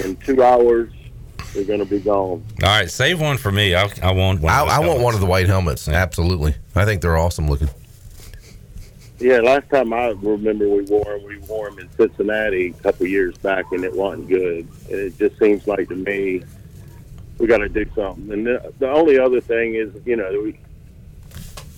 In 0.01 0.15
two 0.17 0.43
hours, 0.43 0.91
they're 1.53 1.63
going 1.63 1.79
to 1.79 1.85
be 1.85 1.99
gone. 1.99 2.43
All 2.63 2.69
right, 2.69 2.89
save 2.89 3.21
one 3.21 3.37
for 3.37 3.51
me. 3.51 3.75
I, 3.75 3.89
I 4.01 4.11
want 4.11 4.41
one. 4.41 4.51
I, 4.51 4.61
of 4.61 4.67
those 4.67 4.77
I 4.77 4.79
want 4.87 5.01
one 5.01 5.13
of 5.13 5.19
the 5.19 5.25
white 5.25 5.47
helmets. 5.47 5.87
Absolutely. 5.87 6.55
I 6.75 6.85
think 6.85 7.01
they're 7.01 7.17
awesome 7.17 7.47
looking. 7.47 7.69
Yeah, 9.19 9.39
last 9.39 9.69
time 9.69 9.93
I 9.93 10.07
remember 10.07 10.67
we 10.67 10.83
wore 10.83 11.17
them, 11.17 11.23
we 11.25 11.37
wore 11.39 11.69
them 11.69 11.79
in 11.79 11.89
Cincinnati 11.91 12.69
a 12.77 12.83
couple 12.83 13.05
years 13.05 13.37
back, 13.37 13.65
and 13.71 13.83
it 13.83 13.93
wasn't 13.93 14.27
good. 14.27 14.67
And 14.89 14.99
it 14.99 15.17
just 15.17 15.39
seems 15.39 15.67
like 15.67 15.87
to 15.89 15.95
me 15.95 16.43
we 17.37 17.47
got 17.47 17.59
to 17.59 17.69
do 17.69 17.85
something. 17.95 18.31
And 18.31 18.45
the, 18.45 18.73
the 18.79 18.89
only 18.89 19.19
other 19.19 19.41
thing 19.41 19.75
is, 19.75 19.93
you 20.05 20.15
know, 20.15 20.41
we, 20.41 20.59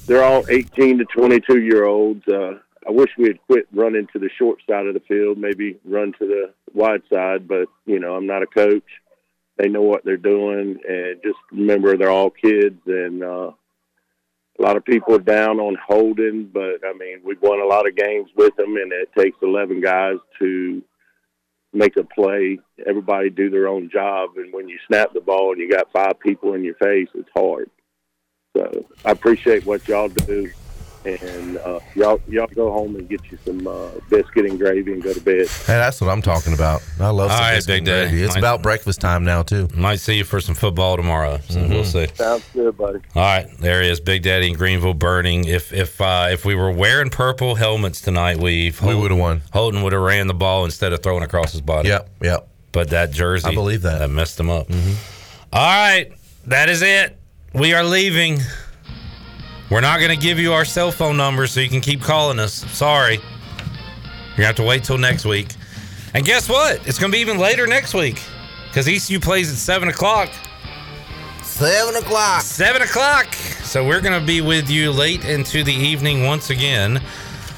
they're 0.05 0.23
all 0.23 0.45
18 0.49 0.99
to 0.99 1.05
22 1.05 1.61
year 1.61 1.85
olds. 1.85 2.27
Uh, 2.27 2.59
I 2.87 2.91
wish 2.91 3.09
we 3.17 3.27
had 3.27 3.41
quit 3.47 3.67
running 3.73 4.07
to 4.13 4.19
the 4.19 4.29
short 4.37 4.59
side 4.69 4.85
of 4.85 4.93
the 4.93 4.99
field, 5.01 5.37
maybe 5.37 5.77
run 5.85 6.13
to 6.19 6.25
the 6.27 6.53
wide 6.73 7.01
side. 7.11 7.47
But 7.47 7.67
you 7.85 7.99
know, 7.99 8.15
I'm 8.15 8.27
not 8.27 8.43
a 8.43 8.47
coach. 8.47 8.83
They 9.57 9.69
know 9.69 9.81
what 9.81 10.03
they're 10.03 10.17
doing, 10.17 10.79
and 10.87 11.21
just 11.23 11.37
remember 11.51 11.97
they're 11.97 12.09
all 12.11 12.29
kids 12.29 12.79
and. 12.87 13.23
uh 13.23 13.51
a 14.57 14.61
lot 14.63 14.77
of 14.77 14.85
people 14.85 15.13
are 15.15 15.19
down 15.19 15.59
on 15.59 15.75
Holton, 15.85 16.49
but 16.53 16.79
I 16.85 16.93
mean, 16.97 17.19
we've 17.25 17.41
won 17.41 17.59
a 17.59 17.65
lot 17.65 17.87
of 17.87 17.95
games 17.95 18.29
with 18.37 18.55
them, 18.55 18.77
and 18.77 18.91
it 18.93 19.09
takes 19.17 19.37
11 19.41 19.81
guys 19.81 20.15
to 20.39 20.81
make 21.73 21.97
a 21.97 22.03
play. 22.03 22.59
Everybody 22.87 23.29
do 23.29 23.49
their 23.49 23.67
own 23.67 23.89
job, 23.91 24.31
and 24.37 24.53
when 24.53 24.69
you 24.69 24.79
snap 24.87 25.13
the 25.13 25.19
ball 25.19 25.51
and 25.51 25.59
you 25.59 25.69
got 25.69 25.91
five 25.91 26.19
people 26.19 26.53
in 26.53 26.63
your 26.63 26.75
face, 26.75 27.09
it's 27.15 27.29
hard. 27.35 27.69
So 28.55 28.85
I 29.03 29.11
appreciate 29.11 29.65
what 29.65 29.85
y'all 29.89 30.07
do, 30.07 30.49
and 31.05 31.57
uh, 31.57 31.79
y'all 31.95 32.19
y'all 32.27 32.47
go 32.47 32.71
home 32.71 32.95
and 32.95 33.07
get 33.07 33.21
you 33.31 33.37
some 33.45 33.67
uh, 33.67 33.89
biscuit 34.09 34.45
and 34.45 34.57
gravy 34.59 34.93
and 34.93 35.03
go 35.03 35.13
to 35.13 35.21
bed. 35.21 35.47
Hey, 35.47 35.73
that's 35.73 36.01
what 36.01 36.09
I'm 36.09 36.21
talking 36.21 36.53
about. 36.53 36.81
I 36.99 37.09
love 37.09 37.29
All 37.31 37.37
some 37.37 37.39
right, 37.39 37.55
biscuit 37.55 37.83
Big 37.85 37.87
and 37.93 38.09
gravy. 38.09 38.23
It's 38.23 38.33
Might- 38.35 38.39
about 38.39 38.61
breakfast 38.63 39.01
time 39.01 39.23
now 39.23 39.43
too. 39.43 39.67
Might 39.75 39.99
see 39.99 40.17
you 40.17 40.23
for 40.23 40.39
some 40.41 40.55
football 40.55 40.97
tomorrow. 40.97 41.39
So 41.49 41.59
Mhm. 41.59 41.69
we'll 41.69 41.83
see. 41.85 42.07
Sounds 42.15 42.43
good, 42.53 42.77
buddy. 42.77 42.99
All 43.15 43.21
right, 43.23 43.47
there 43.59 43.81
he 43.83 43.89
is, 43.89 43.99
Big 43.99 44.23
Daddy 44.23 44.47
in 44.47 44.53
Greenville, 44.55 44.93
burning. 44.93 45.45
If 45.45 45.71
if 45.73 45.99
uh, 46.01 46.27
if 46.31 46.43
we 46.45 46.55
were 46.55 46.71
wearing 46.71 47.09
purple 47.09 47.55
helmets 47.55 48.01
tonight, 48.01 48.37
we 48.37 48.73
We 48.83 48.95
would've 48.95 49.17
won. 49.17 49.41
Holton 49.53 49.83
would 49.83 49.93
have 49.93 50.01
ran 50.01 50.27
the 50.27 50.33
ball 50.33 50.65
instead 50.65 50.93
of 50.93 51.01
throwing 51.03 51.23
across 51.23 51.51
his 51.51 51.61
body. 51.61 51.89
Yep, 51.89 52.09
yep. 52.21 52.47
But 52.71 52.89
that 52.89 53.11
jersey, 53.11 53.47
I 53.47 53.53
believe 53.53 53.83
that. 53.83 53.99
that 53.99 54.09
messed 54.09 54.37
him 54.39 54.49
up. 54.49 54.67
All 55.53 55.61
right, 55.61 56.11
that 56.47 56.67
is 56.69 56.81
it. 56.81 57.17
We 57.53 57.73
are 57.73 57.83
leaving. 57.85 58.39
We're 59.69 59.81
not 59.81 59.99
going 59.99 60.11
to 60.11 60.17
give 60.17 60.37
you 60.37 60.53
our 60.53 60.63
cell 60.63 60.91
phone 60.91 61.17
number 61.17 61.47
so 61.47 61.59
you 61.59 61.69
can 61.69 61.81
keep 61.81 62.01
calling 62.01 62.39
us. 62.39 62.53
Sorry. 62.71 63.15
You're 63.15 63.23
going 63.23 64.37
to 64.37 64.45
have 64.45 64.55
to 64.57 64.63
wait 64.63 64.83
till 64.83 64.97
next 64.99 65.25
week. 65.25 65.55
And 66.13 66.23
guess 66.23 66.47
what? 66.47 66.87
It's 66.87 66.99
going 66.99 67.11
to 67.11 67.15
be 67.15 67.21
even 67.21 67.39
later 67.39 67.65
next 67.65 67.93
week 67.93 68.21
because 68.67 68.87
ECU 68.87 69.19
plays 69.19 69.51
at 69.51 69.57
7 69.57 69.89
o'clock. 69.89 70.29
Seven 71.41 71.95
o'clock. 71.95 72.41
Seven 72.41 72.81
o'clock. 72.81 73.33
So 73.33 73.85
we're 73.85 74.01
going 74.01 74.19
to 74.19 74.25
be 74.25 74.41
with 74.41 74.69
you 74.69 74.91
late 74.91 75.23
into 75.23 75.63
the 75.63 75.73
evening 75.73 76.25
once 76.25 76.49
again 76.49 77.01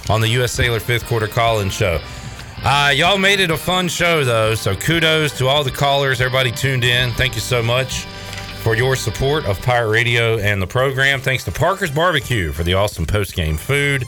on 0.09 0.21
the 0.21 0.29
U.S. 0.29 0.53
Cellular 0.53 0.79
Fifth 0.79 1.07
Quarter 1.07 1.27
Call-In 1.27 1.69
Show. 1.71 1.99
Uh, 2.63 2.91
y'all 2.95 3.17
made 3.17 3.39
it 3.39 3.49
a 3.49 3.57
fun 3.57 3.87
show 3.87 4.23
though, 4.23 4.55
so 4.55 4.75
kudos 4.75 5.37
to 5.37 5.47
all 5.47 5.63
the 5.63 5.71
callers, 5.71 6.21
everybody 6.21 6.51
tuned 6.51 6.83
in. 6.83 7.11
Thank 7.11 7.35
you 7.35 7.41
so 7.41 7.61
much 7.61 8.05
for 8.63 8.75
your 8.75 8.95
support 8.95 9.45
of 9.45 9.61
Pirate 9.61 9.89
Radio 9.89 10.37
and 10.37 10.61
the 10.61 10.67
program. 10.67 11.21
Thanks 11.21 11.43
to 11.45 11.51
Parker's 11.51 11.91
Barbecue 11.91 12.51
for 12.51 12.63
the 12.63 12.73
awesome 12.73 13.05
post-game 13.05 13.57
food. 13.57 14.03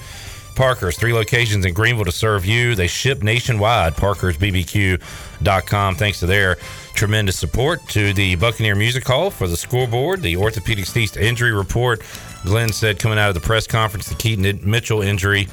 Parker's, 0.56 0.98
three 0.98 1.14
locations 1.14 1.66
in 1.66 1.74
Greenville 1.74 2.06
to 2.06 2.12
serve 2.12 2.46
you. 2.46 2.76
They 2.76 2.88
ship 2.88 3.24
nationwide. 3.24 3.94
Parker'sBBQ.com. 3.94 5.96
Thanks 5.96 6.20
to 6.20 6.26
their 6.26 6.56
tremendous 6.94 7.40
support 7.40 7.80
to 7.90 8.14
the 8.14 8.36
Buccaneer 8.36 8.76
Music 8.76 9.08
Hall 9.08 9.32
for 9.32 9.48
the 9.48 9.56
scoreboard, 9.56 10.22
the 10.22 10.36
Orthopedics 10.36 10.96
East 10.98 11.16
injury 11.16 11.54
report. 11.54 12.02
Glenn 12.44 12.74
said 12.74 13.00
coming 13.00 13.18
out 13.18 13.30
of 13.30 13.36
the 13.36 13.42
press 13.42 13.68
conference, 13.68 14.10
the 14.10 14.16
Keaton 14.16 14.60
Mitchell 14.70 15.02
injury, 15.02 15.48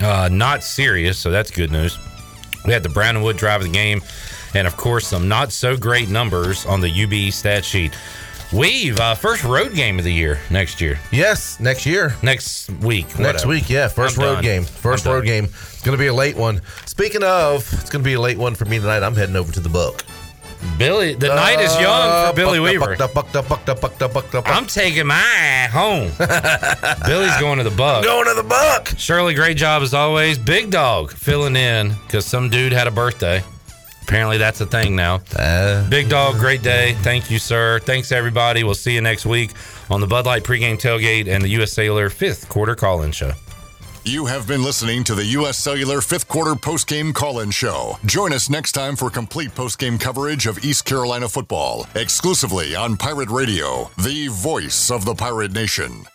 uh, 0.00 0.30
not 0.32 0.62
serious, 0.62 1.18
so 1.18 1.30
that's 1.30 1.50
good 1.50 1.70
news. 1.70 1.98
We 2.64 2.72
had 2.72 2.82
the 2.82 2.88
Brown 2.88 3.16
and 3.16 3.24
Wood 3.24 3.36
drive 3.36 3.60
of 3.60 3.66
the 3.66 3.72
game, 3.72 4.00
and 4.54 4.66
of 4.66 4.76
course, 4.76 5.06
some 5.06 5.28
not 5.28 5.52
so 5.52 5.76
great 5.76 6.08
numbers 6.08 6.64
on 6.64 6.80
the 6.80 6.90
UB 6.90 7.32
stat 7.32 7.64
sheet. 7.64 7.92
We've 8.52 8.98
uh, 8.98 9.14
first 9.14 9.44
road 9.44 9.74
game 9.74 9.98
of 9.98 10.04
the 10.04 10.12
year 10.12 10.38
next 10.50 10.80
year. 10.80 10.98
Yes, 11.12 11.60
next 11.60 11.84
year. 11.84 12.14
Next 12.22 12.70
week. 12.80 13.06
Next 13.18 13.44
whatever. 13.44 13.48
week, 13.48 13.68
yeah. 13.68 13.88
1st 13.88 14.18
I'm 14.18 14.24
road 14.24 14.34
done. 14.36 14.42
game. 14.42 14.64
First 14.64 15.06
I'm 15.06 15.12
road 15.12 15.18
done. 15.20 15.26
game. 15.26 15.44
It's 15.44 15.82
going 15.82 15.96
to 15.96 16.00
be 16.02 16.06
a 16.06 16.14
late 16.14 16.34
one. 16.36 16.62
Speaking 16.86 17.22
of, 17.22 17.70
it's 17.74 17.90
going 17.90 18.02
to 18.02 18.08
be 18.08 18.14
a 18.14 18.20
late 18.20 18.38
one 18.38 18.54
for 18.54 18.64
me 18.64 18.78
tonight. 18.78 19.02
I'm 19.02 19.14
heading 19.14 19.36
over 19.36 19.52
to 19.52 19.60
the 19.60 19.68
book. 19.68 20.02
Billy, 20.78 21.14
the 21.14 21.28
night 21.28 21.60
is 21.60 21.78
young 21.78 22.30
for 22.30 22.34
Billy 22.34 22.58
Weaver. 22.58 22.96
Bucked 22.96 23.00
up, 23.02 23.14
bucked 23.14 23.36
up, 23.36 23.48
bucked 23.48 23.68
up, 23.68 23.80
bucked 23.80 24.02
up, 24.02 24.12
bucked 24.12 24.34
up. 24.34 24.48
I'm 24.48 24.66
taking 24.66 25.06
my 25.06 25.68
home. 25.70 26.10
Billy's 27.06 27.36
going 27.38 27.58
to 27.58 27.64
the 27.64 27.74
buck. 27.76 28.02
Going 28.02 28.26
to 28.26 28.34
the 28.34 28.48
buck. 28.48 28.88
Shirley, 28.96 29.34
great 29.34 29.56
job 29.56 29.82
as 29.82 29.94
always. 29.94 30.36
Big 30.38 30.70
dog 30.70 31.12
filling 31.12 31.54
in 31.54 31.94
because 32.06 32.24
some 32.26 32.48
dude 32.48 32.72
had 32.72 32.86
a 32.88 32.90
birthday. 32.90 33.42
Apparently, 34.08 34.38
that's 34.38 34.58
a 34.62 34.66
thing 34.66 34.96
now. 34.96 35.20
Uh, 35.36 35.86
Big 35.90 36.08
dog, 36.08 36.38
great 36.38 36.62
day. 36.62 36.94
Thank 37.02 37.30
you, 37.30 37.38
sir. 37.38 37.78
Thanks, 37.80 38.10
everybody. 38.10 38.64
We'll 38.64 38.74
see 38.74 38.94
you 38.94 39.02
next 39.02 39.26
week 39.26 39.52
on 39.90 40.00
the 40.00 40.06
Bud 40.06 40.24
Light 40.24 40.44
pregame 40.44 40.80
tailgate 40.80 41.28
and 41.28 41.44
the 41.44 41.48
U.S. 41.50 41.74
Cellular 41.74 42.08
fifth 42.08 42.48
quarter 42.48 42.74
call 42.74 43.02
in 43.02 43.12
show. 43.12 43.32
You 44.06 44.24
have 44.24 44.48
been 44.48 44.62
listening 44.62 45.04
to 45.04 45.14
the 45.14 45.26
U.S. 45.26 45.58
Cellular 45.58 46.00
fifth 46.00 46.26
quarter 46.26 46.54
postgame 46.54 47.12
call 47.12 47.40
in 47.40 47.50
show. 47.50 47.98
Join 48.06 48.32
us 48.32 48.48
next 48.48 48.72
time 48.72 48.96
for 48.96 49.10
complete 49.10 49.50
postgame 49.50 50.00
coverage 50.00 50.46
of 50.46 50.64
East 50.64 50.86
Carolina 50.86 51.28
football, 51.28 51.86
exclusively 51.94 52.74
on 52.74 52.96
Pirate 52.96 53.28
Radio, 53.28 53.90
the 54.02 54.28
voice 54.28 54.90
of 54.90 55.04
the 55.04 55.14
Pirate 55.14 55.52
Nation. 55.52 56.08